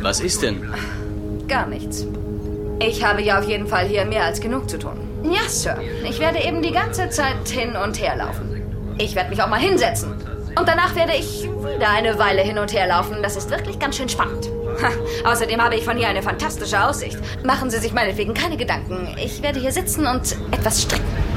Was 0.00 0.20
ist 0.20 0.42
denn? 0.42 0.72
Gar 1.48 1.66
nichts. 1.66 2.06
Ich 2.80 3.04
habe 3.04 3.22
ja 3.22 3.38
auf 3.38 3.44
jeden 3.48 3.66
Fall 3.66 3.86
hier 3.86 4.04
mehr 4.04 4.24
als 4.24 4.40
genug 4.40 4.70
zu 4.70 4.78
tun. 4.78 4.98
Ja, 5.24 5.48
Sir. 5.48 5.78
Ich 6.08 6.20
werde 6.20 6.38
eben 6.38 6.62
die 6.62 6.70
ganze 6.70 7.08
Zeit 7.10 7.48
hin 7.48 7.74
und 7.74 8.00
her 8.00 8.16
laufen. 8.16 8.94
Ich 8.98 9.14
werde 9.16 9.30
mich 9.30 9.42
auch 9.42 9.48
mal 9.48 9.58
hinsetzen. 9.58 10.12
Und 10.56 10.68
danach 10.68 10.94
werde 10.94 11.12
ich 11.18 11.44
wieder 11.44 11.90
eine 11.90 12.18
Weile 12.18 12.42
hin 12.42 12.58
und 12.58 12.72
her 12.72 12.86
laufen. 12.86 13.16
Das 13.22 13.36
ist 13.36 13.50
wirklich 13.50 13.78
ganz 13.78 13.96
schön 13.96 14.08
spannend. 14.08 14.48
Außerdem 15.24 15.62
habe 15.62 15.74
ich 15.74 15.84
von 15.84 15.96
hier 15.96 16.08
eine 16.08 16.22
fantastische 16.22 16.82
Aussicht. 16.82 17.18
Machen 17.44 17.70
Sie 17.70 17.78
sich 17.78 17.92
meinetwegen 17.92 18.34
keine 18.34 18.56
Gedanken. 18.56 19.16
Ich 19.22 19.42
werde 19.42 19.58
hier 19.58 19.72
sitzen 19.72 20.06
und 20.06 20.36
etwas 20.52 20.82
stricken. 20.82 21.27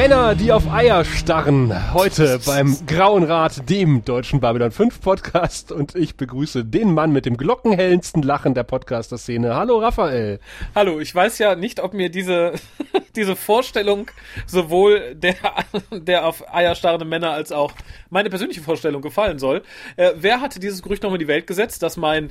Männer, 0.00 0.34
die 0.34 0.50
auf 0.50 0.66
Eier 0.72 1.04
starren. 1.04 1.92
Heute 1.92 2.40
beim 2.46 2.74
Grauen 2.86 3.22
Rat, 3.22 3.68
dem 3.68 4.02
deutschen 4.02 4.40
Babylon 4.40 4.70
5 4.70 4.98
Podcast. 5.02 5.72
Und 5.72 5.94
ich 5.94 6.16
begrüße 6.16 6.64
den 6.64 6.94
Mann 6.94 7.12
mit 7.12 7.26
dem 7.26 7.36
glockenhellensten 7.36 8.22
Lachen 8.22 8.54
der 8.54 8.62
Podcaster-Szene. 8.62 9.54
Hallo 9.54 9.78
Raphael. 9.78 10.40
Hallo, 10.74 11.00
ich 11.00 11.14
weiß 11.14 11.36
ja 11.36 11.54
nicht, 11.54 11.80
ob 11.80 11.92
mir 11.92 12.08
diese, 12.08 12.54
diese 13.14 13.36
Vorstellung 13.36 14.10
sowohl 14.46 15.14
der, 15.16 15.34
der 15.92 16.24
auf 16.24 16.50
Eier 16.50 16.74
starrenden 16.74 17.10
Männer 17.10 17.32
als 17.32 17.52
auch 17.52 17.72
meine 18.08 18.30
persönliche 18.30 18.62
Vorstellung 18.62 19.02
gefallen 19.02 19.38
soll. 19.38 19.60
Äh, 19.96 20.12
wer 20.16 20.40
hatte 20.40 20.60
dieses 20.60 20.80
Gerücht 20.80 21.02
nochmal 21.02 21.20
in 21.20 21.26
die 21.26 21.28
Welt 21.28 21.46
gesetzt, 21.46 21.82
dass 21.82 21.98
mein 21.98 22.30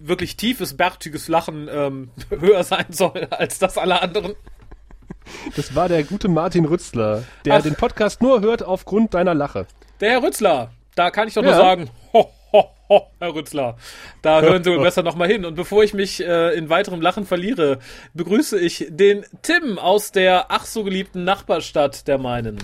wirklich 0.00 0.36
tiefes, 0.36 0.76
bärtiges 0.76 1.28
Lachen 1.28 1.68
ähm, 1.72 2.10
höher 2.40 2.64
sein 2.64 2.86
soll 2.88 3.28
als 3.30 3.60
das 3.60 3.78
aller 3.78 4.02
anderen? 4.02 4.34
Das 5.56 5.74
war 5.74 5.88
der 5.88 6.02
gute 6.04 6.28
Martin 6.28 6.64
Rützler, 6.64 7.24
der 7.44 7.54
Ach. 7.56 7.62
den 7.62 7.74
Podcast 7.74 8.22
nur 8.22 8.40
hört 8.40 8.62
aufgrund 8.62 9.14
deiner 9.14 9.34
Lache. 9.34 9.66
Der 10.00 10.10
Herr 10.12 10.22
Rützler, 10.22 10.70
da 10.94 11.10
kann 11.10 11.28
ich 11.28 11.34
doch 11.34 11.42
Ja. 11.42 11.48
nur 11.50 11.56
sagen, 11.58 11.90
ho, 12.12 12.30
ho, 12.52 12.64
ho, 12.88 13.06
Herr 13.18 13.34
Rützler, 13.34 13.76
da 14.22 14.40
hören 14.42 14.62
Sie 14.64 14.70
wohl 14.70 14.82
besser 14.82 15.02
nochmal 15.02 15.28
hin. 15.28 15.44
Und 15.44 15.54
bevor 15.54 15.82
ich 15.84 15.94
mich 15.94 16.20
äh, 16.24 16.54
in 16.54 16.68
weiterem 16.68 17.00
Lachen 17.00 17.24
verliere, 17.26 17.78
begrüße 18.14 18.58
ich 18.58 18.86
den 18.90 19.24
Tim 19.42 19.78
aus 19.78 20.12
der 20.12 20.46
ach 20.50 20.64
so 20.66 20.84
geliebten 20.84 21.24
Nachbarstadt 21.24 22.06
der 22.08 22.18
meinen. 22.18 22.58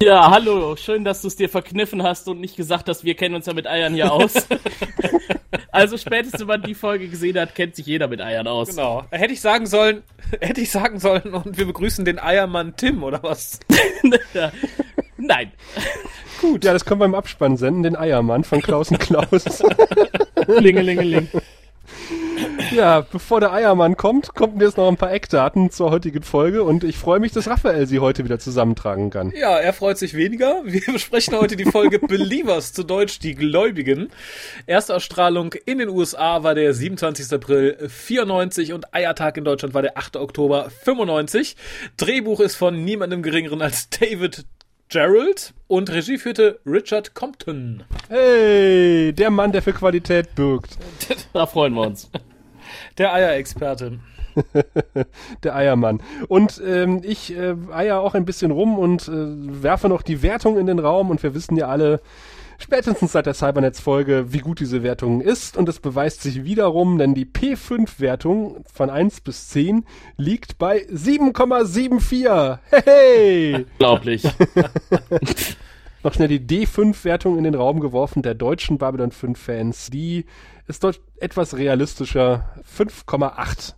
Ja, 0.00 0.30
hallo, 0.30 0.76
schön, 0.76 1.04
dass 1.04 1.22
du 1.22 1.28
es 1.28 1.34
dir 1.34 1.48
verkniffen 1.48 2.04
hast 2.04 2.28
und 2.28 2.40
nicht 2.40 2.56
gesagt 2.56 2.88
hast, 2.88 3.02
wir 3.02 3.16
kennen 3.16 3.34
uns 3.34 3.46
ja 3.46 3.52
mit 3.52 3.66
Eiern 3.66 3.94
hier 3.94 4.12
aus. 4.12 4.32
also 5.72 5.96
spätestens, 5.96 6.40
wenn 6.40 6.46
man 6.46 6.62
die 6.62 6.74
Folge 6.74 7.08
gesehen 7.08 7.36
hat, 7.36 7.56
kennt 7.56 7.74
sich 7.74 7.86
jeder 7.86 8.06
mit 8.06 8.20
Eiern 8.20 8.46
aus. 8.46 8.68
Genau. 8.68 9.04
Hätte 9.10 9.32
ich 9.32 9.40
sagen 9.40 9.66
sollen, 9.66 10.04
hätte 10.40 10.60
ich 10.60 10.70
sagen 10.70 11.00
sollen, 11.00 11.34
und 11.34 11.58
wir 11.58 11.66
begrüßen 11.66 12.04
den 12.04 12.20
Eiermann 12.20 12.76
Tim, 12.76 13.02
oder 13.02 13.24
was? 13.24 13.58
Nein. 15.16 15.50
Gut. 16.40 16.64
Ja, 16.64 16.72
das 16.72 16.84
können 16.84 17.00
wir 17.00 17.06
im 17.06 17.16
Abspann 17.16 17.56
senden, 17.56 17.82
den 17.82 17.96
Eiermann 17.96 18.44
von 18.44 18.62
Klaus 18.62 18.92
und 18.92 19.00
Klaus. 19.00 19.44
Klingelingeling. 20.44 21.28
Ja, 22.72 23.00
bevor 23.00 23.40
der 23.40 23.52
Eiermann 23.52 23.96
kommt, 23.96 24.34
kommen 24.34 24.60
jetzt 24.60 24.76
noch 24.76 24.88
ein 24.88 24.96
paar 24.96 25.12
Eckdaten 25.12 25.70
zur 25.70 25.90
heutigen 25.90 26.22
Folge 26.22 26.62
und 26.62 26.84
ich 26.84 26.96
freue 26.96 27.20
mich, 27.20 27.32
dass 27.32 27.48
Raphael 27.48 27.86
sie 27.86 28.00
heute 28.00 28.24
wieder 28.24 28.38
zusammentragen 28.38 29.10
kann. 29.10 29.32
Ja, 29.36 29.58
er 29.58 29.72
freut 29.72 29.98
sich 29.98 30.14
weniger. 30.14 30.62
Wir 30.64 30.92
besprechen 30.92 31.36
heute 31.36 31.56
die 31.56 31.64
Folge 31.64 31.98
Believers, 32.06 32.72
zu 32.72 32.82
Deutsch 32.82 33.18
die 33.18 33.34
Gläubigen. 33.34 34.10
Erstausstrahlung 34.66 35.54
in 35.64 35.78
den 35.78 35.88
USA 35.88 36.42
war 36.42 36.54
der 36.54 36.74
27. 36.74 37.32
April 37.32 37.88
94 37.88 38.72
und 38.72 38.94
Eiertag 38.94 39.36
in 39.36 39.44
Deutschland 39.44 39.74
war 39.74 39.82
der 39.82 39.96
8. 39.98 40.16
Oktober 40.16 40.70
95. 40.84 41.56
Drehbuch 41.96 42.40
ist 42.40 42.56
von 42.56 42.84
niemandem 42.84 43.22
geringeren 43.22 43.62
als 43.62 43.88
David 43.90 44.44
Gerald 44.90 45.52
und 45.66 45.90
Regie 45.90 46.16
führte 46.16 46.60
Richard 46.64 47.14
Compton. 47.14 47.84
Hey, 48.08 49.12
der 49.12 49.30
Mann, 49.30 49.52
der 49.52 49.60
für 49.60 49.74
Qualität 49.74 50.34
bürgt. 50.34 50.78
Da 51.34 51.44
freuen 51.44 51.74
wir 51.74 51.82
uns. 51.82 52.10
Der 52.96 53.12
Eierexperte. 53.12 54.00
Der 55.42 55.54
Eiermann. 55.54 56.00
Und 56.28 56.60
ähm, 56.64 57.02
ich 57.04 57.36
äh, 57.36 57.54
eier 57.70 58.00
auch 58.00 58.14
ein 58.14 58.24
bisschen 58.24 58.50
rum 58.50 58.78
und 58.78 59.08
äh, 59.08 59.62
werfe 59.62 59.88
noch 59.88 60.02
die 60.02 60.22
Wertung 60.22 60.58
in 60.58 60.66
den 60.66 60.78
Raum 60.78 61.10
und 61.10 61.22
wir 61.22 61.34
wissen 61.34 61.56
ja 61.56 61.68
alle, 61.68 62.00
spätestens 62.58 63.12
seit 63.12 63.26
der 63.26 63.34
Cybernetz-Folge, 63.34 64.32
wie 64.32 64.40
gut 64.40 64.60
diese 64.60 64.82
Wertung 64.82 65.20
ist 65.20 65.56
und 65.56 65.68
es 65.68 65.80
beweist 65.80 66.22
sich 66.22 66.44
wiederum, 66.44 66.98
denn 66.98 67.14
die 67.14 67.24
P5-Wertung 67.24 68.64
von 68.70 68.90
1 68.90 69.22
bis 69.22 69.48
10 69.48 69.86
liegt 70.16 70.58
bei 70.58 70.82
7,74. 70.82 72.58
Hey! 72.70 73.66
Unglaublich. 73.72 74.24
Noch 76.02 76.14
schnell 76.14 76.28
die 76.28 76.40
D5-Wertung 76.40 77.38
in 77.38 77.44
den 77.44 77.54
Raum 77.54 77.80
geworfen 77.80 78.22
der 78.22 78.34
deutschen 78.34 78.78
Babylon 78.78 79.10
5-Fans. 79.10 79.90
Die 79.90 80.26
ist 80.66 80.84
dort 80.84 81.00
etwas 81.18 81.56
realistischer. 81.56 82.54
5,8. 82.76 83.74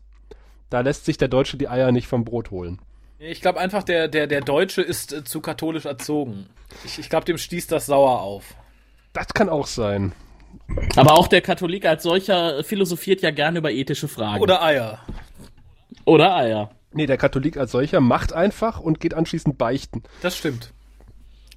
Da 0.69 0.81
lässt 0.81 1.05
sich 1.05 1.17
der 1.17 1.29
Deutsche 1.29 1.57
die 1.57 1.69
Eier 1.69 1.93
nicht 1.93 2.07
vom 2.07 2.25
Brot 2.25 2.51
holen. 2.51 2.81
Ich 3.19 3.41
glaube 3.43 3.61
einfach, 3.61 3.83
der, 3.83 4.09
der, 4.09 4.27
der 4.27 4.41
Deutsche 4.41 4.81
ist 4.81 5.13
äh, 5.13 5.25
zu 5.25 5.41
katholisch 5.41 5.85
erzogen. 5.85 6.47
Ich, 6.85 6.99
ich 6.99 7.11
glaube, 7.11 7.27
dem 7.27 7.37
stieß 7.37 7.67
das 7.67 7.87
sauer 7.87 8.23
auf. 8.23 8.55
Das 9.13 9.29
kann 9.29 9.49
auch 9.49 9.67
sein. 9.67 10.13
Aber 10.97 11.15
auch 11.15 11.27
der 11.29 11.41
Katholik 11.41 11.85
als 11.85 12.03
solcher 12.05 12.63
philosophiert 12.65 13.23
ja 13.23 13.31
gerne 13.31 13.59
über 13.59 13.71
ethische 13.73 14.09
Fragen. 14.09 14.41
Oder 14.43 14.63
Eier. 14.63 14.99
Oder 16.05 16.35
Eier. 16.37 16.71
Nee, 16.93 17.07
der 17.07 17.17
Katholik 17.19 17.57
als 17.57 17.73
solcher 17.73 18.01
macht 18.01 18.33
einfach 18.33 18.81
und 18.81 19.01
geht 19.01 19.15
anschließend 19.15 19.59
beichten. 19.59 20.03
Das 20.23 20.37
stimmt. 20.37 20.73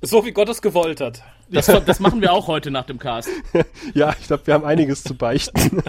So 0.01 0.25
wie 0.25 0.31
Gott 0.31 0.49
es 0.49 0.61
gewollt 0.61 0.99
hat. 1.01 1.23
Das, 1.49 1.67
das 1.67 1.99
machen 1.99 2.21
wir 2.21 2.33
auch 2.33 2.47
heute 2.47 2.71
nach 2.71 2.85
dem 2.85 2.99
Cast. 2.99 3.29
Ja, 3.93 4.15
ich 4.19 4.27
glaube, 4.27 4.47
wir 4.47 4.53
haben 4.55 4.65
einiges 4.65 5.03
zu 5.03 5.15
beichten. 5.15 5.83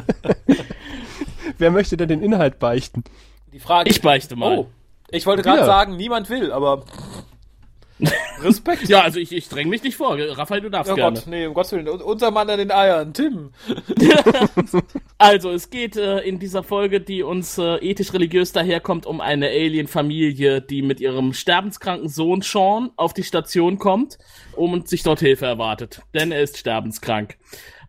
Wer 1.59 1.71
möchte 1.71 1.97
denn 1.97 2.09
den 2.09 2.23
Inhalt 2.23 2.59
beichten? 2.59 3.05
Die 3.53 3.61
Frage. 3.61 3.89
Ich 3.91 4.03
beichte 4.03 4.37
mal. 4.37 4.59
Oh, 4.59 4.67
ich 5.11 5.27
wollte 5.27 5.43
gerade 5.43 5.61
Ja. 5.61 5.67
sagen, 5.67 5.97
niemand 5.97 6.29
will, 6.29 6.53
aber 6.53 6.85
Respekt. 8.43 8.88
Ja, 8.88 9.03
also 9.03 9.21
ich, 9.21 9.31
ich 9.32 9.49
dränge 9.49 9.71
mich 9.71 9.82
nicht 9.84 9.97
vor. 9.97 10.19
Raphael, 10.19 10.60
du 10.62 10.69
darfst 10.69 10.93
Oh 10.93 10.97
gerne. 10.97 11.16
Gott, 11.19 11.27
nee, 11.28 11.47
um 11.47 11.55
Gottes 11.55 11.72
Willen. 11.72 11.88
Un- 11.88 12.03
Unser 12.03 12.31
Mann 12.32 12.50
an 12.50 12.59
den 12.59 12.71
Eiern, 12.72 13.12
Tim. 13.15 13.50
Also, 15.19 15.50
es 15.50 15.71
geht 15.71 15.97
äh, 15.97 16.19
in 16.21 16.38
dieser 16.38 16.62
Folge, 16.62 17.00
die 17.00 17.22
uns 17.22 17.56
äh, 17.56 17.77
ethisch-religiös 17.77 18.53
daherkommt, 18.53 19.06
um 19.06 19.21
eine 19.21 19.47
Alien-Familie, 19.49 20.60
die 20.60 20.82
mit 20.82 21.00
ihrem 21.00 21.32
sterbenskranken 21.32 22.09
Sohn 22.09 22.43
Sean 22.43 22.91
auf 22.97 23.15
die 23.15 23.22
Station 23.22 23.78
kommt 23.78 24.19
um 24.56 24.84
sich 24.87 25.03
dort 25.03 25.21
Hilfe 25.21 25.47
erwartet. 25.47 26.03
Denn 26.15 26.31
er 26.31 26.43
ist 26.43 26.59
sterbenskrank. 26.59 27.38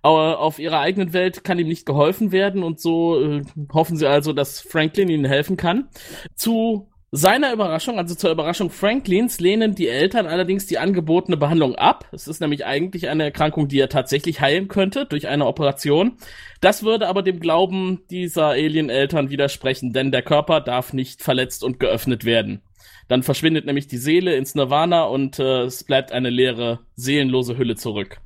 Aber 0.02 0.40
auf 0.40 0.60
ihrer 0.60 0.80
eigenen 0.80 1.14
Welt 1.14 1.44
kann 1.44 1.60
ihm 1.60 1.68
nicht 1.68 1.86
geholfen 1.86 2.32
werden 2.32 2.64
und 2.64 2.80
so 2.80 3.20
äh, 3.22 3.42
hoffen 3.74 3.98
sie 3.98 4.08
also, 4.08 4.34
dass 4.34 4.62
Franklin 4.62 5.10
ihnen 5.10 5.26
helfen 5.26 5.58
kann. 5.58 5.90
Zu 6.36 6.88
seiner 7.16 7.54
Überraschung, 7.54 7.98
also 7.98 8.14
zur 8.14 8.32
Überraschung 8.32 8.70
Franklins, 8.70 9.40
lehnen 9.40 9.74
die 9.74 9.88
Eltern 9.88 10.28
allerdings 10.28 10.66
die 10.66 10.78
angebotene 10.78 11.38
Behandlung 11.38 11.76
ab. 11.76 12.10
Es 12.12 12.28
ist 12.28 12.42
nämlich 12.42 12.66
eigentlich 12.66 13.08
eine 13.08 13.24
Erkrankung, 13.24 13.70
die 13.70 13.80
er 13.80 13.88
tatsächlich 13.88 14.42
heilen 14.42 14.68
könnte 14.68 15.06
durch 15.06 15.30
eine 15.30 15.46
Operation. 15.46 16.18
Das 16.60 16.84
würde 16.84 17.08
aber 17.08 17.22
dem 17.22 17.40
Glauben 17.40 18.02
dieser 18.10 18.48
Alien-Eltern 18.48 19.30
widersprechen, 19.30 19.94
denn 19.94 20.12
der 20.12 20.24
Körper 20.24 20.60
darf 20.60 20.92
nicht 20.92 21.22
verletzt 21.22 21.64
und 21.64 21.80
geöffnet 21.80 22.26
werden. 22.26 22.62
Dann 23.08 23.24
verschwindet 23.24 23.66
nämlich 23.66 23.88
die 23.88 23.98
Seele 23.98 24.36
ins 24.36 24.56
Nirvana 24.56 25.04
und 25.04 25.40
äh, 25.40 25.62
es 25.64 25.84
bleibt 25.84 26.12
eine 26.12 26.30
leere, 26.30 26.80
seelenlose 26.96 27.58
Hülle 27.58 27.76
zurück. 27.76 28.20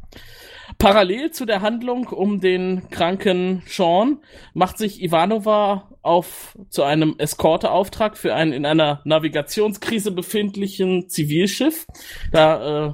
Parallel 0.78 1.32
zu 1.32 1.46
der 1.46 1.62
Handlung 1.62 2.08
um 2.08 2.40
den 2.40 2.90
kranken 2.90 3.64
Sean 3.66 4.20
macht 4.54 4.78
sich 4.78 5.02
Ivanova 5.02 5.90
auf 6.02 6.58
zu 6.70 6.84
einem 6.84 7.16
Eskorteauftrag 7.18 8.18
für 8.18 8.34
ein 8.34 8.54
in 8.54 8.66
einer 8.66 9.02
Navigationskrise 9.04 10.12
befindlichen 10.12 11.10
Zivilschiff. 11.10 11.86
Da 12.32 12.88
äh, 12.88 12.94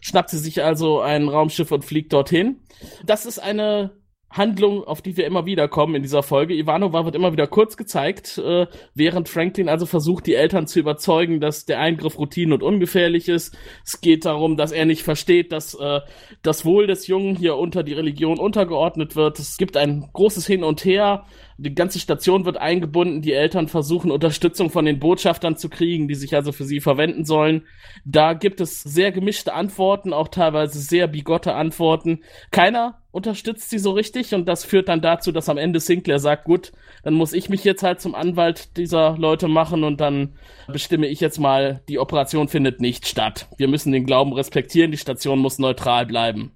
schnappt 0.00 0.30
sie 0.30 0.38
sich 0.38 0.62
also 0.62 1.00
ein 1.00 1.28
Raumschiff 1.28 1.72
und 1.72 1.84
fliegt 1.84 2.12
dorthin. 2.12 2.60
Das 3.04 3.26
ist 3.26 3.38
eine 3.38 3.90
Handlung, 4.36 4.82
auf 4.82 5.00
die 5.00 5.16
wir 5.16 5.26
immer 5.26 5.46
wieder 5.46 5.68
kommen 5.68 5.94
in 5.94 6.02
dieser 6.02 6.24
Folge. 6.24 6.54
Ivanova 6.54 7.04
wird 7.04 7.14
immer 7.14 7.32
wieder 7.32 7.46
kurz 7.46 7.76
gezeigt, 7.76 8.36
äh, 8.38 8.66
während 8.92 9.28
Franklin 9.28 9.68
also 9.68 9.86
versucht, 9.86 10.26
die 10.26 10.34
Eltern 10.34 10.66
zu 10.66 10.80
überzeugen, 10.80 11.40
dass 11.40 11.66
der 11.66 11.78
Eingriff 11.78 12.18
routine 12.18 12.54
und 12.54 12.62
ungefährlich 12.62 13.28
ist. 13.28 13.56
Es 13.84 14.00
geht 14.00 14.24
darum, 14.24 14.56
dass 14.56 14.72
er 14.72 14.86
nicht 14.86 15.04
versteht, 15.04 15.52
dass 15.52 15.74
äh, 15.74 16.00
das 16.42 16.64
Wohl 16.64 16.88
des 16.88 17.06
Jungen 17.06 17.36
hier 17.36 17.56
unter 17.56 17.84
die 17.84 17.92
Religion 17.92 18.40
untergeordnet 18.40 19.14
wird. 19.14 19.38
Es 19.38 19.56
gibt 19.56 19.76
ein 19.76 20.10
großes 20.12 20.46
Hin 20.46 20.64
und 20.64 20.84
Her 20.84 21.24
die 21.56 21.74
ganze 21.74 22.00
Station 22.00 22.44
wird 22.44 22.56
eingebunden, 22.56 23.22
die 23.22 23.32
Eltern 23.32 23.68
versuchen 23.68 24.10
Unterstützung 24.10 24.70
von 24.70 24.84
den 24.84 24.98
Botschaftern 24.98 25.56
zu 25.56 25.68
kriegen, 25.68 26.08
die 26.08 26.14
sich 26.14 26.34
also 26.34 26.52
für 26.52 26.64
sie 26.64 26.80
verwenden 26.80 27.24
sollen. 27.24 27.62
Da 28.04 28.32
gibt 28.32 28.60
es 28.60 28.82
sehr 28.82 29.12
gemischte 29.12 29.54
Antworten, 29.54 30.12
auch 30.12 30.28
teilweise 30.28 30.78
sehr 30.80 31.06
bigotte 31.06 31.54
Antworten. 31.54 32.20
Keiner 32.50 32.98
unterstützt 33.12 33.70
sie 33.70 33.78
so 33.78 33.92
richtig 33.92 34.34
und 34.34 34.46
das 34.46 34.64
führt 34.64 34.88
dann 34.88 35.00
dazu, 35.00 35.30
dass 35.30 35.48
am 35.48 35.58
Ende 35.58 35.78
Sinclair 35.78 36.18
sagt, 36.18 36.44
gut, 36.44 36.72
dann 37.04 37.14
muss 37.14 37.32
ich 37.32 37.48
mich 37.48 37.62
jetzt 37.62 37.84
halt 37.84 38.00
zum 38.00 38.16
Anwalt 38.16 38.76
dieser 38.76 39.16
Leute 39.16 39.46
machen 39.46 39.84
und 39.84 40.00
dann 40.00 40.36
bestimme 40.66 41.06
ich 41.06 41.20
jetzt 41.20 41.38
mal, 41.38 41.82
die 41.88 42.00
Operation 42.00 42.48
findet 42.48 42.80
nicht 42.80 43.06
statt. 43.06 43.46
Wir 43.56 43.68
müssen 43.68 43.92
den 43.92 44.06
Glauben 44.06 44.32
respektieren, 44.32 44.90
die 44.90 44.98
Station 44.98 45.38
muss 45.38 45.60
neutral 45.60 46.06
bleiben. 46.06 46.50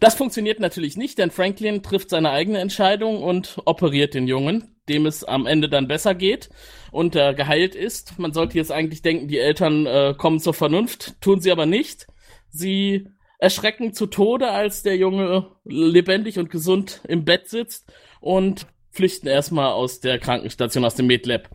Das 0.00 0.14
funktioniert 0.14 0.60
natürlich 0.60 0.96
nicht, 0.96 1.18
denn 1.18 1.30
Franklin 1.30 1.82
trifft 1.82 2.10
seine 2.10 2.30
eigene 2.30 2.58
Entscheidung 2.58 3.22
und 3.22 3.58
operiert 3.64 4.14
den 4.14 4.26
Jungen, 4.26 4.76
dem 4.88 5.06
es 5.06 5.24
am 5.24 5.46
Ende 5.46 5.68
dann 5.68 5.88
besser 5.88 6.14
geht 6.14 6.50
und 6.90 7.14
er 7.14 7.34
geheilt 7.34 7.74
ist. 7.74 8.18
Man 8.18 8.32
sollte 8.32 8.56
jetzt 8.56 8.72
eigentlich 8.72 9.02
denken, 9.02 9.28
die 9.28 9.38
Eltern 9.38 9.86
äh, 9.86 10.14
kommen 10.16 10.40
zur 10.40 10.54
Vernunft, 10.54 11.20
tun 11.20 11.40
sie 11.40 11.52
aber 11.52 11.66
nicht. 11.66 12.06
Sie 12.50 13.08
erschrecken 13.38 13.92
zu 13.92 14.06
Tode, 14.06 14.50
als 14.50 14.82
der 14.82 14.96
Junge 14.96 15.50
lebendig 15.64 16.38
und 16.38 16.50
gesund 16.50 17.00
im 17.06 17.24
Bett 17.24 17.48
sitzt 17.48 17.92
und 18.20 18.66
flüchten 18.94 19.26
erstmal 19.26 19.72
aus 19.72 20.00
der 20.00 20.18
Krankenstation, 20.18 20.84
aus 20.84 20.94
dem 20.94 21.06
MedLab. 21.06 21.48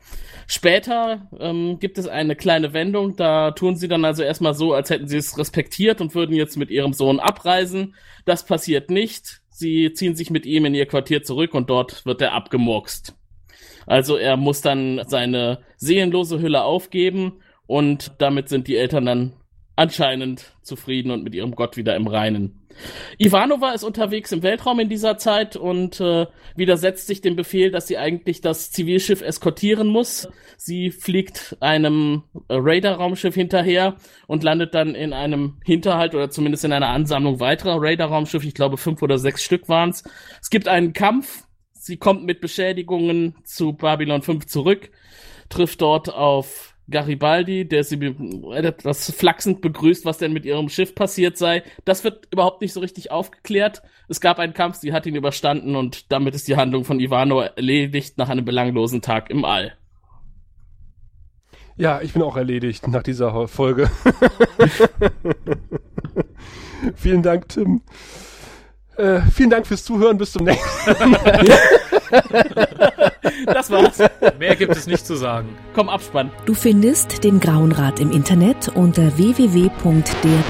Später 0.47 1.29
ähm, 1.39 1.79
gibt 1.79 1.97
es 1.97 2.07
eine 2.07 2.35
kleine 2.35 2.73
Wendung, 2.73 3.15
da 3.15 3.51
tun 3.51 3.75
sie 3.75 3.87
dann 3.87 4.03
also 4.03 4.23
erstmal 4.23 4.53
so, 4.53 4.73
als 4.73 4.89
hätten 4.89 5.07
sie 5.07 5.17
es 5.17 5.37
respektiert 5.37 6.01
und 6.01 6.15
würden 6.15 6.35
jetzt 6.35 6.57
mit 6.57 6.69
ihrem 6.69 6.93
Sohn 6.93 7.19
abreisen. 7.19 7.95
Das 8.25 8.45
passiert 8.45 8.89
nicht. 8.89 9.41
Sie 9.49 9.93
ziehen 9.93 10.15
sich 10.15 10.29
mit 10.29 10.45
ihm 10.45 10.65
in 10.65 10.75
ihr 10.75 10.85
Quartier 10.85 11.23
zurück 11.23 11.53
und 11.53 11.69
dort 11.69 12.05
wird 12.05 12.21
er 12.21 12.33
abgemurkst. 12.33 13.15
Also 13.85 14.17
er 14.17 14.37
muss 14.37 14.61
dann 14.61 15.01
seine 15.07 15.59
seelenlose 15.77 16.39
Hülle 16.41 16.63
aufgeben 16.63 17.41
und 17.65 18.11
damit 18.17 18.49
sind 18.49 18.67
die 18.67 18.75
Eltern 18.75 19.05
dann 19.05 19.33
anscheinend 19.75 20.53
zufrieden 20.61 21.11
und 21.11 21.23
mit 21.23 21.33
ihrem 21.33 21.55
Gott 21.55 21.77
wieder 21.77 21.95
im 21.95 22.07
Reinen. 22.07 22.59
Ivanova 23.17 23.71
ist 23.71 23.83
unterwegs 23.83 24.31
im 24.31 24.43
Weltraum 24.43 24.79
in 24.79 24.89
dieser 24.89 25.17
Zeit 25.17 25.55
und 25.55 25.99
äh, 25.99 26.27
widersetzt 26.55 27.07
sich 27.07 27.21
dem 27.21 27.35
Befehl, 27.35 27.71
dass 27.71 27.87
sie 27.87 27.97
eigentlich 27.97 28.41
das 28.41 28.71
Zivilschiff 28.71 29.21
eskortieren 29.21 29.87
muss. 29.87 30.29
Sie 30.57 30.91
fliegt 30.91 31.57
einem 31.59 32.23
äh, 32.47 32.55
Raider-Raumschiff 32.55 33.35
hinterher 33.35 33.95
und 34.27 34.43
landet 34.43 34.73
dann 34.73 34.95
in 34.95 35.13
einem 35.13 35.57
Hinterhalt 35.65 36.15
oder 36.15 36.29
zumindest 36.29 36.65
in 36.65 36.73
einer 36.73 36.89
Ansammlung 36.89 37.39
weiterer 37.39 37.81
Raider-Raumschiffe. 37.81 38.47
Ich 38.47 38.53
glaube, 38.53 38.77
fünf 38.77 39.01
oder 39.01 39.17
sechs 39.17 39.43
Stück 39.43 39.69
waren 39.69 39.89
es. 39.89 40.03
Es 40.41 40.49
gibt 40.49 40.67
einen 40.67 40.93
Kampf. 40.93 41.43
Sie 41.73 41.97
kommt 41.97 42.25
mit 42.25 42.41
Beschädigungen 42.41 43.35
zu 43.45 43.73
Babylon 43.73 44.21
5 44.21 44.45
zurück, 44.45 44.91
trifft 45.47 45.81
dort 45.81 46.13
auf 46.13 46.68
Garibaldi, 46.89 47.67
der 47.67 47.83
sie 47.83 48.15
das 48.83 49.11
flachsend 49.11 49.61
begrüßt, 49.61 50.05
was 50.05 50.17
denn 50.17 50.33
mit 50.33 50.45
ihrem 50.45 50.69
Schiff 50.69 50.95
passiert 50.95 51.37
sei. 51.37 51.63
Das 51.85 52.03
wird 52.03 52.27
überhaupt 52.31 52.61
nicht 52.61 52.73
so 52.73 52.79
richtig 52.79 53.11
aufgeklärt. 53.11 53.83
Es 54.07 54.21
gab 54.21 54.39
einen 54.39 54.53
Kampf, 54.53 54.77
sie 54.77 54.93
hat 54.93 55.05
ihn 55.05 55.15
überstanden 55.15 55.75
und 55.75 56.11
damit 56.11 56.33
ist 56.35 56.47
die 56.47 56.57
Handlung 56.57 56.85
von 56.85 56.99
Ivano 56.99 57.41
erledigt 57.41 58.17
nach 58.17 58.29
einem 58.29 58.45
belanglosen 58.45 59.01
Tag 59.01 59.29
im 59.29 59.45
All. 59.45 59.73
Ja, 61.77 62.01
ich 62.01 62.13
bin 62.13 62.23
auch 62.23 62.35
erledigt 62.35 62.87
nach 62.87 63.03
dieser 63.03 63.47
Folge. 63.47 63.91
Vielen 66.95 67.23
Dank, 67.23 67.49
Tim. 67.49 67.81
Äh, 68.97 69.21
vielen 69.31 69.49
Dank 69.49 69.65
fürs 69.65 69.85
Zuhören. 69.85 70.17
Bis 70.17 70.33
zum 70.33 70.43
nächsten 70.43 71.11
Mal. 71.11 71.45
das 73.45 73.69
war's. 73.69 73.99
Mehr 74.37 74.55
gibt 74.55 74.75
es 74.75 74.87
nicht 74.87 75.05
zu 75.05 75.15
sagen. 75.15 75.57
Komm, 75.73 75.89
Abspann. 75.89 76.31
Du 76.45 76.53
findest 76.53 77.23
den 77.23 77.39
Grauen 77.39 77.71
Rat 77.71 77.99
im 77.99 78.11
Internet 78.11 78.69
unter 78.69 79.17
www.der 79.17 80.43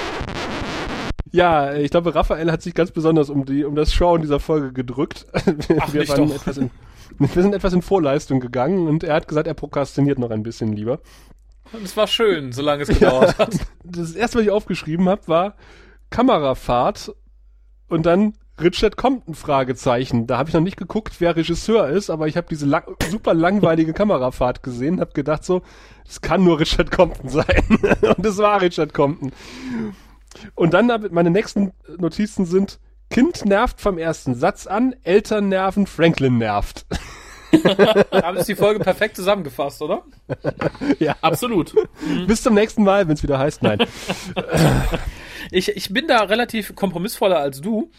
ja, 1.31 1.75
ich 1.75 1.91
glaube, 1.91 2.15
Raphael 2.15 2.51
hat 2.51 2.61
sich 2.61 2.73
ganz 2.73 2.91
besonders 2.91 3.29
um, 3.29 3.45
die, 3.45 3.63
um 3.63 3.75
das 3.75 3.93
Schauen 3.93 4.21
dieser 4.21 4.39
Folge 4.39 4.73
gedrückt. 4.73 5.27
Ach, 5.33 5.93
wir, 5.93 6.07
waren 6.09 6.31
etwas 6.31 6.57
in, 6.57 6.71
wir 7.19 7.27
sind 7.27 7.53
etwas 7.53 7.73
in 7.73 7.81
Vorleistung 7.81 8.39
gegangen 8.39 8.87
und 8.87 9.03
er 9.03 9.15
hat 9.15 9.27
gesagt, 9.27 9.47
er 9.47 9.53
prokrastiniert 9.53 10.17
noch 10.17 10.31
ein 10.31 10.43
bisschen 10.43 10.73
lieber. 10.73 10.99
Und 11.71 11.83
es 11.83 11.95
war 11.95 12.07
schön, 12.07 12.51
solange 12.51 12.83
es 12.83 12.89
gedauert 12.99 13.35
ja, 13.37 13.45
hat. 13.45 13.55
Das 13.83 14.13
erste, 14.13 14.39
was 14.39 14.45
ich 14.45 14.51
aufgeschrieben 14.51 15.07
habe, 15.07 15.27
war 15.27 15.55
Kamerafahrt 16.09 17.13
und 17.87 18.05
dann 18.05 18.33
Richard 18.61 18.97
Compton 18.97 19.35
Fragezeichen. 19.35 20.27
Da 20.27 20.37
habe 20.37 20.49
ich 20.49 20.55
noch 20.55 20.61
nicht 20.61 20.77
geguckt, 20.77 21.15
wer 21.19 21.35
Regisseur 21.35 21.89
ist, 21.89 22.09
aber 22.09 22.27
ich 22.27 22.37
habe 22.37 22.47
diese 22.49 22.65
lang 22.65 22.83
super 23.09 23.33
langweilige 23.33 23.93
Kamerafahrt 23.93 24.63
gesehen, 24.63 24.99
habe 24.99 25.13
gedacht 25.13 25.43
so, 25.43 25.61
es 26.07 26.21
kann 26.21 26.43
nur 26.43 26.59
Richard 26.59 26.91
Compton 26.91 27.29
sein. 27.29 27.63
Und 28.17 28.25
es 28.25 28.37
war 28.37 28.61
Richard 28.61 28.93
Compton. 28.93 29.31
Und 30.55 30.73
dann 30.73 30.87
meine 31.11 31.29
nächsten 31.29 31.71
Notizen 31.97 32.45
sind 32.45 32.79
Kind 33.09 33.45
nervt 33.45 33.81
vom 33.81 33.97
ersten 33.97 34.35
Satz 34.35 34.67
an, 34.67 34.95
Eltern 35.03 35.49
nerven, 35.49 35.87
Franklin 35.87 36.37
nervt. 36.37 36.85
Haben 38.11 38.37
es 38.37 38.45
die 38.45 38.55
Folge 38.55 38.79
perfekt 38.79 39.15
zusammengefasst, 39.15 39.81
oder? 39.81 40.03
ja, 40.99 41.15
absolut. 41.21 41.73
Bis 42.27 42.43
zum 42.43 42.53
nächsten 42.53 42.83
Mal, 42.83 43.07
wenn 43.07 43.15
es 43.15 43.23
wieder 43.23 43.39
heißt, 43.39 43.63
nein. 43.63 43.79
ich, 45.49 45.69
ich 45.69 45.91
bin 45.91 46.07
da 46.07 46.21
relativ 46.23 46.75
kompromissvoller 46.75 47.39
als 47.39 47.61
du. 47.61 47.89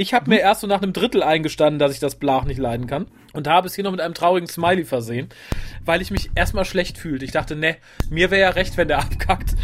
Ich 0.00 0.14
habe 0.14 0.30
mir 0.30 0.38
erst 0.38 0.60
so 0.60 0.68
nach 0.68 0.80
einem 0.80 0.92
Drittel 0.92 1.24
eingestanden, 1.24 1.80
dass 1.80 1.92
ich 1.92 1.98
das 1.98 2.14
Blach 2.14 2.44
nicht 2.44 2.58
leiden 2.58 2.86
kann 2.86 3.08
und 3.32 3.48
habe 3.48 3.66
es 3.66 3.74
hier 3.74 3.82
noch 3.82 3.90
mit 3.90 4.00
einem 4.00 4.14
traurigen 4.14 4.48
Smiley 4.48 4.84
versehen, 4.84 5.28
weil 5.84 6.00
ich 6.00 6.12
mich 6.12 6.30
erstmal 6.36 6.64
schlecht 6.64 6.98
fühlte. 6.98 7.24
Ich 7.24 7.32
dachte, 7.32 7.56
ne, 7.56 7.78
mir 8.08 8.30
wäre 8.30 8.42
ja 8.42 8.50
recht, 8.50 8.76
wenn 8.76 8.86
der 8.86 8.98
abkackt, 9.00 9.56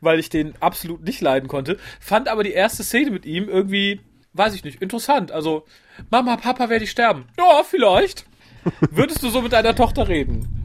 weil 0.00 0.18
ich 0.18 0.30
den 0.30 0.54
absolut 0.60 1.04
nicht 1.04 1.20
leiden 1.20 1.50
konnte. 1.50 1.76
Fand 2.00 2.28
aber 2.28 2.42
die 2.44 2.52
erste 2.52 2.82
Szene 2.82 3.10
mit 3.10 3.26
ihm 3.26 3.46
irgendwie, 3.46 4.00
weiß 4.32 4.54
ich 4.54 4.64
nicht, 4.64 4.80
interessant. 4.80 5.32
Also, 5.32 5.66
Mama, 6.10 6.38
Papa, 6.38 6.70
werde 6.70 6.84
ich 6.84 6.90
sterben? 6.90 7.26
Ja, 7.36 7.62
vielleicht. 7.62 8.24
Würdest 8.90 9.22
du 9.22 9.28
so 9.28 9.42
mit 9.42 9.52
deiner 9.52 9.76
Tochter 9.76 10.08
reden? 10.08 10.63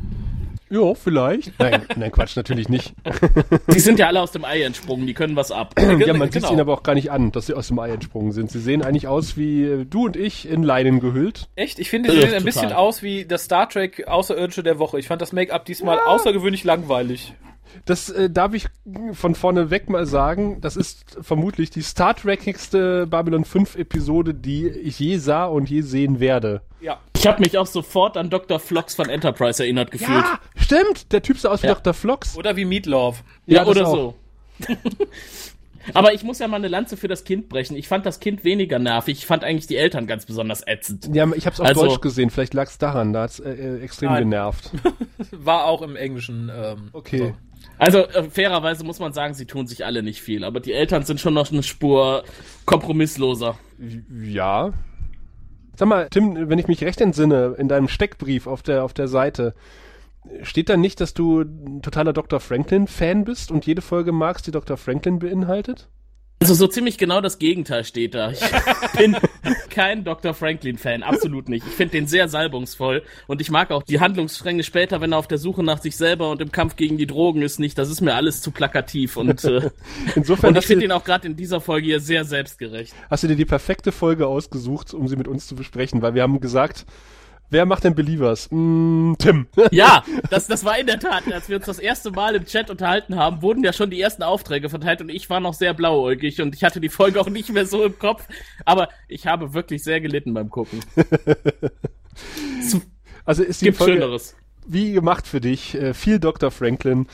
Ja, 0.70 0.94
vielleicht. 0.94 1.60
Nein, 1.60 1.84
nein, 1.96 2.12
Quatsch, 2.12 2.36
natürlich 2.36 2.70
nicht. 2.70 2.94
Die 3.74 3.80
sind 3.80 4.00
ja 4.00 4.08
alle 4.08 4.22
aus 4.22 4.32
dem 4.32 4.46
Ei 4.46 4.62
entsprungen, 4.62 5.08
die 5.08 5.14
können 5.14 5.36
was 5.36 5.52
ab. 5.52 5.74
ja, 5.80 5.86
man 5.88 6.00
genau. 6.00 6.26
sieht 6.26 6.50
ihnen 6.50 6.60
aber 6.60 6.74
auch 6.74 6.84
gar 6.84 6.94
nicht 6.94 7.12
an, 7.12 7.32
dass 7.32 7.48
sie 7.48 7.56
aus 7.56 7.68
dem 7.68 7.80
Ei 7.80 7.90
entsprungen 7.90 8.32
sind. 8.32 8.52
Sie 8.52 8.60
sehen 8.60 8.84
eigentlich 8.84 9.08
aus 9.08 9.36
wie 9.36 9.64
äh, 9.64 9.86
du 9.86 10.06
und 10.06 10.16
ich 10.16 10.48
in 10.48 10.64
Leinen 10.64 11.00
gehüllt. 11.00 11.50
Echt? 11.56 11.80
Ich 11.80 11.90
finde, 11.90 12.12
sie 12.12 12.22
sehen 12.22 12.34
ein 12.34 12.44
bisschen 12.44 12.72
aus 12.72 13.02
wie 13.02 13.26
das 13.26 13.46
Star 13.46 13.68
Trek 13.68 14.08
Außerirdische 14.08 14.64
der 14.64 14.80
Woche. 14.80 15.00
Ich 15.00 15.08
fand 15.08 15.22
das 15.22 15.34
Make-up 15.34 15.66
diesmal 15.66 15.98
ja. 15.98 16.06
außergewöhnlich 16.06 16.64
langweilig. 16.64 17.34
Das 17.86 18.10
äh, 18.10 18.30
darf 18.30 18.54
ich 18.54 18.68
von 19.14 19.36
vorne 19.36 19.70
weg 19.70 19.90
mal 19.90 20.06
sagen. 20.06 20.62
Das 20.62 20.76
ist 20.76 21.18
vermutlich 21.22 21.70
die 21.70 21.82
Star 21.82 22.16
Trekigste 22.16 23.08
Babylon 23.08 23.46
5 23.46 23.76
Episode, 23.76 24.34
die 24.34 24.68
ich 24.68 25.00
je 25.00 25.18
sah 25.18 25.46
und 25.46 25.70
je 25.70 25.82
sehen 25.82 26.20
werde. 26.20 26.62
Ja. 26.82 27.00
Ich 27.20 27.28
habe 27.28 27.42
mich 27.42 27.58
auch 27.58 27.68
sofort 27.68 28.16
an 28.16 28.30
Dr. 28.30 28.60
Flox 28.60 28.96
von 28.96 29.10
Enterprise 29.10 29.62
erinnert 29.62 29.92
gefühlt. 29.92 30.24
Ja, 30.24 30.40
stimmt. 30.56 31.12
Der 31.12 31.22
Typ 31.22 31.38
sah 31.38 31.50
aus 31.50 31.62
wie 31.62 31.68
ja. 31.68 31.74
Dr. 31.74 31.94
Flox. 31.94 32.38
Oder 32.38 32.56
wie 32.56 32.64
Meatloaf. 32.64 33.24
Ja, 33.46 33.64
ja 33.64 33.68
oder 33.68 33.86
so. 33.86 34.16
Aber 35.94 36.14
ich 36.14 36.24
muss 36.24 36.40
ja 36.40 36.48
mal 36.48 36.58
eine 36.58 36.70
Lanze 36.70 36.96
für 36.96 37.10
das 37.10 37.26
Kind 37.26 37.50
brechen. 37.50 37.76
Ich 37.76 37.90
fand 37.90 38.06
das 38.06 38.22
Kind 38.22 38.46
weniger 38.46 38.80
nervig. 38.80 39.18
Ich 39.18 39.26
fand 39.26 39.44
eigentlich 39.44 39.68
die 39.68 39.76
Eltern 39.76 40.08
ganz 40.08 40.26
besonders 40.26 40.66
ätzend. 40.66 41.14
Ja, 41.14 41.30
ich 41.36 41.46
habe 41.46 41.56
es 41.56 41.60
auf 41.60 41.68
also, 41.68 41.88
Deutsch 41.88 42.00
gesehen. 42.00 42.30
Vielleicht 42.30 42.54
lag 42.54 42.68
es 42.70 42.78
daran. 42.78 43.12
Da 43.12 43.24
hat's 43.24 43.42
äh, 43.42 43.52
äh, 43.52 43.82
extrem 43.82 44.12
Nein. 44.12 44.24
genervt. 44.24 44.72
War 45.32 45.66
auch 45.66 45.82
im 45.82 45.98
Englischen. 45.98 46.50
Ähm, 46.56 46.90
okay. 46.94 47.18
So. 47.18 47.34
Also 47.80 48.08
äh, 48.08 48.30
fairerweise 48.30 48.86
muss 48.86 49.00
man 49.00 49.12
sagen, 49.12 49.34
sie 49.34 49.46
tun 49.46 49.68
sich 49.68 49.84
alle 49.84 50.04
nicht 50.04 50.22
viel. 50.22 50.46
Aber 50.46 50.62
die 50.62 50.72
Eltern 50.72 51.04
sind 51.04 51.20
schon 51.20 51.34
noch 51.34 51.52
eine 51.52 51.64
Spur 51.64 52.24
kompromissloser. 52.66 53.58
Ja. 54.24 54.72
Sag 55.80 55.88
mal, 55.88 56.10
Tim, 56.10 56.50
wenn 56.50 56.60
ich 56.60 56.68
mich 56.68 56.84
recht 56.84 57.00
entsinne, 57.00 57.56
in 57.58 57.70
deinem 57.70 57.88
Steckbrief 57.88 58.48
auf 58.48 58.62
der, 58.62 58.84
auf 58.84 58.94
der 58.94 59.08
Seite, 59.08 59.54
steht 60.42 60.68
da 60.68 60.76
nicht, 60.76 61.00
dass 61.00 61.14
du 61.14 61.40
ein 61.40 61.82
totaler 61.82 62.12
Dr. 62.12 62.42
Franklin-Fan 62.42 63.24
bist 63.24 63.50
und 63.50 63.66
jede 63.66 63.82
Folge 63.82 64.12
magst, 64.12 64.46
die 64.46 64.52
Dr. 64.52 64.76
Franklin 64.76 65.20
beinhaltet? 65.20 65.88
Also 66.42 66.54
so 66.54 66.68
ziemlich 66.68 66.98
genau 66.98 67.20
das 67.20 67.38
Gegenteil 67.38 67.84
steht 67.84 68.16
da. 68.16 68.32
Ich 68.32 68.40
bin 68.98 69.18
kein 69.70 70.06
Dr. 70.06 70.34
Franklin-Fan, 70.34 71.04
absolut 71.04 71.50
nicht. 71.50 71.68
Ich 71.68 71.74
finde 71.74 71.92
den 71.92 72.08
sehr 72.08 72.30
salbungsvoll 72.30 73.04
und 73.28 73.42
ich 73.42 73.52
mag 73.52 73.72
auch 73.72 73.84
die 73.84 74.00
Handlungsstränge 74.00 74.64
später, 74.64 75.02
wenn 75.02 75.12
er 75.12 75.18
auf 75.18 75.28
der 75.28 75.38
Suche 75.38 75.64
nach 75.64 75.82
sich 75.82 75.98
selber 75.98 76.32
und 76.32 76.40
im 76.42 76.52
Kampf 76.52 76.78
gegen 76.78 76.98
die 76.98 77.08
Drogen 77.08 77.42
ist, 77.42 77.60
nicht. 77.60 77.78
Das 77.78 77.90
ist 77.90 78.00
mir 78.00 78.16
alles 78.16 78.42
zu 78.42 78.52
plakativ 78.52 79.18
und, 79.18 79.44
äh, 79.44 79.70
Insofern 80.16 80.52
und 80.52 80.58
ich 80.58 80.66
finde 80.66 80.86
ihn 80.86 80.92
auch 80.94 81.04
gerade 81.04 81.28
in 81.28 81.36
dieser 81.36 81.60
Folge 81.60 81.88
hier 81.88 82.00
sehr 82.00 82.24
selbstgerecht. 82.24 82.94
Hast 83.10 83.24
du 83.24 83.28
dir 83.28 83.36
die 83.36 83.46
perfekte 83.46 83.92
Folge 83.92 84.26
ausgesucht, 84.28 84.94
um 84.94 85.10
sie 85.10 85.18
mit 85.18 85.28
uns 85.28 85.46
zu 85.46 85.56
besprechen? 85.56 86.02
Weil 86.02 86.14
wir 86.14 86.24
haben 86.24 86.40
gesagt, 86.40 86.86
wer 87.50 87.66
macht 87.66 87.84
denn 87.84 87.96
Believers? 87.96 88.48
Mm, 88.52 89.14
Tim. 89.20 89.48
Ja, 89.72 90.04
das, 90.30 90.48
das 90.48 90.64
war 90.66 90.78
in 90.80 90.88
der 90.88 91.00
Tat, 91.00 91.32
als 91.32 91.50
wir 91.50 91.58
uns 91.58 91.66
das 91.66 91.80
erste 91.80 92.12
Mal 92.12 92.36
im 92.36 92.46
Chat 92.46 92.70
unterhalten 92.70 93.16
haben, 93.16 93.42
wurden 93.42 93.64
ja 93.64 93.74
schon 93.74 93.90
die 93.90 94.02
ersten 94.02 94.24
Aufträge 94.24 94.70
verteilt 94.70 95.02
und 95.02 95.10
ich 95.10 95.30
war 95.30 95.40
noch 95.40 95.54
sehr 95.54 95.74
blauäugig 95.74 96.42
und 96.42 96.56
ich 96.56 96.64
hatte 96.64 96.80
die 96.80 96.90
Folge 96.90 97.20
auch 97.22 97.30
nicht 97.30 97.50
mehr 97.52 97.66
so 97.66 97.84
im 97.86 97.98
Kopf, 98.00 98.28
aber 98.66 98.90
ich 99.08 99.28
habe 99.28 99.54
wirklich 99.54 99.84
sehr 99.84 100.02
gelitten 100.02 100.34
beim 100.34 100.50
Gucken. 100.50 100.80
Also 103.26 103.44
ist 103.44 103.62
die 103.62 103.66
gibt 103.66 103.78
Folge 103.78 103.94
Schöneres. 103.94 104.36
wie 104.66 104.92
gemacht 104.92 105.28
für 105.28 105.40
dich. 105.40 105.76
Äh, 105.76 105.94
viel 105.94 106.20
Dr. 106.20 106.50
Franklin. 106.50 107.08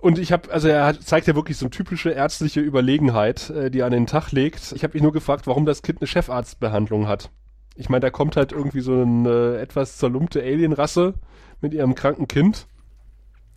Und 0.00 0.18
ich 0.18 0.30
habe, 0.30 0.52
also 0.52 0.68
er 0.68 0.84
hat, 0.86 1.02
zeigt 1.02 1.26
ja 1.26 1.34
wirklich 1.34 1.56
so 1.56 1.66
eine 1.66 1.70
typische 1.70 2.10
ärztliche 2.10 2.60
Überlegenheit, 2.60 3.50
äh, 3.50 3.70
die 3.70 3.80
er 3.80 3.86
an 3.86 3.92
den 3.92 4.06
Tag 4.06 4.30
legt. 4.30 4.72
Ich 4.72 4.84
habe 4.84 4.94
mich 4.94 5.02
nur 5.02 5.12
gefragt, 5.12 5.46
warum 5.48 5.66
das 5.66 5.82
Kind 5.82 6.00
eine 6.00 6.06
Chefarztbehandlung 6.06 7.08
hat. 7.08 7.30
Ich 7.76 7.88
meine, 7.88 8.00
da 8.00 8.10
kommt 8.10 8.36
halt 8.36 8.52
irgendwie 8.52 8.80
so 8.80 9.02
eine 9.02 9.58
etwas 9.58 9.98
zerlumpte 9.98 10.40
Alienrasse 10.40 11.14
mit 11.60 11.74
ihrem 11.74 11.94
kranken 11.94 12.28
Kind. 12.28 12.66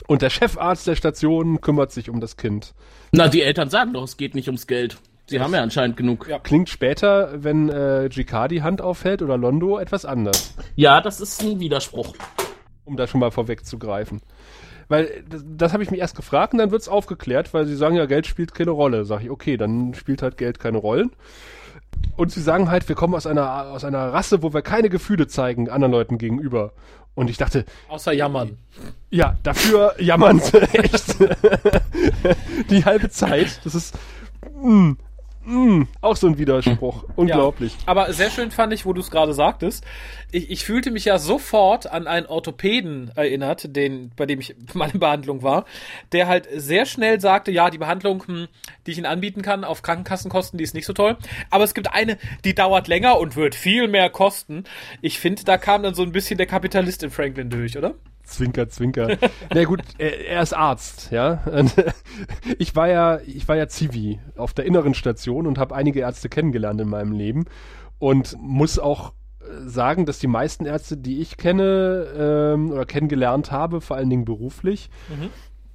Und 0.07 0.21
der 0.21 0.29
Chefarzt 0.29 0.87
der 0.87 0.95
Station 0.95 1.61
kümmert 1.61 1.91
sich 1.91 2.09
um 2.09 2.19
das 2.19 2.35
Kind. 2.37 2.73
Na, 3.11 3.27
die 3.27 3.41
Eltern 3.41 3.69
sagen 3.69 3.93
doch, 3.93 4.03
es 4.03 4.17
geht 4.17 4.35
nicht 4.35 4.47
ums 4.47 4.67
Geld. 4.67 4.97
Sie 5.27 5.39
haben 5.39 5.53
ja 5.53 5.61
anscheinend 5.61 5.95
genug. 5.95 6.27
Ja. 6.27 6.39
Klingt 6.39 6.69
später, 6.69 7.43
wenn 7.43 7.69
äh, 7.69 8.09
GK 8.09 8.47
die 8.47 8.63
Hand 8.63 8.81
aufhält 8.81 9.21
oder 9.21 9.37
Londo, 9.37 9.77
etwas 9.77 10.03
anders. 10.03 10.55
Ja, 10.75 11.01
das 11.01 11.21
ist 11.21 11.43
ein 11.43 11.59
Widerspruch. 11.59 12.15
um 12.85 12.97
da 12.97 13.05
schon 13.05 13.19
mal 13.19 13.29
vorwegzugreifen. 13.29 14.21
Weil 14.87 15.23
das, 15.29 15.43
das 15.45 15.73
habe 15.73 15.83
ich 15.83 15.91
mich 15.91 15.99
erst 15.99 16.15
gefragt 16.15 16.53
und 16.53 16.59
dann 16.59 16.71
wird's 16.71 16.89
aufgeklärt, 16.89 17.53
weil 17.53 17.67
sie 17.67 17.75
sagen 17.75 17.95
ja, 17.95 18.07
Geld 18.07 18.25
spielt 18.25 18.55
keine 18.55 18.71
Rolle. 18.71 19.05
Sag 19.05 19.21
ich, 19.21 19.29
okay, 19.29 19.55
dann 19.55 19.93
spielt 19.93 20.23
halt 20.23 20.37
Geld 20.37 20.59
keine 20.59 20.79
Rollen. 20.79 21.11
Und 22.15 22.31
sie 22.31 22.41
sagen 22.41 22.69
halt, 22.69 22.87
wir 22.89 22.95
kommen 22.95 23.15
aus 23.15 23.25
einer, 23.25 23.67
aus 23.67 23.83
einer 23.83 24.11
Rasse, 24.11 24.43
wo 24.43 24.53
wir 24.53 24.61
keine 24.61 24.89
Gefühle 24.89 25.27
zeigen 25.27 25.69
anderen 25.69 25.91
Leuten 25.91 26.17
gegenüber. 26.17 26.73
Und 27.15 27.29
ich 27.29 27.37
dachte, 27.37 27.65
Außer 27.87 28.11
jammern. 28.13 28.57
ja, 29.09 29.37
dafür 29.43 29.95
jammern 29.99 30.39
sie 30.39 30.57
echt 30.73 31.15
die 32.69 32.85
halbe 32.85 33.09
Zeit. 33.09 33.59
Das 33.63 33.75
ist 33.75 33.97
mm, 34.61 34.93
mm, 35.49 35.87
auch 36.01 36.15
so 36.15 36.27
ein 36.27 36.37
Widerspruch. 36.37 37.03
Unglaublich. 37.15 37.73
Ja, 37.73 37.79
aber 37.87 38.13
sehr 38.13 38.29
schön 38.29 38.51
fand 38.51 38.73
ich, 38.73 38.85
wo 38.85 38.93
du 38.93 39.01
es 39.01 39.11
gerade 39.11 39.33
sagtest. 39.33 39.83
Ich, 40.31 40.49
ich 40.49 40.63
fühlte 40.63 40.91
mich 40.91 41.05
ja 41.05 41.17
sofort 41.17 41.91
an 41.91 42.07
einen 42.07 42.27
Orthopäden 42.27 43.11
erinnert, 43.15 43.75
den, 43.75 44.11
bei 44.15 44.25
dem 44.25 44.39
ich 44.39 44.55
mal 44.73 44.89
in 44.91 44.99
Behandlung 44.99 45.43
war, 45.43 45.65
der 46.11 46.27
halt 46.27 46.47
sehr 46.55 46.85
schnell 46.85 47.19
sagte, 47.19 47.51
ja, 47.51 47.69
die 47.69 47.77
Behandlung, 47.77 48.23
hm, 48.25 48.47
die 48.85 48.91
ich 48.91 48.97
Ihnen 48.97 49.05
anbieten 49.05 49.41
kann, 49.41 49.63
auf 49.63 49.81
Krankenkassenkosten, 49.81 50.57
die 50.57 50.63
ist 50.63 50.73
nicht 50.73 50.85
so 50.85 50.93
toll. 50.93 51.17
Aber 51.49 51.63
es 51.63 51.73
gibt 51.73 51.91
eine, 51.91 52.17
die 52.45 52.55
dauert 52.55 52.87
länger 52.87 53.19
und 53.19 53.35
wird 53.35 53.55
viel 53.55 53.87
mehr 53.87 54.09
kosten. 54.09 54.63
Ich 55.01 55.19
finde, 55.19 55.43
da 55.43 55.57
kam 55.57 55.83
dann 55.83 55.95
so 55.95 56.03
ein 56.03 56.11
bisschen 56.11 56.37
der 56.37 56.47
Kapitalist 56.47 57.03
in 57.03 57.11
Franklin 57.11 57.49
durch, 57.49 57.77
oder? 57.77 57.95
Zwinker, 58.29 58.69
zwinker. 58.69 59.17
Na 59.53 59.63
gut, 59.63 59.81
er, 59.97 60.27
er 60.27 60.41
ist 60.41 60.53
Arzt, 60.53 61.11
ja. 61.11 61.41
Ich 62.57 62.75
war 62.75 62.87
ja, 62.87 63.19
ich 63.25 63.47
war 63.47 63.55
ja 63.55 63.67
Zivi 63.67 64.19
auf 64.35 64.53
der 64.53 64.65
inneren 64.65 64.93
Station 64.93 65.47
und 65.47 65.57
habe 65.57 65.75
einige 65.75 66.01
Ärzte 66.01 66.29
kennengelernt 66.29 66.81
in 66.81 66.89
meinem 66.89 67.11
Leben 67.11 67.45
und 67.97 68.35
muss 68.39 68.79
auch 68.79 69.13
äh, 69.41 69.67
sagen, 69.67 70.05
dass 70.05 70.19
die 70.19 70.27
meisten 70.27 70.65
Ärzte, 70.65 70.97
die 70.97 71.21
ich 71.21 71.37
kenne 71.37 72.07
ähm, 72.17 72.71
oder 72.71 72.85
kennengelernt 72.85 73.51
habe, 73.51 73.81
vor 73.81 73.97
allen 73.97 74.09
Dingen 74.09 74.25
beruflich, 74.25 74.89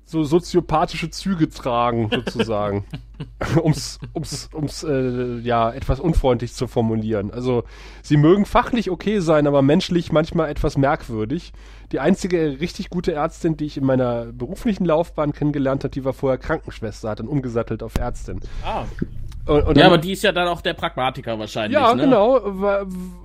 so 0.06 0.22
soziopathische 0.22 1.10
Züge 1.10 1.48
tragen, 1.48 2.10
sozusagen. 2.12 2.84
ums, 3.62 3.98
ums, 4.14 4.50
ums 4.52 4.82
äh, 4.84 5.38
ja, 5.38 5.70
etwas 5.72 5.98
unfreundlich 6.00 6.52
zu 6.52 6.66
formulieren. 6.66 7.30
Also, 7.30 7.64
sie 8.02 8.16
mögen 8.16 8.44
fachlich 8.44 8.90
okay 8.90 9.20
sein, 9.20 9.46
aber 9.46 9.62
menschlich 9.62 10.12
manchmal 10.12 10.50
etwas 10.50 10.76
merkwürdig. 10.76 11.52
Die 11.92 12.00
einzige 12.00 12.60
richtig 12.60 12.90
gute 12.90 13.12
Ärztin, 13.12 13.56
die 13.56 13.64
ich 13.66 13.76
in 13.76 13.84
meiner 13.84 14.26
beruflichen 14.26 14.84
Laufbahn 14.84 15.32
kennengelernt 15.32 15.84
habe, 15.84 15.90
die 15.92 16.04
war 16.04 16.12
vorher 16.12 16.38
Krankenschwester, 16.38 17.10
hat 17.10 17.20
dann 17.20 17.28
umgesattelt 17.28 17.82
auf 17.82 17.96
Ärztin. 17.96 18.40
Ah. 18.64 18.84
Und, 19.46 19.62
und 19.62 19.76
Ja, 19.76 19.84
dann- 19.84 19.92
aber 19.92 19.98
die 19.98 20.12
ist 20.12 20.22
ja 20.22 20.32
dann 20.32 20.48
auch 20.48 20.62
der 20.62 20.72
Pragmatiker 20.74 21.38
wahrscheinlich. 21.38 21.78
ja, 21.78 21.94
ne? 21.94 22.02
genau. 22.04 22.38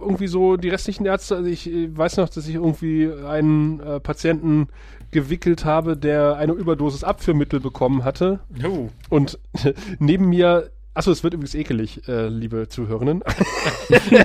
Irgendwie 0.02 0.28
so 0.28 0.58
die 0.58 0.70
restlichen 0.70 1.06
Ärzte. 1.06 1.38
Also 1.38 1.50
ich 1.50 1.70
äh, 1.72 1.96
weiß 1.98 2.18
noch, 2.18 2.30
dass 2.30 2.48
ich 2.48 2.56
irgendwie 2.56 3.10
einen 3.26 3.80
äh, 3.80 4.00
Patienten 4.02 4.68
gewickelt 5.12 5.66
habe, 5.66 5.98
der 5.98 6.38
eine 6.38 6.54
Überdosis 6.54 7.04
Abführmittel 7.04 7.60
bekommen 7.60 8.04
hatte. 8.04 8.39
Uh. 8.63 8.89
Und 9.10 9.39
neben 10.00 10.30
mir, 10.30 10.72
achso, 10.94 11.12
es 11.12 11.24
wird 11.24 11.34
übrigens 11.34 11.56
ekelig, 11.56 12.08
äh, 12.08 12.28
liebe 12.28 12.68
Zuhörerinnen. 12.68 13.24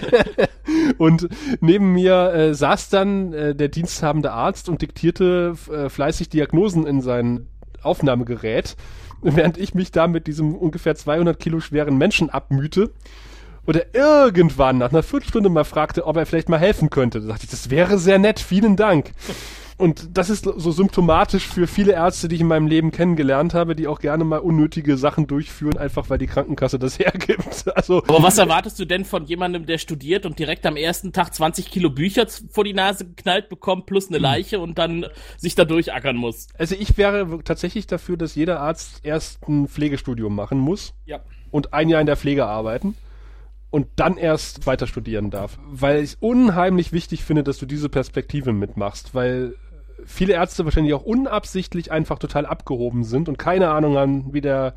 und 0.99 1.29
neben 1.61 1.93
mir 1.93 2.33
äh, 2.33 2.55
saß 2.55 2.91
dann 2.91 3.33
äh, 3.33 3.55
der 3.55 3.69
diensthabende 3.69 4.33
Arzt 4.33 4.69
und 4.69 4.83
diktierte 4.83 5.55
äh, 5.73 5.89
fleißig 5.89 6.29
Diagnosen 6.29 6.87
in 6.87 7.01
sein 7.01 7.47
Aufnahmegerät, 7.83 8.77
während 9.23 9.59
ich 9.59 9.75
mich 9.75 9.91
da 9.91 10.07
mit 10.07 10.27
diesem 10.27 10.55
ungefähr 10.55 10.95
200 10.95 11.39
Kilo 11.39 11.61
schweren 11.61 11.97
Menschen 11.97 12.31
abmühte. 12.31 12.91
Oder 13.67 13.95
irgendwann 13.95 14.79
nach 14.79 14.91
einer 14.91 15.03
Viertelstunde 15.03 15.49
mal 15.49 15.65
fragte, 15.65 16.07
ob 16.07 16.17
er 16.17 16.27
vielleicht 16.27 16.51
mal 16.51 16.59
helfen 16.59 16.91
könnte. 16.91 17.21
Da 17.23 17.29
dachte 17.29 17.45
ich, 17.45 17.51
das 17.51 17.71
wäre 17.71 17.99
sehr 17.99 18.19
nett, 18.19 18.39
vielen 18.39 18.77
Dank. 18.77 19.13
Und 19.77 20.17
das 20.17 20.31
ist 20.31 20.45
so 20.45 20.71
symptomatisch 20.71 21.47
für 21.49 21.67
viele 21.67 21.93
Ärzte, 21.93 22.29
die 22.29 22.37
ich 22.37 22.41
in 22.41 22.47
meinem 22.47 22.67
Leben 22.67 22.91
kennengelernt 22.93 23.55
habe, 23.55 23.75
die 23.75 23.89
auch 23.89 23.99
gerne 23.99 24.23
mal 24.25 24.39
unnötige 24.39 24.97
Sachen 24.97 25.27
durchführen, 25.27 25.77
einfach 25.77 26.09
weil 26.11 26.19
die 26.19 26.27
Krankenkasse 26.29 26.79
das 26.79 26.99
hergibt. 26.99 27.65
Also, 27.75 27.99
Aber 28.05 28.23
was 28.23 28.39
erwartest 28.39 28.79
du 28.79 28.85
denn 28.85 29.05
von 29.05 29.25
jemandem, 29.25 29.67
der 29.67 29.79
studiert 29.79 30.27
und 30.27 30.39
direkt 30.39 30.65
am 30.67 30.77
ersten 30.77 31.13
Tag 31.13 31.35
20 31.35 31.71
Kilo 31.71 31.91
Bücher 31.91 32.27
vor 32.51 32.65
die 32.65 32.73
Nase 32.75 33.05
geknallt 33.05 33.49
bekommt, 33.49 33.87
plus 33.87 34.09
eine 34.09 34.19
Leiche 34.19 34.61
und 34.61 34.79
dann 34.79 35.07
sich 35.37 35.55
da 35.55 35.65
durchackern 35.65 36.17
muss? 36.17 36.47
also 36.57 36.75
ich 36.79 36.97
wäre 36.97 37.41
tatsächlich 37.45 37.87
dafür, 37.87 38.17
dass 38.17 38.35
jeder 38.35 38.61
Arzt 38.61 39.01
erst 39.03 39.47
ein 39.49 39.67
Pflegestudium 39.69 40.35
machen 40.35 40.59
muss 40.59 40.95
Ja. 41.05 41.21
und 41.51 41.75
ein 41.75 41.89
Jahr 41.89 42.01
in 42.01 42.07
der 42.07 42.17
Pflege 42.17 42.47
arbeiten 42.47 42.97
und 43.71 43.89
dann 43.97 44.17
erst 44.17 44.67
weiter 44.67 44.87
studieren 44.87 45.31
darf. 45.31 45.59
Weil 45.69 46.03
ich 46.05 46.17
unheimlich 46.21 46.93
wichtig 46.93 47.25
finde, 47.25 47.43
dass 47.43 47.59
du 47.59 47.67
diese 47.67 47.89
Perspektive 47.89 48.53
mitmachst, 48.53 49.15
weil 49.15 49.57
viele 50.07 50.35
Ärzte 50.35 50.65
wahrscheinlich 50.65 50.95
auch 50.95 51.05
unabsichtlich 51.05 51.91
einfach 51.93 52.19
total 52.19 52.47
abgehoben 52.47 53.05
sind 53.05 53.29
und 53.29 53.39
keine 53.39 53.71
Ahnung 53.71 53.97
haben, 53.97 54.33
wie 54.33 54.41
der 54.41 54.75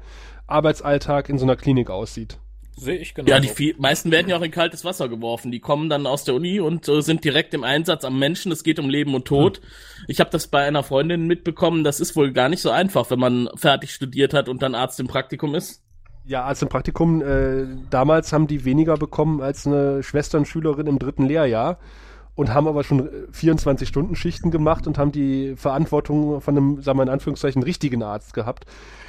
Arbeitsalltag 0.48 1.30
in 1.30 1.38
so 1.38 1.46
einer 1.46 1.56
Klinik 1.56 1.90
aussieht. 1.90 2.40
Sehe 2.80 2.98
ich 2.98 3.16
genau. 3.16 3.28
Ja, 3.28 3.40
die 3.40 3.48
viel, 3.48 3.76
meisten 3.80 4.12
werden 4.12 4.30
ja 4.30 4.38
auch 4.38 4.44
in 4.44 4.52
kaltes 4.52 4.86
Wasser 4.86 5.10
geworfen. 5.10 5.52
Die 5.52 5.60
kommen 5.60 5.90
dann 5.90 6.06
aus 6.06 6.26
der 6.26 6.36
Uni 6.36 6.60
und 6.60 6.88
äh, 6.88 7.02
sind 7.02 7.24
direkt 7.24 7.56
im 7.56 7.64
Einsatz 7.64 8.06
am 8.06 8.20
Menschen. 8.20 8.52
Es 8.52 8.64
geht 8.64 8.78
um 8.78 8.88
Leben 8.88 9.16
und 9.16 9.26
Tod. 9.26 9.62
Ich 10.08 10.20
habe 10.20 10.30
das 10.30 10.48
bei 10.48 10.64
einer 10.64 10.84
Freundin 10.84 11.26
mitbekommen. 11.26 11.84
Das 11.84 12.00
ist 12.00 12.16
wohl 12.16 12.32
gar 12.34 12.50
nicht 12.50 12.62
so 12.62 12.70
einfach, 12.70 13.10
wenn 13.10 13.18
man 13.18 13.50
fertig 13.56 13.92
studiert 13.92 14.36
hat 14.36 14.48
und 14.48 14.62
dann 14.62 14.76
Arzt 14.76 15.00
im 15.00 15.08
Praktikum 15.08 15.56
ist. 15.56 15.82
Ja, 16.24 16.46
als 16.46 16.62
im 16.62 16.70
Praktikum, 16.70 17.24
äh, 17.24 17.66
damals 17.90 18.32
haben 18.32 18.46
die 18.46 18.64
weniger 18.64 18.96
bekommen 18.96 19.42
als 19.42 19.66
eine 19.66 20.04
Schwesternschülerin 20.04 20.86
im 20.86 21.00
dritten 21.00 21.26
Lehrjahr 21.26 21.80
und 22.38 22.53
haben 22.53 22.67
aber 22.67 22.84
schon 22.84 23.10
24-Stunden-Schichten 23.34 24.51
gemacht 24.51 24.86
und 24.86 25.00
haben 25.00 25.12
die 25.12 25.56
Verantwortung 25.58 26.39
von 26.39 26.56
einem, 26.56 26.82
sagen 26.84 27.00
wir 27.00 27.03
in 27.03 27.10
Anführungszeichen, 27.10 27.63
richtigen 27.63 28.03
Arzt 28.03 28.36
gehabt. 28.36 28.65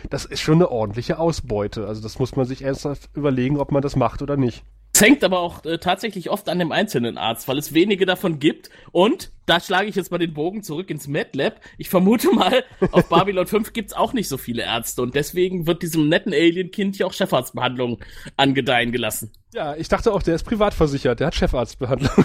Das 0.09 0.25
ist 0.25 0.41
schon 0.41 0.55
eine 0.55 0.71
ordentliche 0.71 1.19
Ausbeute. 1.19 1.87
Also 1.87 2.01
das 2.01 2.19
muss 2.19 2.37
man 2.37 2.47
sich 2.47 2.63
ernsthaft 2.63 3.11
überlegen, 3.15 3.59
ob 3.59 3.71
man 3.71 3.83
das 3.83 3.97
macht 3.97 4.23
oder 4.23 4.39
nicht. 4.39 4.65
Es 4.95 5.03
hängt 5.03 5.23
aber 5.23 5.41
auch 5.41 5.65
äh, 5.67 5.79
tatsächlich 5.79 6.31
oft 6.31 6.49
an 6.49 6.59
dem 6.59 6.73
einzelnen 6.73 7.19
Arzt, 7.19 7.47
weil 7.49 7.59
es 7.59 7.75
wenige 7.75 8.07
davon 8.07 8.39
gibt. 8.39 8.71
Und 8.93 9.31
da 9.45 9.61
schlage 9.61 9.89
ich 9.89 9.95
jetzt 9.95 10.11
mal 10.11 10.19
den 10.19 10.33
Bogen 10.33 10.63
zurück 10.63 10.89
ins 10.89 11.07
MedLab. 11.07 11.61
Ich 11.77 11.91
vermute 11.91 12.33
mal, 12.35 12.65
auf 12.93 13.11
Babylon 13.11 13.47
5 13.47 13.75
gibt's 13.75 13.93
auch 13.93 14.15
nicht 14.15 14.29
so 14.29 14.39
viele 14.39 14.63
Ärzte 14.63 15.03
und 15.03 15.15
deswegen 15.15 15.67
wird 15.67 15.83
diesem 15.83 16.09
netten 16.09 16.33
Alien-Kind 16.33 16.97
hier 16.97 17.07
auch 17.07 17.13
Chefarztbehandlung 17.13 17.99
angedeihen 18.39 18.91
gelassen. 18.91 19.33
Ja, 19.53 19.77
ich 19.77 19.89
dachte 19.89 20.13
auch, 20.13 20.23
der 20.23 20.35
ist 20.35 20.45
privat 20.45 20.73
versichert, 20.73 21.21
der 21.21 21.29
hat 21.29 21.35
Chefarztbehandlung. 21.35 22.25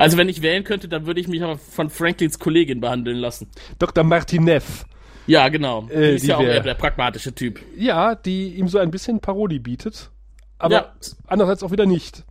Also 0.00 0.16
wenn 0.16 0.28
ich 0.28 0.42
wählen 0.42 0.64
könnte, 0.64 0.88
dann 0.88 1.06
würde 1.06 1.20
ich 1.20 1.28
mich 1.28 1.42
aber 1.42 1.58
von 1.58 1.90
Franklins 1.90 2.38
Kollegin 2.38 2.80
behandeln 2.80 3.18
lassen. 3.18 3.48
Dr. 3.78 4.02
Martinev. 4.04 4.84
Ja, 5.26 5.48
genau. 5.48 5.86
Äh, 5.90 6.10
die 6.10 6.14
ist 6.16 6.22
die 6.24 6.28
ja 6.28 6.36
auch 6.38 6.42
eher 6.42 6.60
der 6.60 6.74
pragmatische 6.74 7.34
Typ. 7.34 7.60
Ja, 7.76 8.14
die 8.14 8.54
ihm 8.54 8.68
so 8.68 8.78
ein 8.78 8.90
bisschen 8.90 9.20
Parodie 9.20 9.58
bietet. 9.58 10.10
Aber 10.58 10.74
Ja. 10.74 10.92
andererseits 11.26 11.62
auch 11.62 11.70
wieder 11.70 11.86
nicht. 11.86 12.24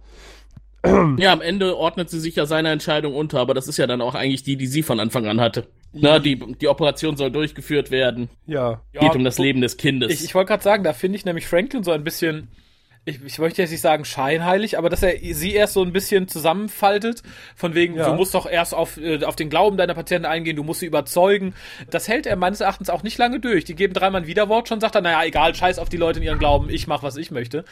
Ja, 1.18 1.34
am 1.34 1.42
Ende 1.42 1.76
ordnet 1.78 2.10
sie 2.10 2.22
sich 2.22 2.36
ja 2.38 2.46
seiner 2.46 2.72
Entscheidung 2.72 3.14
unter, 3.14 3.40
aber 3.40 3.54
das 3.54 3.68
ist 3.68 3.76
ja 3.78 3.86
dann 3.86 4.00
auch 4.00 4.16
eigentlich 4.16 4.44
die, 4.44 4.56
die 4.56 4.68
sie 4.68 4.82
von 4.82 5.02
Anfang 5.02 5.28
an 5.28 5.42
hatte. 5.42 5.68
Na, 5.92 6.20
die, 6.20 6.38
die 6.56 6.68
Operation 6.70 7.18
soll 7.18 7.32
durchgeführt 7.32 7.92
werden. 7.92 8.30
Ja. 8.48 8.82
Geht 8.94 9.04
Ja, 9.04 9.12
um 9.12 9.26
das 9.26 9.40
Leben 9.40 9.60
des 9.60 9.76
Kindes. 9.76 10.10
Ich, 10.14 10.24
ich 10.24 10.36
wollte 10.36 10.48
gerade 10.50 10.64
sagen, 10.64 10.84
da 10.86 10.94
finde 10.94 11.18
ich 11.18 11.26
nämlich 11.26 11.48
Franklin 11.48 11.84
so 11.84 11.92
ein 11.92 12.04
bisschen, 12.06 12.48
ich, 13.06 13.24
ich 13.24 13.40
möchte 13.40 13.62
jetzt 13.62 13.72
nicht 13.72 13.82
sagen 13.82 14.06
scheinheilig, 14.06 14.78
aber 14.78 14.90
dass 14.90 15.02
er 15.02 15.16
sie 15.34 15.54
erst 15.54 15.74
so 15.74 15.82
ein 15.82 15.92
bisschen 15.94 16.28
zusammenfaltet, 16.28 17.24
von 17.56 17.74
wegen, 17.74 17.96
Ja. 17.96 18.10
du 18.10 18.14
musst 18.16 18.34
doch 18.36 18.46
erst 18.46 18.74
auf, 18.76 18.98
äh, 18.98 19.24
auf 19.24 19.36
den 19.36 19.50
Glauben 19.50 19.78
deiner 19.78 19.94
Patienten 19.96 20.26
eingehen, 20.26 20.56
du 20.56 20.64
musst 20.64 20.82
sie 20.82 20.86
überzeugen. 20.86 21.54
Das 21.90 22.08
hält 22.08 22.28
er 22.28 22.36
meines 22.36 22.62
Erachtens 22.62 22.90
auch 22.90 23.02
nicht 23.04 23.18
lange 23.18 23.40
durch. 23.40 23.66
Die 23.66 23.76
geben 23.76 23.94
dreimal 23.94 24.22
ein 24.22 24.28
Widerwort, 24.28 24.68
schon 24.68 24.80
sagt 24.80 24.96
er, 24.96 25.02
naja, 25.02 25.24
egal, 25.24 25.56
scheiß 25.56 25.80
auf 25.80 25.90
die 25.90 25.98
Leute 25.98 26.20
in 26.20 26.26
ihren 26.26 26.40
Glauben, 26.40 26.70
ich 26.70 26.88
mach, 26.88 27.02
was 27.02 27.16
ich 27.18 27.32
möchte. 27.32 27.64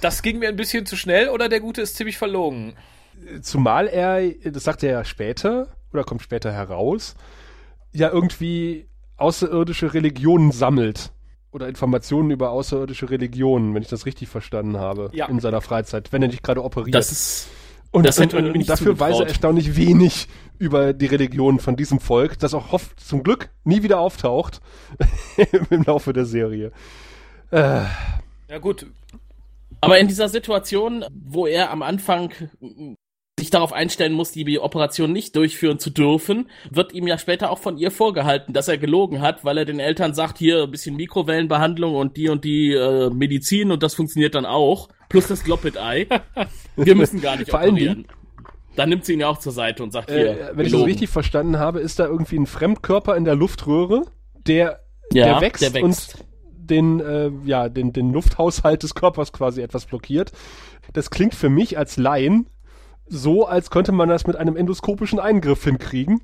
Das 0.00 0.22
ging 0.22 0.38
mir 0.38 0.48
ein 0.48 0.56
bisschen 0.56 0.84
zu 0.86 0.96
schnell 0.96 1.28
oder 1.28 1.48
der 1.48 1.60
Gute 1.60 1.80
ist 1.80 1.96
ziemlich 1.96 2.18
verlogen. 2.18 2.74
Zumal 3.40 3.86
er, 3.86 4.20
das 4.50 4.64
sagt 4.64 4.82
er 4.82 4.90
ja 4.90 5.04
später, 5.04 5.68
oder 5.92 6.04
kommt 6.04 6.20
später 6.22 6.52
heraus, 6.52 7.14
ja 7.92 8.10
irgendwie 8.10 8.86
außerirdische 9.16 9.94
Religionen 9.94 10.50
sammelt. 10.52 11.12
Oder 11.54 11.68
Informationen 11.68 12.32
über 12.32 12.50
außerirdische 12.50 13.08
Religionen, 13.10 13.74
wenn 13.74 13.82
ich 13.82 13.88
das 13.88 14.06
richtig 14.06 14.28
verstanden 14.28 14.76
habe, 14.76 15.10
Ja. 15.12 15.26
in 15.26 15.38
seiner 15.38 15.60
Freizeit, 15.60 16.12
wenn 16.12 16.20
er 16.20 16.26
nicht 16.28 16.42
gerade 16.42 16.64
operiert. 16.64 16.96
das 16.96 17.12
ist. 17.12 17.48
und, 17.92 18.04
das 18.06 18.18
hätte 18.18 18.36
und, 18.38 18.50
und 18.50 18.68
dafür 18.68 18.98
weiß 18.98 19.20
er 19.20 19.28
erstaunlich 19.28 19.76
wenig 19.76 20.26
über 20.58 20.92
die 20.92 21.06
Religionen 21.06 21.60
von 21.60 21.76
diesem 21.76 22.00
Volk, 22.00 22.40
das 22.40 22.54
auch 22.54 22.72
hofft, 22.72 22.98
zum 22.98 23.22
Glück 23.22 23.50
nie 23.62 23.84
wieder 23.84 24.00
auftaucht 24.00 24.60
im 25.70 25.84
Laufe 25.84 26.12
der 26.12 26.24
Serie. 26.24 26.72
Äh, 27.52 27.82
Ja 28.48 28.58
gut, 28.60 28.86
Aber 29.80 29.98
in 30.00 30.08
dieser 30.08 30.28
Situation, 30.28 31.04
wo 31.12 31.46
er 31.46 31.70
am 31.70 31.82
Anfang 31.82 32.32
sich 33.44 33.50
darauf 33.50 33.72
einstellen 33.72 34.12
muss, 34.12 34.32
die 34.32 34.58
Operation 34.58 35.12
nicht 35.12 35.36
durchführen 35.36 35.78
zu 35.78 35.90
dürfen, 35.90 36.48
wird 36.70 36.92
ihm 36.92 37.06
ja 37.06 37.18
später 37.18 37.50
auch 37.50 37.58
von 37.58 37.76
ihr 37.76 37.90
vorgehalten, 37.90 38.52
dass 38.52 38.68
er 38.68 38.78
gelogen 38.78 39.20
hat, 39.20 39.44
weil 39.44 39.58
er 39.58 39.64
den 39.64 39.80
Eltern 39.80 40.14
sagt, 40.14 40.38
hier 40.38 40.62
ein 40.62 40.70
bisschen 40.70 40.96
Mikrowellenbehandlung 40.96 41.94
und 41.94 42.16
die 42.16 42.28
und 42.28 42.44
die 42.44 42.72
äh, 42.72 43.10
Medizin 43.10 43.70
und 43.70 43.82
das 43.82 43.94
funktioniert 43.94 44.34
dann 44.34 44.46
auch. 44.46 44.88
Plus 45.08 45.26
das 45.26 45.44
Gloppet-Ei. 45.44 46.06
Wir 46.76 46.94
müssen 46.94 47.20
gar 47.20 47.36
nicht 47.36 47.50
Vor 47.50 47.60
operieren. 47.60 48.06
Dann 48.76 48.88
nimmt 48.88 49.04
sie 49.04 49.12
ihn 49.12 49.20
ja 49.20 49.28
auch 49.28 49.38
zur 49.38 49.52
Seite 49.52 49.82
und 49.82 49.92
sagt, 49.92 50.10
hier, 50.10 50.30
äh, 50.30 50.36
wenn 50.36 50.38
ich 50.38 50.56
das 50.56 50.66
gelogen. 50.72 50.84
richtig 50.84 51.10
verstanden 51.10 51.58
habe, 51.58 51.80
ist 51.80 51.98
da 51.98 52.06
irgendwie 52.06 52.36
ein 52.36 52.46
Fremdkörper 52.46 53.14
in 53.16 53.24
der 53.24 53.36
Luftröhre, 53.36 54.06
der, 54.46 54.80
ja, 55.12 55.38
der 55.38 55.40
wächst, 55.40 55.76
und 55.80 56.26
den, 56.56 57.00
äh, 57.00 57.30
ja, 57.44 57.68
den, 57.68 57.92
den 57.92 58.12
Lufthaushalt 58.12 58.82
des 58.82 58.94
Körpers 58.94 59.32
quasi 59.32 59.60
etwas 59.60 59.84
blockiert. 59.84 60.32
Das 60.92 61.10
klingt 61.10 61.34
für 61.34 61.50
mich 61.50 61.78
als 61.78 61.96
Laien 61.98 62.46
so, 63.06 63.46
als 63.46 63.70
könnte 63.70 63.92
man 63.92 64.08
das 64.08 64.26
mit 64.26 64.36
einem 64.36 64.56
endoskopischen 64.56 65.18
Eingriff 65.18 65.64
hinkriegen 65.64 66.22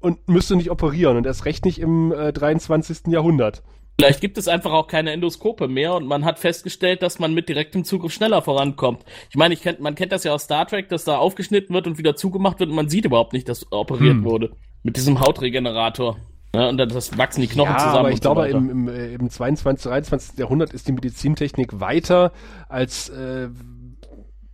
und 0.00 0.28
müsste 0.28 0.56
nicht 0.56 0.70
operieren 0.70 1.16
und 1.16 1.26
erst 1.26 1.44
recht 1.44 1.64
nicht 1.64 1.80
im 1.80 2.12
äh, 2.12 2.32
23. 2.32 3.08
Jahrhundert. 3.08 3.62
Vielleicht 4.00 4.20
gibt 4.20 4.38
es 4.38 4.46
einfach 4.46 4.70
auch 4.72 4.86
keine 4.86 5.10
Endoskope 5.10 5.66
mehr 5.66 5.94
und 5.94 6.06
man 6.06 6.24
hat 6.24 6.38
festgestellt, 6.38 7.02
dass 7.02 7.18
man 7.18 7.34
mit 7.34 7.48
direktem 7.48 7.82
Zugriff 7.84 8.12
schneller 8.12 8.42
vorankommt. 8.42 9.04
Ich 9.28 9.36
meine, 9.36 9.54
ich 9.54 9.60
kennt, 9.62 9.80
man 9.80 9.96
kennt 9.96 10.12
das 10.12 10.22
ja 10.22 10.32
aus 10.32 10.44
Star 10.44 10.66
Trek, 10.68 10.88
dass 10.88 11.02
da 11.02 11.18
aufgeschnitten 11.18 11.74
wird 11.74 11.88
und 11.88 11.98
wieder 11.98 12.14
zugemacht 12.14 12.60
wird 12.60 12.70
und 12.70 12.76
man 12.76 12.88
sieht 12.88 13.06
überhaupt 13.06 13.32
nicht, 13.32 13.48
dass 13.48 13.70
operiert 13.72 14.18
Hm. 14.18 14.24
wurde. 14.24 14.52
Mit 14.84 14.96
diesem 14.96 15.18
Hautregenerator. 15.18 16.16
Ja, 16.54 16.68
und 16.68 16.78
dann 16.78 16.88
das 16.88 17.18
wachsen 17.18 17.40
die 17.40 17.48
Knochen 17.48 17.72
Ja, 17.72 17.78
zusammen. 17.78 17.98
aber 17.98 18.08
ich 18.10 18.14
und 18.14 18.20
glaube, 18.22 18.48
so 18.50 18.56
im, 18.56 18.70
im, 18.70 18.88
äh, 18.88 19.14
im 19.14 19.28
22., 19.28 19.82
23. 19.90 20.38
Jahrhundert 20.38 20.72
ist 20.72 20.86
die 20.86 20.92
Medizintechnik 20.92 21.80
weiter 21.80 22.30
als, 22.68 23.08
äh, 23.08 23.48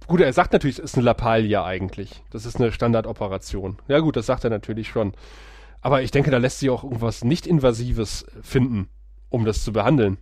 gut, 0.06 0.20
er 0.20 0.32
sagt 0.32 0.52
natürlich, 0.52 0.78
es 0.78 0.84
ist 0.84 0.94
eine 0.96 1.04
Lappalie 1.04 1.62
eigentlich. 1.62 2.22
Das 2.30 2.46
ist 2.46 2.56
eine 2.56 2.72
Standardoperation. 2.72 3.78
Ja 3.88 4.00
gut, 4.00 4.16
das 4.16 4.26
sagt 4.26 4.44
er 4.44 4.50
natürlich 4.50 4.88
schon. 4.88 5.12
Aber 5.80 6.02
ich 6.02 6.10
denke, 6.10 6.30
da 6.30 6.38
lässt 6.38 6.60
sich 6.60 6.70
auch 6.70 6.82
irgendwas 6.84 7.24
nicht-invasives 7.24 8.26
finden, 8.42 8.88
um 9.28 9.44
das 9.44 9.62
zu 9.64 9.72
behandeln. 9.72 10.18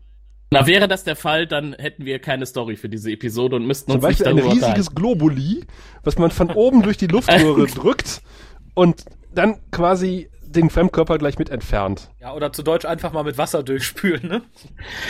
Na, 0.51 0.67
wäre 0.67 0.87
das 0.87 1.05
der 1.05 1.17
Fall, 1.17 1.47
dann 1.47 1.73
hätten 1.75 2.05
wir 2.05 2.19
keine 2.19 2.45
Story 2.45 2.77
für 2.77 2.89
diese 2.91 3.11
Episode 3.11 3.57
und 3.57 3.67
müssten 3.67 3.91
Zum 3.93 4.01
uns 4.01 4.09
nicht 4.09 4.19
Beispiel 4.19 4.27
ein 4.29 4.37
darüber 4.49 4.67
riesiges 4.67 4.95
Globuli, 4.95 5.65
was 6.03 6.19
man 6.19 6.31
von 6.31 6.51
oben 6.51 6.83
durch 6.83 6.99
die 6.99 7.07
Luftröhre 7.07 7.67
drückt 7.75 8.21
und 8.75 9.05
dann 9.35 9.61
quasi 9.71 10.29
den 10.43 10.69
Fremdkörper 10.69 11.17
gleich 11.17 11.39
mit 11.39 11.49
entfernt. 11.49 12.11
ja, 12.21 12.35
oder 12.35 12.53
zu 12.53 12.63
Deutsch 12.63 12.85
einfach 12.85 13.13
mal 13.15 13.25
mit 13.25 13.39
Wasser 13.39 13.63
durchspülen, 13.63 14.29
ne? 14.29 14.43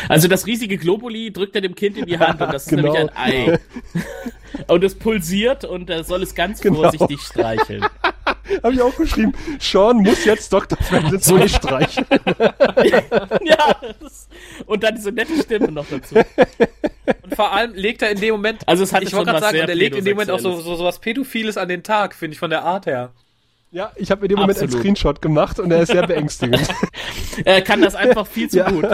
Also 0.09 0.29
das 0.29 0.47
riesige 0.47 0.77
Globuli 0.79 1.33
drückt 1.33 1.57
er 1.57 1.61
dem 1.63 1.75
Kind 1.75 1.97
in 1.97 2.07
die 2.07 2.19
Hand 2.21 2.41
und 2.41 2.53
das 2.53 2.65
ist 2.67 2.69
Genau. 2.69 2.93
nämlich 2.93 3.01
ein 3.01 3.17
Ei. 3.17 3.59
und 4.69 4.85
es 4.85 4.95
pulsiert 4.95 5.65
und 5.65 5.91
er 5.91 6.05
soll 6.05 6.23
es 6.23 6.35
ganz 6.35 6.61
Genau. 6.61 6.81
vorsichtig 6.83 7.21
streicheln. 7.21 7.85
Habe 8.63 8.75
ich 8.75 8.83
auch 8.83 8.95
geschrieben. 8.97 9.33
Sean 9.61 9.99
muss 9.99 10.25
jetzt 10.25 10.53
Dr. 10.53 10.77
Franklin 10.79 11.21
so 11.23 11.47
streichen. 11.49 12.05
ja, 13.45 13.77
das, 14.01 14.29
und 14.67 14.83
dann 14.83 14.95
diese 14.97 15.13
nette 15.13 15.41
Stimme 15.41 15.71
noch 15.73 15.87
dazu. 15.89 16.17
Und 16.17 17.35
vor 17.35 17.53
allem 17.53 17.73
legt 17.75 18.03
er 18.03 18.11
in 18.11 18.21
dem 18.21 18.33
Moment, 18.33 18.67
Also 18.69 18.83
es 18.85 18.93
hatte 18.93 19.05
ich 19.05 19.13
wollte 19.15 19.31
gerade 19.31 19.41
sagen, 19.41 19.61
und 19.61 19.69
er 19.69 19.75
legt 19.75 19.97
in 19.97 20.05
dem 20.05 20.15
Moment 20.17 20.31
auch 20.31 20.41
so, 20.41 20.61
so, 20.61 20.75
so 20.77 20.85
was 20.85 20.99
Pädophiles 20.99 21.57
an 21.57 21.69
den 21.69 21.83
Tag, 21.83 22.15
finde 22.15 22.35
ich, 22.35 22.39
von 22.39 22.51
der 22.51 22.65
Art 22.65 22.87
her. 22.87 23.13
Ja, 23.71 23.91
ich 23.97 24.11
habe 24.11 24.21
mir 24.23 24.29
den 24.29 24.39
Moment 24.39 24.59
einen 24.59 24.65
Absolut. 24.67 24.83
Screenshot 24.85 25.23
gemacht 25.23 25.59
und 25.59 25.71
er 25.71 25.83
ist 25.83 25.93
sehr 25.93 26.07
beängstigend. 26.07 26.69
Er 27.47 27.63
kann 27.63 27.81
das 27.81 27.95
einfach 27.95 28.27
viel 28.27 28.51
zu 28.51 28.59
Ja. 28.59 28.71
gut. 28.71 28.87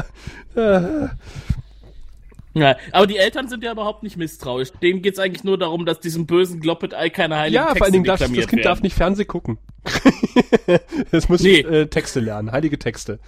Ja, 2.61 2.77
aber 2.92 3.07
die 3.07 3.16
Eltern 3.16 3.49
sind 3.49 3.64
ja 3.64 3.73
überhaupt 3.73 4.03
nicht 4.03 4.16
misstrauisch. 4.16 4.71
Denen 4.83 5.03
geht's 5.03 5.18
eigentlich 5.18 5.44
nur 5.44 5.59
darum, 5.59 5.87
dass 5.87 6.01
diesem 6.01 6.27
bösen 6.27 6.61
Gloppet-Ei 6.61 7.11
keine 7.11 7.37
heiligen 7.37 7.55
ja, 7.55 7.62
Texte 7.64 7.79
vor 7.79 7.85
allen 7.87 7.92
Dingen 7.92 8.05
darf, 8.05 8.21
das 8.21 8.29
Kind 8.31 8.53
werden. 8.53 8.62
darf 8.62 8.83
nicht 8.83 8.94
Fernseh 8.94 9.25
gucken. 9.25 9.59
es 11.12 11.29
muss 11.29 11.42
Nee. 11.42 11.61
äh, 11.61 11.87
Texte 11.87 12.21
lernen, 12.21 12.53
heilige 12.53 12.79
Texte. 12.79 13.18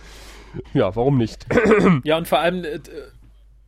Ja, 0.74 0.94
warum 0.96 1.18
nicht? 1.18 1.46
Ja, 2.04 2.16
und 2.16 2.28
vor 2.28 2.40
allem, 2.40 2.64
äh, 2.64 2.80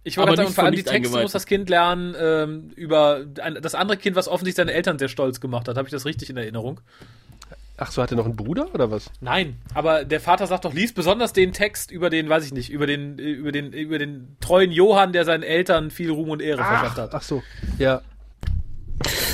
ich 0.04 0.18
Aber 0.18 0.28
wollte 0.28 0.42
sagen, 0.42 0.54
vor 0.54 0.64
allem 0.64 0.74
die 0.74 0.82
Texte 0.82 1.20
muss 1.20 1.32
das 1.32 1.46
Kind 1.46 1.70
lernen 1.70 2.14
ähm, 2.18 2.70
über 2.74 3.24
ein, 3.40 3.58
das 3.60 3.74
andere 3.74 3.96
Kind, 3.96 4.16
was 4.16 4.26
offensichtlich 4.26 4.56
seine 4.56 4.72
Eltern 4.72 4.98
sehr 4.98 5.08
stolz 5.08 5.40
gemacht 5.40 5.68
hat. 5.68 5.76
Habe 5.76 5.86
ich 5.86 5.92
das 5.92 6.04
richtig 6.04 6.28
in 6.30 6.36
Erinnerung? 6.36 6.80
Ach 7.78 7.90
so, 7.90 8.02
hat 8.02 8.10
er 8.12 8.16
noch 8.16 8.26
einen 8.26 8.36
Bruder 8.36 8.68
oder 8.74 8.90
was? 8.90 9.10
Nein, 9.20 9.56
aber 9.74 10.04
der 10.04 10.20
Vater 10.20 10.46
sagt 10.46 10.64
doch, 10.64 10.74
lies 10.74 10.92
besonders 10.92 11.32
den 11.32 11.52
Text 11.52 11.90
über 11.90 12.10
den, 12.10 12.28
weiß 12.28 12.44
ich 12.46 12.52
nicht, 12.52 12.70
über 12.70 12.86
den, 12.86 13.18
über 13.18 13.50
den, 13.50 13.72
über 13.72 13.98
den 13.98 14.36
treuen 14.40 14.70
Johann, 14.70 15.12
der 15.12 15.24
seinen 15.24 15.42
Eltern 15.42 15.90
viel 15.90 16.10
Ruhm 16.10 16.30
und 16.30 16.42
Ehre 16.42 16.62
verschafft 16.62 16.98
hat. 16.98 17.14
ach 17.14 17.22
so. 17.22 17.42
Ja. 17.78 18.02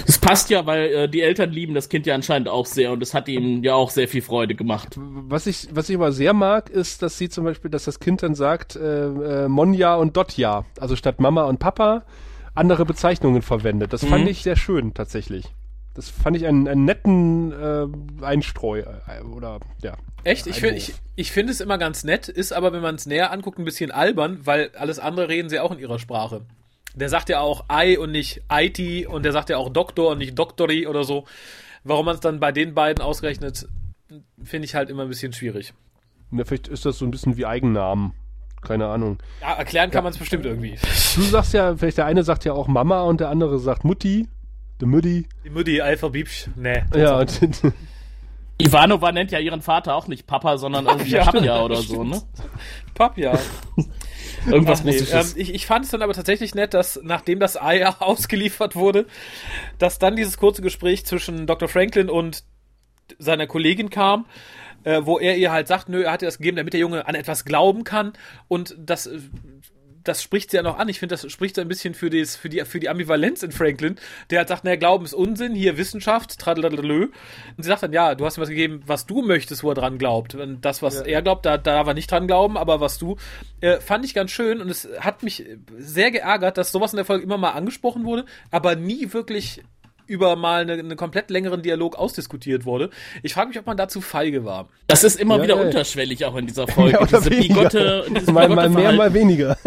Das 0.07 0.18
passt 0.18 0.48
ja, 0.48 0.64
weil 0.64 0.87
äh, 0.87 1.09
die 1.09 1.20
Eltern 1.20 1.51
lieben 1.51 1.74
das 1.74 1.90
Kind 1.90 2.07
ja 2.07 2.14
anscheinend 2.14 2.48
auch 2.48 2.64
sehr 2.64 2.92
und 2.92 3.03
es 3.03 3.12
hat 3.12 3.29
ihnen 3.29 3.62
ja 3.62 3.74
auch 3.74 3.90
sehr 3.90 4.09
viel 4.09 4.22
Freude 4.22 4.55
gemacht. 4.55 4.94
Was 4.96 5.46
ich, 5.46 5.68
was 5.72 5.90
ich 5.90 5.96
aber 5.96 6.12
sehr 6.12 6.33
mag, 6.33 6.70
ist, 6.70 7.03
dass 7.03 7.18
sie 7.18 7.29
zum 7.29 7.44
Beispiel, 7.44 7.70
dass 7.70 7.85
das 7.85 8.01
Kind 8.01 8.22
dann 8.22 8.35
sagt, 8.35 8.77
äh, 8.77 9.07
äh, 9.44 9.48
Monja 9.48 9.96
und 9.96 10.16
Dotja, 10.16 10.64
also 10.81 10.96
statt 10.96 11.20
Mama 11.20 11.44
und 11.44 11.59
Papa 11.59 12.05
andere 12.55 12.87
Bezeichnungen 12.87 13.42
verwendet. 13.42 13.92
Das 13.92 14.05
fand 14.05 14.24
Mhm. 14.24 14.31
ich 14.31 14.42
sehr 14.42 14.57
schön 14.57 14.94
tatsächlich. 14.94 15.44
Das 15.98 16.11
fand 16.11 16.37
ich 16.37 16.46
einen, 16.46 16.68
einen 16.68 16.84
netten 16.84 17.50
äh, 17.50 18.24
Einstreu 18.24 18.82
äh, 18.82 19.20
oder 19.34 19.58
ja. 19.82 19.96
Echt? 20.22 20.46
Ich 20.46 20.61
finde 20.61 20.76
ich, 20.76 20.94
ich 21.16 21.32
find 21.32 21.50
es 21.50 21.61
immer 21.61 21.76
ganz 21.76 22.04
nett, 22.04 22.28
ist 22.28 22.52
aber, 22.52 22.72
wenn 22.72 22.82
man 22.82 22.94
es 22.94 23.06
näher 23.06 23.32
anguckt, 23.32 23.58
ein 23.58 23.64
bisschen 23.64 23.90
albern, 23.90 24.38
weil 24.44 24.70
alles 24.78 25.00
andere 25.00 25.28
reden 25.28 25.48
sie 25.48 25.58
auch 25.58 25.72
in 25.72 25.80
ihrer 25.80 25.98
Sprache. 25.98 26.42
Der 26.94 27.08
sagt 27.08 27.28
ja 27.30 27.40
auch 27.40 27.64
I 27.72 27.98
und 27.98 28.12
nicht 28.12 28.42
IT 28.48 29.08
und 29.08 29.24
der 29.24 29.32
sagt 29.32 29.50
ja 29.50 29.56
auch 29.56 29.70
Doktor 29.70 30.12
und 30.12 30.18
nicht 30.18 30.38
Doktori 30.38 30.87
oder 30.87 31.02
so. 31.02 31.24
Warum 31.82 32.06
man 32.06 32.14
es 32.14 32.20
dann 32.20 32.38
bei 32.38 32.52
den 32.52 32.74
beiden 32.74 33.02
ausrechnet, 33.02 33.66
finde 34.40 34.66
ich 34.66 34.76
halt 34.76 34.90
immer 34.90 35.02
ein 35.02 35.08
bisschen 35.08 35.32
schwierig. 35.32 35.74
Ja, 36.30 36.44
vielleicht 36.44 36.68
ist 36.68 36.87
das 36.87 36.98
so 36.98 37.06
ein 37.06 37.11
bisschen 37.11 37.37
wie 37.37 37.44
Eigennamen. 37.44 38.12
Keine 38.62 38.87
Ahnung. 38.87 39.18
Ja, 39.40 39.54
erklären 39.54 39.90
kann 39.90 40.04
man 40.04 40.12
es 40.12 40.18
bestimmt 40.18 40.46
irgendwie. 40.46 40.76
Du 41.16 41.22
sagst 41.22 41.54
ja, 41.54 41.76
vielleicht 41.76 41.98
der 41.98 42.06
eine 42.06 42.22
sagt 42.22 42.44
ja 42.44 42.52
auch 42.52 42.68
Mama 42.68 43.02
und 43.02 43.18
der 43.18 43.30
andere 43.30 43.58
sagt 43.58 43.84
Mutti, 43.84 44.28
de 44.80 44.88
Mutti. 44.88 45.26
Die 45.44 45.50
Mutti, 45.50 45.80
Alpha 45.80 46.08
Biebsch, 46.08 46.48
nee. 46.56 46.82
Ja, 46.94 47.18
und 47.20 47.38
Ivanova 48.60 49.12
nennt 49.12 49.30
ja 49.30 49.38
ihren 49.38 49.62
Vater 49.62 49.94
auch 49.94 50.08
nicht 50.08 50.26
Papa, 50.26 50.58
sondern 50.58 50.86
irgendwie 50.86 51.10
Ja, 51.12 51.24
Papja 51.24 51.62
oder 51.62 51.76
so, 51.76 52.02
ne? 52.02 52.20
Papp, 52.94 53.16
ja. 53.16 53.38
Irgendwas 54.46 54.80
Ach 54.80 54.84
nee, 54.84 54.96
ähm, 54.96 55.26
ich, 55.36 55.54
ich 55.54 55.66
fand 55.66 55.84
es 55.84 55.90
dann 55.90 56.02
aber 56.02 56.12
tatsächlich 56.12 56.54
nett, 56.54 56.74
dass 56.74 57.00
nachdem 57.02 57.38
das 57.38 57.60
Ei 57.60 57.86
ausgeliefert 58.00 58.74
wurde, 58.74 59.06
dass 59.78 59.98
dann 59.98 60.16
dieses 60.16 60.38
kurze 60.38 60.62
Gespräch 60.62 61.06
zwischen 61.06 61.46
Dr. 61.46 61.68
Franklin 61.68 62.08
und 62.10 62.44
seiner 63.18 63.46
Kollegin 63.46 63.90
kam, 63.90 64.26
äh, 64.84 65.02
wo 65.04 65.18
er 65.18 65.36
ihr 65.36 65.52
halt 65.52 65.68
sagt, 65.68 65.88
nö, 65.88 66.02
er 66.02 66.12
hat 66.12 66.22
ihr 66.22 66.28
das 66.28 66.38
gegeben, 66.38 66.56
damit 66.56 66.72
der 66.72 66.80
Junge 66.80 67.06
an 67.06 67.14
etwas 67.14 67.44
glauben 67.44 67.84
kann 67.84 68.12
und 68.48 68.76
das 68.78 69.06
äh, 69.06 69.18
das 70.04 70.22
spricht 70.22 70.50
sie 70.50 70.56
ja 70.56 70.62
noch 70.62 70.78
an. 70.78 70.88
Ich 70.88 70.98
finde, 70.98 71.14
das 71.14 71.30
spricht 71.30 71.58
ein 71.58 71.68
bisschen 71.68 71.94
für, 71.94 72.11
das, 72.11 72.37
für, 72.37 72.48
die, 72.48 72.64
für 72.64 72.80
die 72.80 72.88
Ambivalenz 72.88 73.42
in 73.42 73.52
Franklin, 73.52 73.96
der 74.30 74.40
halt 74.40 74.48
sagt, 74.48 74.64
naja, 74.64 74.76
Glauben 74.76 75.04
ist 75.04 75.14
Unsinn, 75.14 75.54
hier 75.54 75.78
Wissenschaft, 75.78 76.38
tradalalö. 76.38 77.04
Und 77.56 77.62
sie 77.62 77.68
sagt 77.68 77.82
dann, 77.82 77.92
ja, 77.92 78.14
du 78.14 78.24
hast 78.24 78.38
ihm 78.38 78.42
was 78.42 78.48
gegeben, 78.48 78.82
was 78.87 79.06
du 79.06 79.22
möchtest, 79.22 79.62
wo 79.62 79.70
er 79.70 79.74
dran 79.74 79.98
glaubt. 79.98 80.34
Und 80.34 80.62
das, 80.64 80.82
was 80.82 81.00
er 81.00 81.22
glaubt, 81.22 81.46
da, 81.46 81.56
da 81.56 81.78
darf 81.78 81.87
er 81.87 81.94
nicht 81.94 82.11
dran 82.11 82.26
glauben, 82.26 82.56
aber 82.56 82.80
was 82.80 82.98
du, 82.98 83.16
äh, 83.61 83.80
fand 83.80 84.04
ich 84.04 84.14
ganz 84.14 84.30
schön 84.30 84.61
und 84.61 84.70
es 84.70 84.88
hat 85.00 85.22
mich 85.22 85.44
sehr 85.76 86.11
geärgert, 86.11 86.58
dass 86.58 86.72
sowas 86.72 86.92
in 86.92 86.96
der 86.96 87.04
Folge 87.04 87.24
immer 87.24 87.38
mal 87.38 87.50
angesprochen 87.50 88.04
wurde, 88.04 88.24
aber 88.50 88.76
nie 88.76 89.12
wirklich 89.12 89.62
über 90.08 90.34
mal 90.36 90.62
einen 90.62 90.80
eine 90.80 90.96
komplett 90.96 91.30
längeren 91.30 91.62
Dialog 91.62 91.96
ausdiskutiert 91.96 92.64
wurde. 92.64 92.90
Ich 93.22 93.34
frage 93.34 93.48
mich, 93.48 93.58
ob 93.58 93.66
man 93.66 93.76
dazu 93.76 94.00
feige 94.00 94.44
war. 94.44 94.68
Das 94.88 95.04
ist 95.04 95.20
immer 95.20 95.36
Ja, 95.36 95.42
wieder 95.44 95.56
ja. 95.56 95.62
unterschwellig 95.66 96.24
auch 96.24 96.36
in 96.36 96.46
dieser 96.46 96.66
Folge. 96.66 96.92
Mehr 96.98 97.02
oder 97.02 97.20
diese 97.20 97.30
bigotte, 97.30 98.04
dieses 98.10 98.26
mal, 98.32 98.48
bigotte 98.48 98.68
mal 98.70 98.82
mehr, 98.82 98.92
mal 98.92 99.14
weniger. 99.14 99.56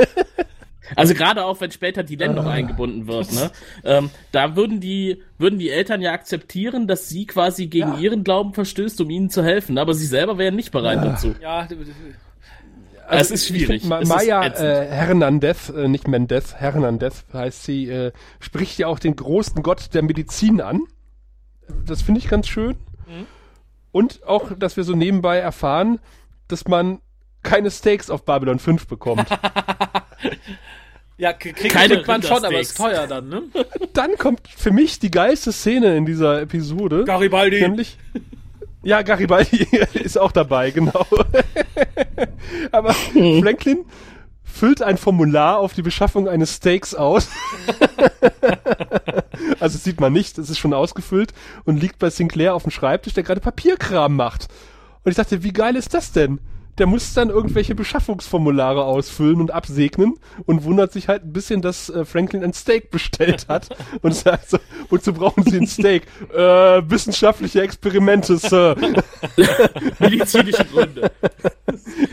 Also 0.94 1.14
gerade 1.14 1.46
auch, 1.46 1.62
wenn 1.62 1.72
später 1.72 2.04
die 2.04 2.18
Len 2.18 2.36
noch 2.36 2.46
Ah. 2.46 2.52
eingebunden 2.52 3.08
wird, 3.08 3.32
ne? 3.32 3.50
Ähm, 3.86 4.10
da 4.34 4.58
würden 4.58 4.82
die, 4.82 5.22
würden 5.38 5.58
die 5.58 5.70
Eltern 5.70 6.02
ja 6.02 6.12
akzeptieren, 6.12 6.86
dass 6.86 7.08
sie 7.08 7.26
quasi 7.26 7.68
gegen 7.68 7.98
ihren 8.00 8.26
Glauben 8.26 8.54
verstößt, 8.54 9.00
um 9.00 9.10
ihnen 9.10 9.30
zu 9.30 9.42
helfen, 9.42 9.78
aber 9.78 9.94
sie 9.94 10.06
selber 10.06 10.38
wären 10.38 10.58
nicht 10.58 10.72
bereit 10.74 11.00
dazu. 11.02 11.34
Ja, 11.42 11.66
es 13.12 13.32
ist 13.32 13.44
Also 13.44 13.54
Ich 13.54 13.62
schwierig. 13.66 13.82
find, 13.84 13.90
Ma 13.90 14.02
Maya 14.04 14.46
äh, 14.46 14.88
Hernandez, 14.88 15.70
äh, 15.70 15.88
nicht 15.88 16.08
Mendez, 16.08 16.56
Hernandez 16.56 17.26
heißt 17.34 17.64
sie, 17.64 17.90
äh, 17.90 18.12
spricht 18.40 18.78
ja 18.80 18.88
auch 18.88 19.00
den 19.00 19.16
großen 19.16 19.62
Gott 19.64 19.94
der 19.94 20.04
Medizin 20.04 20.62
an. 20.62 20.82
Das 21.86 22.02
finde 22.02 22.20
ich 22.20 22.28
ganz 22.28 22.48
schön. 22.48 22.72
Mhm. 23.08 23.28
Und 23.92 24.24
auch, 24.26 24.52
dass 24.58 24.78
wir 24.78 24.84
so 24.84 24.96
nebenbei 24.96 25.38
erfahren, 25.38 26.00
dass 26.48 26.68
man 26.68 27.00
keine 27.44 27.72
Steaks 27.72 28.10
auf 28.10 28.24
Babylon 28.26 28.60
5 28.60 28.88
bekommt. 28.88 29.28
ja 31.18 31.34
kriegt, 31.34 31.70
Keine 31.70 31.96
kriegt 31.96 32.08
man 32.08 32.22
schon, 32.24 32.44
aber 32.46 32.60
ist 32.60 32.78
teuer 32.78 33.08
dann, 33.08 33.30
ne? 33.30 33.44
Dann 33.94 34.16
kommt 34.18 34.48
für 34.48 34.72
mich 34.72 35.00
die 35.00 35.12
geilste 35.12 35.52
Szene 35.52 35.96
in 35.98 36.06
dieser 36.06 36.42
Episode. 36.42 37.04
Garibaldi. 37.06 37.62
Nämlich. 37.62 37.98
Ja, 38.84 39.02
Garibaldi 39.04 39.68
ist 39.94 40.18
auch 40.18 40.32
dabei, 40.32 40.72
genau. 40.72 41.06
Aber 42.72 42.94
Franklin 42.94 43.86
füllt 44.44 44.82
ein 44.82 44.98
Formular 44.98 45.60
auf 45.60 45.74
die 45.74 45.82
Beschaffung 45.82 46.28
eines 46.28 46.56
Steaks 46.56 46.94
aus. 46.96 47.30
also 49.60 49.78
sieht 49.78 50.00
man 50.02 50.14
nicht, 50.14 50.38
es 50.38 50.50
ist 50.50 50.60
schon 50.60 50.74
ausgefüllt 50.74 51.34
und 51.64 51.82
liegt 51.82 52.00
bei 52.00 52.10
Sinclair 52.10 52.56
auf 52.56 52.64
dem 52.64 52.72
Schreibtisch, 52.72 53.14
der 53.14 53.24
gerade 53.24 53.40
Papierkram 53.40 54.16
macht. 54.16 54.48
Und 55.04 55.12
ich 55.12 55.18
dachte, 55.18 55.44
wie 55.44 55.54
geil 55.54 55.76
ist 55.76 55.94
das 55.94 56.12
denn? 56.12 56.40
Der 56.78 56.88
muss 56.88 57.14
dann 57.14 57.30
irgendwelche 57.30 57.76
Beschaffungsformulare 57.76 58.84
ausfüllen 58.84 59.42
und 59.42 59.52
absegnen 59.52 60.16
und 60.46 60.64
wundert 60.64 60.92
sich 60.94 61.08
halt 61.08 61.24
ein 61.24 61.34
bisschen, 61.34 61.62
dass 61.62 61.90
äh, 61.90 62.06
Franklin 62.06 62.44
ein 62.44 62.54
Steak 62.54 62.92
bestellt 62.92 63.48
hat 63.48 63.70
und 64.02 64.16
sagt 64.16 64.50
so, 64.50 64.58
wozu 64.90 65.14
brauchen 65.14 65.44
Sie 65.44 65.58
ein 65.58 65.68
Steak? 65.68 66.08
Äh, 66.34 66.38
wissenschaftliche 66.90 67.62
Experimente, 67.62 68.38
Sir. 68.38 68.76
Medizinische 70.00 70.66
Gründe. 70.66 71.12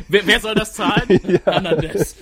wer, 0.09 0.27
wer 0.27 0.41
soll 0.41 0.55
das 0.55 0.73
zahlen? 0.75 1.09
Hernandez. 1.45 2.17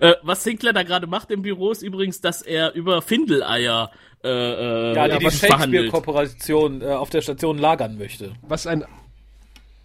äh, 0.00 0.14
was 0.22 0.44
Sinclair 0.44 0.72
da 0.72 0.82
gerade 0.82 1.06
macht 1.06 1.30
im 1.30 1.42
Büro 1.42 1.70
ist 1.70 1.82
übrigens, 1.82 2.20
dass 2.20 2.42
er 2.42 2.74
über 2.74 3.02
Findeleier 3.02 3.90
äh, 4.24 4.28
äh, 4.28 4.94
Ja, 4.94 5.08
die 5.08 5.18
die. 5.24 5.30
Shakespeare-Kooperation 5.30 6.82
äh, 6.82 6.86
auf 6.86 7.10
der 7.10 7.22
Station 7.22 7.58
lagern 7.58 7.96
möchte. 7.98 8.32
Was 8.42 8.66
ein 8.66 8.84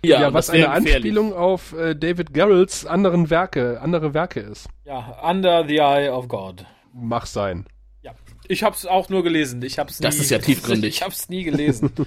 Ja, 0.03 0.21
ja, 0.21 0.33
was 0.33 0.49
eine 0.49 0.63
gefährlich. 0.63 0.93
Anspielung 0.95 1.33
auf 1.33 1.73
äh, 1.73 1.95
David 1.95 2.33
Garrels 2.33 2.85
anderen 2.85 3.29
Werke, 3.29 3.79
andere 3.81 4.13
Werke 4.13 4.39
ist. 4.39 4.67
Ja, 4.85 5.17
Under 5.23 5.65
the 5.67 5.77
Eye 5.77 6.09
of 6.09 6.27
God. 6.27 6.65
Mach 6.93 7.25
sein. 7.25 7.65
Ja. 8.01 8.13
Ich 8.47 8.63
hab's 8.63 8.85
auch 8.85 9.09
nur 9.09 9.23
gelesen. 9.23 9.61
Ich 9.61 9.77
hab's 9.79 9.99
nie, 9.99 10.03
Das 10.03 10.17
ist 10.17 10.31
ja 10.31 10.39
tiefgründig. 10.39 10.95
Ich 10.95 11.01
hab's 11.03 11.29
nie 11.29 11.43
gelesen. 11.43 11.91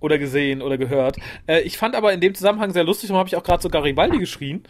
oder 0.00 0.18
gesehen 0.18 0.62
oder 0.62 0.78
gehört. 0.78 1.16
Äh, 1.46 1.60
ich 1.62 1.78
fand 1.78 1.94
aber 1.94 2.12
in 2.12 2.20
dem 2.20 2.34
Zusammenhang 2.34 2.72
sehr 2.72 2.84
lustig, 2.84 3.08
darum 3.08 3.18
habe 3.18 3.28
ich 3.28 3.36
auch 3.36 3.44
gerade 3.44 3.62
so 3.62 3.68
Garibaldi 3.68 4.18
geschrien, 4.18 4.64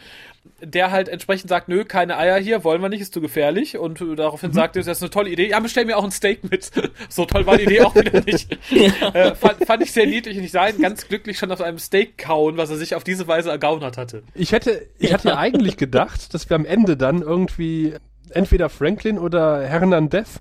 der 0.61 0.91
halt 0.91 1.09
entsprechend 1.09 1.49
sagt, 1.49 1.69
nö, 1.69 1.85
keine 1.85 2.17
Eier 2.17 2.39
hier, 2.39 2.65
wollen 2.65 2.81
wir 2.81 2.89
nicht, 2.89 3.01
ist 3.01 3.13
zu 3.13 3.21
gefährlich. 3.21 3.77
Und 3.79 4.03
daraufhin 4.17 4.53
sagte, 4.53 4.79
das 4.79 4.89
ist 4.89 5.03
eine 5.03 5.11
tolle 5.11 5.31
Idee. 5.31 5.51
Ja, 5.51 5.61
bestell 5.61 5.85
mir 5.85 5.97
auch 5.97 6.05
ein 6.05 6.11
Steak 6.11 6.49
mit. 6.51 6.71
so 7.09 7.25
toll 7.27 7.47
war 7.47 7.57
die 7.57 7.65
Idee 7.65 7.83
auch 7.83 7.95
wieder 7.95 8.23
nicht. 8.23 8.57
äh, 9.15 9.35
fand, 9.35 9.67
fand 9.67 9.83
ich 9.83 9.93
sehr 9.93 10.07
niedlich 10.07 10.39
und 10.39 10.45
ich 10.45 10.53
sah 10.53 10.69
ihn 10.69 10.81
ganz 10.81 11.09
glücklich 11.09 11.39
schon 11.39 11.51
auf 11.51 11.61
einem 11.61 11.79
Steak 11.79 12.19
kauen, 12.19 12.57
was 12.57 12.71
er 12.71 12.77
sich 12.77 12.95
auf 12.95 13.05
diese 13.05 13.27
Weise 13.29 13.51
ergaunert 13.51 13.97
hatte. 13.97 14.23
Ich 14.35 14.53
hätte, 14.53 14.87
ich 14.99 15.13
hatte 15.13 15.29
ja 15.29 15.37
eigentlich 15.37 15.77
gedacht, 15.77 16.33
dass 16.33 16.49
wir 16.49 16.57
am 16.57 16.65
Ende 16.65 16.97
dann 16.97 17.23
irgendwie 17.23 17.95
entweder 18.31 18.69
Franklin 18.69 19.19
oder 19.19 19.63
Hernandez 19.63 20.41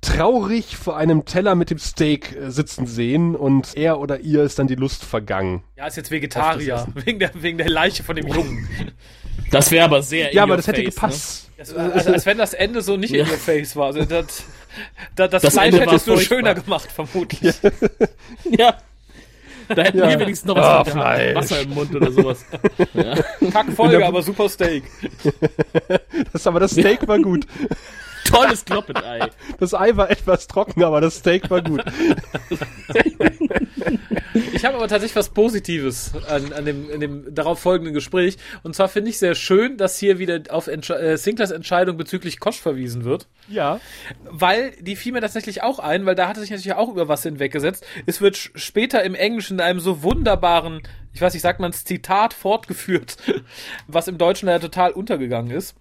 traurig 0.00 0.76
vor 0.76 0.96
einem 0.96 1.24
Teller 1.24 1.54
mit 1.54 1.70
dem 1.70 1.78
Steak 1.78 2.34
äh, 2.36 2.50
sitzen 2.50 2.86
sehen 2.86 3.36
und 3.36 3.76
er 3.76 4.00
oder 4.00 4.20
ihr 4.20 4.42
ist 4.42 4.58
dann 4.58 4.66
die 4.66 4.74
Lust 4.74 5.04
vergangen. 5.04 5.62
Ja, 5.76 5.86
ist 5.86 5.96
jetzt 5.96 6.10
Vegetarier, 6.10 6.86
wegen 6.94 7.18
der, 7.18 7.30
wegen 7.34 7.58
der 7.58 7.68
Leiche 7.68 8.02
von 8.02 8.16
dem 8.16 8.26
Jungen. 8.26 8.68
Das 9.50 9.70
wäre 9.70 9.84
aber 9.84 10.02
sehr 10.02 10.30
in 10.30 10.36
Ja, 10.36 10.44
aber 10.44 10.56
das 10.56 10.66
hätte 10.68 10.82
face, 10.82 10.94
gepasst. 10.94 11.50
Das, 11.58 11.74
also, 11.74 12.12
als 12.12 12.24
wenn 12.24 12.38
das 12.38 12.54
Ende 12.54 12.80
so 12.82 12.96
nicht 12.96 13.12
Ja. 13.12 13.24
in 13.24 13.30
your 13.30 13.36
face 13.36 13.76
war. 13.76 13.86
Also 13.86 14.04
das, 14.04 14.44
das, 15.16 15.30
das, 15.30 15.42
Das 15.42 15.52
Fleisch 15.52 15.74
hätte 15.74 15.94
es 15.96 16.06
nur 16.06 16.20
schöner 16.20 16.54
gemacht, 16.54 16.90
vermutlich. 16.90 17.62
Ne? 17.62 17.72
Ja. 18.58 18.74
Da 19.68 19.82
hätten 19.82 19.98
Ja. 19.98 20.08
wir 20.08 20.18
wenigstens 20.18 20.46
noch 20.48 20.56
was 20.56 20.86
mit 20.86 20.94
Fleisch. 20.94 21.34
Wasser 21.36 21.60
im 21.60 21.70
Mund 21.70 21.94
oder 21.94 22.10
sowas. 22.10 22.44
Ja. 22.94 23.14
Kackfolge, 23.52 24.04
aber 24.04 24.22
super 24.22 24.48
Steak. 24.48 24.84
Das, 26.32 26.46
aber 26.46 26.60
das 26.60 26.72
Steak 26.72 27.06
war 27.06 27.18
gut. 27.18 27.46
Tolles 28.30 28.64
Kloppetei. 28.64 29.28
Das 29.58 29.74
Ei 29.74 29.96
war 29.96 30.10
etwas 30.10 30.46
trocken, 30.46 30.84
aber 30.84 31.00
das 31.00 31.16
Steak 31.16 31.50
war 31.50 31.62
gut. 31.62 31.82
Ich 34.52 34.64
habe 34.64 34.76
aber 34.76 34.88
tatsächlich 34.88 35.16
was 35.16 35.30
Positives 35.30 36.12
an, 36.28 36.52
an 36.52 36.64
dem, 36.64 36.90
in 36.90 37.00
dem 37.00 37.34
darauf 37.34 37.58
folgenden 37.58 37.94
Gespräch. 37.94 38.36
Und 38.62 38.74
zwar 38.74 38.88
finde 38.88 39.10
ich 39.10 39.18
sehr 39.18 39.34
schön, 39.34 39.76
dass 39.76 39.98
hier 39.98 40.18
wieder 40.18 40.40
auf 40.50 40.66
Entsche 40.66 40.98
äh, 40.98 41.16
Sinklers 41.16 41.50
Entscheidung 41.50 41.96
bezüglich 41.96 42.40
Kosch 42.40 42.60
verwiesen 42.60 43.04
wird. 43.04 43.26
Ja. 43.48 43.80
Weil 44.24 44.72
die 44.80 44.96
fiel 44.96 45.12
mir 45.12 45.20
tatsächlich 45.20 45.62
auch 45.62 45.78
ein, 45.78 46.06
weil 46.06 46.14
da 46.14 46.28
hat 46.28 46.36
er 46.36 46.42
sich 46.42 46.50
natürlich 46.50 46.74
auch 46.74 46.90
über 46.90 47.08
was 47.08 47.22
hinweggesetzt. 47.22 47.86
Es 48.06 48.20
wird 48.20 48.36
später 48.36 49.02
im 49.02 49.14
Englischen 49.14 49.54
in 49.54 49.60
einem 49.60 49.80
so 49.80 50.02
wunderbaren, 50.02 50.82
ich 51.12 51.20
weiß 51.20 51.32
nicht, 51.32 51.42
sagt 51.42 51.60
man 51.60 51.72
Zitat 51.72 52.34
fortgeführt, 52.34 53.16
was 53.86 54.08
im 54.08 54.18
Deutschen 54.18 54.48
ja 54.48 54.58
total 54.58 54.92
untergegangen 54.92 55.50
ist. 55.50 55.74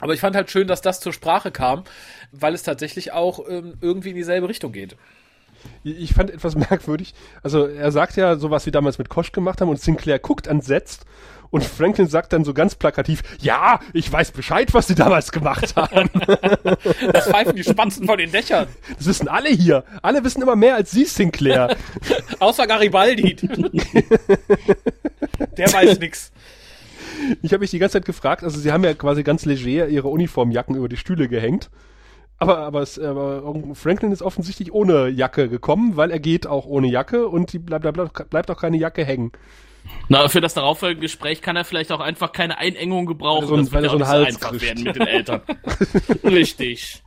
Aber 0.00 0.14
ich 0.14 0.20
fand 0.20 0.34
halt 0.34 0.50
schön, 0.50 0.66
dass 0.66 0.80
das 0.80 1.00
zur 1.00 1.12
Sprache 1.12 1.50
kam, 1.50 1.84
weil 2.32 2.54
es 2.54 2.62
tatsächlich 2.62 3.12
auch 3.12 3.40
ähm, 3.48 3.74
irgendwie 3.80 4.10
in 4.10 4.16
dieselbe 4.16 4.48
Richtung 4.48 4.72
geht. 4.72 4.96
Ich 5.84 6.14
fand 6.14 6.30
etwas 6.30 6.54
merkwürdig. 6.70 7.14
Also 7.42 7.66
er 7.66 7.92
sagt 7.92 8.16
ja 8.16 8.36
sowas 8.36 8.66
wie 8.66 8.70
damals 8.70 8.98
mit 8.98 9.08
Kosch 9.08 9.32
gemacht 9.32 9.60
haben 9.60 9.68
und 9.68 9.80
Sinclair 9.80 10.18
guckt 10.18 10.46
entsetzt 10.46 11.04
und 11.50 11.64
Franklin 11.64 12.06
sagt 12.06 12.32
dann 12.32 12.44
so 12.44 12.54
ganz 12.54 12.76
plakativ, 12.76 13.22
ja, 13.40 13.80
ich 13.92 14.10
weiß 14.10 14.30
Bescheid, 14.30 14.72
was 14.72 14.86
sie 14.86 14.94
damals 14.94 15.32
gemacht 15.32 15.74
haben. 15.76 16.08
Das 17.12 17.28
pfeifen 17.28 17.56
die 17.56 17.64
Spatzen 17.64 18.06
von 18.06 18.18
den 18.18 18.30
Dächern. 18.30 18.68
Das 18.96 19.06
wissen 19.06 19.28
alle 19.28 19.48
hier. 19.48 19.84
Alle 20.02 20.22
wissen 20.22 20.42
immer 20.42 20.56
mehr 20.56 20.76
als 20.76 20.92
Sie, 20.92 21.04
Sinclair. 21.04 21.76
Außer 22.38 22.66
Garibaldi. 22.66 23.36
Der 25.56 25.72
weiß 25.72 25.98
nix. 25.98 26.30
Ich 27.42 27.52
habe 27.52 27.60
mich 27.60 27.70
die 27.70 27.78
ganze 27.78 27.94
Zeit 27.94 28.04
gefragt, 28.04 28.44
also 28.44 28.58
sie 28.58 28.72
haben 28.72 28.84
ja 28.84 28.94
quasi 28.94 29.22
ganz 29.22 29.44
leger 29.44 29.88
ihre 29.88 30.08
Uniformjacken 30.08 30.74
über 30.76 30.88
die 30.88 30.96
Stühle 30.96 31.28
gehängt. 31.28 31.70
Aber, 32.38 32.58
aber, 32.58 32.80
es, 32.80 32.98
aber 32.98 33.42
Franklin 33.74 34.12
ist 34.12 34.22
offensichtlich 34.22 34.72
ohne 34.72 35.08
Jacke 35.08 35.48
gekommen, 35.50 35.96
weil 35.96 36.10
er 36.10 36.20
geht 36.20 36.46
auch 36.46 36.64
ohne 36.66 36.86
Jacke 36.88 37.28
und 37.28 37.52
die 37.52 37.58
bleibt, 37.58 37.82
bleibt, 37.92 38.30
bleibt 38.30 38.50
auch 38.50 38.56
keine 38.60 38.78
Jacke 38.78 39.04
hängen. 39.04 39.32
Na, 40.08 40.28
für 40.28 40.40
das 40.40 40.54
darauffolgende 40.54 41.02
Gespräch 41.02 41.42
kann 41.42 41.56
er 41.56 41.64
vielleicht 41.64 41.92
auch 41.92 42.00
einfach 42.00 42.32
keine 42.32 42.58
Einengung 42.58 43.06
gebrauchen. 43.06 43.42
Weil 43.42 43.44
er 43.44 43.48
so 43.48 43.54
ein- 43.56 43.64
das 43.64 43.72
weil 43.72 43.84
er 43.84 43.90
so 43.90 43.98
so 43.98 44.06
Hals 44.06 44.62
werden 44.62 44.84
mit 44.84 44.96
den 44.96 45.06
Eltern. 45.06 45.42
Richtig. 46.24 47.02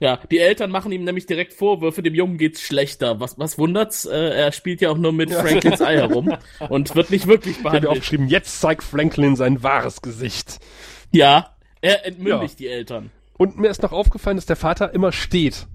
Ja, 0.00 0.18
die 0.30 0.38
Eltern 0.38 0.70
machen 0.70 0.92
ihm 0.92 1.04
nämlich 1.04 1.26
direkt 1.26 1.52
Vorwürfe, 1.52 2.02
dem 2.02 2.14
Jungen 2.14 2.38
geht's 2.38 2.60
schlechter. 2.62 3.20
Was, 3.20 3.38
was 3.38 3.58
wundert's? 3.58 4.04
Äh, 4.04 4.16
er 4.16 4.52
spielt 4.52 4.80
ja 4.80 4.90
auch 4.90 4.98
nur 4.98 5.12
mit 5.12 5.32
Franklins 5.32 5.80
Ei 5.80 5.96
herum 5.96 6.34
und 6.68 6.94
wird 6.94 7.10
nicht 7.10 7.26
wirklich 7.26 7.52
Ich 7.52 7.64
habe 7.64 7.70
behandelt. 7.70 7.90
aufgeschrieben, 7.92 8.28
jetzt 8.28 8.60
zeigt 8.60 8.82
Franklin 8.82 9.36
sein 9.36 9.62
wahres 9.62 10.02
Gesicht. 10.02 10.58
Ja, 11.10 11.56
er 11.80 12.06
entmündigt 12.06 12.60
Ja. 12.60 12.66
die 12.66 12.68
Eltern. 12.68 13.10
Und 13.38 13.58
mir 13.58 13.68
ist 13.70 13.82
noch 13.82 13.92
aufgefallen, 13.92 14.36
dass 14.36 14.46
der 14.46 14.56
Vater 14.56 14.94
immer 14.94 15.12
steht. 15.12 15.66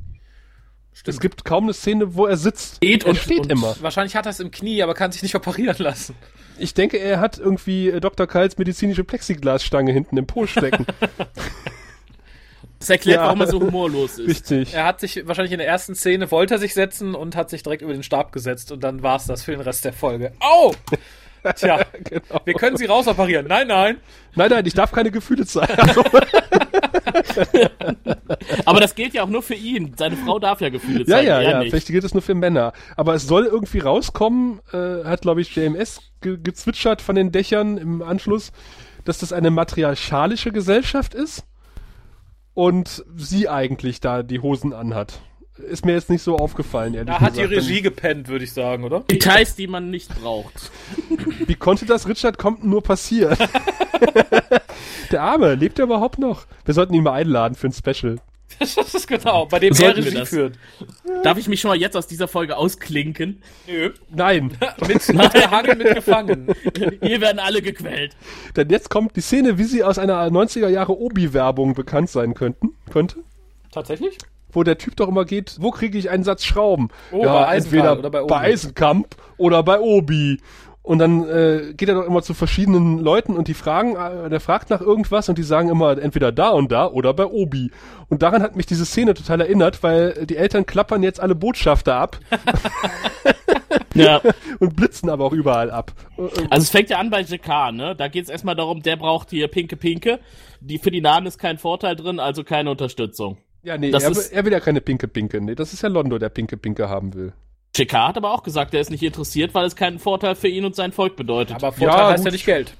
Es 1.05 1.19
gibt 1.19 1.45
kaum 1.45 1.65
eine 1.65 1.73
Szene, 1.73 2.15
wo 2.15 2.25
er 2.25 2.37
sitzt. 2.37 2.77
Steht 2.77 3.03
er 3.03 3.09
und- 3.11 3.17
steht 3.17 3.39
und- 3.41 3.51
immer. 3.51 3.75
Wahrscheinlich 3.81 4.15
hat 4.15 4.25
er 4.25 4.31
es 4.31 4.39
im 4.39 4.49
Knie, 4.51 4.81
aber 4.81 4.93
kann 4.95 5.11
sich 5.11 5.21
nicht 5.21 5.35
operieren 5.35 5.75
lassen. 5.77 6.15
Ich 6.57 6.73
denke, 6.73 6.97
er 6.97 7.19
hat 7.19 7.37
irgendwie 7.37 7.89
äh, 7.89 7.99
Dr. 7.99 8.25
Kals 8.25 8.57
medizinische 8.57 9.03
Plexiglasstange 9.03 9.91
hinten 9.93 10.17
im 10.17 10.25
Po 10.25 10.47
stecken. 10.47 10.87
Das 12.79 12.89
erklärt, 12.89 13.17
Ja. 13.21 13.25
warum 13.25 13.41
er 13.41 13.47
so 13.47 13.59
humorlos 13.59 14.19
ist. 14.19 14.27
Richtig. 14.29 14.73
Er 14.73 14.85
hat 14.85 14.99
sich 14.99 15.27
wahrscheinlich 15.27 15.51
in 15.53 15.57
der 15.59 15.67
ersten 15.67 15.95
Szene, 15.95 16.29
wollte 16.29 16.55
er 16.55 16.59
sich 16.59 16.73
setzen 16.73 17.15
und 17.15 17.35
hat 17.35 17.49
sich 17.49 17.63
direkt 17.63 17.81
über 17.81 17.93
den 17.93 18.03
Stab 18.03 18.31
gesetzt 18.31 18.71
und 18.71 18.83
dann 18.83 19.01
war's 19.03 19.25
das 19.25 19.41
für 19.43 19.51
den 19.51 19.61
Rest 19.61 19.83
der 19.85 19.93
Folge. 19.93 20.33
Au! 20.39 20.73
Tja, 21.55 21.79
Genau. 22.03 22.41
wir 22.45 22.53
können 22.55 22.77
sie 22.77 22.85
rausoperieren. 22.85 23.47
Nein, 23.47 23.67
nein. 23.67 23.97
Nein, 24.35 24.49
nein, 24.49 24.65
ich 24.65 24.73
darf 24.73 24.91
keine 24.91 25.11
Gefühle 25.11 25.45
zeigen. 25.45 25.73
Also, 25.87 26.03
Aber 28.65 28.79
das 28.79 28.95
gilt 28.95 29.13
ja 29.13 29.23
auch 29.23 29.27
nur 29.29 29.41
für 29.41 29.53
ihn. 29.55 29.93
Seine 29.97 30.17
Frau 30.17 30.39
darf 30.39 30.61
ja 30.61 30.69
Gefühle 30.69 30.99
ja, 31.01 31.05
zeigen. 31.17 31.27
ja, 31.27 31.41
er 31.41 31.51
ja. 31.51 31.59
nicht. 31.59 31.69
Vielleicht 31.69 31.87
gilt 31.87 32.03
es 32.03 32.13
nur 32.13 32.21
für 32.21 32.35
Männer. 32.35 32.73
Aber 32.95 33.13
es 33.15 33.23
soll 33.27 33.45
irgendwie 33.45 33.79
rauskommen, 33.79 34.59
äh, 34.73 35.03
hat, 35.05 35.21
glaube 35.21 35.41
ich, 35.41 35.55
JMS 35.55 36.01
ge 36.21 36.37
gezwitschert 36.41 37.01
von 37.01 37.15
den 37.15 37.31
Dächern 37.31 37.77
im 37.77 38.01
Anschluss, 38.01 38.51
dass 39.05 39.19
das 39.19 39.33
eine 39.33 39.51
matriarchalische 39.51 40.51
Gesellschaft 40.51 41.13
ist 41.13 41.43
und 42.57 43.05
sie 43.15 43.47
eigentlich 43.47 43.99
da 44.01 44.23
die 44.23 44.39
Hosen 44.39 44.73
anhat. 44.73 45.19
ist 45.69 45.85
mir 45.85 45.91
jetzt 45.93 46.09
nicht 46.09 46.23
so 46.23 46.37
aufgefallen, 46.37 46.95
ehrlich 46.95 47.13
Da 47.13 47.21
hat 47.21 47.37
die 47.37 47.41
gesagt. 47.43 47.67
Regie 47.67 47.81
gepennt, 47.83 48.29
würde 48.29 48.45
ich 48.45 48.51
sagen, 48.51 48.83
oder? 48.83 49.01
Details, 49.01 49.55
die 49.55 49.67
man 49.67 49.91
nicht 49.91 50.09
braucht. 50.19 50.71
Wie 51.45 51.53
konnte 51.53 51.85
das 51.85 52.07
Richard 52.07 52.39
Compton 52.39 52.71
nur 52.71 52.81
passieren? 52.81 53.37
Der 55.11 55.21
Arme, 55.21 55.53
lebt 55.53 55.77
er 55.77 55.85
überhaupt 55.85 56.17
noch? 56.17 56.47
Wir 56.65 56.73
sollten 56.73 56.95
ihn 56.95 57.03
mal 57.03 57.13
einladen 57.13 57.53
für 57.53 57.67
ein 57.67 57.73
Special. 57.73 58.17
Das 58.59 58.75
ist 58.95 59.07
genau, 59.07 59.45
bei 59.45 59.59
dem 59.59 59.71
er 59.73 59.75
Sollten 59.75 60.03
Regie 60.03 60.15
das? 60.17 60.29
führt. 60.29 60.57
Darf 61.23 61.37
ich 61.37 61.47
mich 61.47 61.61
schon 61.61 61.69
mal 61.69 61.77
jetzt 61.77 61.95
aus 61.95 62.07
dieser 62.07 62.27
Folge 62.27 62.57
ausklinken? 62.57 63.41
Nö. 63.67 63.91
Nein, 64.09 64.57
Mit, 64.87 65.07
mit 65.13 65.33
gehangen, 65.33 65.77
mit 65.77 65.93
gefangen. 65.93 66.47
Hier 67.01 67.21
werden 67.21 67.39
alle 67.39 67.61
gequält. 67.61 68.15
denn 68.55 68.69
jetzt 68.69 68.89
kommt 68.89 69.15
die 69.15 69.21
Szene, 69.21 69.57
wie 69.57 69.63
sie 69.65 69.83
aus 69.83 69.99
einer 69.99 70.25
90er 70.27 70.69
Jahre 70.69 70.97
Obi-Werbung 70.99 71.73
bekannt 71.75 72.09
sein 72.09 72.33
könnten, 72.33 72.69
könnte. 72.91 73.17
Tatsächlich? 73.71 74.17
Wo 74.51 74.63
der 74.63 74.77
Typ 74.77 74.95
doch 74.95 75.09
immer 75.09 75.25
geht, 75.25 75.57
wo 75.59 75.69
kriege 75.71 75.97
ich 75.97 76.09
einen 76.09 76.23
Satz 76.23 76.43
Schrauben? 76.43 76.87
Oh, 77.11 77.21
bei 77.23 77.47
Eisenthal 77.47 77.97
entweder 77.97 77.99
oder 77.99 78.09
bei 78.09 78.21
Obi. 78.23 78.29
bei 78.29 78.39
Eisenkamp 78.39 79.15
oder 79.37 79.61
bei 79.63 79.79
Obi. 79.79 80.41
Und 80.87 80.99
dann 80.99 81.27
äh, 81.27 81.73
geht 81.75 81.89
er 81.89 81.95
doch 81.95 82.05
immer 82.05 82.21
zu 82.21 82.33
verschiedenen 82.33 82.99
Leuten 82.99 83.35
und 83.35 83.49
die 83.49 83.53
fragen, 83.53 83.97
äh, 83.97 84.29
der 84.29 84.39
fragt 84.39 84.69
nach 84.69 84.79
irgendwas 84.79 85.27
und 85.27 85.37
die 85.37 85.43
sagen 85.43 85.67
immer 85.67 85.97
entweder 85.97 86.31
da 86.31 86.47
und 86.49 86.71
da 86.71 86.87
oder 86.87 87.13
bei 87.13 87.25
Obi. 87.25 87.71
Und 88.07 88.21
daran 88.21 88.41
hat 88.41 88.55
mich 88.55 88.67
diese 88.67 88.85
Szene 88.85 89.13
total 89.13 89.41
erinnert, 89.41 89.83
weil 89.83 90.25
die 90.25 90.37
Eltern 90.37 90.65
klappern 90.65 91.03
jetzt 91.03 91.19
alle 91.19 91.35
Botschafter 91.35 91.95
ab 91.95 92.19
Ja. 93.93 94.21
und 94.59 94.75
blitzen 94.75 95.09
aber 95.09 95.25
auch 95.25 95.33
überall 95.33 95.71
ab. 95.71 95.91
Also 96.49 96.63
es 96.63 96.69
fängt 96.69 96.89
ja 96.89 96.99
an 96.99 97.09
bei 97.09 97.21
JK, 97.21 97.71
ne? 97.73 97.95
Da 97.97 98.07
geht 98.07 98.25
es 98.25 98.29
erstmal 98.29 98.55
darum, 98.55 98.81
der 98.81 98.95
braucht 98.95 99.31
hier 99.31 99.47
Pinke 99.47 99.75
Pinke. 99.75 100.19
Die 100.61 100.77
für 100.77 100.91
die 100.91 101.01
Nahen 101.01 101.25
ist 101.25 101.37
kein 101.39 101.57
Vorteil 101.57 101.95
drin, 101.95 102.19
also 102.19 102.43
keine 102.43 102.71
Unterstützung. 102.71 103.37
Ja, 103.63 103.77
nee, 103.77 103.91
Das 103.91 104.03
er, 104.03 104.11
ist- 104.11 104.31
er 104.31 104.45
will 104.45 104.51
ja 104.53 104.59
keine 104.59 104.81
Pinke 104.81 105.07
Pinke. 105.07 105.41
Nee, 105.41 105.55
das 105.55 105.73
ist 105.73 105.81
ja 105.81 105.89
Londo, 105.89 106.17
der 106.17 106.29
Pinke 106.29 106.57
Pinke 106.57 106.87
haben 106.89 107.13
will. 107.13 107.33
JK 107.75 107.93
hat 107.93 108.17
aber 108.17 108.33
auch 108.33 108.43
gesagt, 108.43 108.73
er 108.73 108.81
ist 108.81 108.89
nicht 108.89 109.03
interessiert, 109.03 109.53
weil 109.53 109.65
es 109.65 109.75
keinen 109.75 109.99
Vorteil 109.99 110.35
für 110.35 110.47
ihn 110.47 110.65
und 110.65 110.75
sein 110.75 110.91
Volk 110.91 111.15
bedeutet. 111.15 111.55
Aber 111.57 111.71
Vorteil 111.71 111.97
Ja, 111.99 112.07
heißt 112.09 112.17
gut. 112.23 112.25
ja 112.25 112.31
nicht 112.31 112.45
Geld. 112.45 112.73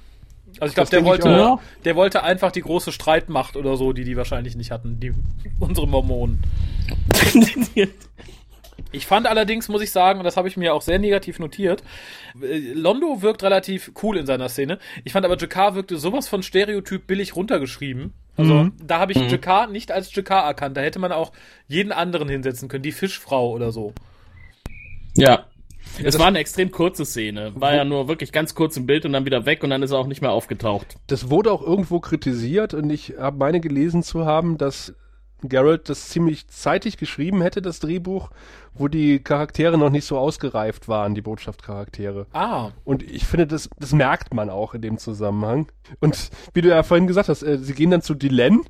Also 0.60 0.70
ich 0.70 0.74
glaube, 0.74 0.90
der 0.90 1.04
wollte, 1.04 1.46
auch. 1.46 1.60
der 1.84 1.94
wollte 1.94 2.22
einfach 2.24 2.50
die 2.50 2.62
große 2.62 2.90
Streitmacht 2.90 3.54
oder 3.56 3.76
so, 3.76 3.92
die 3.92 4.02
die 4.02 4.16
wahrscheinlich 4.16 4.56
nicht 4.56 4.70
hatten, 4.72 4.98
die 4.98 5.12
unsere 5.60 5.86
Mormonen. 5.86 6.42
Ich 8.90 9.06
fand 9.06 9.26
allerdings, 9.26 9.68
muss 9.68 9.82
ich 9.82 9.90
sagen, 9.90 10.18
und 10.20 10.24
das 10.24 10.38
habe 10.38 10.48
ich 10.48 10.56
mir 10.56 10.72
auch 10.72 10.80
sehr 10.80 10.98
negativ 10.98 11.38
notiert, 11.38 11.82
äh, 12.40 12.58
Londo 12.72 13.20
wirkt 13.20 13.42
relativ 13.42 13.92
cool 14.02 14.16
in 14.16 14.24
seiner 14.24 14.48
Szene. 14.48 14.78
Ich 15.04 15.12
fand 15.12 15.26
aber 15.26 15.36
Jakar 15.36 15.74
wirkte 15.74 15.98
sowas 15.98 16.26
von 16.26 16.42
Stereotyp 16.42 17.06
billig 17.06 17.36
runtergeschrieben. 17.36 18.14
Also 18.38 18.68
da 18.82 18.98
habe 19.00 19.12
ich 19.12 19.18
Mhm. 19.18 19.28
Jakar 19.28 19.66
nicht 19.66 19.92
als 19.92 20.14
Jakar 20.14 20.44
erkannt. 20.44 20.76
Da 20.76 20.80
hätte 20.80 21.00
man 21.00 21.12
auch 21.12 21.32
jeden 21.66 21.92
anderen 21.92 22.28
hinsetzen 22.30 22.68
können, 22.68 22.82
die 22.84 22.92
Fischfrau 22.92 23.50
oder 23.50 23.72
so. 23.72 23.92
Ja. 25.16 25.44
Es 26.02 26.18
war 26.18 26.26
eine 26.26 26.38
extrem 26.38 26.70
kurze 26.70 27.04
Szene. 27.04 27.52
War 27.56 27.74
ja 27.74 27.84
nur 27.84 28.08
wirklich 28.08 28.30
ganz 28.30 28.54
kurz 28.54 28.76
im 28.76 28.86
Bild 28.86 29.04
und 29.04 29.14
dann 29.14 29.24
wieder 29.24 29.46
weg 29.46 29.64
und 29.64 29.70
dann 29.70 29.82
ist 29.82 29.90
er 29.90 29.98
auch 29.98 30.06
nicht 30.06 30.20
mehr 30.20 30.30
aufgetaucht. 30.30 30.96
Das 31.06 31.30
wurde 31.30 31.50
auch 31.50 31.62
irgendwo 31.62 31.98
kritisiert 31.98 32.74
und 32.74 32.90
ich 32.90 33.14
habe 33.18 33.38
meine 33.38 33.60
gelesen 33.60 34.02
zu 34.02 34.24
haben, 34.24 34.58
dass 34.58 34.94
Garrett 35.46 35.88
das 35.88 36.08
ziemlich 36.08 36.48
zeitig 36.48 36.96
geschrieben 36.96 37.42
hätte, 37.42 37.62
das 37.62 37.80
Drehbuch, 37.80 38.30
wo 38.74 38.88
die 38.88 39.20
Charaktere 39.20 39.78
noch 39.78 39.90
nicht 39.90 40.04
so 40.04 40.18
ausgereift 40.18 40.88
waren, 40.88 41.14
die 41.14 41.22
Botschaftscharaktere. 41.22 42.26
Ah, 42.32 42.70
Und 42.84 43.02
ich 43.02 43.24
finde, 43.24 43.46
das, 43.46 43.70
das 43.78 43.92
merkt 43.92 44.34
man 44.34 44.50
auch 44.50 44.74
in 44.74 44.82
dem 44.82 44.98
Zusammenhang. 44.98 45.68
Und 46.00 46.30
wie 46.54 46.60
du 46.60 46.68
ja 46.68 46.82
vorhin 46.82 47.06
gesagt 47.06 47.28
hast, 47.28 47.42
äh, 47.42 47.58
sie 47.58 47.74
gehen 47.74 47.90
dann 47.90 48.02
zu 48.02 48.14
Dylan 48.14 48.62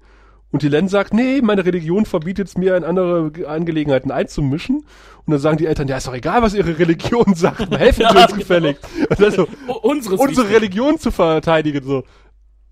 und 0.51 0.63
Dylan 0.63 0.89
sagt, 0.89 1.13
nee, 1.13 1.41
meine 1.43 1.65
Religion 1.65 2.07
verbietet 2.07 2.49
es 2.49 2.57
mir, 2.57 2.77
in 2.77 2.85
andere 2.85 3.31
Ge- 3.31 3.45
Angelegenheiten 3.47 4.11
einzumischen. 4.11 4.77
Und 4.79 5.31
dann 5.33 5.39
sagen 5.41 5.59
die 5.59 5.67
Eltern, 5.67 5.89
ja, 5.89 5.99
ist 5.99 6.07
doch 6.07 6.15
egal, 6.15 6.41
was 6.43 6.55
ihre 6.55 6.79
Religion 6.79 7.35
sagt, 7.35 7.71
helfen 7.77 8.07
Sie 8.09 8.15
Ja, 8.17 8.25
uns 8.25 8.35
gefälligst. 8.35 8.83
Und 9.11 9.21
dann 9.21 9.33
so, 9.33 9.47
O 9.67 9.73
unseres 9.75 10.19
unsere 10.21 10.49
wichtig. 10.49 10.63
Religion 10.63 10.99
zu 10.99 11.11
verteidigen, 11.11 11.85
so. 11.85 12.05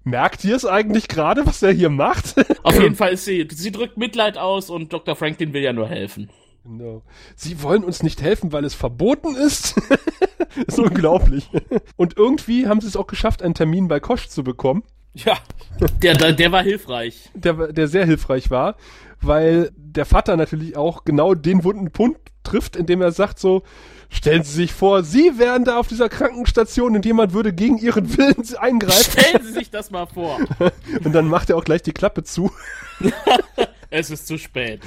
Merkt 0.04 0.44
ihr 0.44 0.54
es 0.54 0.64
eigentlich 0.64 1.08
gerade, 1.08 1.44
was 1.46 1.62
er 1.62 1.72
hier 1.72 1.90
macht? 1.90 2.34
Auf 2.62 2.74
jeden 2.80 2.94
Fall 2.94 3.12
ist 3.14 3.24
sie, 3.24 3.46
sie 3.50 3.72
drückt 3.72 3.96
Mitleid 3.96 4.38
aus 4.38 4.70
und 4.70 4.92
Dr. 4.92 5.16
Franklin 5.16 5.52
will 5.52 5.62
ja 5.62 5.72
nur 5.72 5.88
helfen. 5.88 6.30
Genau. 6.64 7.02
Sie 7.34 7.62
wollen 7.62 7.84
uns 7.84 8.02
nicht 8.02 8.22
helfen, 8.22 8.52
weil 8.52 8.64
es 8.64 8.74
verboten 8.74 9.34
ist. 9.36 9.74
ist 10.66 10.78
unglaublich. 10.78 11.48
Und 11.96 12.16
irgendwie 12.16 12.66
haben 12.68 12.80
sie 12.80 12.86
es 12.88 12.96
auch 12.96 13.06
geschafft, 13.08 13.42
einen 13.42 13.54
Termin 13.54 13.88
bei 13.88 14.00
Kosch 14.00 14.28
zu 14.28 14.42
bekommen. 14.44 14.82
Ja. 15.24 15.37
Der, 16.02 16.14
der, 16.14 16.33
der 16.33 16.52
war 16.52 16.62
hilfreich. 16.62 17.31
der, 17.35 17.72
der 17.72 17.88
sehr 17.88 18.07
hilfreich 18.07 18.50
war, 18.50 18.76
weil 19.20 19.70
der 19.76 20.05
Vater 20.07 20.37
natürlich 20.37 20.76
auch 20.76 21.05
genau 21.05 21.35
den 21.35 21.64
wunden 21.64 21.90
Punkt 21.90 22.20
trifft, 22.44 22.76
indem 22.76 23.02
er 23.02 23.12
sagt 23.12 23.38
so, 23.38 23.62
stellen 24.09 24.42
Sie 24.42 24.52
sich 24.52 24.72
vor, 24.72 25.02
Sie 25.02 25.38
wären 25.38 25.64
da 25.64 25.79
auf 25.79 25.88
dieser 25.88 26.09
Krankenstation 26.09 26.94
und 26.96 27.05
jemand 27.05 27.33
würde 27.33 27.52
gegen 27.52 27.76
Ihren 27.79 28.16
Willen 28.16 28.37
eingreifen 28.59 29.20
Stellen 29.20 29.44
Sie 29.44 29.52
sich 29.52 29.70
das 29.70 29.90
mal 29.90 30.07
vor. 30.07 30.38
und 31.05 31.12
dann 31.12 31.26
macht 31.29 31.50
er 31.50 31.57
auch 31.57 31.64
gleich 31.64 31.83
die 31.83 31.92
Klappe 31.92 32.22
zu. 32.22 32.50
Es 33.88 34.11
ist 34.11 34.26
zu 34.26 34.37
spät. 34.37 34.81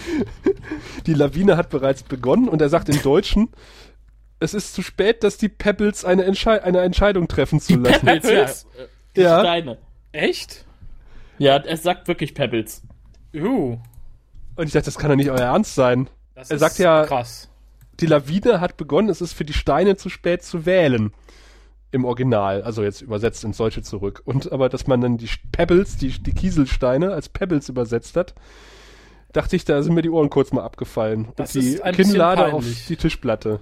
Die 1.05 1.13
Lawine 1.13 1.55
hat 1.55 1.69
bereits 1.69 2.03
begonnen 2.03 2.49
und 2.49 2.61
er 2.61 2.67
sagt 2.67 2.89
im 2.89 3.01
Deutschen, 3.01 3.47
es 4.41 4.53
ist 4.53 4.73
zu 4.73 4.81
spät, 4.81 5.23
dass 5.23 5.37
die 5.37 5.47
Pebbles 5.47 6.03
eine, 6.03 6.25
Entschei 6.25 6.61
eine 6.61 6.81
Entscheidung 6.81 7.29
treffen 7.29 7.61
zu 7.61 7.77
lassen. 7.77 8.05
Pebbles, 8.05 8.67
ja. 8.77 8.85
Die 9.15 9.21
Ja. 9.21 9.39
Steine. 9.39 9.77
Echt? 10.11 10.65
Ja, 11.37 11.57
er 11.57 11.77
sagt 11.77 12.07
wirklich 12.07 12.33
Pebbles. 12.33 12.81
Uh, 13.33 13.77
Und 14.55 14.65
ich 14.67 14.71
dachte, 14.73 14.85
das 14.85 14.97
kann 14.97 15.09
doch 15.09 15.15
nicht 15.15 15.29
euer 15.29 15.39
Ernst 15.39 15.75
sein. 15.75 16.09
das 16.35 16.49
Er 16.49 16.55
ist 16.55 16.59
sagt 16.61 16.79
ja- 16.79 17.05
krass. 17.05 17.49
die 17.99 18.05
Lawine 18.07 18.59
hat 18.59 18.77
begonnen, 18.77 19.09
es 19.09 19.21
ist 19.21 19.33
für 19.33 19.45
die 19.45 19.53
Steine 19.53 19.95
zu 19.97 20.09
spät 20.09 20.43
zu 20.43 20.65
wählen. 20.65 21.13
Im 21.91 22.05
Original, 22.05 22.61
also 22.61 22.83
jetzt 22.83 23.01
übersetzt 23.01 23.43
ins 23.43 23.57
Deutsche 23.57 23.81
zurück. 23.81 24.21
Und 24.25 24.51
aber, 24.51 24.69
dass 24.69 24.85
man 24.85 25.01
dann 25.01 25.17
die 25.17 25.29
Pebbles, 25.51 25.97
die, 25.97 26.09
die 26.21 26.33
Kieselsteine 26.33 27.11
als 27.13 27.29
Pebbles 27.29 27.67
übersetzt 27.67 28.15
hat, 28.15 28.35
dachte 29.33 29.55
ich, 29.55 29.65
da 29.65 29.81
sind 29.81 29.95
mir 29.95 30.03
die 30.03 30.09
Ohren 30.11 30.29
kurz 30.29 30.51
mal 30.51 30.63
abgefallen. 30.63 31.29
Das 31.35 31.55
Und 31.55 31.61
die 31.63 31.69
ist 31.69 31.81
ein 31.81 31.95
bisschen 31.95 32.11
Kinnlade 32.13 32.53
auf 32.53 32.63
die 32.87 32.95
Tischplatte. 32.95 33.59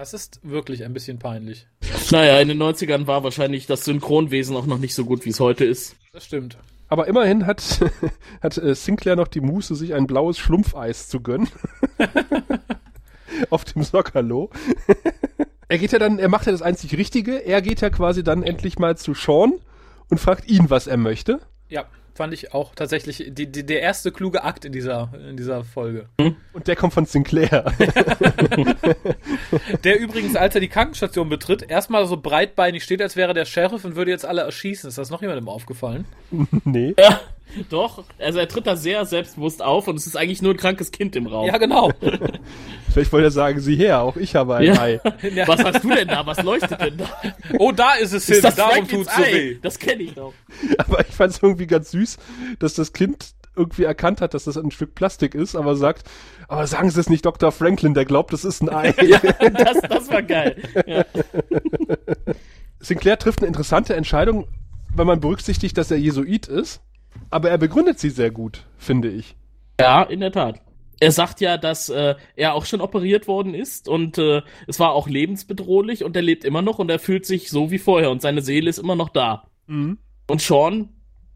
Das 0.00 0.14
ist 0.14 0.40
wirklich 0.42 0.82
ein 0.82 0.94
bisschen 0.94 1.18
peinlich. 1.18 1.66
Naja, 2.10 2.40
in 2.40 2.48
den 2.48 2.56
90ern 2.56 3.06
war 3.06 3.22
wahrscheinlich 3.22 3.66
das 3.66 3.84
Synchronwesen 3.84 4.56
auch 4.56 4.64
noch 4.64 4.78
nicht 4.78 4.94
so 4.94 5.04
gut, 5.04 5.26
wie 5.26 5.28
es 5.28 5.40
heute 5.40 5.66
ist. 5.66 5.94
Das 6.14 6.24
stimmt. 6.24 6.56
Aber 6.88 7.06
immerhin 7.06 7.44
hat, 7.44 7.62
hat 8.40 8.56
äh, 8.56 8.74
Sinclair 8.74 9.14
noch 9.14 9.28
die 9.28 9.42
Muße, 9.42 9.74
sich 9.74 9.92
ein 9.92 10.06
blaues 10.06 10.38
Schlumpfeis 10.38 11.10
zu 11.10 11.20
gönnen. 11.20 11.50
Auf 13.50 13.66
dem 13.66 13.82
Sockerlo. 13.82 14.48
er 15.68 15.76
geht 15.76 15.92
ja 15.92 15.98
dann, 15.98 16.18
er 16.18 16.30
macht 16.30 16.46
ja 16.46 16.52
das 16.52 16.62
einzig 16.62 16.96
Richtige. 16.96 17.44
Er 17.44 17.60
geht 17.60 17.82
ja 17.82 17.90
quasi 17.90 18.24
dann 18.24 18.42
endlich 18.42 18.78
mal 18.78 18.96
zu 18.96 19.12
Sean 19.12 19.52
und 20.08 20.16
fragt 20.16 20.48
ihn, 20.48 20.70
was 20.70 20.86
er 20.86 20.96
möchte. 20.96 21.40
Ja, 21.68 21.84
fand 22.14 22.34
ich 22.34 22.54
auch 22.54 22.74
tatsächlich 22.74 23.24
die, 23.28 23.50
die, 23.50 23.64
der 23.64 23.80
erste 23.80 24.12
kluge 24.12 24.44
Akt 24.44 24.64
in 24.64 24.72
dieser, 24.72 25.10
in 25.28 25.36
dieser 25.36 25.64
Folge. 25.64 26.08
Und 26.52 26.66
der 26.66 26.76
kommt 26.76 26.92
von 26.92 27.06
Sinclair. 27.06 27.64
Der 29.84 29.98
übrigens, 29.98 30.36
als 30.36 30.54
er 30.54 30.60
die 30.60 30.68
Krankenstation 30.68 31.28
betritt, 31.28 31.68
erstmal 31.68 32.06
so 32.06 32.16
breitbeinig 32.16 32.82
steht, 32.84 33.02
als 33.02 33.16
wäre 33.16 33.34
der 33.34 33.44
Sheriff 33.44 33.84
und 33.84 33.96
würde 33.96 34.10
jetzt 34.10 34.24
alle 34.24 34.42
erschießen. 34.42 34.88
Ist 34.88 34.98
das 34.98 35.10
noch 35.10 35.22
jemandem 35.22 35.48
aufgefallen? 35.48 36.04
nee. 36.64 36.94
Ja, 36.98 37.20
doch. 37.70 38.04
Also 38.18 38.38
er 38.38 38.48
tritt 38.48 38.66
da 38.66 38.76
sehr 38.76 39.04
selbstbewusst 39.04 39.62
auf 39.62 39.88
und 39.88 39.96
es 39.96 40.06
ist 40.06 40.16
eigentlich 40.16 40.42
nur 40.42 40.54
ein 40.54 40.56
krankes 40.56 40.90
Kind 40.90 41.16
im 41.16 41.26
Raum. 41.26 41.46
Ja, 41.46 41.58
genau. 41.58 41.90
Vielleicht 42.92 43.12
wollte 43.12 43.28
er 43.28 43.30
sagen, 43.30 43.60
sieh 43.60 43.76
her, 43.76 44.00
auch 44.02 44.16
ich 44.16 44.34
habe 44.34 44.56
ein 44.56 44.64
Ja. 44.64 44.80
Ei. 44.80 45.00
Ja. 45.34 45.46
Was 45.46 45.62
hast 45.62 45.84
du 45.84 45.90
denn 45.90 46.08
da? 46.08 46.26
Was 46.26 46.42
leuchtet 46.42 46.80
denn 46.80 46.96
da? 46.96 47.08
Oh, 47.58 47.72
da 47.72 47.94
ist 47.94 48.12
es 48.12 48.26
hin. 48.26 48.36
Ist 48.36 48.44
das 48.44 48.56
Darum 48.56 48.88
tut's 48.88 49.14
so 49.14 49.22
weh. 49.22 49.58
Das 49.62 49.78
kenne 49.78 50.02
ich 50.02 50.14
doch. 50.14 50.32
Aber 50.78 51.00
ich 51.00 51.14
fand 51.14 51.32
es 51.32 51.42
irgendwie 51.42 51.66
ganz 51.66 51.90
süß, 51.92 52.18
dass 52.58 52.74
das 52.74 52.92
Kind 52.92 53.34
irgendwie 53.56 53.84
erkannt 53.84 54.20
hat, 54.20 54.34
dass 54.34 54.44
das 54.44 54.56
ein 54.56 54.70
Stück 54.70 54.94
Plastik 54.94 55.34
ist, 55.34 55.54
aber 55.54 55.76
sagt, 55.76 56.08
aber 56.48 56.66
sagen 56.66 56.90
Sie 56.90 56.98
es 56.98 57.10
nicht 57.10 57.24
Dr. 57.24 57.52
Franklin, 57.52 57.94
der 57.94 58.04
glaubt, 58.04 58.32
das 58.32 58.44
ist 58.44 58.62
ein 58.62 58.70
Ei. 58.70 58.92
Das, 58.92 59.80
das 59.88 60.10
war 60.10 60.22
geil. 60.22 60.56
Ja. 60.86 61.04
Sinclair 62.80 63.18
trifft 63.18 63.40
eine 63.40 63.48
interessante 63.48 63.94
Entscheidung, 63.94 64.48
wenn 64.94 65.06
man 65.06 65.20
berücksichtigt, 65.20 65.76
dass 65.76 65.90
er 65.90 65.98
Jesuit 65.98 66.46
ist. 66.46 66.80
Aber 67.30 67.50
er 67.50 67.58
begründet 67.58 67.98
sie 67.98 68.10
sehr 68.10 68.30
gut, 68.30 68.66
finde 68.78 69.08
ich. 69.08 69.36
ja, 69.80 70.02
in 70.02 70.20
der 70.20 70.32
Tat. 70.32 70.60
Er 71.02 71.12
sagt 71.12 71.40
ja, 71.40 71.56
dass 71.56 71.88
äh, 71.88 72.14
er 72.36 72.54
auch 72.54 72.66
schon 72.66 72.82
operiert 72.82 73.26
worden 73.26 73.54
ist 73.54 73.88
und 73.88 74.18
äh, 74.18 74.42
es 74.66 74.78
war 74.78 74.92
auch 74.92 75.08
lebensbedrohlich 75.08 76.04
und 76.04 76.14
er 76.14 76.20
lebt 76.22 76.44
immer 76.44 76.60
noch 76.60 76.78
und 76.78 76.90
er 76.90 76.98
fühlt 76.98 77.24
sich 77.24 77.48
so 77.48 77.70
wie 77.70 77.78
vorher 77.78 78.10
und 78.10 78.20
seine 78.20 78.42
Seele 78.42 78.68
ist 78.68 78.78
immer 78.78 78.96
noch 78.96 79.08
da. 79.08 79.44
Mhm. 79.66 79.96
Und 80.28 80.42
Sean 80.42 80.90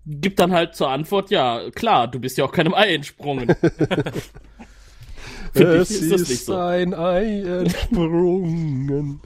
gibt 0.04 0.38
dann 0.38 0.52
halt 0.52 0.74
zur 0.74 0.90
Antwort, 0.90 1.30
ja, 1.30 1.70
klar, 1.70 2.08
du 2.08 2.20
bist 2.20 2.37
ja 2.37 2.44
auch 2.44 2.52
keinem 2.52 2.74
Ei 2.74 2.94
entsprungen. 2.94 3.54
Ich, 5.56 5.60
Es 5.60 5.90
ist 5.90 6.10
das 6.10 6.20
ist 6.22 6.30
nicht 6.30 6.44
so. 6.46 6.56
ein 6.56 6.94
Ei 6.94 7.42
entsprungen. 7.42 9.20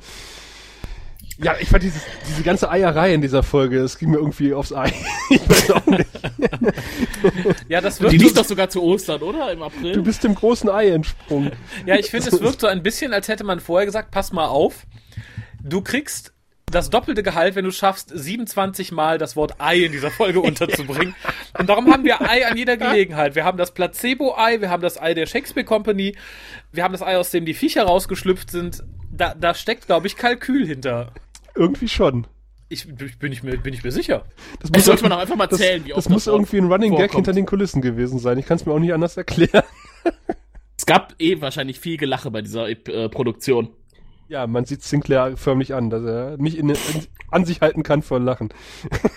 Ja, 1.40 1.54
ich 1.60 1.68
fand 1.68 1.84
dieses, 1.84 2.02
diese 2.28 2.42
ganze 2.42 2.68
Eierei 2.68 3.14
in 3.14 3.20
dieser 3.20 3.44
Folge, 3.44 3.78
es 3.78 3.96
ging 3.98 4.10
mir 4.10 4.16
irgendwie 4.16 4.52
aufs 4.52 4.72
Ei. 4.72 4.92
ich 5.30 5.48
weiß 5.48 5.70
auch 5.70 5.86
nicht. 5.86 6.06
Ja, 7.68 7.80
das 7.80 8.00
wirkt 8.00 8.14
liegt 8.14 8.36
doch 8.36 8.44
sogar 8.44 8.68
zu 8.68 8.82
Ostern, 8.82 9.22
oder? 9.22 9.52
Im 9.52 9.62
April? 9.62 9.92
Du 9.92 10.02
bist 10.02 10.24
dem 10.24 10.34
großen 10.34 10.68
Ei 10.68 10.90
entsprungen. 10.90 11.52
Ja, 11.86 11.96
ich 11.96 12.10
finde, 12.10 12.28
es 12.28 12.40
wirkt 12.40 12.60
so 12.60 12.66
ein 12.66 12.82
bisschen, 12.82 13.12
als 13.12 13.28
hätte 13.28 13.44
man 13.44 13.60
vorher 13.60 13.86
gesagt, 13.86 14.10
pass 14.10 14.32
mal 14.32 14.46
auf, 14.46 14.86
du 15.62 15.82
kriegst 15.82 16.32
das 16.70 16.90
doppelte 16.90 17.22
Gehalt, 17.22 17.54
wenn 17.54 17.64
du 17.64 17.70
schaffst, 17.70 18.10
27 18.14 18.92
Mal 18.92 19.18
das 19.18 19.36
Wort 19.36 19.54
Ei 19.58 19.84
in 19.84 19.92
dieser 19.92 20.10
Folge 20.10 20.40
unterzubringen. 20.42 21.14
Und 21.58 21.68
darum 21.68 21.92
haben 21.92 22.04
wir 22.04 22.20
Ei 22.20 22.46
an 22.46 22.56
jeder 22.56 22.76
Gelegenheit. 22.76 23.34
Wir 23.34 23.44
haben 23.44 23.58
das 23.58 23.72
Placebo-Ei, 23.72 24.60
wir 24.60 24.70
haben 24.70 24.82
das 24.82 25.00
Ei 25.00 25.14
der 25.14 25.26
Shakespeare 25.26 25.64
Company, 25.64 26.16
wir 26.72 26.84
haben 26.84 26.92
das 26.92 27.02
Ei, 27.02 27.16
aus 27.16 27.30
dem 27.30 27.44
die 27.44 27.54
Viecher 27.54 27.84
rausgeschlüpft 27.84 28.50
sind. 28.50 28.82
Da, 29.10 29.34
da 29.34 29.54
steckt, 29.54 29.86
glaube 29.86 30.06
ich, 30.06 30.16
Kalkül 30.16 30.66
hinter. 30.66 31.12
Irgendwie 31.58 31.88
schon. 31.88 32.26
Ich, 32.68 32.86
bin, 32.86 33.32
ich 33.32 33.42
mir, 33.42 33.56
bin 33.58 33.74
ich 33.74 33.82
mir 33.82 33.90
sicher. 33.90 34.24
Das 34.60 34.70
Das 34.70 34.84
sollte 34.84 35.02
man 35.02 35.12
auch 35.12 35.18
einfach 35.18 35.36
mal 35.36 35.46
das, 35.46 35.58
zählen, 35.58 35.84
wie 35.84 35.92
oft 35.92 36.04
das 36.04 36.08
muss 36.08 36.26
Wort 36.26 36.36
irgendwie 36.36 36.58
ein 36.58 36.70
Running 36.70 36.90
Gag 36.92 36.98
vorkommt. 36.98 37.14
hinter 37.26 37.32
den 37.32 37.46
Kulissen 37.46 37.82
gewesen 37.82 38.18
sein. 38.18 38.38
Ich 38.38 38.46
kann 38.46 38.56
es 38.58 38.66
mir 38.66 38.72
auch 38.72 38.78
nicht 38.78 38.92
anders 38.92 39.16
erklären. 39.16 39.64
Es 40.76 40.86
gab 40.86 41.14
eh 41.18 41.40
wahrscheinlich 41.40 41.80
viel 41.80 41.96
Gelache 41.96 42.30
bei 42.30 42.42
dieser 42.42 42.68
äh, 42.68 43.08
Produktion. 43.08 43.70
Ja, 44.28 44.46
man 44.46 44.66
sieht 44.66 44.82
Sinclair 44.82 45.36
förmlich 45.36 45.74
an, 45.74 45.90
dass 45.90 46.04
er 46.04 46.36
nicht 46.36 46.56
in, 46.58 46.68
in, 46.68 46.76
an 47.30 47.44
sich 47.44 47.60
halten 47.60 47.82
kann 47.82 48.02
vor 48.02 48.20
Lachen. 48.20 48.50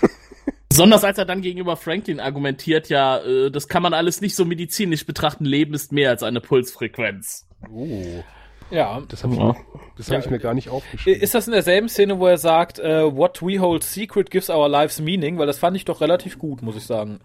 Besonders 0.69 1.03
als 1.03 1.17
er 1.17 1.25
dann 1.25 1.41
gegenüber 1.41 1.75
Franklin 1.75 2.21
argumentiert, 2.21 2.87
ja, 2.87 3.19
äh, 3.19 3.51
das 3.51 3.67
kann 3.67 3.83
man 3.83 3.93
alles 3.93 4.21
nicht 4.21 4.35
so 4.35 4.45
medizinisch 4.45 5.05
betrachten, 5.05 5.43
Leben 5.43 5.73
ist 5.73 5.91
mehr 5.91 6.09
als 6.09 6.23
eine 6.23 6.39
Pulsfrequenz. 6.39 7.45
Oh, 7.69 8.23
Ja. 8.71 9.01
das 9.07 9.23
habe 9.23 9.33
ich, 9.33 9.39
Ja. 9.39 9.55
das 9.97 10.07
hab 10.07 10.13
Ja. 10.13 10.19
ich 10.19 10.29
mir 10.29 10.39
gar 10.39 10.53
nicht 10.53 10.69
aufgeschrieben. 10.69 11.21
Ist 11.21 11.35
das 11.35 11.47
in 11.47 11.53
derselben 11.53 11.89
Szene, 11.89 12.19
wo 12.19 12.27
er 12.27 12.37
sagt, 12.37 12.79
äh, 12.79 13.15
what 13.15 13.41
we 13.41 13.59
hold 13.59 13.83
secret 13.83 14.31
gives 14.31 14.49
our 14.49 14.67
lives 14.69 14.99
meaning? 14.99 15.37
Weil 15.37 15.47
das 15.47 15.59
fand 15.59 15.75
ich 15.77 15.85
doch 15.85 16.01
relativ 16.01 16.39
gut, 16.39 16.61
muss 16.61 16.75
ich 16.77 16.85
sagen. 16.85 17.19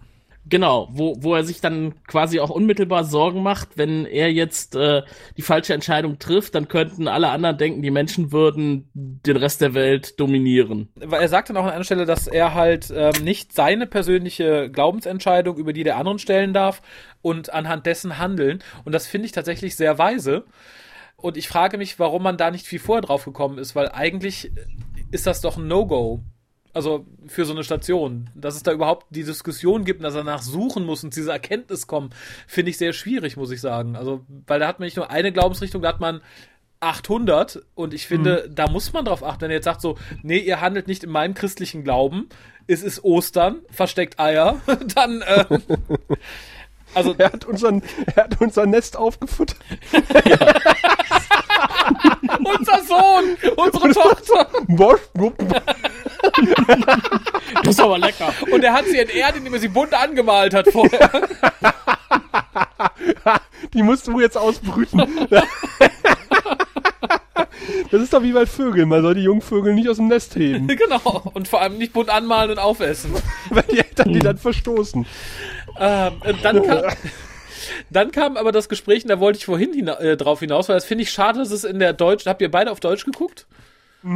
Genau, 0.49 0.87
wo, 0.93 1.17
wo 1.19 1.35
er 1.35 1.43
sich 1.43 1.59
dann 1.59 1.95
quasi 2.07 2.39
auch 2.39 2.49
unmittelbar 2.49 3.03
Sorgen 3.03 3.43
macht, 3.43 3.77
wenn 3.77 4.05
er 4.05 4.31
jetzt 4.31 4.77
äh, 4.77 5.01
die 5.35 5.41
falsche 5.41 5.73
Entscheidung 5.73 6.19
trifft, 6.19 6.55
dann 6.55 6.69
könnten 6.69 7.09
alle 7.09 7.27
anderen 7.31 7.57
denken, 7.57 7.81
die 7.81 7.91
Menschen 7.91 8.31
würden 8.31 8.89
den 8.93 9.35
Rest 9.35 9.59
der 9.59 9.73
Welt 9.73 10.17
dominieren. 10.21 10.87
Weil 10.95 11.21
er 11.21 11.27
sagt 11.27 11.49
dann 11.49 11.57
auch 11.57 11.65
an 11.65 11.71
einer 11.71 11.83
Stelle, 11.83 12.05
dass 12.05 12.27
er 12.27 12.53
halt 12.53 12.93
ähm, 12.95 13.11
nicht 13.25 13.51
seine 13.51 13.87
persönliche 13.87 14.69
Glaubensentscheidung 14.71 15.57
über 15.57 15.73
die 15.73 15.83
der 15.83 15.97
anderen 15.97 16.17
stellen 16.17 16.53
darf 16.53 16.81
und 17.21 17.53
anhand 17.53 17.85
dessen 17.85 18.17
handeln. 18.17 18.63
Und 18.85 18.93
das 18.95 19.05
finde 19.05 19.25
ich 19.25 19.33
tatsächlich 19.33 19.75
sehr 19.75 19.97
weise. 19.97 20.45
Und 21.19 21.35
ich 21.35 21.47
frage 21.47 21.77
mich, 21.77 21.99
warum 21.99 22.23
man 22.23 22.37
da 22.37 22.51
nicht 22.51 22.65
viel 22.65 22.79
vorher 22.79 23.01
drauf 23.01 23.25
gekommen 23.25 23.57
ist, 23.57 23.75
weil 23.75 23.89
eigentlich 23.89 24.51
ist 25.11 25.27
das 25.27 25.41
doch 25.41 25.57
ein 25.57 25.67
No-Go. 25.67 26.23
Also 26.73 27.07
für 27.25 27.45
so 27.45 27.53
eine 27.53 27.63
Station. 27.63 28.29
Dass 28.35 28.55
es 28.55 28.61
da 28.61 28.71
überhaupt 28.71 29.07
die 29.09 29.23
Diskussion 29.23 29.83
gibt 29.83 29.99
und 29.99 30.03
dass 30.03 30.13
er 30.13 30.23
danach 30.23 30.43
suchen 30.43 30.85
muss 30.85 31.03
und 31.03 31.11
zu 31.11 31.21
dieser 31.21 31.33
Erkenntnis 31.33 31.87
kommen, 31.87 32.11
finde 32.45 32.69
ich 32.69 32.77
sehr 32.77 32.93
schwierig, 32.93 33.35
muss 33.35 33.49
ich 33.49 33.61
sagen. 33.61 33.95
Also, 33.95 34.25
weil 34.45 34.59
da 34.59 34.67
hat 34.67 34.79
man 34.79 34.85
nicht 34.85 34.97
nur 34.97 35.09
eine 35.09 35.31
Glaubensrichtung, 35.31 35.81
da 35.81 35.89
hat 35.89 35.99
man 35.99 36.21
800 36.79 37.65
und 37.73 37.93
ich 37.93 38.05
finde, 38.05 38.47
da 38.53 38.69
muss 38.69 38.93
man 38.93 39.05
drauf 39.05 39.23
achten, 39.23 39.41
wenn 39.41 39.49
er 39.49 39.55
jetzt 39.55 39.65
sagt 39.65 39.81
so, 39.81 39.97
nee, 40.21 40.37
ihr 40.37 40.61
handelt 40.61 40.87
nicht 40.87 41.03
in 41.03 41.09
meinem 41.09 41.33
christlichen 41.33 41.83
Glauben, 41.83 42.29
es 42.67 42.83
ist 42.83 43.03
Ostern, 43.03 43.61
versteckt 43.71 44.19
Eier, 44.19 44.61
dann, 44.95 45.21
äh, 45.21 45.45
also, 46.97 47.15
Er 47.17 47.31
hat, 47.31 47.45
unseren, 47.45 47.81
er 48.15 48.23
hat 48.25 48.41
unser 48.41 48.65
Nest 48.65 48.97
aufgefuttert. 48.97 49.57
unser 52.43 52.83
Sohn, 52.83 53.37
unsere 53.55 53.91
Tochter, 53.91 54.47
Bosch, 54.67 54.99
Das 57.63 57.73
ist 57.75 57.79
aber 57.79 57.97
lecker. 57.97 58.33
und 58.51 58.63
er 58.63 58.73
hat 58.73 58.85
sie 58.85 58.99
entehrt, 58.99 59.37
indem 59.37 59.53
er 59.53 59.59
sie 59.59 59.67
bunt 59.69 59.93
angemalt 59.93 60.53
hat 60.53 60.67
vorher. 60.71 61.09
Die 63.73 63.83
musst 63.83 64.07
du 64.07 64.19
jetzt 64.19 64.37
ausbrüten. 64.37 65.27
Das 67.91 68.01
ist 68.01 68.13
doch 68.13 68.23
wie 68.23 68.31
bei 68.31 68.45
Vögeln. 68.45 68.89
Man 68.89 69.01
soll 69.01 69.15
die 69.15 69.23
Jungvögel 69.23 69.73
nicht 69.73 69.89
aus 69.89 69.97
dem 69.97 70.07
Nest 70.07 70.35
heben, 70.35 70.67
genau, 70.77 71.31
und 71.33 71.47
vor 71.47 71.61
allem 71.61 71.77
nicht 71.77 71.93
bunt 71.93 72.09
anmalen 72.09 72.51
und 72.51 72.59
aufessen. 72.59 73.13
weil 73.49 73.63
die 73.71 73.79
Eltern 73.79 74.13
die 74.13 74.19
dann 74.19 74.37
verstoßen. 74.37 75.05
Ähm, 75.79 76.13
dann 76.43 76.63
kam, 76.63 76.83
dann 77.89 78.11
kam 78.11 78.37
aber 78.37 78.51
das 78.51 78.69
Gespräch, 78.69 79.03
und 79.03 79.09
da 79.09 79.19
wollte 79.19 79.37
ich 79.37 79.45
vorhin 79.45 79.73
hina 79.73 79.99
äh, 79.99 80.17
drauf 80.17 80.39
hinaus, 80.39 80.69
weil 80.69 80.75
das 80.75 80.85
finde 80.85 81.03
ich 81.03 81.11
schade, 81.11 81.39
dass 81.39 81.51
es 81.51 81.63
in 81.63 81.79
der 81.79 81.93
Deutschen, 81.93 82.29
habt 82.29 82.41
ihr 82.41 82.51
beide 82.51 82.71
auf 82.71 82.79
Deutsch 82.79 83.05
geguckt? 83.05 83.45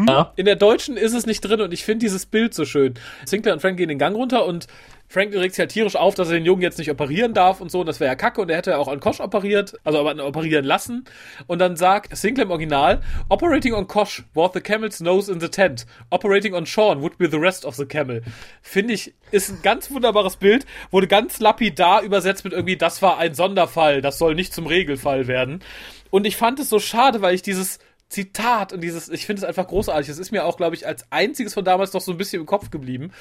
Ja. 0.07 0.33
In 0.35 0.45
der 0.45 0.55
Deutschen 0.55 0.97
ist 0.97 1.13
es 1.13 1.25
nicht 1.25 1.41
drin 1.41 1.61
und 1.61 1.73
ich 1.73 1.83
finde 1.83 2.05
dieses 2.05 2.25
Bild 2.25 2.53
so 2.53 2.65
schön. 2.65 2.93
Sinclair 3.25 3.53
und 3.53 3.59
Frank 3.59 3.77
gehen 3.77 3.89
den 3.89 3.99
Gang 3.99 4.15
runter 4.15 4.45
und 4.45 4.67
Frank 5.11 5.33
regt 5.33 5.55
sich 5.55 5.59
halt 5.59 5.71
tierisch 5.71 5.97
auf, 5.97 6.15
dass 6.15 6.29
er 6.29 6.35
den 6.35 6.45
Jungen 6.45 6.61
jetzt 6.61 6.77
nicht 6.77 6.89
operieren 6.89 7.33
darf 7.33 7.59
und 7.59 7.69
so. 7.69 7.81
Und 7.81 7.87
das 7.87 7.99
wäre 7.99 8.09
ja 8.09 8.15
kacke. 8.15 8.39
Und 8.39 8.49
er 8.49 8.55
hätte 8.55 8.71
ja 8.71 8.77
auch 8.77 8.87
an 8.87 9.01
Kosch 9.01 9.19
operiert, 9.19 9.77
also 9.83 9.99
aber 9.99 10.25
operieren 10.25 10.63
lassen. 10.63 11.03
Und 11.47 11.59
dann 11.59 11.75
sagt 11.75 12.15
Sinclair 12.15 12.45
im 12.45 12.51
Original, 12.51 13.01
Operating 13.27 13.73
on 13.73 13.87
Kosch 13.87 14.23
was 14.33 14.51
the 14.53 14.61
camel's 14.61 15.01
nose 15.01 15.29
in 15.29 15.41
the 15.41 15.49
tent. 15.49 15.85
Operating 16.11 16.53
on 16.53 16.65
Sean 16.65 17.01
would 17.01 17.17
be 17.17 17.29
the 17.29 17.37
rest 17.37 17.65
of 17.65 17.75
the 17.75 17.85
camel. 17.85 18.21
Finde 18.61 18.93
ich, 18.93 19.13
ist 19.31 19.49
ein 19.49 19.59
ganz 19.61 19.91
wunderbares 19.91 20.37
Bild. 20.37 20.65
Wurde 20.91 21.07
ganz 21.07 21.41
lapidar 21.41 22.03
übersetzt 22.03 22.45
mit 22.45 22.53
irgendwie, 22.53 22.77
das 22.77 23.01
war 23.01 23.17
ein 23.17 23.33
Sonderfall. 23.33 24.01
Das 24.01 24.17
soll 24.17 24.33
nicht 24.33 24.53
zum 24.53 24.65
Regelfall 24.65 25.27
werden. 25.27 25.61
Und 26.09 26.25
ich 26.25 26.37
fand 26.37 26.61
es 26.61 26.69
so 26.69 26.79
schade, 26.79 27.21
weil 27.21 27.35
ich 27.35 27.41
dieses 27.41 27.79
Zitat 28.11 28.73
und 28.73 28.81
dieses, 28.81 29.07
ich 29.07 29.25
finde 29.25 29.41
es 29.41 29.47
einfach 29.47 29.67
großartig. 29.67 30.09
Es 30.09 30.19
ist 30.19 30.31
mir 30.31 30.45
auch, 30.45 30.57
glaube 30.57 30.75
ich, 30.75 30.85
als 30.85 31.09
einziges 31.11 31.53
von 31.53 31.63
damals 31.63 31.93
noch 31.93 32.01
so 32.01 32.11
ein 32.11 32.17
bisschen 32.17 32.41
im 32.41 32.45
Kopf 32.45 32.69
geblieben, 32.69 33.11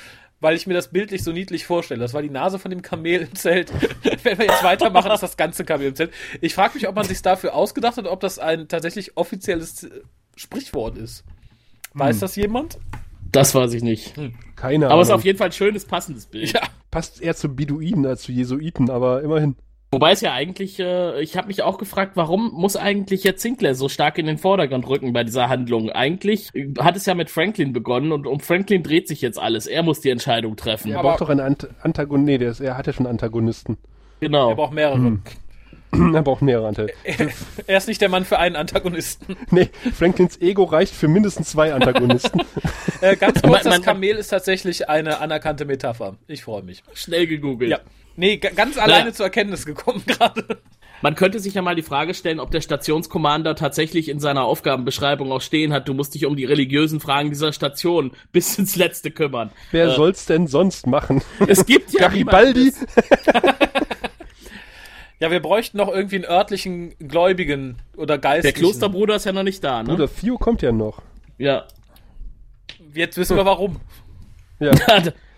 weil 0.40 0.56
ich 0.56 0.66
mir 0.66 0.74
das 0.74 0.88
bildlich 0.90 1.22
so 1.22 1.30
niedlich 1.30 1.64
vorstelle. 1.64 2.00
Das 2.00 2.12
war 2.12 2.22
die 2.22 2.30
Nase 2.30 2.58
von 2.58 2.72
dem 2.72 2.82
Kamel 2.82 3.22
im 3.22 3.34
Zelt. 3.36 3.72
Wenn 4.24 4.38
wir 4.38 4.46
jetzt 4.46 4.64
weitermachen, 4.64 5.12
ist 5.12 5.22
das 5.22 5.36
ganze 5.36 5.64
Kamel 5.64 5.86
im 5.88 5.94
Zelt. 5.94 6.12
Ich 6.40 6.54
frage 6.54 6.74
mich, 6.74 6.88
ob 6.88 6.96
man 6.96 7.04
sich 7.04 7.22
dafür 7.22 7.54
ausgedacht 7.54 7.98
hat, 7.98 8.06
ob 8.06 8.18
das 8.18 8.40
ein 8.40 8.66
tatsächlich 8.66 9.16
offizielles 9.16 9.88
Sprichwort 10.34 10.98
ist. 10.98 11.24
Weiß 11.94 12.18
das 12.18 12.34
jemand? 12.34 12.78
Das 13.30 13.54
weiß 13.54 13.72
ich 13.74 13.82
nicht. 13.84 14.14
Keine 14.56 14.90
Aber 14.90 15.00
es 15.00 15.06
ist 15.06 15.10
Ahnung. 15.12 15.20
auf 15.20 15.24
jeden 15.24 15.38
Fall 15.38 15.48
ein 15.48 15.52
schönes, 15.52 15.84
passendes 15.84 16.26
Bild. 16.26 16.52
Ja. 16.52 16.62
Passt 16.90 17.22
eher 17.22 17.36
zu 17.36 17.54
Beduinen 17.54 18.04
als 18.06 18.22
zu 18.22 18.32
Jesuiten, 18.32 18.90
aber 18.90 19.22
immerhin. 19.22 19.54
Wobei 19.92 20.12
es 20.12 20.20
ja 20.20 20.32
eigentlich, 20.32 20.78
äh, 20.78 21.20
ich 21.20 21.36
habe 21.36 21.48
mich 21.48 21.62
auch 21.62 21.76
gefragt, 21.76 22.12
warum 22.14 22.52
muss 22.52 22.76
eigentlich 22.76 23.24
jetzt 23.24 23.42
Sinclair 23.42 23.74
so 23.74 23.88
stark 23.88 24.18
in 24.18 24.26
den 24.26 24.38
Vordergrund 24.38 24.86
rücken 24.88 25.12
bei 25.12 25.24
dieser 25.24 25.48
Handlung? 25.48 25.90
Eigentlich 25.90 26.50
hat 26.78 26.94
es 26.96 27.06
ja 27.06 27.14
mit 27.14 27.28
Franklin 27.28 27.72
begonnen 27.72 28.12
und 28.12 28.26
um 28.28 28.38
Franklin 28.38 28.84
dreht 28.84 29.08
sich 29.08 29.20
jetzt 29.20 29.38
alles. 29.38 29.66
Er 29.66 29.82
muss 29.82 30.00
die 30.00 30.10
Entscheidung 30.10 30.54
treffen. 30.56 30.92
Er 30.92 31.02
braucht 31.02 31.20
doch 31.20 31.28
einen 31.28 31.40
Ant 31.40 31.68
Antagonisten. 31.82 32.24
Nee, 32.24 32.38
der 32.38 32.50
ist, 32.52 32.60
er 32.60 32.76
hat 32.78 32.86
ja 32.86 32.92
schon 32.92 33.06
Antagonisten. 33.06 33.78
Genau. 34.20 34.50
Er 34.50 34.56
braucht 34.56 34.72
mehrere. 34.74 35.18
er 36.14 36.22
braucht 36.22 36.42
mehrere 36.42 36.68
Ante. 36.68 36.86
Er 37.66 37.78
ist 37.78 37.88
nicht 37.88 38.00
der 38.00 38.08
Mann 38.08 38.24
für 38.24 38.38
einen 38.38 38.54
Antagonisten. 38.54 39.36
Nee, 39.50 39.70
Franklins 39.92 40.40
Ego 40.40 40.62
reicht 40.64 40.94
für 40.94 41.08
mindestens 41.08 41.50
zwei 41.50 41.74
Antagonisten. 41.74 42.42
Äh, 43.02 43.16
ganz 43.16 43.40
kurz, 43.40 43.64
Man- 43.64 43.72
das 43.72 43.82
Kamel 43.82 44.16
ist 44.16 44.28
tatsächlich 44.28 44.90
eine 44.90 45.20
anerkannte 45.20 45.64
Metapher. 45.64 46.16
Ich 46.26 46.44
freue 46.44 46.62
mich. 46.62 46.82
Schnell 46.92 47.26
gegoogelt. 47.26 47.70
Ja. 47.70 47.78
Nee, 48.20 48.36
ga- 48.36 48.50
ganz 48.50 48.76
alleine 48.76 49.12
zur 49.14 49.24
Erkenntnis 49.26 49.64
gekommen 49.64 50.02
gerade. 50.06 50.58
Man 51.02 51.14
könnte 51.14 51.40
sich 51.40 51.54
ja 51.54 51.62
mal 51.62 51.74
die 51.74 51.82
Frage 51.82 52.12
stellen, 52.12 52.38
ob 52.38 52.50
der 52.50 52.60
Stationskommander 52.60 53.54
tatsächlich 53.56 54.10
in 54.10 54.20
seiner 54.20 54.44
Aufgabenbeschreibung 54.44 55.32
auch 55.32 55.40
stehen 55.40 55.72
hat, 55.72 55.88
du 55.88 55.94
musst 55.94 56.14
dich 56.14 56.26
um 56.26 56.36
die 56.36 56.44
religiösen 56.44 57.00
Fragen 57.00 57.30
dieser 57.30 57.54
Station 57.54 58.12
bis 58.32 58.58
ins 58.58 58.76
Letzte 58.76 59.10
kümmern. 59.10 59.50
Wer 59.70 59.86
Äh, 59.86 59.94
soll's 59.96 60.26
denn 60.26 60.46
sonst 60.46 60.86
machen? 60.86 61.22
Es 61.48 61.64
gibt 61.64 61.92
ja 61.92 62.00
Garibaldi? 62.08 62.72
Ja, 65.18 65.30
wir 65.30 65.40
bräuchten 65.40 65.76
noch 65.76 65.88
irgendwie 65.88 66.16
einen 66.16 66.24
örtlichen 66.24 66.94
Gläubigen 66.98 67.76
oder 67.94 68.16
Der 68.16 68.18
Geistlichen. 68.18 68.56
Klosterbruder 68.58 69.16
ist 69.16 69.26
ja 69.26 69.32
noch 69.32 69.42
nicht 69.42 69.62
da, 69.62 69.82
ne? 69.82 69.90
Bruder, 69.90 70.08
Fio 70.08 70.38
kommt 70.38 70.62
ja 70.62 70.72
noch. 70.72 71.02
Ja. 71.36 71.64
Jetzt 72.94 73.18
wissen 73.18 73.36
wir 73.36 73.44
warum. 73.44 73.80
Ja. 74.60 74.70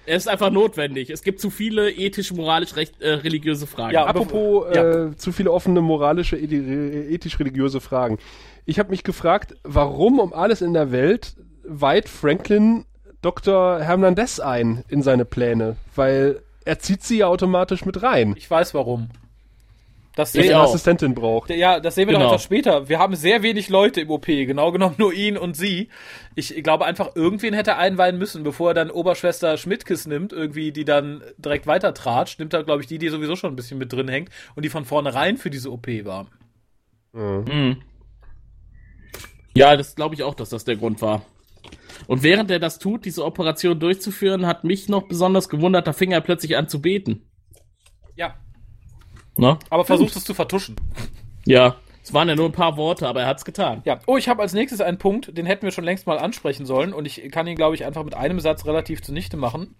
Er 0.07 0.17
ist 0.17 0.29
einfach 0.29 0.51
notwendig. 0.51 1.11
Es 1.11 1.23
gibt 1.23 1.41
zu 1.41 1.51
viele 1.51 1.91
ethisch, 1.91 2.33
moralisch, 2.33 2.77
recht, 2.77 3.01
äh, 3.01 3.11
religiöse 3.15 3.67
Fragen. 3.67 3.95
Ja, 3.95 4.07
Apropos 4.07 4.67
Ja. 4.75 5.07
äh, 5.09 5.17
zu 5.17 5.33
viele 5.33 5.51
offene 5.53 5.81
moralische, 5.81 6.37
eth- 6.37 6.53
ethisch-religiöse 6.53 7.81
Fragen. 7.81 8.19
Ich 8.65 8.79
habe 8.79 8.91
mich 8.91 9.05
gefragt, 9.05 9.55
warum 9.65 10.19
um 10.21 10.33
alles 10.33 10.61
in 10.62 10.73
der 10.75 10.93
Welt 10.93 11.35
weiht 11.65 12.09
Franklin 12.09 12.85
Dr. 13.23 13.81
Hernandez 13.81 14.41
ein 14.41 14.85
in 14.88 15.03
seine 15.03 15.25
Pläne? 15.25 15.77
Weil 15.95 16.41
er 16.65 16.79
zieht 16.79 17.03
sie 17.03 17.19
ja 17.19 17.27
automatisch 17.27 17.85
mit 17.85 18.03
rein, 18.03 18.35
Ich 18.37 18.51
weiß 18.51 18.75
warum. 18.75 19.09
Das 20.14 20.31
Ich 20.31 20.35
wenn 20.37 20.42
sehen, 20.42 20.51
er 20.53 20.57
eine 20.59 20.66
auch. 20.66 20.68
Assistentin 20.70 21.14
braucht. 21.14 21.48
ja, 21.51 21.81
das 21.81 21.94
sehen 21.94 22.07
wir 22.07 22.12
Genau. 22.12 22.27
noch 22.27 22.33
etwas 22.33 22.42
später. 22.44 22.88
Wir 22.88 22.98
haben 22.98 23.14
sehr 23.16 23.42
wenig 23.42 23.70
Leute 23.70 24.03
im 24.03 24.11
OP, 24.11 24.27
genau 24.27 24.70
genommen 24.70 24.96
nur 24.98 25.12
ihn 25.14 25.38
und 25.38 25.57
sie. 25.57 25.88
Ich 26.35 26.55
glaube 26.62 26.85
einfach, 26.85 27.16
irgendwen 27.16 27.55
hätte 27.55 27.70
er 27.72 27.79
einweihen 27.79 28.18
müssen, 28.18 28.42
bevor 28.42 28.72
er 28.72 28.75
dann 28.75 28.90
Oberschwester 28.90 29.57
Schmidtkes 29.57 30.07
nimmt, 30.07 30.33
irgendwie, 30.35 30.70
die 30.70 30.85
dann 30.85 31.22
direkt 31.38 31.66
weiter 31.66 31.94
tratscht. 31.94 32.38
Nimmt 32.40 32.53
er, 32.53 32.62
glaube 32.62 32.83
ich, 32.83 32.87
die, 32.88 32.98
die 32.98 33.09
sowieso 33.09 33.37
schon 33.37 33.53
ein 33.53 33.57
bisschen 33.57 33.79
mit 33.79 33.90
drin 33.92 34.09
hängt 34.09 34.29
und 34.55 34.64
die 34.64 34.68
von 34.68 34.85
vornherein 34.85 35.38
für 35.38 35.48
diese 35.48 35.70
OP 35.72 35.87
war. 36.05 36.27
Mhm. 37.12 37.79
Ja, 39.55 39.77
das 39.77 39.94
glaube 39.94 40.14
ich 40.14 40.22
auch, 40.22 40.35
dass 40.35 40.51
das 40.51 40.64
der 40.64 40.77
Grund 40.77 41.01
war. 41.03 41.22
Und 42.07 42.22
während 42.22 42.51
er 42.51 42.59
das 42.59 42.79
tut, 42.79 43.05
diese 43.05 43.25
Operation 43.25 43.79
durchzuführen, 43.79 44.46
hat 44.46 44.64
mich 44.64 44.88
noch 44.88 45.09
besonders 45.09 45.48
gewundert, 45.48 45.87
da 45.87 45.92
fing 45.92 46.11
er 46.12 46.20
plötzlich 46.20 46.57
an 46.57 46.68
zu 46.68 46.81
beten. 46.83 47.31
Ja. 48.16 48.34
Ne? 49.37 49.59
Aber 49.70 49.85
versucht 49.85 50.14
es 50.16 50.24
zu 50.24 50.35
vertuschen. 50.35 50.76
Ja, 51.45 51.76
es 52.03 52.12
waren 52.12 52.28
ja 52.28 52.35
nur 52.37 52.47
ein 52.47 52.53
paar 52.53 52.76
Worte, 52.76 53.07
aber 53.09 53.22
er 53.22 53.26
hat's 53.28 53.45
getan. 53.45 53.83
Ja. 53.85 54.01
Oh, 54.07 54.16
ich 54.16 54.28
habe 54.28 54.43
als 54.43 54.53
nächstes 54.53 54.80
einen 54.80 54.99
Punkt, 54.99 55.37
den 55.37 55.47
hätten 55.47 55.62
wir 55.64 55.72
schon 55.72 55.85
längst 55.85 56.07
mal 56.07 56.18
ansprechen 56.18 56.66
sollen 56.66 56.93
und 56.93 57.07
ich 57.07 57.30
kann 57.30 57.47
ihn, 57.47 57.57
glaube 57.57 57.74
ich, 57.74 57.85
einfach 57.85 58.05
mit 58.05 58.14
einem 58.14 58.41
Satz 58.41 58.66
relativ 58.66 59.03
zunichte 59.03 59.37
machen. 59.37 59.74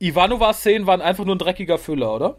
Ivanovas 0.00 0.60
Szenen 0.60 0.86
waren 0.86 1.00
einfach 1.02 1.24
nur 1.24 1.34
ein 1.34 1.38
dreckiger 1.40 1.78
Füller, 1.78 2.14
oder? 2.14 2.36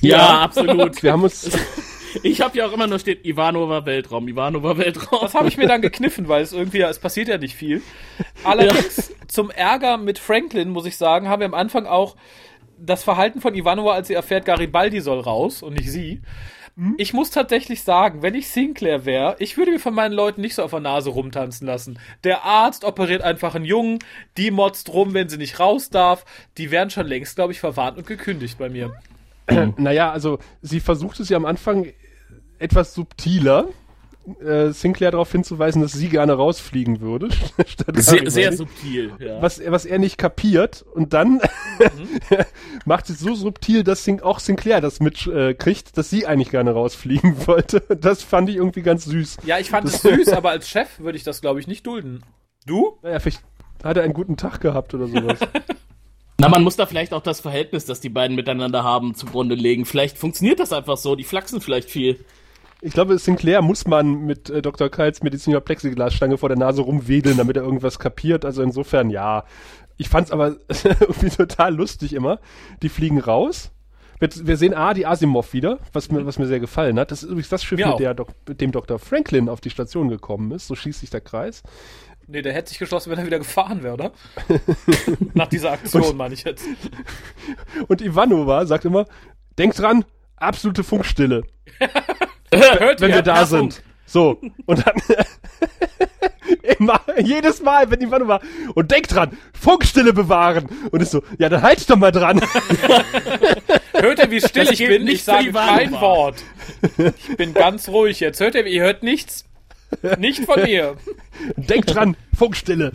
Ja, 0.00 0.18
Ja. 0.18 0.40
absolut. 0.40 1.02
Wir 1.02 1.12
haben 1.12 1.22
uns, 1.22 1.50
Ich 2.22 2.40
habe 2.40 2.56
ja 2.56 2.66
auch 2.66 2.72
immer 2.72 2.86
nur 2.86 2.98
steht 2.98 3.24
Ivanova 3.24 3.84
Weltraum, 3.86 4.28
Ivanova 4.28 4.78
Weltraum. 4.78 5.20
Das 5.22 5.34
habe 5.34 5.48
ich 5.48 5.56
mir 5.56 5.66
dann 5.68 5.82
gekniffen, 5.82 6.28
weil 6.28 6.42
es 6.42 6.52
irgendwie, 6.52 6.80
es 6.80 6.98
passiert 6.98 7.28
ja 7.28 7.38
nicht 7.38 7.54
viel. 7.54 7.82
Allerdings, 8.44 9.12
zum 9.28 9.50
Ärger 9.50 9.96
mit 9.98 10.18
Franklin, 10.18 10.70
muss 10.70 10.86
ich 10.86 10.96
sagen, 10.96 11.28
haben 11.28 11.40
wir 11.40 11.46
am 11.46 11.54
Anfang 11.54 11.86
auch 11.86 12.16
das 12.78 13.04
Verhalten 13.04 13.40
von 13.40 13.54
Ivanova, 13.54 13.94
als 13.94 14.08
sie 14.08 14.14
erfährt, 14.14 14.44
Garibaldi 14.44 15.00
soll 15.00 15.20
raus 15.20 15.62
und 15.62 15.74
nicht 15.74 15.90
sie. 15.90 16.20
Ich 16.98 17.14
muss 17.14 17.30
tatsächlich 17.30 17.82
sagen, 17.82 18.20
wenn 18.20 18.34
ich 18.34 18.48
Sinclair 18.48 19.06
wäre, 19.06 19.36
ich 19.38 19.56
würde 19.56 19.70
mir 19.70 19.78
von 19.78 19.94
meinen 19.94 20.12
Leuten 20.12 20.42
nicht 20.42 20.54
so 20.54 20.62
auf 20.62 20.72
der 20.72 20.80
Nase 20.80 21.08
rumtanzen 21.08 21.66
lassen. 21.66 21.98
Der 22.22 22.44
Arzt 22.44 22.84
operiert 22.84 23.22
einfach 23.22 23.54
einen 23.54 23.64
Jungen, 23.64 23.98
die 24.36 24.50
motzt 24.50 24.92
rum, 24.92 25.14
wenn 25.14 25.30
sie 25.30 25.38
nicht 25.38 25.58
raus 25.58 25.88
darf. 25.88 26.26
Die 26.58 26.70
wären 26.70 26.90
schon 26.90 27.06
längst, 27.06 27.36
glaube 27.36 27.52
ich, 27.52 27.60
verwarnt 27.60 27.96
und 27.96 28.06
gekündigt 28.06 28.58
bei 28.58 28.68
mir. 28.68 28.92
naja, 29.78 30.12
also 30.12 30.38
sie 30.60 30.80
versucht 30.80 31.18
es 31.18 31.30
ja 31.30 31.38
am 31.38 31.46
Anfang 31.46 31.92
etwas 32.58 32.92
subtiler, 32.92 33.68
äh, 34.40 34.72
Sinclair 34.72 35.10
darauf 35.10 35.30
hinzuweisen, 35.30 35.82
dass 35.82 35.92
sie 35.92 36.08
gerne 36.08 36.34
rausfliegen 36.34 37.00
würde. 37.00 37.28
statt 37.66 37.96
Sehr, 37.96 38.30
sehr 38.30 38.52
subtil. 38.52 39.12
Ja. 39.18 39.40
was, 39.40 39.60
was 39.66 39.84
er 39.84 39.98
nicht 39.98 40.18
kapiert 40.18 40.84
und 40.94 41.12
dann 41.12 41.40
macht 42.84 43.08
es 43.10 43.20
so 43.20 43.34
subtil, 43.34 43.84
dass 43.84 44.04
Sin 44.04 44.20
auch 44.20 44.38
Sinclair 44.38 44.80
das 44.80 45.00
mitkriegt, 45.00 45.36
äh, 45.36 45.54
kriegt, 45.54 45.98
dass 45.98 46.10
sie 46.10 46.26
eigentlich 46.26 46.50
gerne 46.50 46.72
rausfliegen 46.72 47.46
wollte. 47.46 47.80
Das 48.00 48.22
fand 48.22 48.48
ich 48.48 48.56
irgendwie 48.56 48.82
ganz 48.82 49.04
süß. 49.04 49.38
Ja, 49.44 49.58
ich 49.58 49.70
fand 49.70 49.88
es 49.88 50.02
süß, 50.02 50.28
aber 50.30 50.50
als 50.50 50.68
Chef 50.68 50.98
würde 50.98 51.16
ich 51.16 51.24
das, 51.24 51.40
glaube 51.40 51.60
ich, 51.60 51.66
nicht 51.66 51.86
dulden. 51.86 52.22
Du? 52.66 52.98
Naja, 53.02 53.20
vielleicht 53.20 53.42
hat 53.84 53.96
er 53.96 54.02
einen 54.02 54.14
guten 54.14 54.36
Tag 54.36 54.60
gehabt 54.60 54.94
oder 54.94 55.06
sowas. 55.06 55.38
Na, 56.38 56.48
man 56.48 56.62
muss 56.62 56.76
da 56.76 56.86
vielleicht 56.86 57.14
auch 57.14 57.22
das 57.22 57.40
Verhältnis, 57.40 57.86
das 57.86 58.00
die 58.00 58.08
beiden 58.08 58.36
miteinander 58.36 58.84
haben, 58.84 59.14
zugrunde 59.14 59.54
legen. 59.54 59.86
Vielleicht 59.86 60.18
funktioniert 60.18 60.60
das 60.60 60.72
einfach 60.72 60.96
so, 60.96 61.16
die 61.16 61.24
flachsen 61.24 61.60
vielleicht 61.60 61.90
viel. 61.90 62.24
Ich 62.82 62.92
glaube, 62.92 63.18
Sinclair 63.18 63.62
muss 63.62 63.86
man 63.86 64.26
mit 64.26 64.50
äh, 64.50 64.60
Dr. 64.60 64.90
Kyles 64.90 65.22
medizinischer 65.22 65.60
Plexiglasstange 65.60 66.36
vor 66.38 66.48
der 66.48 66.58
Nase 66.58 66.82
rumwedeln, 66.82 67.36
damit 67.36 67.56
er 67.56 67.62
irgendwas 67.62 67.98
kapiert. 67.98 68.44
Also 68.44 68.62
insofern, 68.62 69.10
ja. 69.10 69.44
Ich 69.96 70.08
fand's 70.08 70.30
aber 70.30 70.56
irgendwie 71.00 71.30
total 71.30 71.74
lustig 71.74 72.12
immer. 72.12 72.38
Die 72.82 72.88
fliegen 72.88 73.18
raus. 73.18 73.72
Wir, 74.18 74.28
wir 74.32 74.56
sehen 74.56 74.74
A, 74.74 74.94
die 74.94 75.06
Asimov 75.06 75.52
wieder, 75.52 75.78
was 75.92 76.10
mir, 76.10 76.24
was 76.24 76.38
mir 76.38 76.46
sehr 76.46 76.60
gefallen 76.60 76.98
hat. 76.98 77.10
Das 77.10 77.22
ist 77.22 77.28
übrigens 77.28 77.48
das 77.48 77.64
Schiff, 77.64 77.78
mit, 77.78 77.98
der, 77.98 78.14
mit 78.48 78.60
dem 78.60 78.72
Dr. 78.72 78.98
Franklin 78.98 79.48
auf 79.48 79.60
die 79.60 79.70
Station 79.70 80.08
gekommen 80.08 80.52
ist. 80.52 80.66
So 80.66 80.74
schließt 80.74 81.00
sich 81.00 81.10
der 81.10 81.20
Kreis. 81.20 81.62
Nee, 82.26 82.42
der 82.42 82.52
hätte 82.54 82.70
sich 82.70 82.78
geschlossen, 82.78 83.10
wenn 83.10 83.18
er 83.18 83.26
wieder 83.26 83.38
gefahren 83.38 83.82
wäre, 83.82 83.94
oder? 83.94 84.12
Nach 85.34 85.46
dieser 85.46 85.72
Aktion, 85.72 86.16
meine 86.16 86.34
ich 86.34 86.44
jetzt. 86.44 86.66
Und 87.88 88.00
Ivanova 88.00 88.66
sagt 88.66 88.84
immer, 88.84 89.06
denkt 89.58 89.78
dran, 89.78 90.04
absolute 90.36 90.82
Funkstille, 90.82 91.44
Hört 92.52 93.00
wenn 93.00 93.12
wir 93.12 93.22
da 93.22 93.36
Ja, 93.36 93.46
sind. 93.46 93.82
So. 94.06 94.40
Und 94.66 94.86
dann 94.86 94.94
immer, 96.78 97.00
jedes 97.22 97.60
Mal, 97.60 97.90
wenn 97.90 98.00
Ivanova, 98.00 98.40
und 98.74 98.90
denkt 98.90 99.14
dran, 99.14 99.36
Funkstille 99.58 100.12
bewahren. 100.12 100.68
Und 100.90 101.02
ist 101.02 101.10
so, 101.10 101.22
ja, 101.38 101.48
dann 101.48 101.62
halt 101.62 101.88
doch 101.90 101.96
mal 101.96 102.12
dran. 102.12 102.40
Hört 103.92 104.18
ihr, 104.18 104.30
wie 104.30 104.40
still 104.40 104.64
Das 104.64 104.78
ich 104.78 104.86
bin? 104.86 105.04
nicht 105.04 105.14
Ich 105.14 105.24
sage 105.24 105.52
kein 105.52 105.92
Wort. 105.92 106.36
Ich 107.28 107.36
bin 107.36 107.54
ganz 107.54 107.88
ruhig 107.88 108.20
jetzt. 108.20 108.40
Hört 108.40 108.54
ihr, 108.54 108.66
ihr 108.66 108.82
hört 108.82 109.02
nichts? 109.02 109.44
Nicht 110.18 110.44
von 110.44 110.62
mir. 110.62 110.96
denkt 111.56 111.94
dran, 111.94 112.16
Funkstille. 112.36 112.92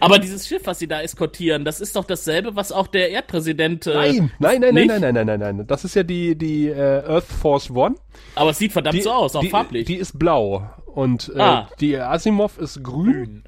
Aber 0.00 0.18
dieses 0.18 0.46
Schiff, 0.46 0.62
was 0.66 0.78
sie 0.78 0.86
da 0.86 1.00
eskortieren, 1.00 1.64
das 1.64 1.80
ist 1.80 1.96
doch 1.96 2.04
dasselbe, 2.04 2.54
was 2.56 2.72
auch 2.72 2.86
der 2.86 3.10
Erdpräsident. 3.10 3.86
Äh, 3.86 3.94
Nein, 3.94 4.30
nein, 4.38 4.60
nein, 4.60 4.60
nein, 4.60 4.74
nicht? 4.74 4.88
nein, 4.88 5.00
nein, 5.00 5.14
nein, 5.26 5.40
nein, 5.40 5.56
nein. 5.56 5.66
Das 5.66 5.84
ist 5.84 5.94
ja 5.94 6.02
die, 6.02 6.36
die 6.36 6.68
äh, 6.68 7.02
Earth 7.06 7.24
Force 7.24 7.70
One. 7.70 7.94
Aber 8.34 8.50
es 8.50 8.58
sieht 8.58 8.72
verdammt 8.72 8.94
Die, 8.96 9.02
so 9.02 9.10
aus, 9.12 9.34
auch 9.34 9.40
die, 9.40 9.48
farblich. 9.48 9.86
Die 9.86 9.96
ist 9.96 10.18
blau. 10.18 10.68
Und 10.86 11.32
äh, 11.34 11.40
Ah. 11.40 11.68
die 11.80 11.96
Asimov 11.96 12.58
ist 12.58 12.82
grün. 12.82 13.44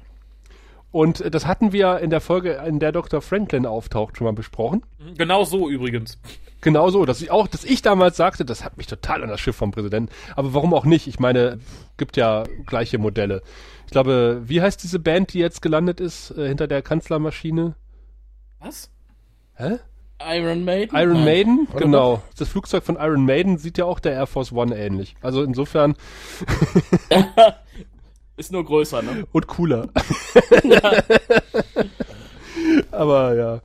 Und 0.91 1.21
äh, 1.21 1.29
das 1.31 1.45
hatten 1.45 1.71
wir 1.71 1.99
in 1.99 2.09
der 2.09 2.21
Folge, 2.21 2.61
in 2.67 2.79
der 2.79 2.91
Dr. 2.91 3.21
Franklin 3.21 3.65
auftaucht, 3.65 4.17
schon 4.17 4.25
mal 4.25 4.33
besprochen. 4.33 4.83
Genau 5.17 5.43
so 5.43 5.69
übrigens. 5.69 6.17
Genauso, 6.61 7.05
dass 7.05 7.21
ich 7.21 7.31
auch, 7.31 7.47
dass 7.47 7.63
ich 7.63 7.81
damals 7.81 8.17
sagte, 8.17 8.45
das 8.45 8.63
hat 8.63 8.77
mich 8.77 8.87
total 8.87 9.23
an 9.23 9.29
das 9.29 9.39
Schiff 9.39 9.55
vom 9.55 9.71
Präsidenten. 9.71 10.11
Aber 10.35 10.53
warum 10.53 10.73
auch 10.73 10.85
nicht? 10.85 11.07
Ich 11.07 11.19
meine, 11.19 11.59
gibt 11.97 12.17
ja 12.17 12.43
gleiche 12.65 12.97
Modelle. 12.99 13.41
Ich 13.85 13.91
glaube, 13.91 14.41
wie 14.45 14.61
heißt 14.61 14.81
diese 14.83 14.99
Band, 14.99 15.33
die 15.33 15.39
jetzt 15.39 15.61
gelandet 15.61 15.99
ist, 15.99 16.31
äh, 16.31 16.47
hinter 16.47 16.67
der 16.67 16.81
Kanzlermaschine? 16.81 17.75
Was? 18.59 18.89
Hä? 19.55 19.79
Iron 20.23 20.63
Maiden? 20.63 20.95
Iron 20.97 21.13
Nein. 21.13 21.25
Maiden? 21.25 21.67
Oder 21.71 21.79
Genau. 21.85 22.21
Das 22.37 22.49
Flugzeug 22.49 22.83
von 22.83 22.95
Iron 22.95 23.25
Maiden 23.25 23.57
sieht 23.57 23.77
ja 23.79 23.85
auch 23.85 23.99
der 23.99 24.13
Air 24.13 24.27
Force 24.27 24.51
One 24.51 24.77
ähnlich. 24.77 25.15
Also 25.21 25.43
insofern, 25.43 25.95
Ist 28.37 28.51
nur 28.51 28.63
größer, 28.65 29.01
ne? 29.01 29.25
und 29.31 29.47
cooler. 29.47 29.87
Aber 32.91 33.35
ja. 33.35 33.61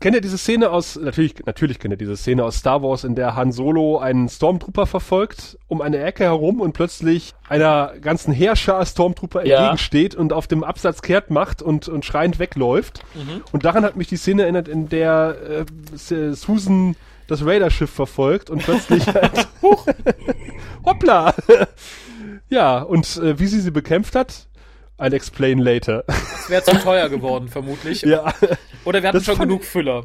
Kennt 0.00 0.14
ihr 0.14 0.20
diese 0.20 0.38
Szene 0.38 0.70
aus, 0.70 0.96
natürlich, 0.96 1.34
natürlich 1.44 1.78
kennt 1.78 1.92
ihr 1.92 1.98
diese 1.98 2.16
Szene 2.16 2.44
aus 2.44 2.56
Star 2.56 2.82
Wars, 2.82 3.04
in 3.04 3.14
der 3.14 3.34
Han 3.34 3.52
Solo 3.52 3.98
einen 3.98 4.28
Stormtrooper 4.28 4.86
verfolgt, 4.86 5.58
um 5.68 5.80
eine 5.80 5.98
Ecke 5.98 6.24
herum 6.24 6.60
und 6.60 6.72
plötzlich 6.72 7.34
einer 7.48 7.92
ganzen 8.00 8.32
Heerschar 8.32 8.84
Stormtrooper 8.86 9.44
Ja. 9.44 9.56
entgegensteht 9.58 10.14
und 10.14 10.32
auf 10.32 10.46
dem 10.46 10.62
Absatz 10.64 11.02
kehrt 11.02 11.30
macht 11.30 11.62
und, 11.62 11.88
und 11.88 12.04
schreiend 12.04 12.38
wegläuft. 12.38 13.00
Und 13.52 13.64
daran 13.64 13.84
hat 13.84 13.96
mich 13.96 14.08
die 14.08 14.16
Szene 14.16 14.42
erinnert, 14.42 14.68
in 14.68 14.88
der 14.88 15.36
äh, 15.50 16.34
Susan 16.34 16.96
das 17.26 17.44
Raider-Schiff 17.44 17.90
verfolgt 17.90 18.50
und 18.50 18.62
plötzlich 18.62 19.06
halt, 19.06 19.48
huch, 19.62 19.86
hoppla. 20.84 21.34
ja, 22.48 22.80
und 22.80 23.16
äh, 23.18 23.38
wie 23.38 23.46
sie 23.46 23.60
sie 23.60 23.70
bekämpft 23.70 24.14
hat, 24.14 24.47
I'll 24.98 25.14
explain 25.14 25.58
later. 25.58 26.04
Das 26.06 26.50
wäre 26.50 26.62
zu 26.62 26.76
teuer 26.78 27.08
geworden, 27.08 27.48
vermutlich. 27.48 28.02
ja. 28.02 28.32
Oder 28.84 29.02
wir 29.02 29.08
hatten 29.08 29.18
Das 29.18 29.24
schon 29.24 29.38
genug 29.38 29.64
Füller. 29.64 30.04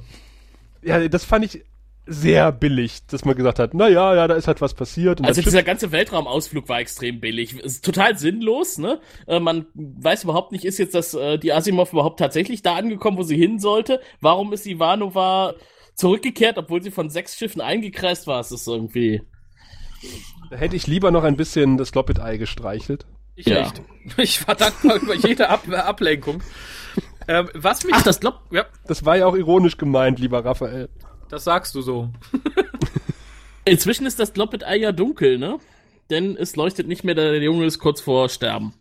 ja, 0.81 1.07
das 1.07 1.25
fand 1.25 1.45
ich 1.45 1.63
sehr 2.05 2.51
billig, 2.51 3.05
dass 3.07 3.23
man 3.23 3.33
gesagt 3.35 3.59
hat, 3.59 3.73
na 3.73 3.87
ja, 3.87 4.27
da 4.27 4.35
ist 4.35 4.47
halt 4.47 4.59
was 4.59 4.73
passiert. 4.73 5.23
Also 5.23 5.41
dieser 5.41 5.63
ganze 5.63 5.93
Weltraumausflug 5.93 6.67
war 6.67 6.79
extrem 6.79 7.21
billig. 7.21 7.57
Ist 7.59 7.85
total 7.85 8.17
sinnlos, 8.17 8.77
ne? 8.77 8.99
Äh, 9.25 9.39
man 9.39 9.67
weiß 9.73 10.25
überhaupt 10.25 10.51
nicht, 10.51 10.65
ist 10.65 10.79
jetzt 10.79 10.95
das 10.95 11.13
äh, 11.13 11.37
die 11.37 11.53
Asimov 11.53 11.93
überhaupt 11.93 12.19
tatsächlich 12.19 12.61
da 12.61 12.75
angekommen, 12.75 13.17
wo 13.17 13.23
sie 13.23 13.37
hin 13.37 13.57
sollte? 13.59 14.01
Warum 14.19 14.51
ist 14.51 14.65
Ivanova 14.67 15.53
zurückgekehrt, 15.95 16.57
obwohl 16.57 16.83
sie 16.83 16.91
von 16.91 17.09
sechs 17.09 17.37
Schiffen 17.37 17.61
eingekreist 17.61 18.27
war? 18.27 18.41
Es 18.41 18.51
ist 18.51 18.67
irgendwie. 18.67 19.21
da 20.49 20.57
hätte 20.57 20.75
ich 20.75 20.87
lieber 20.87 21.09
noch 21.09 21.23
ein 21.23 21.37
bisschen 21.37 21.77
das 21.77 21.95
Loppet-Ei 21.95 22.35
gestreichelt. 22.35 23.05
Ich 23.35 23.45
Ja. 23.47 23.61
nicht. 23.61 23.81
Ich 24.17 24.47
war 24.47 24.55
dankbar 24.55 24.97
über 24.97 25.15
jede 25.15 25.49
Ab 25.49 25.63
Ablenkung. 25.71 26.43
Ähm, 27.27 27.49
was 27.53 27.83
mich. 27.85 27.95
Ach, 27.95 28.03
das 28.03 28.21
Lob. 28.21 28.41
ja, 28.51 28.65
Das 28.85 29.05
war 29.05 29.15
ja 29.15 29.25
auch 29.25 29.35
ironisch 29.35 29.77
gemeint, 29.77 30.19
lieber 30.19 30.43
Raphael. 30.43 30.89
das 31.29 31.45
sagst 31.45 31.73
du 31.73 31.81
so. 31.81 32.09
Inzwischen 33.65 34.05
ist 34.05 34.19
das 34.19 34.35
Loppet-Ei 34.35 34.75
ja 34.77 34.91
dunkel, 34.91 35.37
ne? 35.37 35.57
Denn 36.09 36.35
es 36.35 36.55
leuchtet 36.57 36.87
nicht 36.87 37.03
mehr, 37.05 37.15
der 37.15 37.41
Junge 37.41 37.65
ist 37.65 37.79
kurz 37.79 38.01
vor 38.01 38.27
Sterben. 38.27 38.73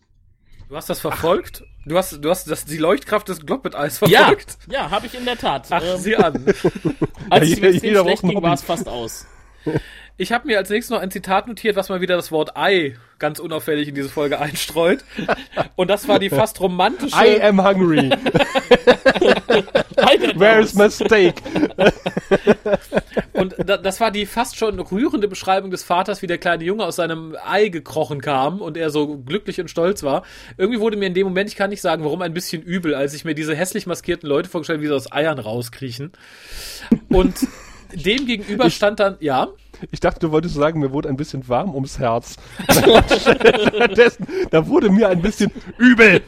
Du 0.68 0.76
hast 0.76 0.90
das 0.90 0.98
verfolgt? 1.00 1.62
Du 1.86 1.96
hast, 1.96 2.12
du 2.24 2.30
hast 2.30 2.50
das, 2.50 2.64
die 2.64 2.78
Leuchtkraft 2.78 3.28
des 3.28 3.46
Gloppet-Eis 3.46 4.00
Ja, 4.06 4.18
verfolgt? 4.24 4.58
ja, 4.70 4.90
habe 4.90 5.06
ich 5.06 5.14
in 5.14 5.24
der 5.24 5.36
Tat. 5.38 5.66
Ach, 5.70 5.82
Ähm, 5.82 5.98
sieh 5.98 6.16
an. 6.16 6.44
als 7.30 7.48
Ja, 7.48 7.68
jeder 7.68 8.04
ein 8.06 8.16
ging, 8.16 8.42
war 8.42 8.54
es 8.54 8.62
fast 8.62 8.88
aus. 8.88 9.26
Ich 10.16 10.30
habe 10.32 10.46
mir 10.46 10.58
als 10.58 10.70
nächstes 10.70 10.90
noch 10.90 11.00
ein 11.00 11.10
Zitat 11.10 11.48
notiert, 11.48 11.76
was 11.76 11.88
mal 11.88 12.00
wieder 12.00 12.16
das 12.16 12.30
Wort 12.30 12.56
Ei 12.56 12.96
ganz 13.18 13.38
unauffällig 13.38 13.88
in 13.88 13.94
diese 13.94 14.08
Folge 14.08 14.38
einstreut. 14.40 15.04
Und 15.76 15.88
das 15.88 16.08
war 16.08 16.18
die 16.18 16.28
fast 16.30 16.60
romantische. 16.60 17.16
I 17.16 17.40
am 17.40 17.64
hungry. 17.64 18.10
Alter, 19.96 20.38
Where's 20.38 20.74
my 20.74 20.90
steak? 20.90 21.40
Und 23.32 23.54
da, 23.64 23.76
das 23.76 24.00
war 24.00 24.10
die 24.10 24.26
fast 24.26 24.56
schon 24.56 24.78
rührende 24.78 25.28
Beschreibung 25.28 25.70
des 25.70 25.82
Vaters, 25.82 26.20
wie 26.22 26.26
der 26.26 26.38
kleine 26.38 26.64
Junge 26.64 26.84
aus 26.84 26.96
seinem 26.96 27.36
Ei 27.44 27.68
gekrochen 27.68 28.20
kam 28.20 28.60
und 28.60 28.76
er 28.76 28.90
so 28.90 29.18
glücklich 29.18 29.60
und 29.60 29.68
stolz 29.68 30.02
war. 30.02 30.22
Irgendwie 30.58 30.80
wurde 30.80 30.96
mir 30.96 31.06
in 31.06 31.14
dem 31.14 31.26
Moment, 31.26 31.48
ich 31.48 31.56
kann 31.56 31.70
nicht 31.70 31.80
sagen, 31.80 32.04
warum, 32.04 32.22
ein 32.22 32.34
bisschen 32.34 32.62
übel, 32.62 32.94
als 32.94 33.14
ich 33.14 33.24
mir 33.24 33.34
diese 33.34 33.54
hässlich 33.54 33.86
maskierten 33.86 34.28
Leute 34.28 34.48
vorgestellt 34.48 34.78
habe, 34.78 34.84
wie 34.84 34.88
sie 34.88 34.94
aus 34.94 35.10
Eiern 35.10 35.38
rauskriechen. 35.38 36.12
Und 37.08 37.34
dem 37.94 38.26
gegenüber 38.26 38.70
stand 38.70 39.00
dann, 39.00 39.16
ja. 39.20 39.48
Ich 39.90 40.00
dachte, 40.00 40.20
du 40.20 40.30
wolltest 40.32 40.54
sagen, 40.54 40.80
mir 40.80 40.92
wurde 40.92 41.08
ein 41.08 41.16
bisschen 41.16 41.48
warm 41.48 41.74
ums 41.74 41.98
Herz. 41.98 42.36
Stattdessen, 42.70 44.26
da 44.50 44.66
wurde 44.66 44.90
mir 44.90 45.08
ein 45.08 45.20
bisschen 45.22 45.50
übel. 45.78 46.22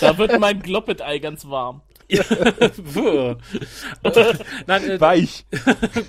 Da 0.00 0.18
wird 0.18 0.38
mein 0.38 0.60
Gloppet-Ei 0.60 1.18
ganz 1.18 1.46
warm. 1.46 1.82
Nein, 4.66 4.90
äh, 4.90 5.00
Weich. 5.00 5.46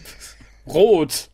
rot. 0.67 1.29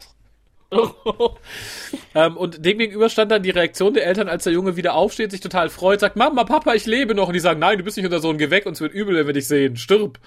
ähm, 2.16 2.38
und 2.38 2.64
dem 2.64 2.78
gegenüber 2.78 3.10
stand 3.10 3.32
dann 3.32 3.44
die 3.44 3.50
Reaktion 3.50 3.94
der 3.94 4.06
Eltern, 4.06 4.30
als 4.30 4.46
der 4.46 4.54
Junge 4.54 4.78
wieder 4.78 4.94
aufsteht, 4.94 5.32
sich 5.32 5.42
total 5.42 5.70
freut, 5.70 6.00
sagt, 6.00 6.16
Mama, 6.16 6.46
Papa, 6.46 6.74
ich 6.74 6.86
lebe 6.86 7.14
noch. 7.14 7.28
Und 7.28 7.34
die 7.34 7.42
sagen, 7.42 7.60
nein, 7.60 7.78
du 7.78 7.84
bist 7.84 7.98
nicht 7.98 8.06
unser 8.06 8.22
Sohn, 8.22 8.38
geh 8.38 8.50
weg, 8.50 8.66
uns 8.66 8.80
wird 8.80 8.94
übel, 8.94 9.16
wenn 9.16 9.28
wir 9.28 9.34
dich 9.34 9.48
sehen, 9.48 9.76
stirb. 9.76 10.20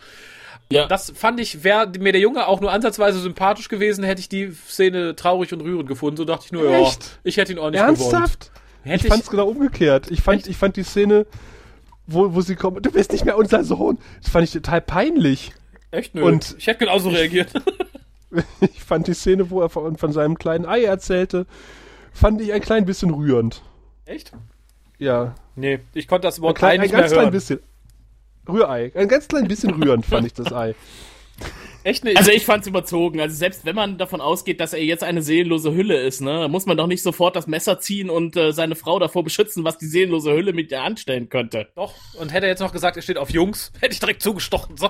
Ja. 0.71 0.87
Das 0.87 1.13
fand 1.15 1.39
ich, 1.41 1.63
wäre 1.63 1.91
mir 1.99 2.13
der 2.13 2.21
Junge 2.21 2.47
auch 2.49 2.61
nur 2.61 2.73
ansatzweise 2.73 3.21
sympathisch 3.21 3.69
gewesen, 3.69 4.03
hätte 4.05 4.21
ich 4.21 4.29
die 4.29 4.51
Szene 4.53 5.15
traurig 5.15 5.53
und 5.53 5.61
rührend 5.61 5.89
gefunden. 5.89 6.17
So 6.17 6.25
dachte 6.25 6.45
ich 6.47 6.53
nur, 6.53 6.69
ja, 6.71 6.81
Echt? 6.81 7.19
ich 7.23 7.37
hätte 7.37 7.53
ihn 7.53 7.59
auch 7.59 7.71
nicht 7.71 7.81
gewollt. 7.81 8.01
Ernsthaft? 8.01 8.51
Hätte 8.83 9.07
ich 9.07 9.13
fand's 9.13 9.31
genau 9.31 9.49
umgekehrt. 9.49 10.11
Ich 10.11 10.23
fand, 10.23 10.47
ich 10.47 10.57
fand 10.57 10.77
die 10.77 10.83
Szene, 10.83 11.27
wo, 12.07 12.35
wo 12.35 12.41
sie 12.41 12.55
kommen, 12.57 12.83
du 12.83 12.91
bist 12.91 13.13
nicht 13.13 13.25
mehr 13.25 13.37
unser 13.37 13.63
Sohn. 13.65 13.99
Das 14.23 14.31
fand 14.31 14.45
ich 14.45 14.53
total 14.53 14.81
peinlich. 14.81 15.53
Echt 15.91 16.15
nö. 16.15 16.23
Und- 16.25 16.55
ich 16.59 16.67
hätte 16.67 16.81
genauso 16.81 17.09
reagiert. 17.11 17.51
Ich 18.61 18.83
fand 18.83 19.07
die 19.07 19.15
Szene, 19.15 19.49
wo 19.51 19.61
er 19.61 19.69
von, 19.69 19.97
von 19.97 20.13
seinem 20.13 20.37
kleinen 20.37 20.67
Ei 20.67 20.83
erzählte, 20.83 21.47
fand 22.13 22.41
ich 22.41 22.53
ein 22.53 22.61
klein 22.61 22.85
bisschen 22.85 23.11
rührend. 23.11 23.63
Echt? 24.07 24.33
Ja. 24.99 25.37
Nee, 25.55 25.79
ich 25.95 26.09
konnte 26.09 26.27
das 26.27 26.39
Ein, 26.39 26.43
Wort 26.43 26.59
klein, 26.59 26.71
Ei 26.71 26.75
ein 26.75 26.81
nicht 26.81 26.91
ganz 26.91 27.03
mehr 27.03 27.09
klein 27.11 27.21
hören. 27.27 27.33
bisschen. 27.33 27.61
Rührei. 28.49 28.93
Ein 28.95 29.09
ganz 29.09 29.29
klein 29.29 29.49
bisschen 29.49 29.71
rührend 29.71 30.07
fand 30.07 30.27
ich 30.27 30.33
das 30.33 30.53
Ei. 30.53 30.75
Echt 31.85 32.03
nicht. 32.03 32.17
Also 32.17 32.31
ich 32.31 32.47
fand's 32.47 32.67
überzogen. 32.67 33.21
Also 33.21 33.37
selbst 33.37 33.67
wenn 33.67 33.77
man 33.77 33.99
davon 33.99 34.23
ausgeht, 34.23 34.59
dass 34.59 34.73
er 34.73 34.83
jetzt 34.83 35.05
eine 35.05 35.21
seelenlose 35.21 35.75
Hülle 35.75 36.01
ist, 36.01 36.23
ne, 36.23 36.49
muss 36.49 36.65
man 36.65 36.79
doch 36.79 36.87
nicht 36.87 37.03
sofort 37.03 37.37
das 37.37 37.47
Messer 37.47 37.79
ziehen 37.79 38.09
und 38.09 38.37
äh, 38.37 38.53
seine 38.53 38.75
Frau 38.75 38.99
davor 38.99 39.23
beschützen, 39.23 39.65
was 39.65 39.77
die 39.77 39.87
seelenlose 39.87 40.33
Hülle 40.33 40.55
mit 40.55 40.71
ihr 40.71 40.83
anstellen 40.83 41.29
könnte. 41.29 41.69
Doch, 41.77 41.93
und 42.19 42.33
hätte 42.33 42.47
er 42.47 42.51
jetzt 42.51 42.61
noch 42.61 42.73
gesagt, 42.73 42.97
er 42.97 43.03
steht 43.03 43.19
auf 43.19 43.31
Jungs, 43.31 43.71
hätte 43.81 43.93
ich 43.93 44.01
direkt 44.01 44.23
zugestochen. 44.23 44.79
So, 44.79 44.89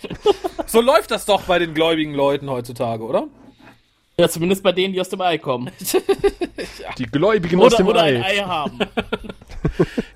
so 0.66 0.80
läuft 0.82 1.10
das 1.10 1.24
doch 1.24 1.42
bei 1.42 1.58
den 1.58 1.72
gläubigen 1.72 2.12
Leuten 2.12 2.50
heutzutage, 2.50 3.04
oder? 3.04 3.28
Ja, 4.18 4.28
zumindest 4.28 4.62
bei 4.62 4.72
denen, 4.72 4.92
die 4.92 5.00
aus 5.00 5.08
dem 5.08 5.20
Ei 5.22 5.38
kommen. 5.38 5.70
Die 6.98 7.06
Gläubigen 7.06 7.60
aus 7.60 7.74
Oder, 7.74 7.76
dem 7.76 7.86
oder 7.86 8.02
Ei. 8.02 8.16
ein 8.16 8.24
Ei 8.24 8.36
haben. 8.38 8.80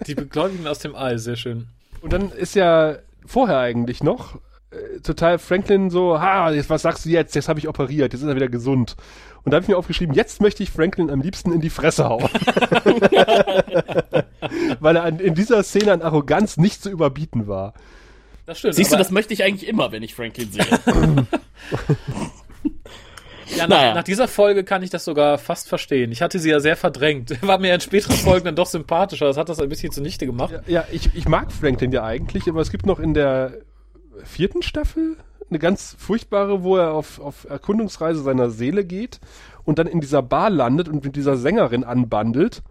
Die 0.08 0.16
Gläubigen 0.16 0.66
aus 0.66 0.80
dem 0.80 0.96
Ei, 0.96 1.16
sehr 1.18 1.36
schön. 1.36 1.68
Und 2.02 2.12
dann 2.12 2.30
ist 2.32 2.54
ja 2.54 2.96
vorher 3.24 3.58
eigentlich 3.58 4.02
noch 4.02 4.36
äh, 4.70 5.00
total 5.02 5.38
Franklin 5.38 5.88
so, 5.90 6.20
ha, 6.20 6.50
jetzt, 6.50 6.68
was 6.68 6.82
sagst 6.82 7.04
du 7.04 7.08
jetzt? 7.10 7.34
Jetzt 7.34 7.48
habe 7.48 7.58
ich 7.58 7.68
operiert, 7.68 8.12
jetzt 8.12 8.22
ist 8.22 8.28
er 8.28 8.36
wieder 8.36 8.48
gesund. 8.48 8.96
Und 9.44 9.50
da 9.50 9.56
habe 9.56 9.64
ich 9.64 9.68
mir 9.68 9.76
aufgeschrieben, 9.76 10.14
jetzt 10.14 10.40
möchte 10.40 10.62
ich 10.62 10.70
Franklin 10.70 11.10
am 11.10 11.20
liebsten 11.20 11.52
in 11.52 11.60
die 11.60 11.70
Fresse 11.70 12.08
hauen. 12.08 12.22
Weil 14.80 14.96
er 14.96 15.02
an, 15.04 15.18
in 15.18 15.34
dieser 15.34 15.62
Szene 15.62 15.92
an 15.92 16.02
Arroganz 16.02 16.56
nicht 16.56 16.82
zu 16.82 16.90
überbieten 16.90 17.46
war. 17.48 17.74
Das 18.46 18.58
stimmt. 18.58 18.74
Siehst 18.74 18.92
du, 18.92 18.96
das 18.96 19.10
möchte 19.10 19.34
ich 19.34 19.42
eigentlich 19.44 19.68
immer, 19.68 19.92
wenn 19.92 20.02
ich 20.02 20.14
Franklin 20.14 20.50
sehe. 20.50 20.64
Ja, 23.56 23.66
nach, 23.66 23.76
Naja. 23.78 23.94
nach 23.94 24.04
dieser 24.04 24.28
Folge 24.28 24.64
kann 24.64 24.82
ich 24.82 24.90
das 24.90 25.04
sogar 25.04 25.38
fast 25.38 25.68
verstehen. 25.68 26.12
Ich 26.12 26.22
hatte 26.22 26.38
sie 26.38 26.50
ja 26.50 26.60
sehr 26.60 26.76
verdrängt. 26.76 27.40
War 27.46 27.58
mir 27.58 27.74
in 27.74 27.80
späteren 27.80 28.16
Folgen 28.16 28.44
dann 28.46 28.56
doch 28.56 28.66
sympathischer. 28.66 29.26
Das 29.26 29.36
hat 29.36 29.48
das 29.48 29.60
ein 29.60 29.68
bisschen 29.68 29.92
zunichte 29.92 30.26
gemacht. 30.26 30.52
Ja, 30.66 30.80
ja 30.80 30.84
ich, 30.90 31.14
ich 31.14 31.28
mag 31.28 31.52
Franklin 31.52 31.92
ja 31.92 32.04
eigentlich, 32.04 32.48
aber 32.48 32.60
es 32.60 32.70
gibt 32.70 32.86
noch 32.86 32.98
in 32.98 33.14
der 33.14 33.54
vierten 34.24 34.62
Staffel 34.62 35.16
eine 35.50 35.58
ganz 35.58 35.94
furchtbare, 35.98 36.62
wo 36.62 36.76
er 36.76 36.92
auf, 36.92 37.20
auf 37.20 37.44
Erkundungsreise 37.48 38.22
seiner 38.22 38.50
Seele 38.50 38.84
geht 38.84 39.20
und 39.64 39.78
dann 39.78 39.86
in 39.86 40.00
dieser 40.00 40.22
Bar 40.22 40.50
landet 40.50 40.88
und 40.88 41.04
mit 41.04 41.16
dieser 41.16 41.36
Sängerin 41.36 41.84
anbandelt 41.84 42.62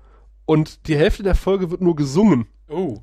und 0.45 0.87
die 0.87 0.97
Hälfte 0.97 1.23
der 1.23 1.35
Folge 1.35 1.71
wird 1.71 1.81
nur 1.81 1.95
gesungen. 1.95 2.47
Oh. 2.69 2.97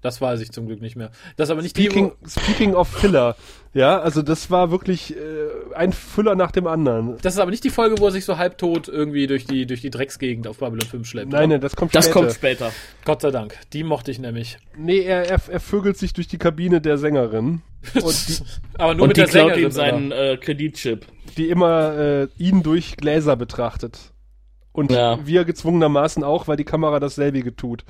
Das 0.00 0.20
weiß 0.20 0.40
ich 0.40 0.52
zum 0.52 0.66
Glück 0.66 0.80
nicht 0.80 0.94
mehr. 0.94 1.10
Das 1.36 1.48
ist 1.48 1.50
aber 1.50 1.62
nicht 1.62 1.76
die, 1.76 1.86
Speaking, 1.86 2.12
wo, 2.20 2.28
speaking 2.28 2.74
of 2.74 2.88
Filler. 2.88 3.34
Ja, 3.74 3.98
also 3.98 4.22
das 4.22 4.48
war 4.50 4.70
wirklich 4.70 5.16
äh, 5.16 5.47
ein 5.78 5.92
Füller 5.92 6.34
nach 6.34 6.50
dem 6.50 6.66
anderen. 6.66 7.16
das 7.22 7.34
ist 7.34 7.40
aber 7.40 7.50
nicht 7.50 7.64
die 7.64 7.70
Folge, 7.70 7.98
wo 7.98 8.06
er 8.06 8.10
sich 8.10 8.24
so 8.26 8.36
halbtot 8.36 8.88
irgendwie 8.88 9.26
durch 9.26 9.46
die, 9.46 9.64
durch 9.66 9.80
die 9.80 9.90
Drecksgegend 9.90 10.46
auf 10.46 10.58
Babylon 10.58 10.86
5 10.86 11.08
schleppt. 11.08 11.32
Nein, 11.32 11.48
nein, 11.48 11.60
das 11.60 11.74
kommt 11.76 11.94
Das 11.94 12.04
später. 12.04 12.20
kommt 12.20 12.32
später. 12.34 12.72
Gott 13.04 13.22
sei 13.22 13.30
Dank. 13.30 13.56
Die 13.72 13.84
mochte 13.84 14.10
ich 14.10 14.18
nämlich. 14.18 14.58
Nee, 14.76 15.00
er, 15.00 15.26
er, 15.28 15.40
er 15.48 15.60
vögelt 15.60 15.96
sich 15.96 16.12
durch 16.12 16.28
die 16.28 16.38
Kabine 16.38 16.80
der 16.80 16.98
Sängerin. 16.98 17.62
Und 17.94 18.28
die, 18.28 18.34
aber 18.76 18.94
nur 18.94 19.04
Und 19.04 19.08
mit 19.08 19.16
die 19.16 19.20
der 19.22 19.28
klaut 19.30 19.44
Sängerin. 19.54 19.64
ihm 19.64 19.70
seinen 19.70 20.12
äh, 20.12 20.36
Kreditchip. 20.38 21.06
die 21.36 21.48
immer 21.48 21.96
äh, 21.96 22.28
ihn 22.38 22.62
durch 22.62 22.96
Gläser 22.96 23.36
betrachtet. 23.36 24.12
Und 24.72 24.92
Ja. 24.92 25.18
wir 25.26 25.44
gezwungenermaßen 25.44 26.22
auch, 26.24 26.46
weil 26.48 26.56
die 26.56 26.64
Kamera 26.64 27.00
dasselbige 27.00 27.56
tut. 27.56 27.84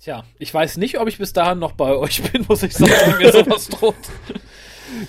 Tja, 0.00 0.24
ich 0.38 0.52
weiß 0.52 0.76
nicht, 0.78 0.98
ob 0.98 1.08
ich 1.08 1.18
bis 1.18 1.32
dahin 1.32 1.58
noch 1.60 1.72
bei 1.72 1.94
euch 1.96 2.22
bin, 2.32 2.44
muss 2.48 2.62
ich 2.62 2.74
sagen, 2.74 2.92
wenn 3.06 3.18
mir 3.18 3.32
sowas 3.32 3.68
droht. 3.68 3.94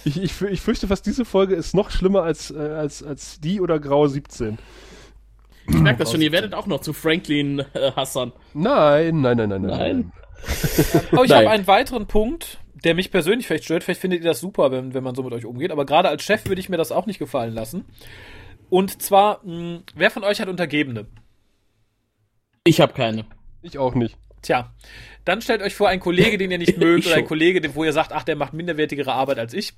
Ich, 0.04 0.22
ich, 0.22 0.42
ich 0.42 0.62
fürchte 0.62 0.88
fast, 0.88 1.06
diese 1.06 1.26
Folge 1.26 1.56
ist 1.56 1.74
noch 1.76 1.90
schlimmer 1.90 2.24
als, 2.24 2.52
äh, 2.52 2.58
als, 2.58 3.04
als 3.04 3.40
die 3.40 3.62
oder 3.62 3.80
Grau 3.80 4.08
17. 4.08 4.58
Ich 5.68 5.76
merke 5.76 6.00
das 6.00 6.12
schon, 6.12 6.22
ihr 6.22 6.32
werdet 6.32 6.54
auch 6.54 6.68
noch 6.68 6.82
zu 6.82 6.94
Franklin 6.94 7.60
äh, 7.74 7.92
hassern. 7.96 8.34
Nein, 8.54 9.22
nein, 9.22 9.38
nein, 9.38 9.50
nein, 9.50 9.62
nein. 9.62 9.70
Nein. 9.70 10.12
Aber 11.12 11.24
ich 11.24 11.30
Nein. 11.30 11.40
habe 11.40 11.50
einen 11.50 11.68
weiteren 11.68 12.08
Punkt, 12.08 12.60
der 12.84 12.94
mich 12.94 13.10
persönlich 13.12 13.48
vielleicht 13.48 13.64
stört. 13.66 13.84
Vielleicht 13.84 14.02
findet 14.02 14.22
ihr 14.22 14.30
das 14.30 14.40
super, 14.40 14.72
wenn, 14.72 14.94
wenn 14.94 15.04
man 15.04 15.16
so 15.16 15.24
mit 15.24 15.34
euch 15.34 15.46
umgeht. 15.46 15.72
Aber 15.72 15.86
gerade 15.86 16.10
als 16.10 16.24
Chef 16.24 16.46
würde 16.46 16.62
ich 16.62 16.70
mir 16.70 16.78
das 16.78 16.92
auch 16.92 17.08
nicht 17.08 17.20
gefallen 17.20 17.54
lassen. 17.54 17.86
Und 18.70 19.02
zwar, 19.02 19.42
mh, 19.44 19.80
wer 19.96 20.12
von 20.12 20.24
euch 20.24 20.40
hat 20.40 20.50
Untergebene? 20.50 21.08
Ich 22.64 22.82
habe 22.82 22.94
keine. 22.94 23.26
Ich 23.62 23.78
auch 23.78 23.96
nicht. 23.96 24.18
Tja, 24.46 24.72
dann 25.26 25.42
stellt 25.42 25.62
euch 25.64 25.74
vor, 25.74 25.90
ein 25.90 26.00
Kollege, 26.00 26.38
den 26.38 26.52
ihr 26.52 26.60
nicht 26.60 26.78
mögt, 26.80 27.08
oder 27.08 27.16
ein. 27.16 27.26
Kollege, 27.26 27.62
den- 27.62 27.74
wo 27.74 27.84
ihr 27.84 27.94
sagt, 27.94 28.12
ach, 28.14 28.24
der 28.24 28.36
macht 28.36 28.54
minderwertigere 28.54 29.12
Arbeit 29.12 29.40
als 29.40 29.54
ich, 29.56 29.74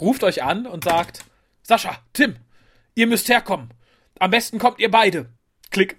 ruft 0.00 0.24
euch 0.24 0.42
an 0.42 0.66
und 0.66 0.82
sagt, 0.84 1.24
Sascha, 1.62 1.98
Tim, 2.12 2.34
ihr 2.96 3.06
müsst 3.06 3.28
herkommen. 3.28 3.68
Am 4.18 4.30
besten 4.32 4.58
kommt 4.58 4.80
ihr 4.80 4.90
beide. 4.90 5.26
Klick. 5.70 5.96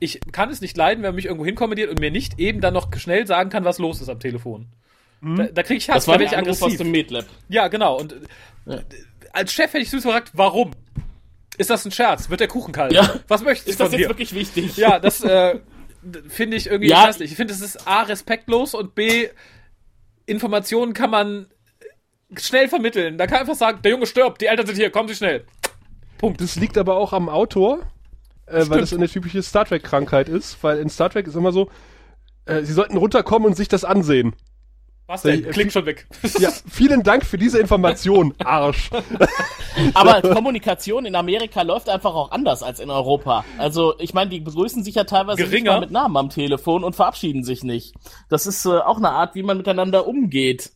Ich 0.00 0.20
kann 0.32 0.50
es 0.50 0.60
nicht 0.60 0.76
leiden, 0.76 1.02
wenn 1.02 1.10
man 1.10 1.16
mich 1.16 1.26
irgendwo 1.26 1.44
hinkommentiert 1.44 1.90
und 1.90 2.00
mir 2.00 2.10
nicht 2.10 2.38
eben 2.38 2.60
dann 2.60 2.74
noch 2.74 2.88
schnell 2.96 3.26
sagen 3.26 3.50
kann, 3.50 3.64
was 3.64 3.78
los 3.78 4.00
ist 4.00 4.08
am 4.08 4.20
Telefon. 4.20 4.66
Da, 5.20 5.44
da 5.46 5.62
kriege 5.64 5.78
ich 5.78 5.88
Hass, 5.88 5.96
Das 6.04 6.08
war 6.08 6.18
da 6.18 6.24
ich 6.24 6.36
Anruf 6.36 6.50
aus 6.50 6.62
aggressiv. 6.62 6.78
dem 6.78 6.90
Medlab. 6.92 7.24
Ja, 7.48 7.66
genau. 7.66 7.98
Und 7.98 8.12
äh, 8.66 8.78
als 9.32 9.52
Chef 9.52 9.72
hätte 9.72 9.82
ich 9.82 9.90
süß 9.90 10.04
gefragt, 10.04 10.30
warum? 10.34 10.70
Ist 11.56 11.70
das 11.70 11.84
ein 11.84 11.90
Scherz? 11.90 12.30
Wird 12.30 12.38
der 12.38 12.46
Kuchen 12.46 12.72
kalt? 12.72 12.92
Ja. 12.92 13.18
Was 13.26 13.42
möchtest 13.42 13.66
du 13.66 13.70
Ist 13.72 13.80
das 13.80 13.88
von 13.88 13.98
jetzt 13.98 14.06
mir? 14.06 14.10
wirklich 14.10 14.32
wichtig? 14.34 14.76
Ja, 14.76 15.00
das 15.00 15.22
äh, 15.24 15.58
finde 16.28 16.56
ich 16.56 16.66
irgendwie 16.66 16.90
Ja. 16.90 16.98
fantastisch. 16.98 17.30
Ich 17.30 17.36
finde, 17.36 17.52
es 17.54 17.60
ist 17.60 17.86
A, 17.86 18.02
respektlos 18.02 18.74
und 18.74 18.94
B, 18.94 19.28
Informationen 20.26 20.92
kann 20.92 21.10
man 21.10 21.46
schnell 22.36 22.68
vermitteln. 22.68 23.16
Da 23.18 23.26
kann 23.26 23.40
einfach 23.40 23.54
sagen, 23.54 23.80
der 23.82 23.92
Junge 23.92 24.06
stirbt, 24.06 24.40
die 24.40 24.46
Eltern 24.46 24.66
sind 24.66 24.76
hier, 24.76 24.90
kommen 24.90 25.08
Sie 25.08 25.14
schnell. 25.14 25.44
Das 26.36 26.56
liegt 26.56 26.76
aber 26.76 26.96
auch 26.96 27.12
am 27.12 27.28
Autor, 27.28 27.80
äh, 28.46 28.64
weil 28.68 28.80
das 28.80 28.92
eine 28.92 29.08
typische 29.08 29.42
Star 29.42 29.64
Trek-Krankheit 29.64 30.28
ist, 30.28 30.62
weil 30.62 30.78
in 30.78 30.88
Star 30.90 31.10
Trek 31.10 31.26
ist 31.26 31.36
immer 31.36 31.52
so, 31.52 31.70
äh, 32.44 32.62
sie 32.62 32.72
sollten 32.72 32.96
runterkommen 32.96 33.46
und 33.46 33.56
sich 33.56 33.68
das 33.68 33.84
ansehen. 33.84 34.34
Was 35.08 35.22
denn? 35.22 35.42
Äh, 35.42 35.50
Klingt 35.50 35.72
schon 35.72 35.86
weg. 35.86 36.06
Ja, 36.38 36.50
vielen 36.70 37.02
Dank 37.02 37.24
für 37.24 37.38
diese 37.38 37.58
Information, 37.58 38.34
Arsch. 38.44 38.90
Aber 39.94 40.20
Kommunikation 40.20 41.06
in 41.06 41.16
Amerika 41.16 41.62
läuft 41.62 41.88
einfach 41.88 42.14
auch 42.14 42.30
anders 42.30 42.62
als 42.62 42.78
in 42.78 42.90
Europa. 42.90 43.44
Also, 43.56 43.94
ich 43.98 44.12
meine, 44.12 44.28
die 44.30 44.40
begrüßen 44.40 44.84
sich 44.84 44.94
ja 44.96 45.04
teilweise 45.04 45.40
nicht 45.40 45.50
Geringer. 45.50 45.72
mal 45.72 45.80
mit 45.80 45.90
Namen 45.90 46.16
am 46.18 46.28
Telefon 46.28 46.84
und 46.84 46.94
verabschieden 46.94 47.42
sich 47.42 47.64
nicht. 47.64 47.94
Das 48.28 48.46
ist 48.46 48.66
äh, 48.66 48.78
auch 48.78 48.98
eine 48.98 49.10
Art, 49.10 49.34
wie 49.34 49.42
man 49.42 49.56
miteinander 49.56 50.06
umgeht. 50.06 50.72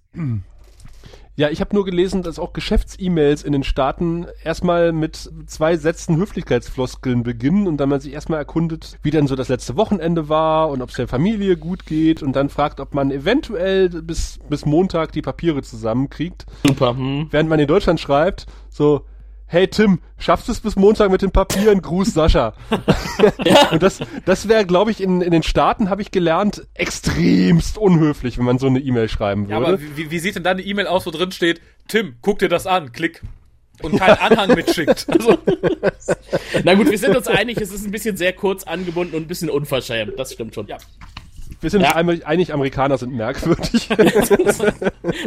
Ja, 1.35 1.49
ich 1.49 1.61
habe 1.63 1.75
nur 1.75 1.87
gelesen, 1.87 2.23
dass 2.23 2.39
auch 2.39 2.53
Geschäfts-E-Mails 2.53 3.43
in 3.43 3.53
den 3.53 3.65
Staaten 3.65 4.27
erstmal 4.45 4.93
mit 4.93 5.31
zwei 5.47 5.79
Sätzen 5.79 6.17
Höflichkeitsfloskeln 6.19 7.23
beginnen 7.23 7.67
und 7.67 7.79
dann 7.79 7.89
man 7.89 8.01
sich 8.01 8.13
erstmal 8.13 8.39
erkundet, 8.39 8.99
wie 9.03 9.11
denn 9.11 9.27
so 9.27 9.35
das 9.35 9.49
letzte 9.49 9.77
Wochenende 9.77 10.29
war 10.29 10.69
und 10.69 10.83
ob 10.83 10.91
es 10.91 10.97
der 10.97 11.09
Familie 11.09 11.57
gut 11.57 11.87
geht 11.87 12.23
und 12.23 12.37
dann 12.37 12.51
fragt, 12.51 12.81
ob 12.81 12.95
man 12.95 13.11
eventuell 13.11 13.89
bis, 13.89 14.41
bis 14.51 14.67
Montag 14.67 15.13
die 15.13 15.23
Papiere 15.23 15.63
zusammenkriegt. 15.63 16.45
Super. 16.67 16.97
Hm. 16.97 17.29
Während 17.31 17.49
man 17.49 17.61
in 17.61 17.67
Deutschland 17.67 17.99
schreibt, 17.99 18.47
so, 18.69 19.07
hey 19.53 19.69
Tim, 19.69 20.01
schaffst 20.19 20.49
du 20.49 20.53
es 20.53 20.61
bis 20.61 20.77
Montag 20.77 21.11
mit 21.11 21.21
den 21.21 21.31
Papieren? 21.31 21.83
Gruß 21.83 22.15
Sascha. 22.15 22.55
Und 23.71 23.83
das, 23.83 24.01
das 24.25 24.49
wäre, 24.49 24.65
glaube 24.65 24.91
ich, 24.91 25.01
in, 25.03 25.21
in 25.21 25.31
den 25.31 25.43
Staaten, 25.43 25.91
habe 25.91 26.01
ich 26.01 26.11
gelernt, 26.11 26.67
extremst 26.73 27.77
unhöflich, 27.77 28.39
wenn 28.39 28.47
man 28.47 28.59
so 28.59 28.67
eine 28.67 28.81
E-Mail 28.81 29.11
schreiben 29.11 29.49
Ja, 29.49 29.59
würde. 29.61 29.75
aber 29.75 29.97
wie, 29.97 30.11
wie 30.11 30.19
sieht 30.19 30.37
denn 30.37 30.43
dann 30.43 30.57
eine 30.57 30.63
E-Mail 30.67 30.87
aus, 30.87 31.05
wo 31.05 31.11
drin 31.11 31.33
steht, 31.33 31.61
Tim, 31.87 32.15
guck 32.23 32.39
dir 32.39 32.49
das 32.49 32.67
an, 32.67 32.93
klick. 32.93 33.23
Und 33.83 33.99
keinen 33.99 34.19
Anhang 34.19 34.55
mitschickt. 34.55 35.07
Also, 35.13 35.39
Na 36.65 36.75
gut, 36.75 36.91
wir 36.91 36.99
sind 36.99 37.15
uns 37.15 37.29
einig, 37.29 37.59
es 37.61 37.73
ist 37.73 37.85
ein 37.85 37.91
bisschen 37.91 38.17
sehr 38.17 38.33
kurz 38.33 38.65
angebunden 38.65 39.15
und 39.17 39.23
ein 39.23 39.29
bisschen 39.29 39.51
unverschämt. 39.51 40.19
Das 40.19 40.33
stimmt 40.33 40.55
schon. 40.55 40.67
Ja. 40.67 40.79
Wir 41.61 41.69
sind 41.71 41.83
Ja. 41.83 41.99
uns 42.01 42.23
einig, 42.25 42.55
Amerikaner 42.55 42.97
sind 42.97 43.13
merkwürdig. 43.15 43.89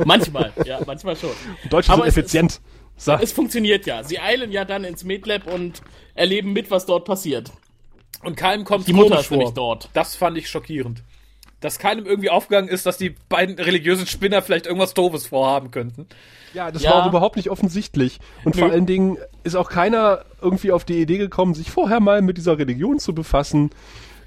manchmal, 0.06 0.52
ja, 0.66 0.80
manchmal 0.86 1.16
schon. 1.16 1.30
Deutsche 1.70 1.92
Aber 1.92 2.04
sind 2.04 2.10
effizient. 2.18 2.60
So. 2.98 3.14
Es 3.14 3.32
funktioniert 3.34 3.86
ja. 3.86 4.04
Sie 4.04 4.20
eilen 4.20 4.52
ja 4.52 4.66
dann 4.66 4.84
ins 4.84 5.04
MedLab 5.04 5.48
und 5.48 5.82
erleben 6.14 6.54
mit, 6.54 6.72
was 6.72 6.86
dort 6.86 7.06
passiert. 7.06 7.52
Und 8.24 8.38
keinem 8.38 8.64
kommt 8.64 8.88
Die 8.88 8.94
Mutter 8.94 9.20
ist 9.20 9.30
nämlich 9.32 9.50
vor. 9.50 9.54
dort. 9.56 9.90
Das 9.94 10.16
fand 10.16 10.38
ich 10.38 10.50
schockierend. 10.50 11.04
Dass 11.60 11.80
keinem 11.80 12.06
irgendwie 12.06 12.30
aufgegangen 12.30 12.70
ist, 12.70 12.86
dass 12.86 12.98
die 12.98 13.16
beiden 13.30 13.56
religiösen 13.56 14.08
Spinner 14.08 14.42
vielleicht 14.42 14.66
irgendwas 14.66 14.94
Doofes 14.94 15.28
vorhaben 15.28 15.72
könnten. 15.72 16.08
Ja, 16.54 16.72
das 16.72 16.84
Ja. 16.84 16.92
war 16.92 17.04
auch 17.04 17.10
überhaupt 17.10 17.36
nicht 17.38 17.50
offensichtlich. 17.50 18.20
Und 18.44 18.56
vor 18.56 18.68
Nö. 18.68 18.74
allen 18.74 18.86
Dingen 18.86 19.18
ist 19.44 19.56
auch 19.56 19.70
keiner 19.70 20.24
irgendwie 20.42 20.72
auf 20.72 20.86
die 20.86 21.02
Idee 21.02 21.18
gekommen, 21.18 21.54
sich 21.54 21.72
vorher 21.72 22.00
mal 22.00 22.22
mit 22.22 22.38
dieser 22.38 22.58
Religion 22.58 23.00
zu 23.00 23.14
befassen. 23.14 23.72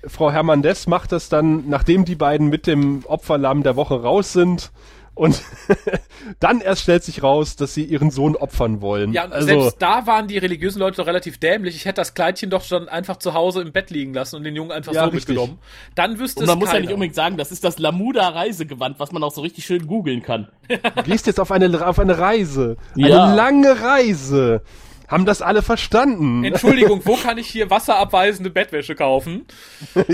Frau 0.07 0.31
Hernandez 0.31 0.87
macht 0.87 1.13
das 1.13 1.29
dann, 1.29 1.69
nachdem 1.69 2.05
die 2.05 2.15
beiden 2.15 2.49
mit 2.49 2.67
dem 2.67 3.05
Opferlamm 3.07 3.63
der 3.63 3.77
Woche 3.77 4.01
raus 4.03 4.33
sind. 4.33 4.71
Und 5.19 5.43
dann 6.41 6.61
erst 6.61 6.83
stellt 6.83 7.03
sich 7.03 7.25
raus, 7.25 7.57
dass 7.57 7.75
sie 7.75 7.83
ihren 7.83 8.13
Sohn 8.13 8.37
opfern 8.37 8.81
wollen. 8.81 9.13
Ja, 9.13 9.25
und 9.25 9.33
also, 9.33 9.47
selbst 9.49 9.83
da 9.83 10.07
waren 10.07 10.29
die 10.29 10.39
religiösen 10.39 10.79
Leute 10.79 10.99
doch 10.99 11.09
relativ 11.09 11.39
dämlich. 11.39 11.75
Ich 11.75 11.87
hätte 11.87 11.97
das 11.97 12.15
Kleidchen 12.15 12.51
doch 12.51 12.63
schon 12.63 12.89
einfach 12.89 13.17
zu 13.17 13.35
Hause 13.35 13.61
im 13.63 13.73
Bett 13.73 13.91
liegen 13.91 14.15
lassen 14.15 14.37
und 14.37 14.45
den 14.45 14.55
Jungen 14.55 14.71
einfach 14.71 14.93
Ja, 14.93 15.05
so 15.05 15.11
richtig. 15.11 15.31
mitgenommen. 15.31 15.59
Dann 15.97 16.21
wüsste 16.21 16.39
Und 16.41 16.45
es 16.45 16.49
man 16.51 16.59
muss 16.61 16.69
ja 16.69 16.75
keiner. 16.75 16.83
nicht 16.87 16.95
unbedingt 16.95 17.17
sagen, 17.17 17.37
das 17.37 17.51
ist 17.51 17.65
das 17.65 17.79
Lamuda-Reisegewand, 17.81 19.01
was 19.01 19.11
man 19.11 19.25
auch 19.25 19.33
so 19.33 19.41
richtig 19.41 19.65
schön 19.67 19.89
googeln 19.89 20.23
kann. 20.23 20.47
du 20.69 21.03
gehst 21.03 21.27
jetzt 21.27 21.41
auf 21.41 21.51
eine, 21.51 21.85
auf 21.85 21.99
eine 21.99 22.17
Reise. 22.17 22.77
Ja. 22.95 23.25
Eine 23.25 23.35
lange 23.35 23.81
Reise. 23.83 24.63
Haben 25.09 25.25
das 25.25 25.43
alle 25.43 25.63
verstanden? 25.63 26.45
Entschuldigung, 26.45 27.01
wo 27.07 27.17
kann 27.17 27.39
ich 27.39 27.49
hier 27.49 27.71
wasserabweisende 27.71 28.51
Bettwäsche 28.51 28.95
kaufen? 28.95 29.47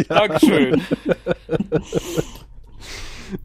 Dankeschön. 0.08 0.80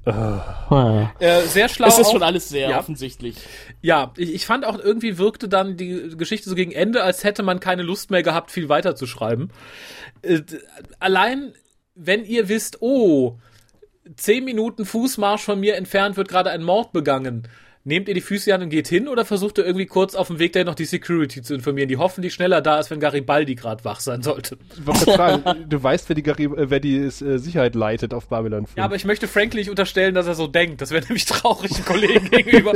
Äh, 0.06 1.42
sehr 1.48 1.70
schlau. 1.70 1.88
Es 1.88 1.98
ist 2.00 2.08
auch. 2.08 2.12
schon 2.14 2.24
alles 2.24 2.50
sehr 2.50 2.70
Ja. 2.70 2.80
offensichtlich. 2.80 3.36
Ja, 3.82 4.14
ich, 4.18 4.34
ich 4.34 4.46
fand 4.46 4.66
auch 4.66 4.78
irgendwie 4.80 5.18
wirkte 5.18 5.48
dann 5.50 5.78
die 5.78 6.16
Geschichte 6.18 6.50
so 6.50 6.56
gegen 6.56 6.72
Ende, 6.72 7.04
als 7.04 7.24
hätte 7.24 7.44
man 7.44 7.60
keine 7.60 7.84
Lust 7.84 8.12
mehr 8.12 8.24
gehabt, 8.24 8.52
viel 8.52 8.70
weiter 8.70 8.96
zu 8.96 9.08
schreiben. 9.08 9.50
Äh, 10.22 10.42
allein, 11.00 11.54
wenn 11.96 12.26
ihr 12.26 12.50
wisst, 12.50 12.82
oh, 12.82 13.40
zehn 14.16 14.44
Minuten 14.46 14.86
Fußmarsch 14.86 15.44
von 15.44 15.60
mir 15.60 15.76
entfernt 15.76 16.18
wird 16.18 16.28
gerade 16.30 16.50
ein 16.52 16.64
Mord 16.64 16.92
begangen. 16.94 17.48
Nehmt 17.90 18.08
ihr 18.08 18.14
die 18.14 18.22
Füße 18.22 18.54
an 18.54 18.62
und 18.62 18.70
geht 18.70 18.88
hin 18.88 19.08
oder 19.08 19.26
versucht 19.26 19.58
ihr 19.58 19.66
irgendwie 19.66 19.88
kurz 19.88 20.14
auf 20.14 20.28
dem 20.28 20.38
Weg 20.38 20.54
dahin 20.54 20.68
noch 20.68 20.76
die 20.76 20.86
Security 20.86 21.42
zu 21.42 21.56
informieren, 21.56 21.90
die 21.90 21.98
hoffentlich 21.98 22.36
schneller 22.36 22.62
da 22.62 22.78
ist, 22.78 22.92
wenn 22.92 23.00
Garibaldi 23.00 23.56
gerade 23.56 23.84
wach 23.84 24.00
sein 24.00 24.22
sollte? 24.22 24.60
Fragen, 24.86 25.68
du 25.68 25.82
weißt, 25.82 26.08
wer 26.08 26.16
die, 26.16 26.22
Gari 26.22 26.44
äh, 26.44 26.70
wer 26.70 26.80
die 26.80 26.98
äh, 26.98 27.10
Sicherheit 27.10 27.74
leitet 27.74 28.14
auf 28.14 28.28
Babylon 28.28 28.68
5. 28.68 28.78
Ja, 28.78 28.84
aber 28.84 28.96
ich 28.96 29.06
möchte 29.06 29.28
Franklin 29.28 29.62
nicht 29.62 29.72
unterstellen, 29.72 30.14
dass 30.14 30.28
er 30.28 30.36
so 30.36 30.46
denkt. 30.46 30.82
Das 30.82 30.92
wäre 30.92 31.04
nämlich 31.04 31.26
traurig 31.26 31.74
den 31.74 31.84
Kollegen 31.84 32.30
gegenüber. 32.30 32.74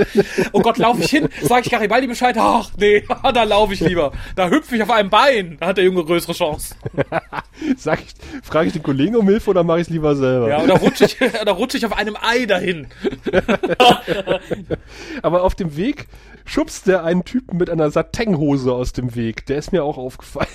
Oh 0.52 0.62
Gott, 0.62 0.80
laufe 0.80 1.04
ich 1.04 1.12
hin? 1.12 1.30
Sag 1.44 1.64
ich 1.64 1.72
Garibaldi 1.72 2.08
Bescheid? 2.08 2.36
Ach, 2.40 2.72
nee, 2.80 3.04
da 3.36 3.44
laufe 3.44 3.76
ich 3.76 3.82
lieber. 3.82 4.14
Da 4.36 4.50
hüpfe 4.50 4.76
ich 4.76 4.82
auf 4.82 4.90
einem 4.90 5.12
Bein. 5.12 5.58
Da 5.60 5.68
hat 5.68 5.78
der 5.78 5.86
Junge 5.86 6.04
größere 6.04 6.34
Chance. 6.34 6.74
Sag 7.78 8.02
ich, 8.02 8.14
frage 8.44 8.68
ich 8.68 8.74
den 8.74 8.84
Kollegen 8.84 9.16
um 9.16 9.28
Hilfe 9.28 9.50
oder 9.50 9.64
mache 9.64 9.80
ich 9.80 9.88
es 9.88 9.90
lieber 9.90 10.16
selber? 10.16 10.50
Ja, 10.50 10.62
oder 10.62 10.76
rutsche 10.76 11.06
ich, 11.06 11.18
oder 11.42 11.52
rutsche 11.52 11.78
ich 11.78 11.86
auf 11.86 11.94
einem 11.94 12.18
Ei 12.20 12.46
dahin. 12.46 12.88
Aber 15.22 15.44
auf 15.44 15.56
dem 15.56 15.76
Weg 15.76 16.08
schubst 16.46 16.88
der 16.88 17.04
einen 17.04 17.24
Typen 17.24 17.58
mit 17.58 17.70
einer 17.70 17.92
Satenhose 17.92 18.74
aus 18.74 18.94
dem 18.94 19.16
Weg. 19.16 19.46
Der 19.46 19.58
ist 19.58 19.72
mir 19.72 19.84
auch 19.84 19.98
aufgefallen. 19.98 20.48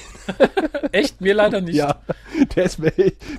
Echt? 0.92 1.20
Mir 1.20 1.34
leider 1.34 1.60
nicht. 1.60 1.76
Ja, 1.76 2.00
der 2.56 2.64
ist 2.64 2.78
mir, 2.78 2.92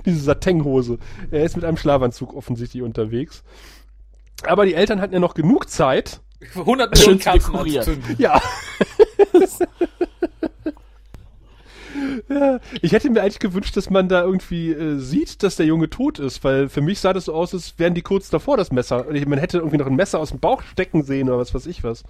diese 0.04 0.20
Satenhose. 0.20 0.98
Er 1.30 1.44
ist 1.44 1.56
mit 1.56 1.64
einem 1.64 1.76
Schlafanzug 1.76 2.34
offensichtlich 2.34 2.82
unterwegs. 2.82 3.42
Aber 4.44 4.64
die 4.64 4.74
Eltern 4.74 5.00
hatten 5.00 5.12
ja 5.12 5.20
noch 5.20 5.34
genug 5.34 5.68
Zeit. 5.68 6.20
100 6.54 6.94
Millionen 6.94 7.18
Kerzen 7.18 7.54
anzünden. 7.54 8.16
Ja. 8.18 8.40
Ja. 12.28 12.60
Ich 12.82 12.92
hätte 12.92 13.10
mir 13.10 13.22
eigentlich 13.22 13.38
gewünscht, 13.38 13.76
dass 13.76 13.90
man 13.90 14.08
da 14.08 14.22
irgendwie 14.22 14.70
äh, 14.70 14.98
sieht, 14.98 15.42
dass 15.42 15.56
der 15.56 15.66
Junge 15.66 15.90
tot 15.90 16.18
ist, 16.18 16.42
weil 16.44 16.68
für 16.68 16.80
mich 16.80 17.00
sah 17.00 17.12
das 17.12 17.26
so 17.26 17.34
aus, 17.34 17.54
als 17.54 17.78
wären 17.78 17.94
die 17.94 18.02
kurz 18.02 18.30
davor 18.30 18.56
das 18.56 18.72
Messer. 18.72 19.06
Man 19.26 19.38
hätte 19.38 19.58
irgendwie 19.58 19.78
noch 19.78 19.86
ein 19.86 19.96
Messer 19.96 20.18
aus 20.18 20.30
dem 20.30 20.40
Bauch 20.40 20.62
stecken 20.62 21.02
sehen 21.02 21.28
oder 21.28 21.38
was 21.38 21.54
weiß 21.54 21.66
ich 21.66 21.84
was. 21.84 22.04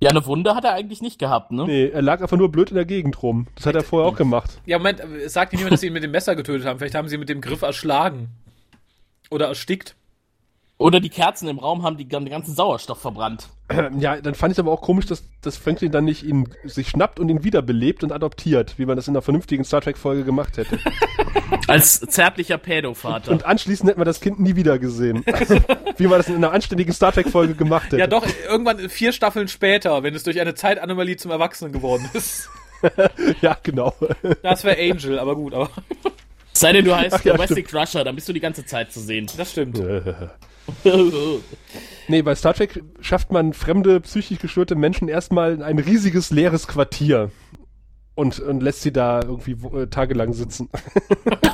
Ja, 0.00 0.10
eine 0.10 0.24
Wunde 0.26 0.54
hat 0.54 0.64
er 0.64 0.74
eigentlich 0.74 1.02
nicht 1.02 1.18
gehabt, 1.18 1.50
ne? 1.50 1.64
Nee, 1.66 1.88
er 1.88 2.02
lag 2.02 2.22
einfach 2.22 2.36
nur 2.36 2.52
blöd 2.52 2.70
in 2.70 2.76
der 2.76 2.84
Gegend 2.84 3.20
rum. 3.20 3.48
Das 3.56 3.66
hat 3.66 3.74
er 3.74 3.82
vorher 3.82 4.08
auch 4.08 4.16
gemacht. 4.16 4.60
Ja, 4.64 4.78
Moment, 4.78 5.00
es 5.00 5.32
sagt 5.32 5.52
nicht 5.52 5.60
niemand, 5.60 5.72
dass 5.72 5.80
sie 5.80 5.88
ihn 5.88 5.92
mit 5.92 6.04
dem 6.04 6.12
Messer 6.12 6.36
getötet 6.36 6.66
haben. 6.66 6.78
Vielleicht 6.78 6.94
haben 6.94 7.08
sie 7.08 7.16
ihn 7.16 7.20
mit 7.20 7.28
dem 7.28 7.40
Griff 7.40 7.62
erschlagen. 7.62 8.28
Oder 9.30 9.48
erstickt. 9.48 9.96
Oder 10.78 11.00
die 11.00 11.08
Kerzen 11.08 11.48
im 11.48 11.58
Raum 11.58 11.82
haben 11.82 11.96
die, 11.96 12.04
den 12.04 12.28
ganzen 12.30 12.54
Sauerstoff 12.54 13.00
verbrannt. 13.00 13.48
Ja, 13.98 14.20
dann 14.20 14.34
fand 14.34 14.52
ich 14.52 14.58
aber 14.60 14.70
auch 14.70 14.80
komisch, 14.80 15.06
dass, 15.06 15.24
dass 15.42 15.56
Franklin 15.56 15.90
dann 15.90 16.04
nicht 16.04 16.22
ihn 16.22 16.48
sich 16.64 16.88
schnappt 16.88 17.18
und 17.18 17.28
ihn 17.28 17.42
wiederbelebt 17.42 18.04
und 18.04 18.12
adoptiert, 18.12 18.78
wie 18.78 18.86
man 18.86 18.96
das 18.96 19.08
in 19.08 19.14
einer 19.14 19.22
vernünftigen 19.22 19.64
Star 19.64 19.80
Trek-Folge 19.80 20.24
gemacht 20.24 20.56
hätte. 20.56 20.78
Als 21.66 22.00
zärtlicher 22.00 22.58
Pädovater. 22.58 23.30
Und 23.30 23.44
anschließend 23.44 23.90
hätten 23.90 24.00
wir 24.00 24.04
das 24.04 24.20
Kind 24.20 24.40
nie 24.40 24.56
wieder 24.56 24.78
gesehen. 24.78 25.24
wie 25.96 26.06
man 26.06 26.18
das 26.18 26.28
in 26.28 26.36
einer 26.36 26.52
anständigen 26.52 26.92
Star 26.92 27.12
Trek-Folge 27.12 27.54
gemacht 27.54 27.86
hätte. 27.86 27.98
Ja, 27.98 28.06
doch, 28.06 28.26
irgendwann 28.48 28.88
vier 28.88 29.12
Staffeln 29.12 29.48
später, 29.48 30.02
wenn 30.02 30.14
es 30.14 30.22
durch 30.22 30.40
eine 30.40 30.54
Zeitanomalie 30.54 31.16
zum 31.16 31.30
Erwachsenen 31.30 31.72
geworden 31.72 32.08
ist. 32.12 32.48
Ja, 33.40 33.56
genau. 33.62 33.92
Das 34.42 34.62
wäre 34.62 34.78
Angel, 34.78 35.18
aber 35.18 35.34
gut, 35.34 35.52
aber 35.52 35.68
Sei 36.52 36.72
denn, 36.72 36.84
du 36.84 36.96
heißt 36.96 37.16
Ach 37.16 37.24
ja, 37.24 37.34
Domestic 37.34 37.68
Crusher, 37.68 38.04
dann 38.04 38.14
bist 38.14 38.28
du 38.28 38.32
die 38.32 38.40
ganze 38.40 38.64
Zeit 38.64 38.92
zu 38.92 39.00
sehen. 39.00 39.28
das 39.36 39.52
stimmt. 39.52 39.80
nee, 42.08 42.22
bei 42.22 42.34
Star 42.34 42.54
Trek 42.54 42.82
schafft 43.00 43.32
man 43.32 43.52
fremde, 43.52 44.00
psychisch 44.00 44.38
gestörte 44.38 44.74
Menschen 44.74 45.08
erstmal 45.08 45.52
in 45.52 45.62
ein 45.62 45.78
riesiges, 45.78 46.30
leeres 46.30 46.66
Quartier. 46.66 47.30
Und, 48.14 48.40
und 48.40 48.62
lässt 48.62 48.82
sie 48.82 48.92
da 48.92 49.22
irgendwie 49.22 49.56
äh, 49.76 49.86
tagelang 49.86 50.32
sitzen. 50.32 50.68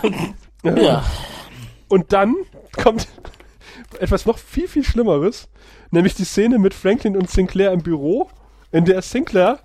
ja. 0.65 1.05
Und 1.89 2.15
dann 2.15 2.37
kommt 2.83 3.07
etwas 4.01 4.25
noch 4.25 4.39
viel, 4.39 4.67
viel 4.67 4.83
Schlimmeres, 4.83 5.49
nämlich 5.91 6.15
die 6.15 6.25
Szene 6.25 6.59
mit 6.59 6.73
Franklin 6.73 7.19
und 7.19 7.31
Sinclair 7.31 7.73
im 7.73 7.83
Büro, 7.83 8.31
in 8.73 8.87
der 8.87 9.03
Sinclair 9.03 9.61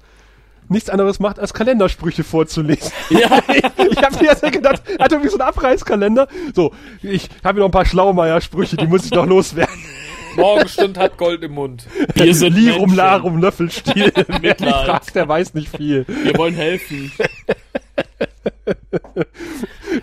nichts 0.70 0.90
anderes 0.90 1.20
macht, 1.20 1.40
als 1.40 1.54
Kalendersprüche 1.54 2.24
vorzulesen. 2.24 2.92
ja. 3.10 3.40
Ich 3.92 4.06
habe 4.06 4.24
mir 4.24 4.30
erst 4.30 4.44
gedacht, 4.44 4.82
er 4.98 5.06
hat 5.06 5.12
irgendwie 5.12 5.30
so 5.30 5.38
einen 5.38 5.50
Abreißkalender. 5.50 6.28
So, 6.54 6.74
ich 7.02 7.28
habe 7.44 7.56
hier 7.56 7.60
noch 7.62 7.68
ein 7.68 7.72
paar 7.72 7.86
Schlaumeier-Sprüche, 7.86 8.78
die 8.78 8.88
muss 8.88 9.06
ich 9.06 9.12
noch 9.12 9.26
loswerden. 9.26 9.74
Morgenstund 10.36 10.98
hat 10.98 11.18
Gold 11.18 11.44
im 11.44 11.54
Mund. 11.54 11.86
Wir 12.14 12.34
sind 12.34 12.54
Lirum. 12.54 12.94
Larum 12.94 13.42
Löffelstiel. 13.42 14.14
Mitleid. 14.42 14.62
Ich 14.62 14.70
frag, 14.70 15.14
der 15.14 15.28
weiß 15.28 15.54
nicht 15.54 15.76
viel. 15.76 16.06
Wir 16.08 16.38
wollen 16.38 16.54
helfen. 16.54 17.12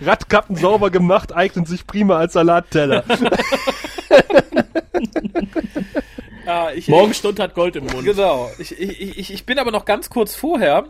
Radkappen 0.05 0.55
sauber 0.55 0.91
gemacht, 0.91 1.33
eignen 1.33 1.65
sich 1.65 1.87
prima 1.87 2.17
als 2.17 2.33
Salatteller. 2.33 3.03
Ah, 6.47 6.71
ich, 6.73 6.87
Morgenstund 6.87 7.41
hat 7.41 7.53
Gold 7.55 7.75
im 7.75 7.85
Mund. 7.85 8.05
Genau. 8.05 8.49
Ich, 8.57 8.71
ich, 8.79 9.33
ich, 9.33 9.45
bin 9.45 9.59
aber 9.59 9.71
noch 9.71 9.83
ganz 9.83 10.09
kurz 10.09 10.33
vorher, 10.33 10.85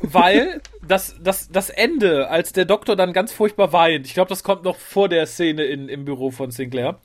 weil 0.00 0.62
das, 0.86 1.16
das, 1.22 1.50
das 1.50 1.68
Ende, 1.68 2.30
als 2.30 2.52
der 2.54 2.64
Doktor 2.64 2.96
dann 2.96 3.12
ganz 3.12 3.32
furchtbar 3.32 3.74
weint, 3.74 4.06
ich 4.06 4.14
glaube, 4.14 4.30
das 4.30 4.42
kommt 4.42 4.64
noch 4.64 4.76
vor 4.76 5.10
der 5.10 5.26
Szene 5.26 5.64
in, 5.64 5.90
im 5.90 6.06
Büro 6.06 6.30
von 6.30 6.50
Sinclair. 6.50 6.98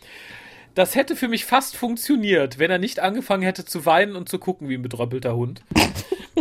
Das 0.76 0.96
hätte 0.96 1.18
für 1.18 1.28
mich 1.28 1.44
fast 1.44 1.76
funktioniert, 1.76 2.58
wenn 2.58 2.72
er 2.72 2.78
nicht 2.78 3.02
angefangen 3.02 3.44
hätte 3.44 3.66
zu 3.66 3.86
weinen 3.86 4.16
und 4.16 4.30
zu 4.30 4.40
gucken 4.40 4.70
wie 4.70 4.76
ein 4.76 4.82
bedröppelter 4.82 5.36
Hund. 5.36 5.62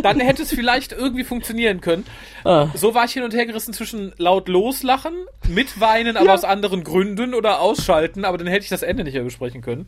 Dann 0.01 0.21
hätte 0.21 0.43
es 0.43 0.53
vielleicht 0.53 0.93
irgendwie 0.93 1.25
funktionieren 1.25 1.81
können. 1.81 2.05
Ah. 2.45 2.69
So 2.73 2.93
war 2.93 3.03
ich 3.03 3.11
hin 3.11 3.23
und 3.23 3.33
her 3.33 3.45
gerissen 3.45 3.73
zwischen 3.73 4.13
laut 4.17 4.47
loslachen, 4.47 5.13
mitweinen, 5.49 6.15
aber 6.15 6.33
aus 6.33 6.45
anderen 6.45 6.85
Gründen 6.85 7.33
oder 7.33 7.59
ausschalten, 7.59 8.23
aber 8.23 8.37
dann 8.37 8.47
hätte 8.47 8.63
ich 8.63 8.69
das 8.69 8.83
Ende 8.83 9.03
nicht 9.03 9.15
mehr 9.15 9.23
besprechen 9.23 9.61
können. 9.61 9.87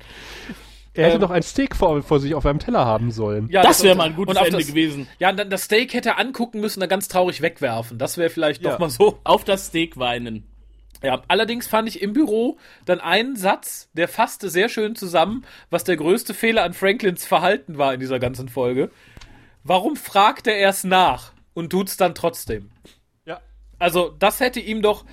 Er 0.96 1.06
hätte 1.06 1.16
Ähm. 1.16 1.22
noch 1.22 1.32
ein 1.32 1.42
Steak 1.42 1.76
vor, 1.76 2.04
vor 2.04 2.20
sich 2.20 2.36
auf 2.36 2.46
einem 2.46 2.60
Teller 2.60 2.86
haben 2.86 3.10
sollen. 3.12 3.48
Ja, 3.50 3.64
Das 3.64 3.82
wäre 3.84 3.96
mal 3.96 4.06
ein 4.10 4.16
gutes 4.16 4.38
Ende 4.38 4.58
das- 4.58 4.68
gewesen. 4.68 5.08
Ja, 5.20 5.30
und 5.32 5.38
dann 5.40 5.50
das 5.50 5.64
Steak 5.64 5.94
hätte 5.94 6.10
er 6.10 6.20
angucken 6.20 6.60
müssen, 6.60 6.80
dann 6.80 6.90
ganz 6.90 7.08
traurig 7.08 7.42
wegwerfen. 7.42 7.98
Das 7.98 8.18
wäre 8.18 8.30
vielleicht 8.30 8.62
Ja. 8.64 8.72
doch 8.72 8.80
mal 8.80 8.90
so. 8.90 9.20
Auf 9.24 9.44
das 9.44 9.68
Steak 9.68 9.98
weinen. 9.98 10.46
Ja, 11.02 11.22
allerdings 11.28 11.68
fand 11.68 11.90
ich 11.90 12.02
im 12.02 12.14
Büro 12.14 12.58
dann 12.86 13.02
einen 13.02 13.36
Satz, 13.36 13.90
der 13.94 14.08
fasste 14.08 14.50
sehr 14.50 14.70
schön 14.70 14.96
zusammen, 14.96 15.44
was 15.70 15.84
der 15.84 15.98
größte 15.98 16.34
Fehler 16.34 16.64
an 16.64 16.74
Franklins 16.74 17.26
Verhalten 17.26 17.78
war 17.78 17.94
in 17.94 18.00
dieser 18.00 18.20
ganzen 18.20 18.48
Folge. 18.48 18.90
Warum 19.64 19.96
fragt 19.96 20.48
er 20.48 20.56
erst 20.56 20.86
nach 20.86 21.34
und 21.54 21.72
tut's 21.72 21.98
dann 21.98 22.16
trotzdem? 22.16 22.70
Ja. 23.26 23.42
Also, 23.80 24.14
das 24.20 24.40
hätte 24.40 24.60
ihm 24.60 24.82
doch. 24.82 25.04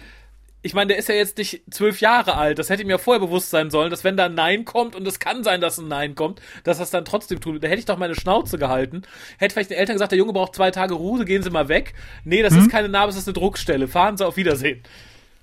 Ich 0.62 0.74
meine, 0.74 0.88
der 0.88 0.98
ist 0.98 1.08
ja 1.08 1.14
jetzt 1.14 1.38
nicht 1.38 1.62
zwölf 1.70 2.00
Jahre 2.00 2.36
alt. 2.36 2.58
Das 2.58 2.68
hätte 2.68 2.82
ihm 2.82 2.90
ja 2.90 2.98
vorher 2.98 3.20
bewusst 3.20 3.50
sein 3.50 3.70
sollen, 3.70 3.90
dass 3.90 4.04
wenn 4.04 4.16
da 4.16 4.26
ein 4.26 4.34
Nein 4.34 4.64
kommt 4.66 4.94
und 4.94 5.06
es 5.06 5.18
kann 5.18 5.42
sein, 5.42 5.60
dass 5.60 5.78
ein 5.78 5.88
Nein 5.88 6.14
kommt, 6.14 6.42
dass 6.64 6.80
es 6.80 6.90
dann 6.90 7.04
trotzdem 7.06 7.40
tut. 7.40 7.62
Da 7.62 7.68
hätte 7.68 7.78
ich 7.78 7.86
doch 7.86 7.96
meine 7.96 8.14
Schnauze 8.14 8.58
gehalten. 8.58 9.02
Hätte 9.38 9.54
vielleicht 9.54 9.70
den 9.70 9.78
Eltern 9.78 9.94
gesagt, 9.94 10.12
der 10.12 10.18
Junge 10.18 10.34
braucht 10.34 10.54
zwei 10.54 10.70
Tage 10.70 10.94
Ruhe, 10.94 11.24
gehen 11.24 11.42
Sie 11.42 11.50
mal 11.50 11.68
weg. 11.68 11.94
Nee, 12.24 12.42
das 12.42 12.54
ist 12.54 12.70
keine 12.70 12.88
Narbe, 12.88 13.08
das 13.08 13.16
ist 13.16 13.28
eine 13.28 13.34
Druckstelle. 13.34 13.88
Fahren 13.88 14.18
Sie 14.18 14.26
auf 14.26 14.36
Wiedersehen. 14.36 14.82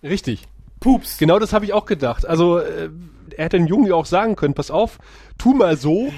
Richtig. 0.03 0.43
Pups. 0.79 1.17
Genau 1.17 1.39
das 1.39 1.53
habe 1.53 1.65
ich 1.65 1.73
auch 1.73 1.85
gedacht. 1.85 2.27
Also 2.27 2.59
äh, 2.59 2.89
er 3.35 3.45
hätte 3.45 3.57
den 3.57 3.67
Jungen 3.67 3.87
ja 3.87 3.95
auch 3.95 4.05
sagen 4.05 4.35
können, 4.35 4.53
pass 4.53 4.71
auf, 4.71 4.99
tu 5.37 5.53
mal 5.53 5.77
so, 5.77 6.11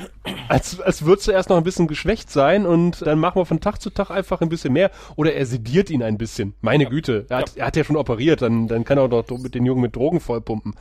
als, 0.47 0.79
als 0.79 1.05
würdest 1.05 1.27
du 1.27 1.31
erst 1.31 1.49
noch 1.49 1.57
ein 1.57 1.63
bisschen 1.63 1.87
geschwächt 1.87 2.29
sein 2.31 2.65
und 2.65 3.05
dann 3.05 3.19
machen 3.19 3.39
wir 3.39 3.45
von 3.45 3.59
Tag 3.59 3.79
zu 3.81 3.89
Tag 3.89 4.09
einfach 4.11 4.41
ein 4.41 4.49
bisschen 4.49 4.73
mehr. 4.73 4.91
Oder 5.15 5.33
er 5.33 5.45
sediert 5.45 5.89
ihn 5.89 6.03
ein 6.03 6.17
bisschen. 6.17 6.53
Meine 6.61 6.85
Güte, 6.85 7.25
er 7.29 7.37
hat, 7.39 7.57
er 7.57 7.67
hat 7.67 7.75
ja 7.75 7.83
schon 7.83 7.95
operiert, 7.97 8.41
dann, 8.41 8.67
dann 8.67 8.83
kann 8.83 8.97
er 8.97 9.07
doch 9.07 9.25
mit 9.37 9.55
den 9.55 9.65
Jungen 9.65 9.81
mit 9.81 9.95
Drogen 9.95 10.19
vollpumpen. 10.19 10.75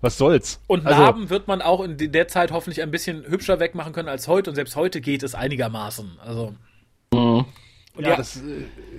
Was 0.00 0.18
soll's? 0.18 0.60
Und 0.66 0.84
Also- 0.86 1.00
Narben 1.00 1.30
wird 1.30 1.46
man 1.46 1.62
auch 1.62 1.80
in 1.84 1.96
der 1.96 2.26
Zeit 2.28 2.50
hoffentlich 2.50 2.82
ein 2.82 2.90
bisschen 2.90 3.24
hübscher 3.26 3.60
wegmachen 3.60 3.92
können 3.92 4.08
als 4.08 4.26
heute. 4.26 4.50
Und 4.50 4.56
selbst 4.56 4.74
heute 4.76 5.00
geht 5.00 5.22
es 5.22 5.34
einigermaßen. 5.34 6.18
Also. 6.24 6.54
Und 7.10 8.04
Ja, 8.04 8.10
ja, 8.10 8.16
das 8.16 8.38
äh, 8.38 8.40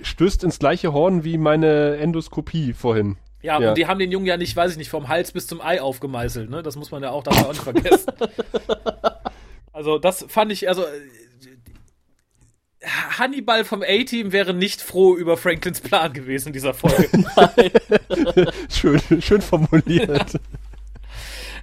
stößt 0.02 0.44
ins 0.44 0.58
gleiche 0.58 0.92
Horn 0.92 1.24
wie 1.24 1.36
meine 1.36 1.96
Endoskopie 1.96 2.72
vorhin. 2.72 3.16
Ja, 3.44 3.60
ja. 3.60 3.68
und 3.68 3.78
die 3.78 3.86
haben 3.86 3.98
den 3.98 4.10
Jungen 4.10 4.24
ja 4.24 4.38
nicht, 4.38 4.56
weiß 4.56 4.72
ich 4.72 4.78
nicht, 4.78 4.88
vom 4.88 5.08
Hals 5.08 5.32
bis 5.32 5.46
zum 5.46 5.60
Ei 5.60 5.82
aufgemeißelt. 5.82 6.48
Ne? 6.48 6.62
Das 6.62 6.76
muss 6.76 6.90
man 6.90 7.02
ja 7.02 7.10
auch 7.10 7.22
dabei 7.22 7.44
auch 7.44 7.52
nicht 7.52 7.62
vergessen. 7.62 8.12
Also 9.76 9.98
das 9.98 10.24
fand 10.28 10.52
ich, 10.52 10.68
also 10.68 10.84
Hannibal 13.18 13.64
vom 13.64 13.82
A-Team 13.82 14.30
wäre 14.30 14.54
nicht 14.54 14.80
froh 14.80 15.16
über 15.16 15.36
Franklins 15.36 15.80
Plan 15.80 16.12
gewesen 16.12 16.48
in 16.48 16.52
dieser 16.52 16.74
Folge. 16.74 17.08
Schön, 18.70 19.00
schön 19.20 19.40
formuliert. 19.40 20.38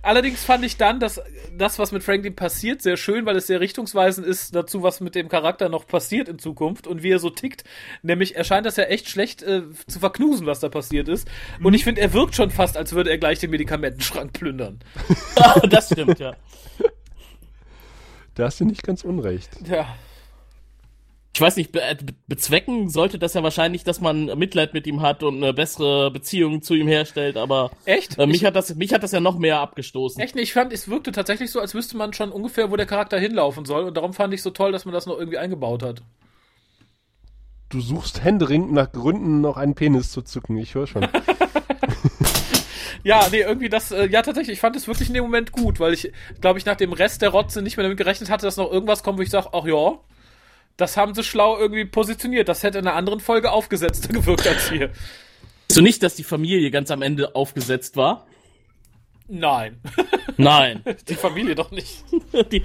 Allerdings 0.04 0.44
fand 0.44 0.66
ich 0.66 0.78
dann, 0.78 1.00
dass 1.00 1.22
das, 1.56 1.78
was 1.78 1.92
mit 1.92 2.04
Franklin 2.04 2.36
passiert, 2.36 2.82
sehr 2.82 2.98
schön, 2.98 3.26
weil 3.26 3.36
es 3.36 3.48
sehr 3.48 3.60
richtungsweisend 3.60 4.26
ist 4.26 4.56
dazu, 4.56 4.82
was 4.82 5.00
mit 5.00 5.14
dem 5.14 5.30
Charakter 5.30 5.70
noch 5.70 5.86
passiert 5.86 6.28
in 6.28 6.40
Zukunft 6.40 6.88
und 6.88 7.04
wie 7.04 7.12
er 7.12 7.20
so 7.20 7.30
tickt. 7.30 7.64
Nämlich 8.02 8.36
erscheint 8.36 8.66
das 8.66 8.78
ja 8.78 8.86
echt 8.86 9.10
schlecht 9.10 9.44
äh, 9.44 9.64
zu 9.88 10.00
verknusen, 10.00 10.48
was 10.48 10.60
da 10.60 10.70
passiert 10.70 11.08
ist. 11.08 11.30
Und 11.62 11.74
ich 11.74 11.84
finde, 11.84 12.02
er 12.02 12.14
wirkt 12.14 12.36
schon 12.36 12.50
fast, 12.50 12.78
als 12.78 12.94
würde 12.94 13.12
er 13.12 13.20
gleich 13.20 13.40
den 13.40 13.52
Medikamentenschrank 13.52 14.34
plündern. 14.34 14.80
das 15.70 15.92
stimmt, 15.92 16.20
ja. 16.20 16.36
Da 18.34 18.46
hast 18.46 18.60
du 18.60 18.66
nicht 18.66 18.84
ganz 18.84 19.04
unrecht. 19.04 19.50
Ja. 19.68 19.96
Ich 21.34 21.40
weiß 21.40 21.56
nicht, 21.56 21.72
be 21.72 21.80
be 22.04 22.14
bezwecken 22.28 22.90
sollte 22.90 23.18
das 23.18 23.34
ja 23.36 23.42
wahrscheinlich, 23.44 23.84
dass 23.86 24.02
man 24.02 24.26
Mitleid 24.38 24.74
mit 24.74 24.86
ihm 24.86 25.02
hat 25.02 25.24
und 25.24 25.38
eine 25.38 25.54
bessere 25.54 26.12
Beziehung 26.12 26.62
zu 26.62 26.74
ihm 26.76 26.88
herstellt, 26.90 27.38
aber 27.38 27.72
Echt? 27.86 28.20
äh, 28.20 28.26
mich, 28.28 28.38
Ich- 28.38 28.46
hat 28.46 28.56
das, 28.56 28.76
mich 28.76 28.94
hat 28.94 29.02
das 29.04 29.14
ja 29.14 29.22
noch 29.22 29.38
mehr 29.38 29.60
abgestoßen. 29.60 30.22
Echt 30.22 30.36
nicht. 30.36 30.44
Ich 30.50 30.54
fand, 30.54 30.74
es 30.74 30.90
wirkte 30.90 31.14
tatsächlich 31.14 31.50
so, 31.50 31.62
als 31.62 31.74
wüsste 31.74 31.96
man 31.96 32.12
schon 32.14 32.32
ungefähr, 32.32 32.70
wo 32.70 32.76
der 32.76 32.86
Charakter 32.86 33.18
hinlaufen 33.18 33.64
soll. 33.64 33.84
Und 33.86 33.96
darum 33.96 34.14
fand 34.14 34.34
ich 34.34 34.42
so 34.42 34.50
toll, 34.50 34.74
dass 34.74 34.84
man 34.84 34.94
das 34.94 35.06
noch 35.06 35.18
irgendwie 35.18 35.38
eingebaut 35.38 35.84
hat. 35.84 36.02
Du 37.70 37.80
suchst 37.80 38.22
händeringend 38.26 38.74
nach 38.74 38.92
Gründen, 38.92 39.40
noch 39.40 39.56
einen 39.56 39.76
Penis 39.76 40.12
zu 40.12 40.22
zücken. 40.24 40.58
Ich 40.58 40.76
höre 40.76 40.88
schon. 40.88 41.08
Ja, 43.04 43.28
nee, 43.32 43.40
irgendwie 43.40 43.70
das, 43.70 43.92
äh, 43.92 44.08
ja, 44.10 44.22
tatsächlich, 44.22 44.56
ich 44.58 44.60
fand 44.60 44.76
es 44.76 44.88
wirklich 44.88 45.08
in 45.08 45.16
dem 45.16 45.24
Moment 45.24 45.52
gut, 45.52 45.80
weil 45.80 45.92
ich, 45.94 46.12
glaube 46.40 46.60
ich, 46.60 46.66
nach 46.66 46.76
dem 46.76 46.94
Rest 46.94 47.24
der 47.24 47.30
Rotze 47.30 47.64
nicht 47.64 47.76
mehr 47.76 47.84
damit 47.84 47.98
gerechnet 47.98 48.30
hatte, 48.30 48.46
dass 48.46 48.58
noch 48.58 48.72
irgendwas 48.72 49.02
kommt, 49.02 49.18
wo 49.18 49.24
ich 49.24 49.32
sage, 49.32 49.48
ach 49.54 49.66
ja, 49.66 49.98
das 50.78 50.98
haben 50.98 51.14
sie 51.14 51.24
schlau 51.24 51.58
irgendwie 51.58 51.86
positioniert. 51.86 52.48
Das 52.50 52.64
hätte 52.64 52.80
in 52.80 52.88
einer 52.88 52.96
anderen 52.96 53.20
Folge 53.20 53.52
aufgesetzter 53.52 54.10
gewirkt 54.14 54.48
als 54.48 54.70
hier. 54.70 54.92
So 55.72 55.82
nicht, 55.82 56.04
dass 56.04 56.16
die 56.16 56.24
Familie 56.24 56.70
ganz 56.72 56.92
am 56.92 57.02
Ende 57.02 57.36
aufgesetzt 57.36 57.96
war. 57.96 58.26
Nein, 59.28 59.80
Nein. 60.38 60.84
die 61.08 61.16
Familie 61.16 61.56
doch 61.56 61.72
nicht. 61.72 62.04
die, 62.52 62.64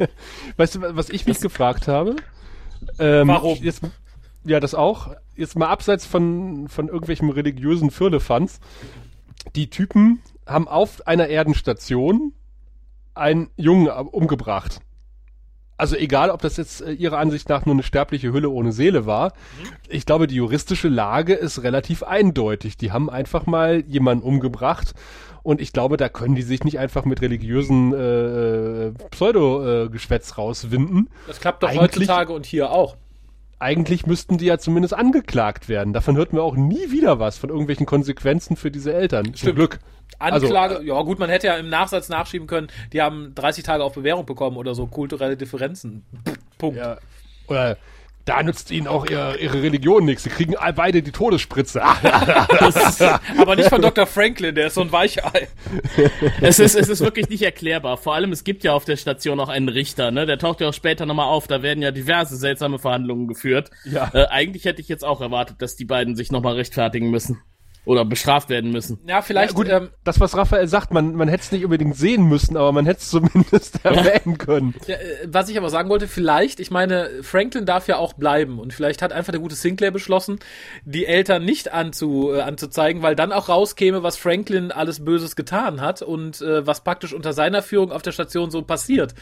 Weißt 0.58 0.74
du, 0.74 0.80
was 0.96 1.08
ich 1.08 1.26
mich 1.26 1.40
gefragt 1.40 1.88
habe? 1.88 2.16
Ähm, 2.98 3.28
Warum? 3.28 3.56
Jetzt, 3.62 3.80
ja, 4.44 4.60
das 4.60 4.74
auch. 4.74 5.14
Jetzt 5.36 5.56
mal 5.56 5.68
abseits 5.68 6.04
von, 6.04 6.68
von 6.68 6.88
irgendwelchen 6.88 7.30
religiösen 7.30 7.90
Firlefanz. 7.90 8.60
Die 9.56 9.70
Typen 9.70 10.20
haben 10.46 10.68
auf 10.68 11.06
einer 11.06 11.28
Erdenstation 11.28 12.34
einen 13.14 13.48
Jungen 13.56 13.88
ab- 13.88 14.08
umgebracht. 14.12 14.80
Also 15.82 15.96
egal, 15.96 16.30
ob 16.30 16.40
das 16.40 16.58
jetzt 16.58 16.80
äh, 16.80 16.92
ihrer 16.92 17.18
Ansicht 17.18 17.48
nach 17.48 17.66
nur 17.66 17.74
eine 17.74 17.82
sterbliche 17.82 18.32
Hülle 18.32 18.48
ohne 18.50 18.70
Seele 18.70 19.04
war. 19.04 19.32
Ich 19.88 20.06
glaube, 20.06 20.28
die 20.28 20.36
juristische 20.36 20.86
Lage 20.86 21.34
ist 21.34 21.64
relativ 21.64 22.04
eindeutig. 22.04 22.76
Die 22.76 22.92
haben 22.92 23.10
einfach 23.10 23.46
mal 23.46 23.82
jemanden 23.88 24.22
umgebracht 24.22 24.94
und 25.42 25.60
ich 25.60 25.72
glaube, 25.72 25.96
da 25.96 26.08
können 26.08 26.36
die 26.36 26.42
sich 26.42 26.62
nicht 26.62 26.78
einfach 26.78 27.04
mit 27.04 27.20
religiösen 27.20 27.92
äh, 27.92 28.92
Pseudo-Geschwätz 29.10 30.38
rauswinden. 30.38 31.08
Das 31.26 31.40
klappt 31.40 31.64
doch 31.64 31.68
Eigentlich- 31.68 31.80
heutzutage 31.96 32.32
und 32.32 32.46
hier 32.46 32.70
auch. 32.70 32.96
Eigentlich 33.62 34.06
müssten 34.06 34.38
die 34.38 34.46
ja 34.46 34.58
zumindest 34.58 34.92
angeklagt 34.94 35.68
werden. 35.68 35.92
Davon 35.92 36.16
hört 36.16 36.32
man 36.32 36.42
auch 36.42 36.56
nie 36.56 36.90
wieder 36.90 37.20
was 37.20 37.38
von 37.38 37.48
irgendwelchen 37.48 37.86
Konsequenzen 37.86 38.56
für 38.56 38.70
diese 38.70 38.92
Eltern. 38.92 39.26
Zum 39.26 39.36
Stimmt. 39.36 39.56
Glück. 39.56 39.78
Anklage, 40.18 40.76
Also, 40.76 40.86
ja 40.86 41.00
gut, 41.02 41.18
man 41.18 41.30
hätte 41.30 41.46
ja 41.46 41.56
im 41.56 41.68
Nachsatz 41.68 42.08
nachschieben 42.08 42.46
können, 42.46 42.68
die 42.92 43.00
haben 43.00 43.34
30 43.34 43.64
Tage 43.64 43.82
auf 43.84 43.94
Bewährung 43.94 44.26
bekommen 44.26 44.56
oder 44.56 44.74
so, 44.74 44.86
kulturelle 44.86 45.36
Differenzen. 45.36 46.04
Punkt. 46.58 46.78
Ja, 46.78 46.98
oder 47.48 47.76
da 48.24 48.42
nützt 48.42 48.70
ihnen 48.70 48.86
auch 48.86 49.06
ihre, 49.06 49.38
ihre 49.38 49.62
Religion 49.62 50.04
nichts. 50.04 50.22
Sie 50.22 50.30
kriegen 50.30 50.54
beide 50.76 51.02
die 51.02 51.10
Todesspritze. 51.10 51.82
Aber 53.38 53.56
nicht 53.56 53.68
von 53.68 53.82
Dr. 53.82 54.06
Franklin, 54.06 54.54
der 54.54 54.68
ist 54.68 54.74
so 54.74 54.80
ein 54.80 54.92
Weichei. 54.92 55.48
es, 56.40 56.58
ist, 56.58 56.74
es 56.74 56.88
ist 56.88 57.00
wirklich 57.00 57.28
nicht 57.28 57.42
erklärbar. 57.42 57.96
Vor 57.96 58.14
allem, 58.14 58.32
es 58.32 58.44
gibt 58.44 58.62
ja 58.62 58.72
auf 58.72 58.84
der 58.84 58.96
Station 58.96 59.40
auch 59.40 59.48
einen 59.48 59.68
Richter, 59.68 60.10
ne? 60.10 60.26
Der 60.26 60.38
taucht 60.38 60.60
ja 60.60 60.68
auch 60.68 60.74
später 60.74 61.06
nochmal 61.06 61.26
auf. 61.26 61.46
Da 61.46 61.62
werden 61.62 61.82
ja 61.82 61.90
diverse 61.90 62.36
seltsame 62.36 62.78
Verhandlungen 62.78 63.26
geführt. 63.26 63.70
Ja. 63.84 64.10
Äh, 64.14 64.26
eigentlich 64.26 64.64
hätte 64.64 64.80
ich 64.80 64.88
jetzt 64.88 65.04
auch 65.04 65.20
erwartet, 65.20 65.60
dass 65.60 65.76
die 65.76 65.84
beiden 65.84 66.14
sich 66.14 66.30
nochmal 66.30 66.54
rechtfertigen 66.54 67.10
müssen. 67.10 67.40
Oder 67.84 68.04
bestraft 68.04 68.48
werden 68.48 68.70
müssen. 68.70 69.00
Ja, 69.06 69.22
vielleicht, 69.22 69.54
gut, 69.54 69.68
ähm, 69.68 69.90
das, 70.04 70.20
was 70.20 70.36
Raphael 70.36 70.68
sagt, 70.68 70.92
man, 70.92 71.16
man 71.16 71.26
hätte 71.26 71.42
es 71.42 71.52
nicht 71.52 71.64
unbedingt 71.64 71.96
sehen 71.96 72.24
müssen, 72.24 72.56
aber 72.56 72.70
man 72.70 72.86
hätte 72.86 73.00
es 73.00 73.10
zumindest 73.10 73.84
erwähnen 73.84 74.38
können. 74.38 74.74
Ja, 74.86 74.94
äh, 74.94 75.26
was 75.26 75.48
ich 75.48 75.58
aber 75.58 75.68
sagen 75.68 75.88
wollte, 75.88 76.06
vielleicht, 76.06 76.60
ich 76.60 76.70
meine, 76.70 77.10
Franklin 77.22 77.66
darf 77.66 77.88
ja 77.88 77.96
auch 77.96 78.12
bleiben 78.12 78.60
und 78.60 78.72
vielleicht 78.72 79.02
hat 79.02 79.12
einfach 79.12 79.32
der 79.32 79.40
gute 79.40 79.56
Sinclair 79.56 79.90
beschlossen, 79.90 80.38
die 80.84 81.06
Eltern 81.06 81.44
nicht 81.44 81.72
anzu, 81.72 82.32
äh, 82.32 82.42
anzuzeigen, 82.42 83.02
weil 83.02 83.16
dann 83.16 83.32
auch 83.32 83.48
rauskäme, 83.48 84.04
was 84.04 84.16
Franklin 84.16 84.70
alles 84.70 85.04
Böses 85.04 85.34
getan 85.34 85.80
hat 85.80 86.02
und 86.02 86.40
äh, 86.40 86.64
was 86.64 86.84
praktisch 86.84 87.12
unter 87.12 87.32
seiner 87.32 87.62
Führung 87.62 87.90
auf 87.90 88.02
der 88.02 88.12
Station 88.12 88.52
so 88.52 88.62
passiert. 88.62 89.14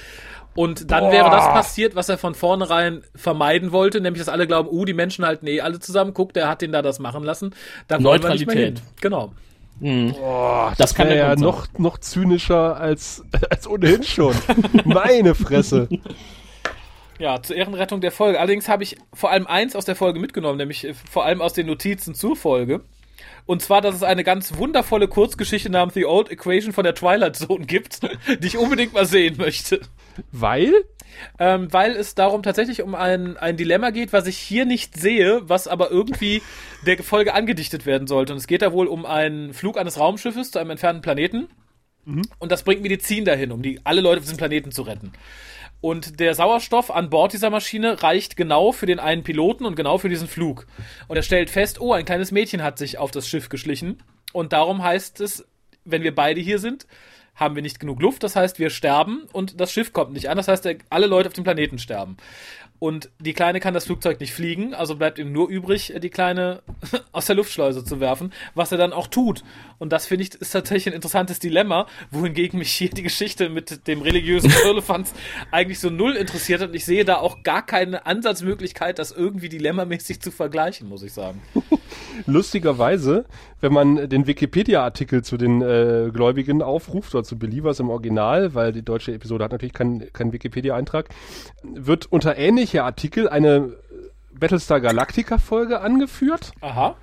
Und 0.61 0.91
dann 0.91 1.11
wäre 1.11 1.31
das 1.31 1.47
passiert, 1.47 1.95
was 1.95 2.11
er 2.11 2.19
von 2.19 2.35
vornherein 2.35 3.03
vermeiden 3.15 3.73
wollte, 3.73 4.03
nämlich 4.03 4.21
dass 4.21 4.29
alle 4.29 4.47
glauben, 4.47 4.69
uh, 4.71 4.85
die 4.85 4.93
Menschen 4.93 5.25
halten 5.25 5.47
eh 5.47 5.63
alle 5.63 5.79
zusammen, 5.79 6.13
guck, 6.13 6.35
der 6.35 6.49
hat 6.49 6.61
den 6.61 6.71
da 6.71 6.83
das 6.83 6.99
machen 6.99 7.25
lassen. 7.25 7.55
Da 7.89 8.03
wollen 8.05 8.23
wir 8.23 8.29
nicht 8.29 8.47
mehr 8.47 8.57
hin. 8.57 8.75
Neutralität. 8.75 9.01
Genau. 9.01 9.33
Boah, 9.81 10.75
Das 10.77 10.95
kann 10.95 11.09
wär 11.09 11.15
der 11.15 11.27
ja 11.29 11.37
noch, 11.37 11.67
noch 11.79 11.97
zynischer 11.97 12.77
als, 12.77 13.25
als 13.51 13.67
ohnehin 13.67 14.03
schon. 14.03 14.35
Meine 14.85 15.35
Fresse. 15.35 15.89
Ja, 17.19 17.43
zur 17.43 17.55
Ehrenrettung 17.55 18.01
der 18.01 18.13
Folge. 18.13 18.41
Allerdings 18.41 18.67
habe 18.71 18.83
ich 18.83 18.97
vor 19.13 19.31
allem 19.31 19.47
eins 19.47 19.77
aus 19.77 19.85
der 19.85 19.95
Folge 19.95 20.19
mitgenommen, 20.19 20.57
nämlich 20.57 20.87
äh, 20.87 20.95
vor 20.95 21.27
allem 21.27 21.43
aus 21.43 21.53
den 21.53 21.67
Notizen 21.67 22.15
zur 22.15 22.35
Folge. 22.35 22.81
Und 23.51 23.63
zwar, 23.63 23.81
dass 23.81 23.97
es 23.97 24.05
eine 24.05 24.23
ganz 24.23 24.59
wundervolle 24.59 25.09
Kurzgeschichte 25.09 25.71
namens 25.71 25.95
The 25.95 26.05
Old 26.05 26.31
Equation 26.31 26.73
von 26.73 26.85
der 26.85 26.95
Twilight 26.95 27.35
Zone 27.35 27.67
gibt, 27.67 27.99
die 28.41 28.47
ich 28.47 28.57
unbedingt 28.57 28.93
mal 28.93 29.07
sehen 29.07 29.39
möchte. 29.39 29.81
Weil? 30.31 30.73
Ähm, 31.41 31.67
weil 31.73 31.97
es 31.97 32.15
darum 32.15 32.45
tatsächlich 32.45 32.81
um 32.81 32.95
ein, 32.95 33.37
ein 33.37 33.57
Dilemma 33.57 33.91
geht, 33.91 34.13
was 34.13 34.29
ich 34.29 34.39
hier 34.39 34.67
nicht 34.67 34.97
sehe, 34.97 35.41
was 35.49 35.67
aber 35.67 35.91
irgendwie 35.91 36.43
der 36.87 37.03
Folge 37.03 37.35
angedichtet 37.35 37.87
werden 37.87 38.07
sollte. 38.07 38.35
Und 38.35 38.39
es 38.39 38.47
geht 38.47 38.63
da 38.63 38.71
wohl 38.71 38.87
um 38.87 39.05
einen 39.05 39.53
Flug 39.53 39.79
eines 39.79 39.99
Raumschiffes 39.99 40.53
zu 40.53 40.61
einem 40.61 40.71
entfernten 40.71 41.03
Planeten. 41.03 41.49
Und 42.39 42.53
das 42.53 42.63
bringt 42.63 42.83
Medizin 42.83 43.25
dahin, 43.25 43.51
um 43.51 43.63
die, 43.63 43.81
alle 43.83 44.01
Leute 44.01 44.19
auf 44.19 44.27
diesem 44.27 44.39
Planeten 44.39 44.71
zu 44.71 44.83
retten. 44.83 45.11
Und 45.81 46.21
der 46.21 46.35
Sauerstoff 46.35 46.91
an 46.91 47.09
Bord 47.11 47.33
dieser 47.33 47.51
Maschine 47.51 48.03
reicht 48.03 48.37
genau 48.37 48.73
für 48.73 48.87
den 48.87 48.99
einen 48.99 49.23
Piloten 49.23 49.65
und 49.65 49.77
genau 49.77 49.99
für 49.99 50.09
diesen 50.09 50.29
Flug. 50.29 50.67
Und 51.09 51.17
er 51.17 51.23
stellt 51.23 51.51
fest, 51.51 51.81
oh, 51.81 51.93
ein 51.93 52.05
kleines 52.05 52.33
Mädchen 52.33 52.63
hat 52.63 52.79
sich 52.79 52.99
auf 52.99 53.11
das 53.11 53.27
Schiff 53.27 53.49
geschlichen. 53.49 54.03
Und 54.33 54.53
darum 54.53 54.83
heißt 54.83 55.21
es, 55.21 55.47
wenn 55.85 56.03
wir 56.03 56.15
beide 56.15 56.41
hier 56.41 56.59
sind, 56.59 56.87
haben 57.35 57.55
wir 57.55 57.63
nicht 57.63 57.81
genug 57.81 58.03
Luft. 58.03 58.23
Das 58.23 58.37
heißt, 58.37 58.59
wir 58.59 58.69
sterben 58.69 59.27
und 59.33 59.61
das 59.61 59.73
Schiff 59.73 59.93
kommt 59.93 60.13
nicht 60.13 60.29
an. 60.29 60.37
Das 60.37 60.49
heißt, 60.49 60.69
alle 60.91 61.07
Leute 61.07 61.29
auf 61.29 61.33
dem 61.33 61.45
Planeten 61.45 61.79
sterben. 61.79 62.19
Und 62.81 63.11
die 63.19 63.35
Kleine 63.35 63.61
kann 63.61 63.75
das 63.75 63.85
Flugzeug 63.85 64.21
nicht 64.21 64.33
fliegen, 64.33 64.73
also 64.73 64.97
bleibt 64.97 65.19
ihm 65.19 65.33
nur 65.33 65.51
übrig, 65.51 65.93
die 66.03 66.09
Kleine 66.09 66.63
aus 67.13 67.27
der 67.27 67.37
Luftschleuse 67.37 67.85
zu 67.85 68.01
werfen, 68.01 68.33
was 68.55 68.73
er 68.73 68.79
dann 68.79 68.95
auch 68.95 69.07
tut. 69.07 69.45
Und 69.79 69.93
das 69.93 70.07
finde 70.07 70.25
ich 70.25 70.35
ist 70.35 70.51
tatsächlich 70.51 70.89
ein 70.89 70.95
interessantes 70.95 71.39
Dilemma, 71.39 71.87
wohingegen 72.11 72.59
mich 72.59 72.73
hier 72.73 72.89
die 72.89 73.03
Geschichte 73.03 73.51
mit 73.51 73.87
dem 73.87 74.01
religiösen 74.01 74.49
Firlefanz 74.63 75.13
eigentlich 75.51 75.79
so 75.79 75.91
null 75.91 76.17
interessiert 76.17 76.63
hat. 76.63 76.71
Und 76.71 76.75
ich 76.75 76.87
sehe 76.87 77.05
da 77.05 77.17
auch 77.17 77.43
gar 77.43 77.65
keine 77.65 78.07
Ansatzmöglichkeit, 78.07 78.99
das 78.99 79.13
irgendwie 79.13 79.51
dilemmamäßig 79.51 80.21
zu 80.21 80.31
vergleichen, 80.31 80.89
muss 80.89 81.03
ich 81.03 81.13
sagen. 81.13 81.43
Lustigerweise, 82.27 83.27
wenn 83.61 83.75
man 83.75 84.09
den 84.09 84.27
Wikipedia-Artikel 84.27 85.23
zu 85.23 85.37
den 85.37 85.61
äh, 85.61 86.11
Gläubigen 86.13 86.63
aufruft, 86.63 87.15
oder 87.15 87.25
zu 87.25 87.39
Believers 87.39 87.79
im 87.79 87.91
Original, 87.91 88.55
weil 88.55 88.73
die 88.73 88.83
deutsche 88.83 89.13
Episode 89.13 89.45
hat 89.45 89.53
natürlich 89.53 89.75
keinen 89.75 90.11
keinen 90.13 90.33
Wikipedia-Eintrag, 90.33 91.11
wird 91.63 92.11
unter 92.11 92.37
ähnlicher 92.71 92.85
Artikel 92.85 93.29
eine 93.29 93.77
Battlestar 94.33 94.81
Galactica-Folge 94.81 95.81
angeführt. 95.81 96.53
Aha. 96.61 96.97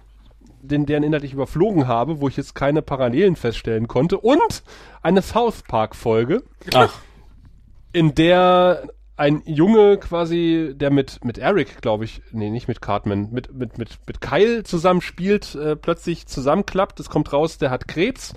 den 0.62 0.86
deren 0.86 1.04
inhaltlich 1.04 1.34
überflogen 1.34 1.88
habe, 1.88 2.20
wo 2.20 2.28
ich 2.28 2.36
jetzt 2.36 2.56
keine 2.56 2.82
Parallelen 2.82 3.36
feststellen 3.36 3.88
konnte. 3.88 4.18
Und 4.18 4.64
eine 5.02 5.22
South 5.22 5.64
Park-Folge, 5.64 6.44
Ach, 6.74 6.94
in 7.94 8.16
der 8.16 8.90
ein 9.16 9.42
Junge 9.46 9.98
quasi, 9.98 10.74
der 10.76 10.92
mit, 10.92 11.24
mit 11.24 11.38
Eric, 11.38 11.82
glaube 11.82 12.06
ich, 12.06 12.22
nee, 12.32 12.50
nicht 12.50 12.68
mit 12.68 12.82
Cartman, 12.82 13.30
mit, 13.32 13.54
mit, 13.54 13.78
mit, 13.78 13.98
mit 14.06 14.22
Kyle 14.22 14.64
zusammenspielt, 14.64 15.56
äh, 15.56 15.76
plötzlich 15.76 16.28
zusammenklappt. 16.28 17.00
Es 17.00 17.10
kommt 17.10 17.34
raus, 17.34 17.58
der 17.58 17.72
hat 17.72 17.88
Krebs. 17.88 18.36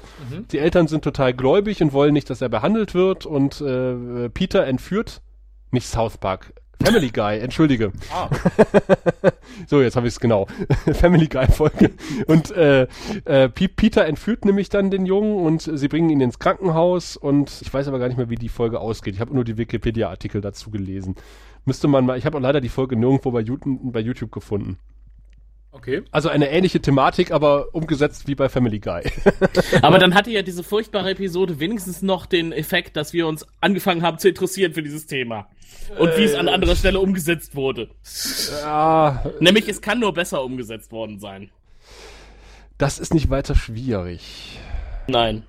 Die 0.52 0.58
Eltern 0.58 0.88
sind 0.88 1.04
total 1.04 1.34
gläubig 1.34 1.82
und 1.82 1.92
wollen 1.92 2.14
nicht, 2.14 2.30
dass 2.30 2.40
er 2.40 2.48
behandelt 2.48 2.94
wird. 2.94 3.26
Und 3.26 3.60
äh, 3.60 4.30
Peter 4.30 4.66
entführt, 4.66 5.20
nicht 5.70 5.86
South 5.86 6.16
Park, 6.16 6.54
Family 6.82 7.10
Guy, 7.10 7.38
entschuldige. 7.38 7.92
Ah. 8.12 8.28
So, 9.66 9.82
jetzt 9.82 9.96
habe 9.96 10.06
ich 10.06 10.14
es 10.14 10.20
genau. 10.20 10.46
Family 10.94 11.28
Guy 11.28 11.46
Folge. 11.46 11.90
Und 12.26 12.50
äh, 12.52 12.86
äh, 13.24 13.48
Peter 13.48 14.04
entführt 14.06 14.44
nämlich 14.44 14.68
dann 14.68 14.90
den 14.90 15.06
Jungen 15.06 15.44
und 15.44 15.62
sie 15.62 15.88
bringen 15.88 16.10
ihn 16.10 16.20
ins 16.20 16.38
Krankenhaus 16.38 17.16
und 17.16 17.60
ich 17.60 17.72
weiß 17.72 17.88
aber 17.88 17.98
gar 17.98 18.08
nicht 18.08 18.16
mehr, 18.16 18.30
wie 18.30 18.36
die 18.36 18.48
Folge 18.48 18.80
ausgeht. 18.80 19.14
Ich 19.14 19.20
habe 19.20 19.34
nur 19.34 19.44
die 19.44 19.58
Wikipedia-Artikel 19.58 20.40
dazu 20.40 20.70
gelesen. 20.70 21.14
Müsste 21.64 21.88
man 21.88 22.06
mal, 22.06 22.18
ich 22.18 22.26
habe 22.26 22.38
auch 22.38 22.42
leider 22.42 22.60
die 22.60 22.68
Folge 22.68 22.96
nirgendwo 22.96 23.30
bei 23.30 23.40
YouTube, 23.40 23.78
bei 23.92 24.00
YouTube 24.00 24.32
gefunden. 24.32 24.78
Okay. 25.72 26.02
Also 26.10 26.28
eine 26.28 26.50
ähnliche 26.50 26.80
Thematik, 26.80 27.30
aber 27.30 27.72
umgesetzt 27.74 28.26
wie 28.26 28.34
bei 28.34 28.48
Family 28.48 28.80
Guy. 28.80 29.02
aber 29.82 29.98
dann 30.00 30.14
hatte 30.14 30.30
ja 30.30 30.42
diese 30.42 30.64
furchtbare 30.64 31.10
Episode 31.10 31.60
wenigstens 31.60 32.02
noch 32.02 32.26
den 32.26 32.50
Effekt, 32.52 32.96
dass 32.96 33.12
wir 33.12 33.26
uns 33.28 33.46
angefangen 33.60 34.02
haben 34.02 34.18
zu 34.18 34.28
interessieren 34.28 34.72
für 34.74 34.82
dieses 34.82 35.06
Thema. 35.06 35.48
Und 35.98 36.16
wie 36.16 36.24
es 36.24 36.34
an 36.34 36.48
anderer 36.48 36.74
Stelle 36.74 36.98
umgesetzt 37.00 37.54
wurde. 37.54 37.88
ja, 38.62 39.24
Nämlich, 39.38 39.68
es 39.68 39.80
kann 39.80 40.00
nur 40.00 40.12
besser 40.12 40.42
umgesetzt 40.44 40.90
worden 40.92 41.20
sein. 41.20 41.50
das 42.78 42.98
ist 42.98 43.14
nicht 43.14 43.30
weiter 43.30 43.54
schwierig. 43.54 44.58
Nein. 45.06 45.44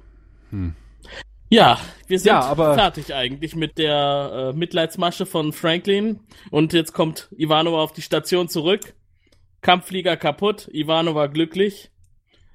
Ja, 1.50 1.80
wir 2.08 2.20
sind 2.20 2.28
Ja, 2.30 2.42
aber- 2.42 2.76
fertig 2.76 3.14
eigentlich 3.14 3.56
mit 3.56 3.78
der 3.78 4.52
äh, 4.54 4.58
Mitleidsmasche 4.58 5.26
von 5.26 5.52
Franklin. 5.52 6.20
Und 6.50 6.74
jetzt 6.74 6.94
kommt 6.94 7.30
Ivanova 7.38 7.82
auf 7.82 7.92
die 7.94 8.02
Station 8.02 8.48
zurück. 8.50 8.94
Kampfflieger 9.62 10.18
kaputt, 10.18 10.70
Ivanova 10.74 11.28
glücklich. 11.28 11.92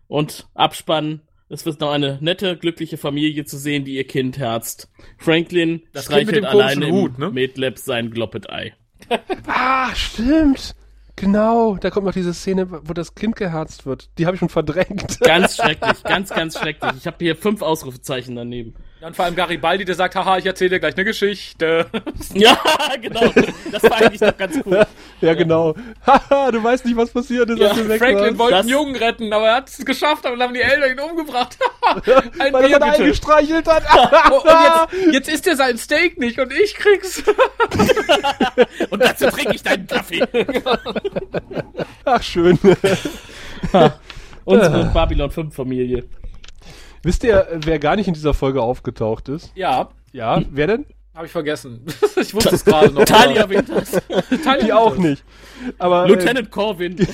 Und 0.08 0.46
Abspann. 0.54 1.22
Es 1.48 1.64
wird 1.64 1.80
noch 1.80 1.92
eine 1.92 2.18
nette, 2.20 2.56
glückliche 2.56 2.96
Familie 2.96 3.44
zu 3.44 3.56
sehen, 3.56 3.84
die 3.84 3.94
ihr 3.94 4.06
Kind 4.06 4.36
herzt. 4.36 4.90
Franklin 5.16 5.82
Das 5.92 6.06
streichelt 6.06 6.44
alleine 6.44 6.90
Hut, 6.90 7.12
im 7.16 7.20
ne? 7.20 7.30
Medlab 7.30 7.78
sein 7.78 8.10
Gloppet-Ei. 8.10 8.74
Ah, 9.46 9.94
stimmt. 9.94 10.74
Genau, 11.14 11.76
da 11.76 11.90
kommt 11.90 12.04
noch 12.04 12.12
diese 12.12 12.34
Szene, 12.34 12.68
wo 12.70 12.92
das 12.92 13.14
Kind 13.14 13.36
geherzt 13.36 13.86
wird. 13.86 14.10
Die 14.18 14.26
habe 14.26 14.36
ich 14.36 14.40
schon 14.40 14.50
verdrängt. 14.50 15.18
Ganz 15.20 15.56
schrecklich, 15.56 16.02
ganz, 16.04 16.28
ganz 16.28 16.58
schrecklich. 16.58 16.92
Ich 16.98 17.06
habe 17.06 17.16
hier 17.20 17.36
fünf 17.36 17.62
Ausrufezeichen 17.62 18.36
daneben. 18.36 18.74
Dann 19.06 19.14
vor 19.14 19.24
allem 19.24 19.36
Garibaldi, 19.36 19.84
der 19.84 19.94
sagt, 19.94 20.16
haha, 20.16 20.38
ich 20.38 20.46
erzähle 20.46 20.70
dir 20.70 20.80
gleich 20.80 20.96
eine 20.96 21.04
Geschichte. 21.04 21.86
Ja, 22.34 22.58
genau. 23.00 23.32
Das 23.70 23.84
war 23.84 23.98
eigentlich 23.98 24.18
doch 24.20 24.36
ganz 24.36 24.58
cool. 24.66 24.84
Ja, 25.20 25.34
genau. 25.34 25.76
Haha, 26.06 26.50
du 26.50 26.62
weißt 26.62 26.84
nicht, 26.84 26.96
was 26.96 27.10
passiert 27.10 27.48
ist, 27.48 27.60
Ja, 27.60 27.68
als 27.68 27.76
du 27.78 27.88
weg 27.88 28.00
Franklin 28.02 28.36
wollte 28.36 28.54
Das- 28.54 28.60
einen 28.62 28.68
Jungen 28.68 28.96
retten, 28.96 29.32
aber 29.32 29.46
er 29.46 29.54
hat 29.54 29.68
es 29.68 29.84
geschafft, 29.86 30.26
aber 30.26 30.36
dann 30.36 30.48
haben 30.48 30.54
die 30.54 30.60
Eltern 30.60 30.90
ihn 30.90 30.98
umgebracht. 30.98 31.56
Ein 32.40 32.52
Weil 32.52 32.64
er 32.64 32.68
Bier 32.68 32.78
bitte. 32.80 32.84
eingestreichelt 32.84 33.68
hat. 33.68 33.84
Oh, 34.32 34.40
und 34.40 34.92
jetzt, 35.04 35.12
jetzt 35.14 35.28
isst 35.28 35.46
er 35.46 35.54
sein 35.56 35.78
Steak 35.78 36.18
nicht 36.18 36.40
und 36.40 36.52
ich 36.52 36.74
krieg's. 36.74 37.22
Und 38.90 39.02
dazu 39.04 39.26
trinke 39.28 39.54
ich 39.54 39.62
deinen 39.62 39.86
Kaffee. 39.86 40.24
Ach, 42.04 42.22
schön. 42.24 42.58
Unsere 44.44 44.84
Babylon 44.92 45.30
5 45.30 45.54
Familie. 45.54 46.04
Wisst 47.06 47.22
ihr, 47.22 47.46
wer 47.52 47.78
gar 47.78 47.94
nicht 47.94 48.08
in 48.08 48.14
dieser 48.14 48.34
Folge 48.34 48.60
aufgetaucht 48.62 49.28
ist? 49.28 49.52
Ja, 49.54 49.90
Ja, 50.12 50.42
wer 50.50 50.66
denn? 50.66 50.86
habe 51.14 51.26
ich 51.26 51.32
vergessen. 51.32 51.86
Ich 52.20 52.34
wusste 52.34 52.54
es 52.56 52.64
gerade 52.64 52.92
noch. 52.92 53.04
Talia 53.04 53.48
Winters. 53.48 53.92
Talia 54.42 54.64
Die 54.64 54.72
auch 54.72 54.96
nicht. 54.96 55.22
Aber 55.78 56.08
Lieutenant 56.08 56.50
Corwin. 56.50 56.98
äh, 56.98 57.06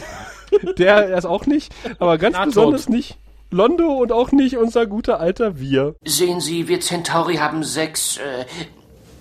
der 0.78 1.08
erst 1.10 1.26
auch 1.26 1.44
nicht. 1.44 1.74
Aber 1.98 2.16
ganz 2.16 2.36
Na, 2.38 2.44
besonders 2.46 2.86
tot. 2.86 2.94
nicht 2.94 3.18
Londo 3.50 3.92
und 3.98 4.12
auch 4.12 4.32
nicht 4.32 4.56
unser 4.56 4.86
guter 4.86 5.20
alter 5.20 5.58
Wir. 5.60 5.94
Sehen 6.04 6.40
Sie, 6.40 6.68
wir 6.68 6.80
Centauri 6.80 7.36
haben 7.36 7.62
sechs. 7.64 8.16
Äh, 8.16 8.46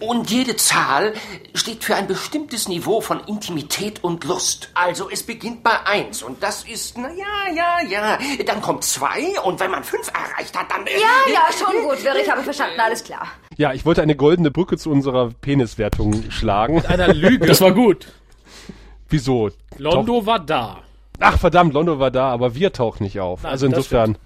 und 0.02 0.30
jede 0.30 0.56
Zahl 0.56 1.14
steht 1.54 1.84
für 1.84 1.96
ein 1.96 2.08
bestimmtes 2.08 2.68
Niveau 2.68 3.02
von 3.02 3.22
Intimität 3.26 4.04
und 4.04 4.24
Lust. 4.26 4.70
Also 4.74 5.10
es 5.10 5.24
beginnt 5.24 5.64
bei 5.64 5.86
eins 5.86 6.24
und 6.24 6.44
das 6.44 6.64
ist, 6.64 6.98
na 6.98 7.10
ja, 7.12 7.54
ja, 7.56 7.90
ja. 7.90 8.20
Dann 8.46 8.62
kommt 8.62 8.84
zwei 8.84 9.40
und 9.44 9.60
wenn 9.60 9.72
man 9.72 9.84
fünf 9.84 10.10
erreicht 10.10 10.58
hat, 10.58 10.72
dann... 10.72 10.86
Ja, 10.88 11.32
ja, 11.32 11.42
schon 11.58 11.84
gut, 11.84 12.04
Wirr, 12.04 12.16
ich 12.22 12.30
habe 12.30 12.44
verstanden, 12.44 12.80
alles 12.80 13.04
klar. 13.04 13.28
Ja, 13.58 13.74
ich 13.74 13.86
wollte 13.86 14.02
eine 14.02 14.16
goldene 14.16 14.52
Brücke 14.52 14.78
zu 14.78 14.90
unserer 14.90 15.30
Peniswertung 15.30 16.32
schlagen. 16.32 16.86
Einer 16.86 17.14
Lüge. 17.14 17.46
Das 17.48 17.62
war 17.62 17.72
gut. 17.72 18.08
Wieso? 19.10 19.52
Londo 19.78 20.26
war 20.26 20.40
da. 20.40 20.80
Ach 21.20 21.38
verdammt, 21.38 21.74
Londo 21.74 22.00
war 22.00 22.10
da, 22.10 22.30
aber 22.30 22.56
wir 22.56 22.74
tauchen 22.74 23.04
nicht 23.04 23.20
auf. 23.20 23.44
Nein, 23.44 23.52
also 23.52 23.68
insofern, 23.68 24.18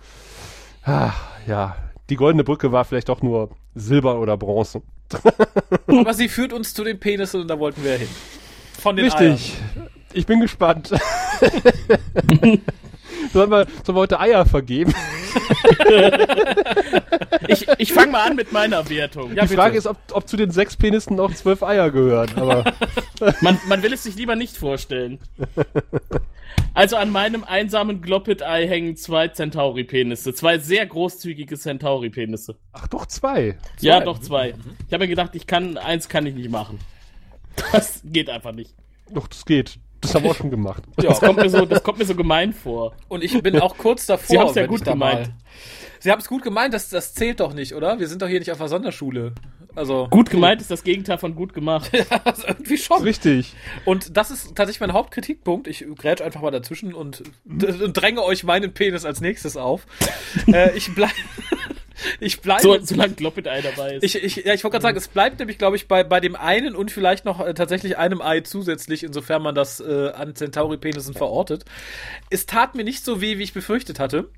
ah, 0.86 1.12
ja, 1.48 1.76
die 2.10 2.16
goldene 2.16 2.44
Brücke 2.44 2.72
war 2.72 2.86
vielleicht 2.86 3.10
doch 3.10 3.22
nur 3.22 3.50
Silber 3.74 4.20
oder 4.20 4.38
Bronze. 4.38 4.82
Aber 5.88 6.14
sie 6.14 6.30
führt 6.30 6.54
uns 6.54 6.74
zu 6.74 6.84
den 6.84 7.00
Penissen 7.00 7.42
und 7.42 7.48
da 7.48 7.60
wollten 7.60 7.84
wir 7.84 7.98
hin. 7.98 8.10
Von 8.80 8.96
den 8.96 9.06
Richtig. 9.06 9.54
Ich 10.14 10.26
bin 10.26 10.40
gespannt. 10.40 10.92
sollen, 13.34 13.52
wir, 13.52 13.68
sollen 13.84 13.96
wir 13.96 14.02
heute 14.02 14.20
Eier 14.20 14.46
vergeben? 14.46 14.94
Ich, 17.48 17.68
ich 17.78 17.94
fange 17.94 18.14
mal 18.14 18.28
an 18.28 18.36
mit 18.36 18.52
meiner 18.52 18.90
Wertung. 18.90 19.36
Ja, 19.36 19.46
die 19.46 19.56
Frage 19.56 19.74
bitte. 19.74 19.80
ist, 19.80 19.88
ob, 19.88 19.98
ob 20.12 20.28
zu 20.28 20.38
den 20.38 20.50
sechs 20.52 20.76
Penissen 20.76 21.16
noch 21.16 21.34
zwölf 21.34 21.62
Eier 21.62 21.92
gehören. 21.92 22.30
Aber 22.38 22.64
Man, 23.42 23.60
man 23.68 23.84
will 23.84 23.94
es 23.94 24.04
sich 24.04 24.16
lieber 24.16 24.36
nicht 24.36 24.58
vorstellen. 24.58 25.20
Also 26.74 26.98
an 26.98 27.10
meinem 27.10 27.46
einsamen 27.46 28.02
Gloppet-Ei 28.02 28.68
hängen 28.68 28.98
zwei 28.98 29.30
Centauri-Penisse. 29.30 30.34
Zwei 30.34 30.58
sehr 30.58 30.86
großzügige 30.86 31.58
Centauri-Penisse. 31.58 32.58
ach 32.74 32.88
doch 32.88 33.06
zwei. 33.06 33.58
Ja, 33.80 34.02
doch 34.02 34.20
zwei. 34.20 34.56
Ich 34.88 34.94
habe 34.94 35.06
mir 35.06 35.08
gedacht, 35.08 35.36
ich 35.36 35.48
kann, 35.48 35.78
eins 35.78 36.10
kann 36.10 36.26
ich 36.26 36.36
nicht 36.36 36.50
machen. 36.50 36.80
Das 37.72 38.02
geht 38.04 38.30
einfach 38.30 38.52
nicht. 38.52 38.74
Doch, 39.10 39.28
das 39.28 39.46
geht. 39.46 39.80
Das 40.08 40.16
haben 40.16 40.24
wir 40.24 40.32
auch 40.32 40.36
schon 40.36 40.52
gemacht. 40.52 40.84
Das 40.96 41.20
kommt 41.20 41.38
mir 41.38 41.50
so, 41.50 41.66
das 41.66 41.84
kommt 41.84 42.00
mir 42.00 42.06
so 42.06 42.16
gemein 42.16 42.54
vor. 42.54 42.94
Und 43.08 43.24
ich 43.24 43.42
bin 43.42 43.60
auch 43.60 43.78
kurz 43.78 44.06
davor. 44.08 44.28
Sie 44.28 44.40
haben's 44.40 44.56
ja 44.56 44.64
wenn 44.64 44.70
gut 44.70 44.86
gemeint. 44.86 45.32
Sie 46.00 46.12
haben 46.12 46.20
es 46.20 46.28
gut 46.28 46.44
gemeint, 46.44 46.74
das, 46.74 46.90
das 46.90 47.14
zählt 47.14 47.40
doch 47.40 47.54
nicht, 47.54 47.74
oder? 47.74 48.00
Wir 48.00 48.08
sind 48.08 48.22
doch 48.22 48.28
hier 48.28 48.40
nicht 48.40 48.52
auf 48.52 48.60
der 48.60 48.68
Sonderschule. 48.68 49.34
Also, 49.76 50.08
Gut 50.10 50.30
gemeint 50.30 50.62
ist 50.62 50.72
das 50.72 50.84
Gegenteil 50.84 51.18
von 51.18 51.36
gut 51.36 51.54
gemacht. 51.54 51.92
also 52.24 52.48
irgendwie 52.48 52.78
schon. 52.78 53.02
Richtig. 53.02 53.54
Und 53.84 54.16
das 54.16 54.32
ist 54.32 54.56
tatsächlich 54.56 54.80
mein 54.80 54.94
Hauptkritikpunkt. 54.94 55.68
Ich 55.68 55.86
grätsch 55.96 56.22
einfach 56.22 56.42
mal 56.42 56.52
dazwischen 56.52 56.94
und, 56.94 57.24
und 57.46 57.94
dränge 57.94 58.24
euch 58.24 58.44
meinen 58.44 58.74
Penis 58.74 59.04
als 59.04 59.20
nächstes 59.20 59.58
auf. 59.58 59.86
äh, 60.48 60.76
ich 60.78 60.94
bleib. 60.96 61.12
Ich 62.20 62.42
bleibe. 62.42 62.62
So, 62.62 62.78
solange 62.82 63.14
Gloppet-Ei 63.14 63.62
dabei 63.62 63.96
ist. 63.96 64.04
ich, 64.04 64.24
ich, 64.24 64.36
ja, 64.46 64.54
ich 64.54 64.64
wollte 64.64 64.74
gerade 64.74 64.84
sagen, 64.84 64.98
es 64.98 65.08
bleibt 65.08 65.40
nämlich, 65.40 65.58
glaube 65.58 65.76
ich, 65.76 65.88
bei, 65.88 66.04
bei 66.04 66.20
dem 66.20 66.36
einen 66.36 66.76
und 66.76 66.92
vielleicht 66.92 67.26
noch 67.26 67.40
äh, 67.40 67.54
tatsächlich 67.54 67.98
einem 67.98 68.22
Ei 68.22 68.42
zusätzlich, 68.42 69.04
insofern 69.04 69.42
man 69.42 69.56
das 69.56 69.80
äh, 69.80 70.10
an 70.10 70.36
Centauri-Penissen 70.36 71.14
verortet. 71.14 71.66
Es 72.30 72.46
tat 72.46 72.76
mir 72.76 72.84
nicht 72.84 73.04
so 73.04 73.22
weh, 73.22 73.38
wie 73.38 73.44
ich 73.44 73.54
befürchtet 73.54 74.00
hatte. 74.00 74.30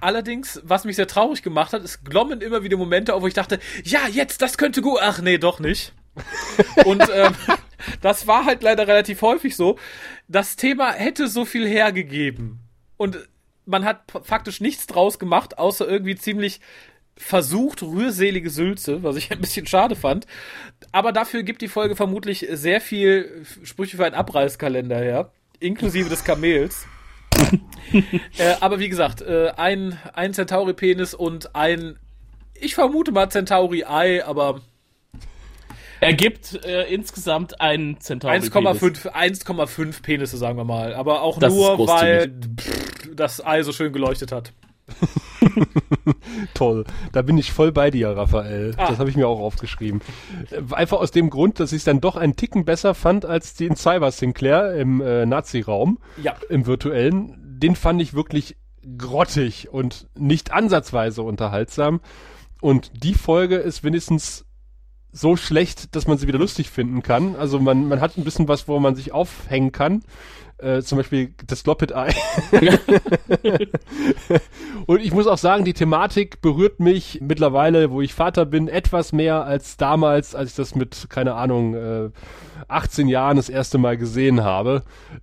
Allerdings, 0.00 0.60
was 0.64 0.84
mich 0.84 0.96
sehr 0.96 1.06
traurig 1.06 1.42
gemacht 1.42 1.72
hat, 1.72 1.84
es 1.84 2.02
glommen 2.04 2.40
immer 2.40 2.62
wieder 2.62 2.78
Momente 2.78 3.14
auf, 3.14 3.22
wo 3.22 3.26
ich 3.26 3.34
dachte, 3.34 3.58
ja, 3.84 4.00
jetzt, 4.10 4.40
das 4.40 4.56
könnte 4.56 4.80
gut. 4.80 4.98
Ach 5.02 5.20
nee, 5.20 5.36
doch 5.36 5.60
nicht. 5.60 5.92
Und 6.86 7.02
ähm, 7.12 7.34
das 8.00 8.26
war 8.26 8.46
halt 8.46 8.62
leider 8.62 8.86
relativ 8.88 9.22
häufig 9.22 9.56
so. 9.56 9.78
Das 10.26 10.56
Thema 10.56 10.92
hätte 10.92 11.28
so 11.28 11.44
viel 11.44 11.68
hergegeben. 11.68 12.60
Und 12.96 13.18
man 13.70 13.84
hat 13.84 14.02
faktisch 14.24 14.60
nichts 14.60 14.86
draus 14.86 15.18
gemacht, 15.18 15.58
außer 15.58 15.88
irgendwie 15.88 16.16
ziemlich 16.16 16.60
versucht 17.16 17.82
rührselige 17.82 18.50
Sülze, 18.50 19.02
was 19.02 19.16
ich 19.16 19.30
ein 19.30 19.40
bisschen 19.40 19.66
schade 19.66 19.94
fand. 19.96 20.26
Aber 20.92 21.12
dafür 21.12 21.42
gibt 21.42 21.62
die 21.62 21.68
Folge 21.68 21.96
vermutlich 21.96 22.46
sehr 22.50 22.80
viel 22.80 23.44
Sprüche 23.62 23.96
für 23.96 24.04
einen 24.04 24.14
Abreißkalender 24.14 24.98
her, 24.98 25.30
inklusive 25.60 26.08
des 26.08 26.24
Kamels. 26.24 26.86
äh, 28.38 28.54
aber 28.60 28.80
wie 28.80 28.88
gesagt, 28.88 29.22
äh, 29.22 29.50
ein, 29.56 29.98
ein 30.14 30.34
Centauri-Penis 30.34 31.14
und 31.14 31.54
ein, 31.54 31.98
ich 32.54 32.74
vermute 32.74 33.12
mal 33.12 33.30
Centauri-Ei, 33.30 34.24
aber 34.24 34.60
Er 36.00 36.14
gibt 36.14 36.64
äh, 36.64 36.84
insgesamt 36.92 37.60
einen 37.60 38.00
Centauri-Penis. 38.00 38.50
1,5 38.52 39.12
1,5 39.12 40.02
Penisse, 40.02 40.38
sagen 40.38 40.56
wir 40.56 40.64
mal. 40.64 40.94
Aber 40.94 41.22
auch 41.22 41.38
Das 41.38 41.52
nur, 41.52 41.78
weil 41.86 42.32
pff, 42.58 42.79
das 43.20 43.44
Ei 43.44 43.62
so 43.62 43.72
schön 43.72 43.92
geleuchtet 43.92 44.32
hat. 44.32 44.52
Toll. 46.54 46.84
Da 47.12 47.22
bin 47.22 47.38
ich 47.38 47.52
voll 47.52 47.72
bei 47.72 47.90
dir, 47.90 48.10
Raphael. 48.10 48.74
Ah. 48.76 48.88
Das 48.88 48.98
habe 48.98 49.08
ich 49.10 49.16
mir 49.16 49.28
auch 49.28 49.40
aufgeschrieben. 49.40 50.00
Einfach 50.72 50.98
aus 50.98 51.10
dem 51.10 51.30
Grund, 51.30 51.60
dass 51.60 51.72
ich 51.72 51.78
es 51.78 51.84
dann 51.84 52.00
doch 52.00 52.16
einen 52.16 52.36
Ticken 52.36 52.64
besser 52.64 52.94
fand 52.94 53.24
als 53.24 53.54
den 53.54 53.76
Cyber 53.76 54.10
Sinclair 54.10 54.74
im 54.74 55.00
äh, 55.00 55.26
Nazi-Raum, 55.26 55.98
Ja. 56.22 56.34
im 56.48 56.66
virtuellen. 56.66 57.36
den 57.62 57.76
fand 57.76 58.00
ich 58.02 58.14
wirklich 58.14 58.56
grottig 58.98 59.68
und 59.70 60.08
nicht 60.18 60.52
ansatzweise 60.52 61.22
unterhaltsam. 61.22 62.00
Und 62.60 63.04
die 63.04 63.14
Folge 63.14 63.56
ist 63.56 63.84
wenigstens 63.84 64.44
so 65.12 65.36
schlecht, 65.36 65.94
dass 65.96 66.06
man 66.06 66.18
sie 66.18 66.26
wieder 66.28 66.38
lustig 66.38 66.70
finden 66.70 67.02
kann. 67.02 67.36
Also 67.36 67.58
man, 67.58 67.88
man 67.88 68.00
hat 68.00 68.16
ein 68.16 68.24
bisschen 68.24 68.48
was, 68.48 68.68
wo 68.68 68.78
man 68.78 68.94
sich 68.94 69.12
aufhängen 69.12 69.72
kann. 69.72 70.02
Äh, 70.62 70.82
zum 70.82 70.98
Beispiel 70.98 71.32
das 71.46 71.64
Loppet 71.64 71.92
Eye. 71.92 72.12
und 74.86 75.00
ich 75.00 75.12
muss 75.12 75.26
auch 75.26 75.38
sagen, 75.38 75.64
die 75.64 75.72
Thematik 75.72 76.42
berührt 76.42 76.80
mich 76.80 77.20
mittlerweile, 77.22 77.90
wo 77.90 78.02
ich 78.02 78.12
Vater 78.12 78.44
bin, 78.44 78.68
etwas 78.68 79.12
mehr 79.12 79.44
als 79.44 79.78
damals, 79.78 80.34
als 80.34 80.50
ich 80.50 80.56
das 80.56 80.74
mit, 80.74 81.06
keine 81.08 81.34
Ahnung, 81.34 81.74
äh, 81.74 82.10
18 82.68 83.08
Jahren 83.08 83.36
das 83.36 83.48
erste 83.48 83.78
Mal 83.78 83.96
gesehen 83.96 84.44
habe. 84.44 84.82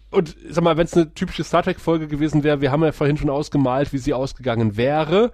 Und 0.09 0.35
sag 0.49 0.63
mal, 0.63 0.77
wenn 0.77 0.85
es 0.85 0.93
eine 0.93 1.13
typische 1.13 1.43
Star 1.43 1.63
Trek-Folge 1.63 2.07
gewesen 2.07 2.43
wäre, 2.43 2.61
wir 2.61 2.71
haben 2.71 2.83
ja 2.83 2.91
vorhin 2.91 3.17
schon 3.17 3.29
ausgemalt, 3.29 3.93
wie 3.93 3.97
sie 3.97 4.13
ausgegangen 4.13 4.75
wäre. 4.75 5.31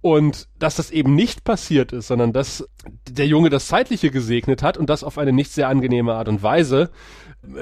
Und 0.00 0.48
dass 0.58 0.76
das 0.76 0.90
eben 0.90 1.14
nicht 1.14 1.44
passiert 1.44 1.92
ist, 1.92 2.08
sondern 2.08 2.32
dass 2.32 2.68
der 3.08 3.26
Junge 3.26 3.50
das 3.50 3.68
Zeitliche 3.68 4.10
gesegnet 4.10 4.62
hat 4.62 4.76
und 4.76 4.90
das 4.90 5.04
auf 5.04 5.16
eine 5.16 5.32
nicht 5.32 5.52
sehr 5.52 5.68
angenehme 5.68 6.14
Art 6.14 6.28
und 6.28 6.42
Weise, 6.42 6.90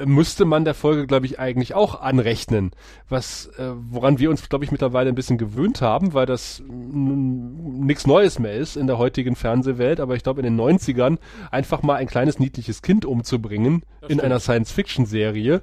müsste 0.05 0.45
man 0.45 0.65
der 0.65 0.73
Folge, 0.73 1.07
glaube 1.07 1.25
ich, 1.25 1.39
eigentlich 1.39 1.73
auch 1.73 2.01
anrechnen. 2.01 2.71
Was, 3.09 3.47
äh, 3.57 3.71
woran 3.75 4.19
wir 4.19 4.29
uns, 4.29 4.47
glaube 4.49 4.65
ich, 4.65 4.71
mittlerweile 4.71 5.09
ein 5.09 5.15
bisschen 5.15 5.37
gewöhnt 5.37 5.81
haben, 5.81 6.13
weil 6.13 6.25
das 6.25 6.61
nichts 6.67 8.07
Neues 8.07 8.39
mehr 8.39 8.53
ist 8.53 8.75
in 8.75 8.87
der 8.87 8.97
heutigen 8.97 9.35
Fernsehwelt, 9.35 9.99
aber 9.99 10.15
ich 10.15 10.23
glaube 10.23 10.41
in 10.41 10.45
den 10.45 10.59
90ern 10.59 11.17
einfach 11.51 11.83
mal 11.83 11.95
ein 11.95 12.07
kleines 12.07 12.39
niedliches 12.39 12.81
Kind 12.81 13.05
umzubringen 13.05 13.83
in 14.07 14.19
einer 14.19 14.39
Science-Fiction-Serie, 14.39 15.61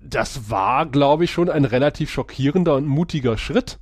das 0.00 0.50
war, 0.50 0.86
glaube 0.86 1.24
ich, 1.24 1.32
schon 1.32 1.48
ein 1.48 1.64
relativ 1.64 2.10
schockierender 2.10 2.74
und 2.74 2.86
mutiger 2.86 3.38
Schritt, 3.38 3.78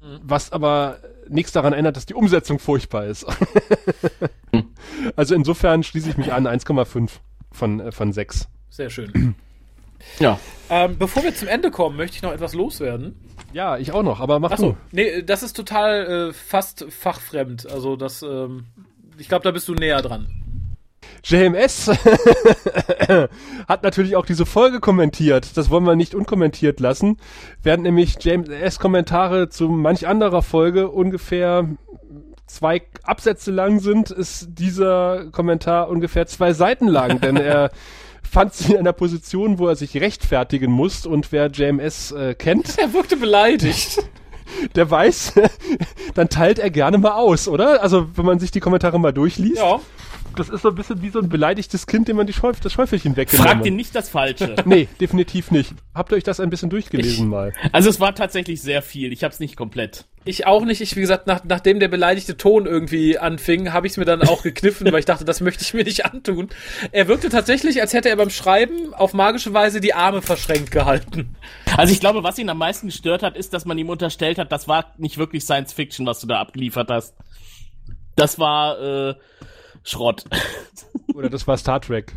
mhm. 0.00 0.20
was 0.22 0.52
aber 0.52 0.98
nichts 1.28 1.52
daran 1.52 1.72
ändert, 1.72 1.96
dass 1.96 2.06
die 2.06 2.14
Umsetzung 2.14 2.58
furchtbar 2.58 3.06
ist. 3.06 3.26
also 5.16 5.34
insofern 5.34 5.82
schließe 5.82 6.10
ich 6.10 6.16
mich 6.16 6.32
an, 6.32 6.46
1,5 6.46 7.10
von, 7.50 7.80
äh, 7.80 7.92
von 7.92 8.12
6. 8.12 8.48
Sehr 8.72 8.88
schön. 8.88 9.34
Ja. 10.18 10.40
Ähm, 10.70 10.96
bevor 10.98 11.22
wir 11.22 11.34
zum 11.34 11.46
Ende 11.46 11.70
kommen, 11.70 11.94
möchte 11.98 12.16
ich 12.16 12.22
noch 12.22 12.32
etwas 12.32 12.54
loswerden. 12.54 13.14
Ja, 13.52 13.76
ich 13.76 13.92
auch 13.92 14.02
noch, 14.02 14.18
aber 14.18 14.40
mach 14.40 14.50
Achso, 14.50 14.70
du. 14.70 14.76
Nee, 14.92 15.22
das 15.22 15.42
ist 15.42 15.52
total 15.52 16.30
äh, 16.30 16.32
fast 16.32 16.86
fachfremd. 16.88 17.70
Also 17.70 17.96
das, 17.96 18.22
ähm, 18.22 18.64
ich 19.18 19.28
glaube, 19.28 19.44
da 19.44 19.50
bist 19.50 19.68
du 19.68 19.74
näher 19.74 20.00
dran. 20.00 20.26
JMS 21.22 21.88
hat 23.68 23.82
natürlich 23.82 24.16
auch 24.16 24.24
diese 24.24 24.46
Folge 24.46 24.80
kommentiert. 24.80 25.58
Das 25.58 25.68
wollen 25.68 25.84
wir 25.84 25.94
nicht 25.94 26.14
unkommentiert 26.14 26.80
lassen. 26.80 27.18
Während 27.62 27.82
nämlich 27.82 28.24
JMS 28.24 28.78
Kommentare 28.78 29.50
zu 29.50 29.68
manch 29.68 30.06
anderer 30.06 30.40
Folge 30.40 30.88
ungefähr 30.88 31.68
zwei 32.46 32.80
Absätze 33.02 33.50
lang 33.50 33.80
sind, 33.80 34.10
ist 34.10 34.48
dieser 34.58 35.26
Kommentar 35.30 35.90
ungefähr 35.90 36.26
zwei 36.26 36.54
Seiten 36.54 36.88
lang, 36.88 37.20
denn 37.20 37.36
er 37.36 37.70
fand 38.32 38.54
sie 38.54 38.72
in 38.72 38.78
einer 38.78 38.94
Position, 38.94 39.58
wo 39.58 39.68
er 39.68 39.76
sich 39.76 39.94
rechtfertigen 40.00 40.72
muss 40.72 41.04
und 41.04 41.32
wer 41.32 41.48
JMS 41.48 42.12
äh, 42.12 42.34
kennt. 42.34 42.78
Er 42.78 42.94
wirkte 42.94 43.16
beleidigt. 43.16 43.98
Der 44.74 44.90
weiß, 44.90 45.34
dann 46.14 46.28
teilt 46.28 46.58
er 46.58 46.70
gerne 46.70 46.98
mal 46.98 47.12
aus, 47.12 47.48
oder? 47.48 47.82
Also, 47.82 48.08
wenn 48.16 48.24
man 48.26 48.38
sich 48.38 48.50
die 48.50 48.60
Kommentare 48.60 48.98
mal 48.98 49.12
durchliest. 49.12 49.56
Ja 49.58 49.80
das 50.36 50.48
ist 50.48 50.62
so 50.62 50.68
ein 50.68 50.74
bisschen 50.74 51.02
wie 51.02 51.10
so 51.10 51.18
ein 51.18 51.28
beleidigtes 51.28 51.86
Kind, 51.86 52.08
dem 52.08 52.16
man 52.16 52.26
die 52.26 52.32
Schäuf 52.32 52.60
das 52.60 52.72
Schäufelchen 52.72 53.16
weggenommen 53.16 53.52
Fragt 53.52 53.66
ihn 53.66 53.76
nicht 53.76 53.94
das 53.94 54.08
Falsche. 54.08 54.56
nee, 54.64 54.88
definitiv 55.00 55.50
nicht. 55.50 55.74
Habt 55.94 56.12
ihr 56.12 56.16
euch 56.16 56.24
das 56.24 56.40
ein 56.40 56.50
bisschen 56.50 56.70
durchgelesen 56.70 57.24
ich, 57.24 57.30
mal? 57.30 57.52
Also 57.72 57.90
es 57.90 58.00
war 58.00 58.14
tatsächlich 58.14 58.60
sehr 58.60 58.82
viel. 58.82 59.12
Ich 59.12 59.24
hab's 59.24 59.40
nicht 59.40 59.56
komplett. 59.56 60.06
Ich 60.24 60.46
auch 60.46 60.64
nicht. 60.64 60.80
Ich, 60.80 60.94
wie 60.94 61.00
gesagt, 61.00 61.26
nach, 61.26 61.42
nachdem 61.44 61.80
der 61.80 61.88
beleidigte 61.88 62.36
Ton 62.36 62.66
irgendwie 62.66 63.18
anfing, 63.18 63.72
habe 63.72 63.86
ich 63.86 63.94
es 63.94 63.96
mir 63.96 64.04
dann 64.04 64.22
auch 64.22 64.42
gekniffen, 64.42 64.90
weil 64.92 65.00
ich 65.00 65.04
dachte, 65.04 65.24
das 65.24 65.40
möchte 65.40 65.64
ich 65.64 65.74
mir 65.74 65.84
nicht 65.84 66.04
antun. 66.06 66.48
Er 66.92 67.08
wirkte 67.08 67.28
tatsächlich, 67.28 67.80
als 67.80 67.92
hätte 67.92 68.08
er 68.08 68.16
beim 68.16 68.30
Schreiben 68.30 68.94
auf 68.94 69.14
magische 69.14 69.52
Weise 69.52 69.80
die 69.80 69.94
Arme 69.94 70.22
verschränkt 70.22 70.70
gehalten. 70.70 71.34
Also 71.76 71.92
ich 71.92 72.00
glaube, 72.00 72.22
was 72.22 72.38
ihn 72.38 72.48
am 72.48 72.58
meisten 72.58 72.86
gestört 72.86 73.22
hat, 73.22 73.36
ist, 73.36 73.52
dass 73.52 73.64
man 73.64 73.78
ihm 73.78 73.88
unterstellt 73.88 74.38
hat, 74.38 74.52
das 74.52 74.68
war 74.68 74.92
nicht 74.98 75.18
wirklich 75.18 75.44
Science 75.44 75.72
Fiction, 75.72 76.06
was 76.06 76.20
du 76.20 76.26
da 76.26 76.38
abgeliefert 76.38 76.90
hast. 76.90 77.14
Das 78.14 78.38
war 78.38 78.80
äh, 78.80 79.14
Schrott. 79.84 80.24
Oder 81.14 81.28
das 81.28 81.46
war 81.46 81.56
Star 81.56 81.80
Trek. 81.80 82.14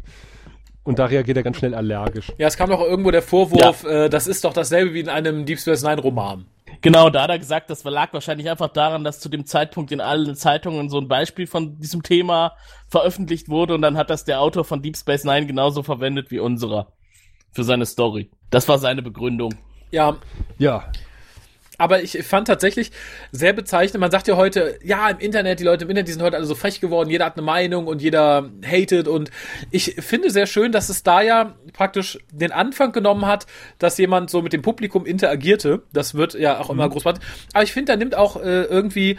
Und 0.84 1.00
da 1.00 1.06
reagiert 1.06 1.38
er 1.38 1.44
ganz 1.44 1.58
schnell 1.58 1.74
allergisch. 1.74 2.32
Ja, 2.38 2.48
es 2.48 2.58
kam 2.58 2.70
doch 2.70 2.80
irgendwo 2.80 3.10
der 3.10 3.24
Vorwurf, 3.24 3.84
ja. 3.84 4.06
äh, 4.06 4.10
das 4.10 4.28
ist 4.28 4.44
doch 4.44 4.54
dasselbe 4.54 4.94
wie 4.94 5.00
in 5.00 5.10
einem 5.10 5.46
Deep 5.46 5.60
Space 5.60 5.82
Nine 5.82 6.00
Roman. 6.00 6.46
Genau, 6.82 7.10
da 7.10 7.24
hat 7.24 7.32
er 7.32 7.40
gesagt, 7.40 7.72
das 7.72 7.84
lag 7.84 8.14
wahrscheinlich 8.14 8.50
einfach 8.50 8.68
daran, 8.68 9.04
dass 9.04 9.20
zu 9.20 9.28
dem 9.28 9.48
Zeitpunkt 9.48 9.92
in 9.92 10.00
allen 10.00 10.36
Zeitungen 10.36 10.90
so 10.90 11.00
ein 11.00 11.08
Beispiel 11.08 11.48
von 11.48 11.80
diesem 11.80 12.04
Thema 12.04 12.56
veröffentlicht 12.88 13.50
wurde 13.50 13.74
und 13.74 13.82
dann 13.82 13.98
hat 13.98 14.12
das 14.12 14.26
der 14.26 14.42
Autor 14.42 14.64
von 14.64 14.84
Deep 14.84 14.96
Space 14.96 15.24
Nine 15.24 15.48
genauso 15.48 15.82
verwendet 15.82 16.30
wie 16.30 16.40
unserer 16.40 16.94
für 17.52 17.64
seine 17.64 17.88
Story. 17.88 18.30
Das 18.52 18.68
war 18.68 18.78
seine 18.78 19.02
Begründung. 19.02 19.56
Ja. 19.90 20.18
Ja 20.60 20.92
aber 21.78 22.04
ich 22.04 22.24
fand 22.24 22.48
tatsächlich 22.48 22.92
sehr 23.32 23.54
bezeichnend, 23.54 24.02
man 24.02 24.12
sagt 24.12 24.28
ja 24.28 24.36
heute, 24.36 24.80
ja, 24.84 25.10
im 25.10 25.20
Internet, 25.20 25.60
die 25.60 25.64
Leute 25.64 25.86
im 25.86 25.90
Internet, 25.90 26.08
die 26.08 26.14
sind 26.14 26.22
heute 26.22 26.38
alle 26.38 26.46
so 26.46 26.56
frech 26.56 26.82
geworden, 26.82 27.10
jeder 27.10 27.26
hat 27.26 27.38
eine 27.38 27.46
Meinung 27.46 27.88
und 27.88 28.02
jeder 28.02 28.50
hatet 28.66 29.08
und 29.08 29.32
ich 29.72 29.96
finde 30.00 30.30
sehr 30.30 30.48
schön, 30.48 30.72
dass 30.72 30.90
es 30.90 31.04
da 31.04 31.22
ja 31.22 31.56
praktisch 31.74 32.20
den 32.32 32.52
Anfang 32.52 32.92
genommen 32.92 33.26
hat, 33.26 33.46
dass 33.80 33.98
jemand 33.98 34.30
so 34.30 34.42
mit 34.42 34.54
dem 34.54 34.62
Publikum 34.62 35.06
interagierte. 35.06 35.84
Das 35.94 36.16
wird 36.16 36.34
ja 36.34 36.60
auch 36.60 36.70
immer 36.70 36.88
mhm. 36.88 36.92
großartig. 36.92 37.24
Aber 37.54 37.64
ich 37.64 37.74
finde, 37.74 37.92
da 37.92 37.98
nimmt 37.98 38.16
auch 38.16 38.38
äh, 38.38 38.64
irgendwie 38.64 39.18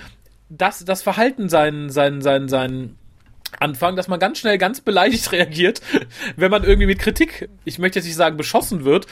das, 0.48 0.84
das 0.84 1.02
Verhalten 1.02 1.48
sein, 1.48 1.90
sein, 1.90 2.22
sein, 2.22 2.48
sein, 2.48 2.96
Anfang, 3.60 3.96
dass 3.96 4.08
man 4.08 4.18
ganz 4.18 4.38
schnell 4.38 4.58
ganz 4.58 4.80
beleidigt 4.80 5.32
reagiert, 5.32 5.80
wenn 6.36 6.50
man 6.50 6.64
irgendwie 6.64 6.86
mit 6.86 6.98
Kritik, 6.98 7.48
ich 7.64 7.78
möchte 7.78 7.98
jetzt 7.98 8.06
nicht 8.06 8.16
sagen 8.16 8.36
beschossen 8.36 8.84
wird. 8.84 9.06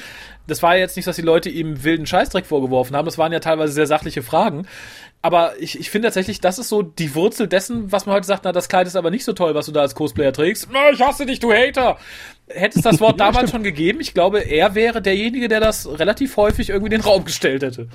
Das 0.47 0.63
war 0.63 0.75
ja 0.75 0.81
jetzt 0.81 0.97
nicht, 0.97 1.07
dass 1.07 1.17
die 1.17 1.23
Leute 1.23 1.49
ihm 1.49 1.85
wilden 1.85 2.07
Scheißdreck 2.07 2.47
vorgeworfen 2.47 2.95
haben, 2.97 3.07
das 3.07 3.19
waren 3.19 3.33
ja 3.33 3.41
teilweise 3.41 3.73
sehr 3.73 3.87
sachliche 3.87 4.23
Fragen. 4.23 4.67
Aber 5.23 5.55
ich, 5.59 5.81
ich 5.81 5.89
finde 5.89 6.09
tatsächlich, 6.09 6.43
das 6.43 6.59
ist 6.59 6.69
so 6.69 6.83
die 6.83 7.15
Wurzel 7.15 7.49
dessen, 7.49 7.91
was 7.91 8.05
man 8.05 8.15
heute 8.15 8.27
sagt, 8.27 8.45
na, 8.45 8.53
das 8.53 8.69
Kleid 8.69 8.87
ist 8.87 8.95
aber 8.95 9.11
nicht 9.11 9.25
so 9.25 9.33
toll, 9.33 9.55
was 9.55 9.65
du 9.65 9.73
da 9.73 9.81
als 9.81 9.95
Cosplayer 9.95 10.35
trägst. 10.35 10.69
Na, 10.71 10.91
ich 10.91 11.01
hasse 11.01 11.25
dich, 11.25 11.41
du 11.41 11.51
Hater! 11.51 11.97
Hätte 12.47 12.79
es 12.79 12.85
das 12.85 13.01
Wort 13.01 13.13
ja, 13.13 13.17
damals 13.27 13.37
stimmt. 13.37 13.51
schon 13.53 13.63
gegeben, 13.63 14.01
ich 14.01 14.13
glaube, 14.13 14.41
er 14.41 14.75
wäre 14.75 15.01
derjenige, 15.01 15.49
der 15.49 15.61
das 15.61 15.89
relativ 15.99 16.37
häufig 16.37 16.69
irgendwie 16.69 16.95
in 16.95 17.01
den 17.01 17.09
Raum 17.09 17.25
gestellt 17.25 17.63
hätte. 17.63 17.89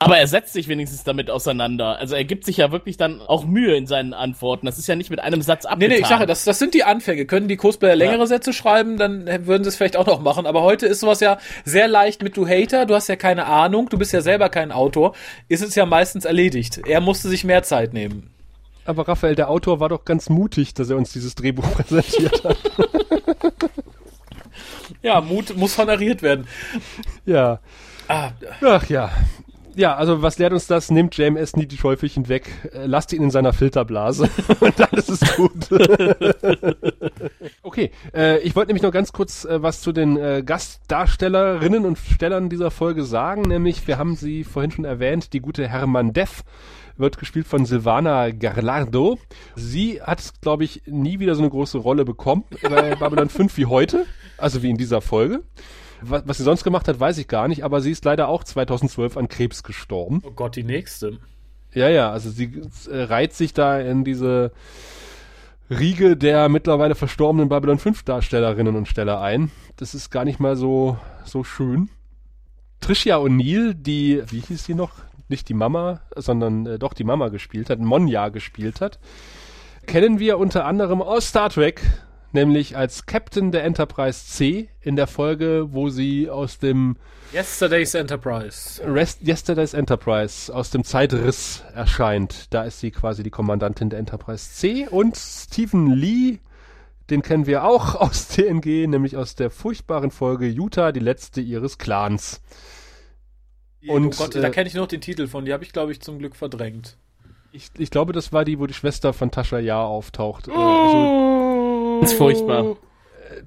Aber 0.00 0.16
er 0.16 0.28
setzt 0.28 0.52
sich 0.52 0.68
wenigstens 0.68 1.02
damit 1.02 1.28
auseinander. 1.28 1.98
Also 1.98 2.14
er 2.14 2.24
gibt 2.24 2.44
sich 2.44 2.58
ja 2.58 2.70
wirklich 2.70 2.96
dann 2.96 3.20
auch 3.20 3.44
Mühe 3.44 3.74
in 3.76 3.88
seinen 3.88 4.14
Antworten. 4.14 4.66
Das 4.66 4.78
ist 4.78 4.86
ja 4.86 4.94
nicht 4.94 5.10
mit 5.10 5.18
einem 5.18 5.42
Satz 5.42 5.64
abgetan. 5.64 5.90
Nee, 5.90 5.96
nee, 5.96 6.00
ich 6.00 6.06
sage, 6.06 6.26
das, 6.26 6.44
das 6.44 6.60
sind 6.60 6.74
die 6.74 6.84
Anfänge. 6.84 7.26
Können 7.26 7.48
die 7.48 7.56
Cosplayer 7.56 7.96
längere 7.96 8.20
ja. 8.20 8.26
Sätze 8.26 8.52
schreiben, 8.52 8.96
dann 8.96 9.26
würden 9.46 9.64
sie 9.64 9.68
es 9.68 9.76
vielleicht 9.76 9.96
auch 9.96 10.06
noch 10.06 10.20
machen. 10.20 10.46
Aber 10.46 10.62
heute 10.62 10.86
ist 10.86 11.00
sowas 11.00 11.18
ja 11.18 11.38
sehr 11.64 11.88
leicht 11.88 12.22
mit 12.22 12.36
du 12.36 12.46
Hater, 12.46 12.86
du 12.86 12.94
hast 12.94 13.08
ja 13.08 13.16
keine 13.16 13.46
Ahnung, 13.46 13.88
du 13.88 13.98
bist 13.98 14.12
ja 14.12 14.20
selber 14.20 14.48
kein 14.50 14.70
Autor, 14.70 15.16
ist 15.48 15.64
es 15.64 15.74
ja 15.74 15.84
meistens 15.84 16.24
erledigt. 16.24 16.80
Er 16.86 17.00
musste 17.00 17.28
sich 17.28 17.42
mehr 17.42 17.64
Zeit 17.64 17.92
nehmen. 17.92 18.30
Aber 18.84 19.08
Raphael, 19.08 19.34
der 19.34 19.50
Autor 19.50 19.80
war 19.80 19.88
doch 19.88 20.04
ganz 20.04 20.28
mutig, 20.30 20.74
dass 20.74 20.90
er 20.90 20.96
uns 20.96 21.12
dieses 21.12 21.34
Drehbuch 21.34 21.68
präsentiert 21.74 22.44
hat. 22.44 22.56
ja, 25.02 25.20
Mut 25.20 25.56
muss 25.56 25.76
honoriert 25.76 26.22
werden. 26.22 26.46
Ja. 27.26 27.58
Ah. 28.06 28.30
Ach 28.62 28.88
ja 28.88 29.10
ja, 29.78 29.94
also 29.94 30.22
was 30.22 30.38
lehrt 30.38 30.52
uns 30.52 30.66
das? 30.66 30.90
Nimmt 30.90 31.16
JMS 31.16 31.54
nie 31.54 31.66
die 31.66 31.76
Schäufelchen 31.76 32.28
weg, 32.28 32.50
äh, 32.72 32.86
lasst 32.86 33.12
ihn 33.12 33.22
in 33.22 33.30
seiner 33.30 33.52
Filterblase 33.52 34.28
und 34.60 34.80
dann 34.80 34.90
ist 34.90 35.08
es 35.08 35.36
gut. 35.36 35.70
okay, 37.62 37.92
äh, 38.12 38.40
ich 38.40 38.56
wollte 38.56 38.70
nämlich 38.70 38.82
noch 38.82 38.90
ganz 38.90 39.12
kurz 39.12 39.44
äh, 39.44 39.62
was 39.62 39.80
zu 39.80 39.92
den 39.92 40.16
äh, 40.16 40.42
Gastdarstellerinnen 40.44 41.86
und 41.86 41.96
Stellern 41.96 42.48
dieser 42.48 42.72
Folge 42.72 43.04
sagen, 43.04 43.42
nämlich 43.42 43.86
wir 43.86 43.98
haben 43.98 44.16
sie 44.16 44.42
vorhin 44.42 44.72
schon 44.72 44.84
erwähnt, 44.84 45.32
die 45.32 45.40
gute 45.40 45.68
Hermann 45.68 46.12
Deff 46.12 46.42
wird 46.96 47.16
gespielt 47.16 47.46
von 47.46 47.64
Silvana 47.64 48.30
Garlardo. 48.30 49.18
Sie 49.54 50.02
hat, 50.02 50.32
glaube 50.40 50.64
ich, 50.64 50.82
nie 50.86 51.20
wieder 51.20 51.36
so 51.36 51.42
eine 51.42 51.50
große 51.50 51.78
Rolle 51.78 52.04
bekommen 52.04 52.42
bei 52.62 52.96
Babylon 52.96 53.28
5 53.28 53.56
wie 53.56 53.66
heute, 53.66 54.06
also 54.36 54.64
wie 54.64 54.70
in 54.70 54.76
dieser 54.76 55.00
Folge. 55.00 55.44
Was, 56.02 56.22
was 56.26 56.38
sie 56.38 56.44
sonst 56.44 56.64
gemacht 56.64 56.88
hat, 56.88 57.00
weiß 57.00 57.18
ich 57.18 57.28
gar 57.28 57.48
nicht, 57.48 57.64
aber 57.64 57.80
sie 57.80 57.90
ist 57.90 58.04
leider 58.04 58.28
auch 58.28 58.44
2012 58.44 59.16
an 59.16 59.28
Krebs 59.28 59.62
gestorben. 59.62 60.22
Oh 60.24 60.30
Gott, 60.30 60.56
die 60.56 60.64
nächste. 60.64 61.18
Ja, 61.72 61.88
ja, 61.88 62.10
also 62.10 62.30
sie 62.30 62.62
äh, 62.90 63.02
reiht 63.02 63.34
sich 63.34 63.52
da 63.52 63.78
in 63.78 64.04
diese 64.04 64.52
Riege 65.70 66.16
der 66.16 66.48
mittlerweile 66.48 66.94
verstorbenen 66.94 67.48
Babylon 67.48 67.78
5 67.78 68.02
Darstellerinnen 68.02 68.74
und 68.74 68.88
Steller 68.88 69.20
ein. 69.20 69.50
Das 69.76 69.94
ist 69.94 70.10
gar 70.10 70.24
nicht 70.24 70.40
mal 70.40 70.56
so, 70.56 70.96
so 71.24 71.44
schön. 71.44 71.90
Tricia 72.80 73.18
O'Neill, 73.18 73.74
die, 73.74 74.22
wie 74.28 74.40
hieß 74.40 74.64
sie 74.64 74.74
noch? 74.74 74.92
Nicht 75.28 75.48
die 75.50 75.54
Mama, 75.54 76.00
sondern 76.16 76.64
äh, 76.64 76.78
doch 76.78 76.94
die 76.94 77.04
Mama 77.04 77.28
gespielt 77.28 77.68
hat, 77.68 77.80
Monja 77.80 78.30
gespielt 78.30 78.80
hat. 78.80 78.98
Kennen 79.86 80.18
wir 80.18 80.38
unter 80.38 80.64
anderem 80.64 81.02
aus 81.02 81.28
Star 81.28 81.50
Trek 81.50 81.82
nämlich 82.32 82.76
als 82.76 83.06
Captain 83.06 83.52
der 83.52 83.64
Enterprise 83.64 84.26
C 84.26 84.68
in 84.80 84.96
der 84.96 85.06
Folge, 85.06 85.72
wo 85.72 85.88
sie 85.88 86.30
aus 86.30 86.58
dem 86.58 86.96
Yesterday's 87.32 87.94
Enterprise. 87.94 88.80
Rest, 88.84 89.20
Yesterday's 89.26 89.74
Enterprise 89.74 90.54
aus 90.54 90.70
dem 90.70 90.82
Zeitriss 90.82 91.62
erscheint. 91.74 92.46
Da 92.54 92.64
ist 92.64 92.80
sie 92.80 92.90
quasi 92.90 93.22
die 93.22 93.30
Kommandantin 93.30 93.90
der 93.90 93.98
Enterprise 93.98 94.50
C 94.52 94.88
und 94.88 95.16
Stephen 95.16 95.92
Lee, 95.92 96.38
den 97.10 97.22
kennen 97.22 97.46
wir 97.46 97.64
auch 97.64 97.94
aus 98.00 98.28
TNG, 98.28 98.86
nämlich 98.86 99.16
aus 99.16 99.34
der 99.34 99.50
furchtbaren 99.50 100.10
Folge 100.10 100.46
Utah, 100.46 100.92
die 100.92 101.00
letzte 101.00 101.40
ihres 101.42 101.76
Clans. 101.76 102.40
Und, 103.86 104.06
oh 104.06 104.10
Gott, 104.24 104.34
äh, 104.34 104.40
da 104.40 104.50
kenne 104.50 104.68
ich 104.68 104.74
noch 104.74 104.86
den 104.86 105.00
Titel 105.00 105.26
von, 105.28 105.44
die 105.44 105.52
habe 105.52 105.64
ich 105.64 105.72
glaube 105.72 105.92
ich 105.92 106.00
zum 106.00 106.18
Glück 106.18 106.34
verdrängt. 106.34 106.96
Ich, 107.52 107.70
ich 107.78 107.90
glaube, 107.90 108.12
das 108.12 108.32
war 108.32 108.44
die, 108.44 108.58
wo 108.58 108.66
die 108.66 108.74
Schwester 108.74 109.12
von 109.12 109.30
Tascha 109.30 109.58
Ja 109.58 109.82
auftaucht. 109.82 110.48
Oh. 110.48 110.52
Also, 110.52 111.48
das 111.48 111.57
ist 112.02 112.14
furchtbar. 112.14 112.76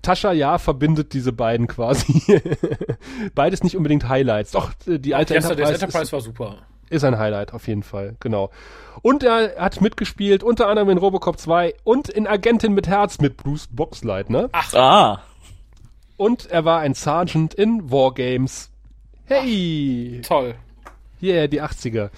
Tascha 0.02 0.32
Ja 0.32 0.58
verbindet 0.58 1.14
diese 1.14 1.34
beiden 1.34 1.68
quasi. 1.68 2.22
Beides 3.36 3.64
nicht 3.64 3.76
unbedingt 3.78 4.08
Highlights. 4.08 4.52
Doch, 4.52 4.72
äh, 4.88 5.00
die 5.00 5.16
alte 5.16 5.34
Ach, 5.34 5.38
Enterprise, 5.38 5.74
Enterprise 5.74 6.04
ist, 6.04 6.14
war 6.14 6.22
super. 6.22 6.58
Ist 6.90 7.04
ein 7.04 7.18
Highlight, 7.18 7.54
auf 7.54 7.68
jeden 7.68 7.84
Fall, 7.84 8.16
genau. 8.20 8.50
Und 9.02 9.24
er 9.24 9.56
hat 9.58 9.80
mitgespielt, 9.82 10.44
unter 10.44 10.68
anderem 10.68 10.90
in 10.90 10.98
Robocop 10.98 11.40
2 11.40 11.74
und 11.84 12.10
in 12.10 12.28
Agentin 12.28 12.74
mit 12.74 12.88
Herz 12.88 13.20
mit 13.20 13.38
Bruce 13.38 13.68
Boxleitner. 13.72 14.50
Ach. 14.52 14.74
Ah. 14.74 15.22
Und 16.18 16.52
er 16.52 16.66
war 16.66 16.82
ein 16.82 16.94
Sergeant 16.94 17.54
in 17.54 17.90
Wargames. 17.90 18.70
Hey! 19.26 20.20
Ach, 20.22 20.28
toll. 20.28 20.56
Yeah, 21.22 21.48
die 21.48 21.62
80er. 21.62 22.10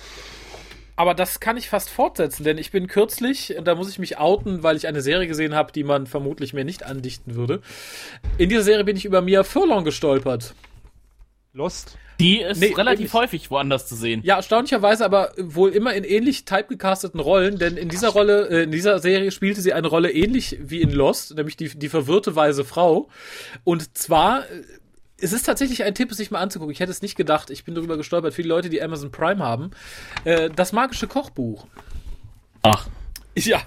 Aber 1.04 1.14
das 1.14 1.42
kann 1.42 1.58
ich 1.58 1.68
fast 1.68 1.90
fortsetzen, 1.90 2.46
denn 2.46 2.58
ich 2.58 2.72
bin 2.72 2.88
kürzlich, 2.88 3.58
da 3.62 3.76
muss 3.76 3.90
ich 3.90 4.00
mich 4.00 4.20
outen, 4.20 4.64
weil 4.64 4.78
ich 4.78 4.88
eine 4.88 5.02
Serie 5.02 5.28
gesehen 5.28 5.54
habe, 5.54 5.74
die 5.74 5.84
man 5.84 6.08
vermutlich 6.08 6.54
mir 6.54 6.64
nicht 6.64 6.84
andichten 6.84 7.36
würde. 7.36 7.60
In 8.38 8.48
dieser 8.48 8.64
Serie 8.64 8.86
bin 8.86 8.96
ich 8.96 9.04
über 9.04 9.20
Mia 9.20 9.44
Furlong 9.44 9.84
gestolpert. 9.84 10.56
Lost? 11.52 11.98
Die 12.22 12.40
ist 12.40 12.62
nee, 12.62 12.68
relativ 12.68 13.00
ähnlich. 13.00 13.14
häufig 13.16 13.52
woanders 13.52 13.86
zu 13.86 13.98
sehen. 13.98 14.22
Ja, 14.24 14.38
erstaunlicherweise 14.38 15.04
aber 15.04 15.34
wohl 15.38 15.72
immer 15.72 15.94
in 15.94 16.06
ähnlich 16.06 16.46
typegecasteten 16.46 17.20
Rollen, 17.20 17.58
denn 17.58 17.76
in 17.76 17.90
dieser 17.90 18.08
Rolle, 18.08 18.48
äh, 18.48 18.64
in 18.64 18.72
dieser 18.72 19.00
Serie 19.00 19.32
spielte 19.32 19.60
sie 19.60 19.74
eine 19.74 19.90
Rolle 19.90 20.10
ähnlich 20.10 20.58
wie 20.62 20.80
in 20.80 20.92
Lost, 20.92 21.36
nämlich 21.36 21.58
die, 21.58 21.68
die 21.68 21.90
verwirrte 21.90 22.38
weise 22.38 22.64
Frau. 22.64 23.10
Und 23.66 23.98
zwar 23.98 24.44
äh, 24.44 24.64
es 25.24 25.32
ist 25.32 25.44
tatsächlich 25.44 25.84
ein 25.84 25.96
Tipp, 25.96 26.12
es 26.12 26.18
sich 26.18 26.32
mal 26.32 26.40
anzugucken. 26.40 26.72
Ich 26.72 26.82
hätte 26.82 26.92
es 26.92 27.02
nicht 27.02 27.16
gedacht. 27.16 27.50
Ich 27.50 27.64
bin 27.64 27.76
darüber 27.76 27.96
gestolpert. 27.96 28.34
Viele 28.34 28.50
Leute, 28.50 28.70
die 28.70 28.82
Amazon 28.82 29.12
Prime 29.12 29.42
haben. 29.44 29.72
Äh, 30.26 30.50
das 30.50 30.74
magische 30.74 31.08
Kochbuch. 31.08 31.66
Ach. 32.62 32.88
Ja, 33.44 33.62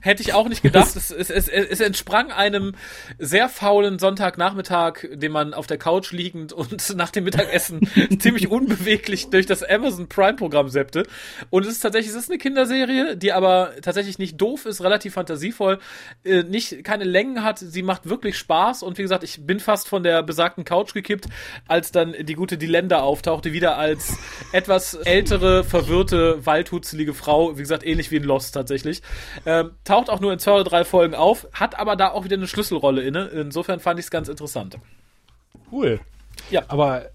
hätte 0.00 0.22
ich 0.22 0.34
auch 0.34 0.48
nicht 0.48 0.62
gedacht. 0.62 0.96
es, 0.96 1.10
es, 1.10 1.30
es, 1.30 1.48
es 1.48 1.80
entsprang 1.80 2.32
einem 2.32 2.74
sehr 3.18 3.48
faulen 3.48 3.98
Sonntagnachmittag, 3.98 5.06
den 5.12 5.32
man 5.32 5.54
auf 5.54 5.66
der 5.66 5.78
Couch 5.78 6.12
liegend 6.12 6.52
und 6.52 6.94
nach 6.96 7.10
dem 7.10 7.24
Mittagessen 7.24 7.88
ziemlich 8.18 8.48
unbeweglich 8.48 9.30
durch 9.30 9.46
das 9.46 9.62
Amazon 9.62 10.08
Prime 10.08 10.34
Programm 10.34 10.68
seppte. 10.68 11.04
Und 11.50 11.64
es 11.64 11.72
ist 11.72 11.80
tatsächlich, 11.80 12.10
es 12.10 12.16
ist 12.16 12.30
eine 12.30 12.38
Kinderserie, 12.38 13.16
die 13.16 13.32
aber 13.32 13.72
tatsächlich 13.80 14.18
nicht 14.18 14.40
doof 14.40 14.66
ist, 14.66 14.82
relativ 14.82 15.14
fantasievoll, 15.14 15.78
äh, 16.24 16.42
nicht 16.42 16.82
keine 16.84 17.04
Längen 17.04 17.44
hat. 17.44 17.58
Sie 17.60 17.82
macht 17.82 18.08
wirklich 18.08 18.36
Spaß 18.36 18.82
und 18.82 18.98
wie 18.98 19.02
gesagt, 19.02 19.24
ich 19.24 19.46
bin 19.46 19.60
fast 19.60 19.88
von 19.88 20.02
der 20.02 20.22
besagten 20.22 20.64
Couch 20.64 20.94
gekippt, 20.94 21.26
als 21.68 21.92
dann 21.92 22.14
die 22.18 22.34
gute 22.34 22.58
Dilenda 22.58 23.00
auftauchte, 23.00 23.52
wieder 23.52 23.78
als 23.78 24.16
etwas 24.52 24.94
ältere, 24.94 25.64
verwirrte, 25.64 26.44
waldhutzelige 26.44 27.14
Frau, 27.14 27.56
wie 27.56 27.62
gesagt, 27.62 27.86
ähnlich 27.86 28.10
wie 28.10 28.16
in 28.16 28.24
Lost 28.24 28.54
tatsächlich. 28.54 29.02
Ähm, 29.46 29.72
taucht 29.84 30.10
auch 30.10 30.20
nur 30.20 30.32
in 30.32 30.38
zwei 30.38 30.52
oder 30.52 30.64
drei 30.64 30.84
Folgen 30.84 31.14
auf, 31.14 31.46
hat 31.52 31.78
aber 31.78 31.96
da 31.96 32.10
auch 32.10 32.24
wieder 32.24 32.36
eine 32.36 32.46
Schlüsselrolle 32.46 33.02
inne. 33.02 33.26
Insofern 33.28 33.80
fand 33.80 33.98
ich 33.98 34.06
es 34.06 34.10
ganz 34.10 34.28
interessant. 34.28 34.78
Cool. 35.70 36.00
Ja. 36.50 36.62
Aber 36.68 37.06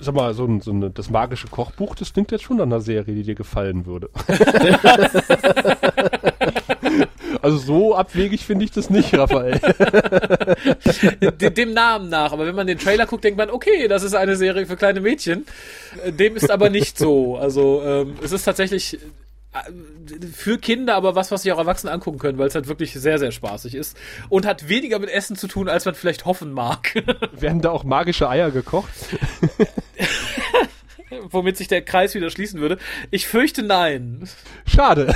sag 0.00 0.14
mal, 0.14 0.34
so, 0.34 0.44
ein, 0.44 0.60
so 0.60 0.72
eine, 0.72 0.90
das 0.90 1.10
magische 1.10 1.48
Kochbuch, 1.48 1.94
das 1.94 2.12
klingt 2.12 2.32
jetzt 2.32 2.44
schon 2.44 2.60
an 2.60 2.72
einer 2.72 2.80
Serie, 2.80 3.14
die 3.14 3.22
dir 3.22 3.34
gefallen 3.34 3.86
würde. 3.86 4.10
also 7.42 7.58
so 7.58 7.94
abwegig 7.94 8.44
finde 8.44 8.64
ich 8.64 8.72
das 8.72 8.90
nicht, 8.90 9.14
Raphael. 9.14 9.58
Dem 11.38 11.72
Namen 11.72 12.08
nach, 12.08 12.32
aber 12.32 12.46
wenn 12.46 12.54
man 12.54 12.66
den 12.66 12.78
Trailer 12.78 13.06
guckt, 13.06 13.24
denkt 13.24 13.38
man, 13.38 13.50
okay, 13.50 13.88
das 13.88 14.02
ist 14.02 14.14
eine 14.14 14.36
Serie 14.36 14.66
für 14.66 14.76
kleine 14.76 15.00
Mädchen. 15.00 15.46
Dem 16.06 16.36
ist 16.36 16.50
aber 16.50 16.70
nicht 16.70 16.98
so. 16.98 17.36
Also 17.36 17.82
ähm, 17.84 18.14
es 18.22 18.32
ist 18.32 18.44
tatsächlich 18.44 18.98
für 20.32 20.58
Kinder, 20.58 20.94
aber 20.94 21.14
was, 21.14 21.30
was 21.30 21.42
sich 21.42 21.52
auch 21.52 21.58
Erwachsene 21.58 21.92
angucken 21.92 22.18
können, 22.18 22.38
weil 22.38 22.48
es 22.48 22.54
halt 22.54 22.68
wirklich 22.68 22.92
sehr, 22.92 23.18
sehr 23.18 23.32
spaßig 23.32 23.74
ist. 23.74 23.96
Und 24.28 24.46
hat 24.46 24.68
weniger 24.68 24.98
mit 24.98 25.10
Essen 25.10 25.36
zu 25.36 25.48
tun, 25.48 25.68
als 25.68 25.84
man 25.84 25.94
vielleicht 25.94 26.24
hoffen 26.24 26.52
mag. 26.52 26.94
Werden 27.32 27.60
da 27.60 27.70
auch 27.70 27.84
magische 27.84 28.28
Eier 28.28 28.50
gekocht? 28.50 28.90
Womit 31.30 31.56
sich 31.56 31.68
der 31.68 31.82
Kreis 31.82 32.14
wieder 32.14 32.30
schließen 32.30 32.60
würde. 32.60 32.78
Ich 33.10 33.26
fürchte 33.26 33.62
nein. 33.62 34.28
Schade. 34.66 35.14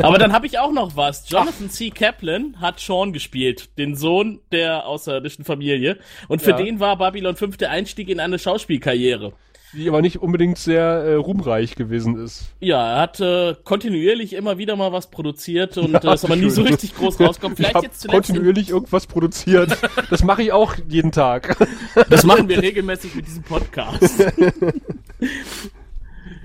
aber 0.00 0.18
dann 0.18 0.32
habe 0.32 0.46
ich 0.46 0.58
auch 0.58 0.72
noch 0.72 0.96
was. 0.96 1.28
Jonathan 1.28 1.66
Ach. 1.68 1.72
C. 1.72 1.90
Kaplan 1.90 2.60
hat 2.60 2.78
Sean 2.78 3.12
gespielt, 3.12 3.76
den 3.78 3.96
Sohn 3.96 4.40
der 4.52 4.86
außerirdischen 4.86 5.44
Familie. 5.44 5.98
Und 6.28 6.40
für 6.40 6.52
ja. 6.52 6.56
den 6.56 6.78
war 6.78 6.96
Babylon 6.96 7.36
5 7.36 7.56
der 7.56 7.70
Einstieg 7.70 8.08
in 8.08 8.20
eine 8.20 8.38
Schauspielkarriere 8.38 9.32
die 9.72 9.88
aber 9.88 10.00
nicht 10.00 10.22
unbedingt 10.22 10.58
sehr 10.58 10.82
äh, 10.82 11.14
ruhmreich 11.14 11.74
gewesen 11.74 12.16
ist. 12.16 12.44
Ja, 12.60 12.94
er 12.94 13.00
hat 13.00 13.20
äh, 13.20 13.54
kontinuierlich 13.64 14.32
immer 14.32 14.58
wieder 14.58 14.76
mal 14.76 14.92
was 14.92 15.10
produziert 15.10 15.76
und 15.78 15.92
ja, 15.92 16.00
äh, 16.02 16.14
ist 16.14 16.24
aber 16.24 16.36
nie 16.36 16.50
so 16.50 16.62
richtig 16.62 16.94
groß 16.94 17.20
rausgekommen. 17.26 17.56
Vielleicht 17.56 17.82
jetzt 17.82 18.00
zuletzt 18.02 18.28
kontinuierlich 18.28 18.70
irgendwas 18.70 19.06
produziert. 19.06 19.76
Das 20.10 20.22
mache 20.22 20.42
ich 20.42 20.52
auch 20.52 20.74
jeden 20.88 21.12
Tag. 21.12 21.56
Das 22.10 22.24
machen 22.24 22.48
wir 22.48 22.62
regelmäßig 22.62 23.14
mit 23.14 23.26
diesem 23.26 23.42
Podcast. 23.42 24.24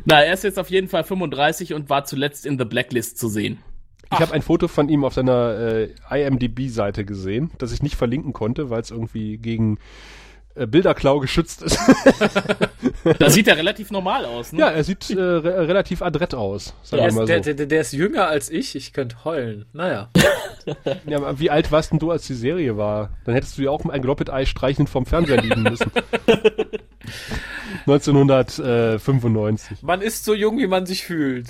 Na, 0.06 0.22
er 0.22 0.34
ist 0.34 0.44
jetzt 0.44 0.58
auf 0.58 0.70
jeden 0.70 0.88
Fall 0.88 1.04
35 1.04 1.74
und 1.74 1.90
war 1.90 2.06
zuletzt 2.06 2.46
in 2.46 2.58
The 2.58 2.66
Blacklist 2.66 3.18
zu 3.18 3.28
sehen. 3.28 3.60
Ich 4.12 4.20
habe 4.20 4.34
ein 4.34 4.42
Foto 4.42 4.68
von 4.68 4.90
ihm 4.90 5.04
auf 5.04 5.14
seiner 5.14 5.90
äh, 6.10 6.26
IMDb-Seite 6.26 7.06
gesehen, 7.06 7.52
das 7.58 7.72
ich 7.72 7.84
nicht 7.84 7.96
verlinken 7.96 8.34
konnte, 8.34 8.70
weil 8.70 8.82
es 8.82 8.92
irgendwie 8.92 9.38
gegen 9.38 9.78
äh, 9.78 9.80
Bilderklau 10.56 11.20
geschützt 11.20 11.62
ist. 11.62 11.80
da 13.20 13.30
sieht 13.30 13.48
er 13.48 13.58
relativ 13.58 13.92
normal 13.92 14.26
aus, 14.26 14.52
ne? 14.52 14.60
Ja, 14.60 14.70
er 14.70 14.84
sieht 14.84 15.10
äh, 15.10 15.20
re 15.20 15.68
relativ 15.68 16.02
adrett 16.02 16.34
aus. 16.34 16.74
Wir 16.90 17.00
mal 17.00 17.12
so. 17.12 17.26
der, 17.26 17.40
der, 17.40 17.66
der, 17.66 17.82
ist 17.82 17.94
jünger 17.94 18.28
als 18.28 18.50
ich, 18.50 18.76
ich 18.76 18.94
könnte 18.94 19.24
heulen. 19.24 19.66
Naja. 19.74 20.10
ja, 21.06 21.40
wie 21.40 21.50
alt 21.50 21.72
warst 21.72 21.92
denn 21.92 22.00
du, 22.00 22.12
als 22.12 22.28
die 22.28 22.34
Serie 22.34 22.78
war? 22.78 23.12
Dann 23.26 23.34
hättest 23.36 23.58
du 23.58 23.64
ja 23.64 23.72
auch 23.72 23.84
ein 23.86 24.02
Gloppet-Ei 24.02 24.46
streichelnd 24.46 24.90
vom 24.90 25.06
Fernseher 25.06 25.42
liegen 25.42 25.64
müssen. 25.64 25.92
1995. 27.88 29.82
Man 29.82 30.02
ist 30.02 30.26
so 30.26 30.34
jung, 30.34 30.58
wie 30.60 30.68
man 30.68 30.86
sich 30.86 31.04
fühlt. 31.04 31.48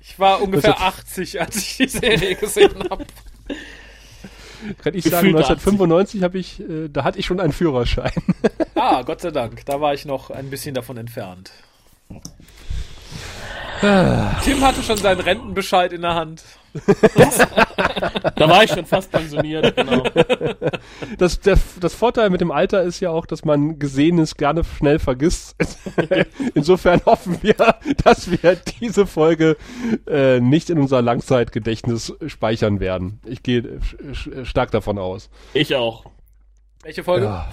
ich 0.00 0.18
war 0.18 0.42
ungefähr 0.42 0.80
80, 0.80 1.40
als 1.40 1.56
ich 1.56 1.76
die 1.76 1.88
Serie 1.88 2.34
gesehen 2.34 2.74
habe. 2.90 3.04
Kann 4.82 4.94
ich 4.94 5.04
sagen, 5.04 5.28
1995 5.28 6.22
habe 6.22 6.38
ich, 6.38 6.60
äh, 6.60 6.88
da 6.88 7.04
hatte 7.04 7.18
ich 7.18 7.26
schon 7.26 7.40
einen 7.40 7.52
Führerschein. 7.52 8.12
ah, 8.74 9.02
Gott 9.02 9.20
sei 9.20 9.30
Dank. 9.30 9.64
Da 9.66 9.80
war 9.80 9.94
ich 9.94 10.04
noch 10.04 10.30
ein 10.30 10.50
bisschen 10.50 10.74
davon 10.74 10.96
entfernt. 10.96 11.52
Tim 13.82 14.60
hatte 14.60 14.80
schon 14.82 14.96
seinen 14.96 15.20
Rentenbescheid 15.20 15.92
in 15.92 16.02
der 16.02 16.14
Hand. 16.14 16.44
da 18.36 18.48
war 18.48 18.62
ich 18.62 18.70
schon 18.70 18.86
fast 18.86 19.10
pensioniert, 19.10 19.74
genau. 19.74 20.04
Das, 21.18 21.40
der, 21.40 21.58
das 21.80 21.92
Vorteil 21.92 22.30
mit 22.30 22.40
dem 22.40 22.52
Alter 22.52 22.82
ist 22.82 23.00
ja 23.00 23.10
auch, 23.10 23.26
dass 23.26 23.44
man 23.44 23.80
Gesehenes 23.80 24.36
gerne 24.36 24.62
schnell 24.64 25.00
vergisst. 25.00 25.56
Insofern 26.54 27.02
hoffen 27.04 27.38
wir, 27.42 27.56
dass 28.04 28.30
wir 28.30 28.56
diese 28.80 29.06
Folge 29.06 29.56
äh, 30.06 30.38
nicht 30.38 30.70
in 30.70 30.78
unser 30.78 31.02
Langzeitgedächtnis 31.02 32.14
speichern 32.26 32.78
werden. 32.78 33.20
Ich 33.26 33.42
gehe 33.42 33.80
stark 34.44 34.70
davon 34.70 34.98
aus. 34.98 35.28
Ich 35.54 35.74
auch. 35.74 36.04
Welche 36.84 37.02
Folge? 37.02 37.26
Ja. 37.26 37.50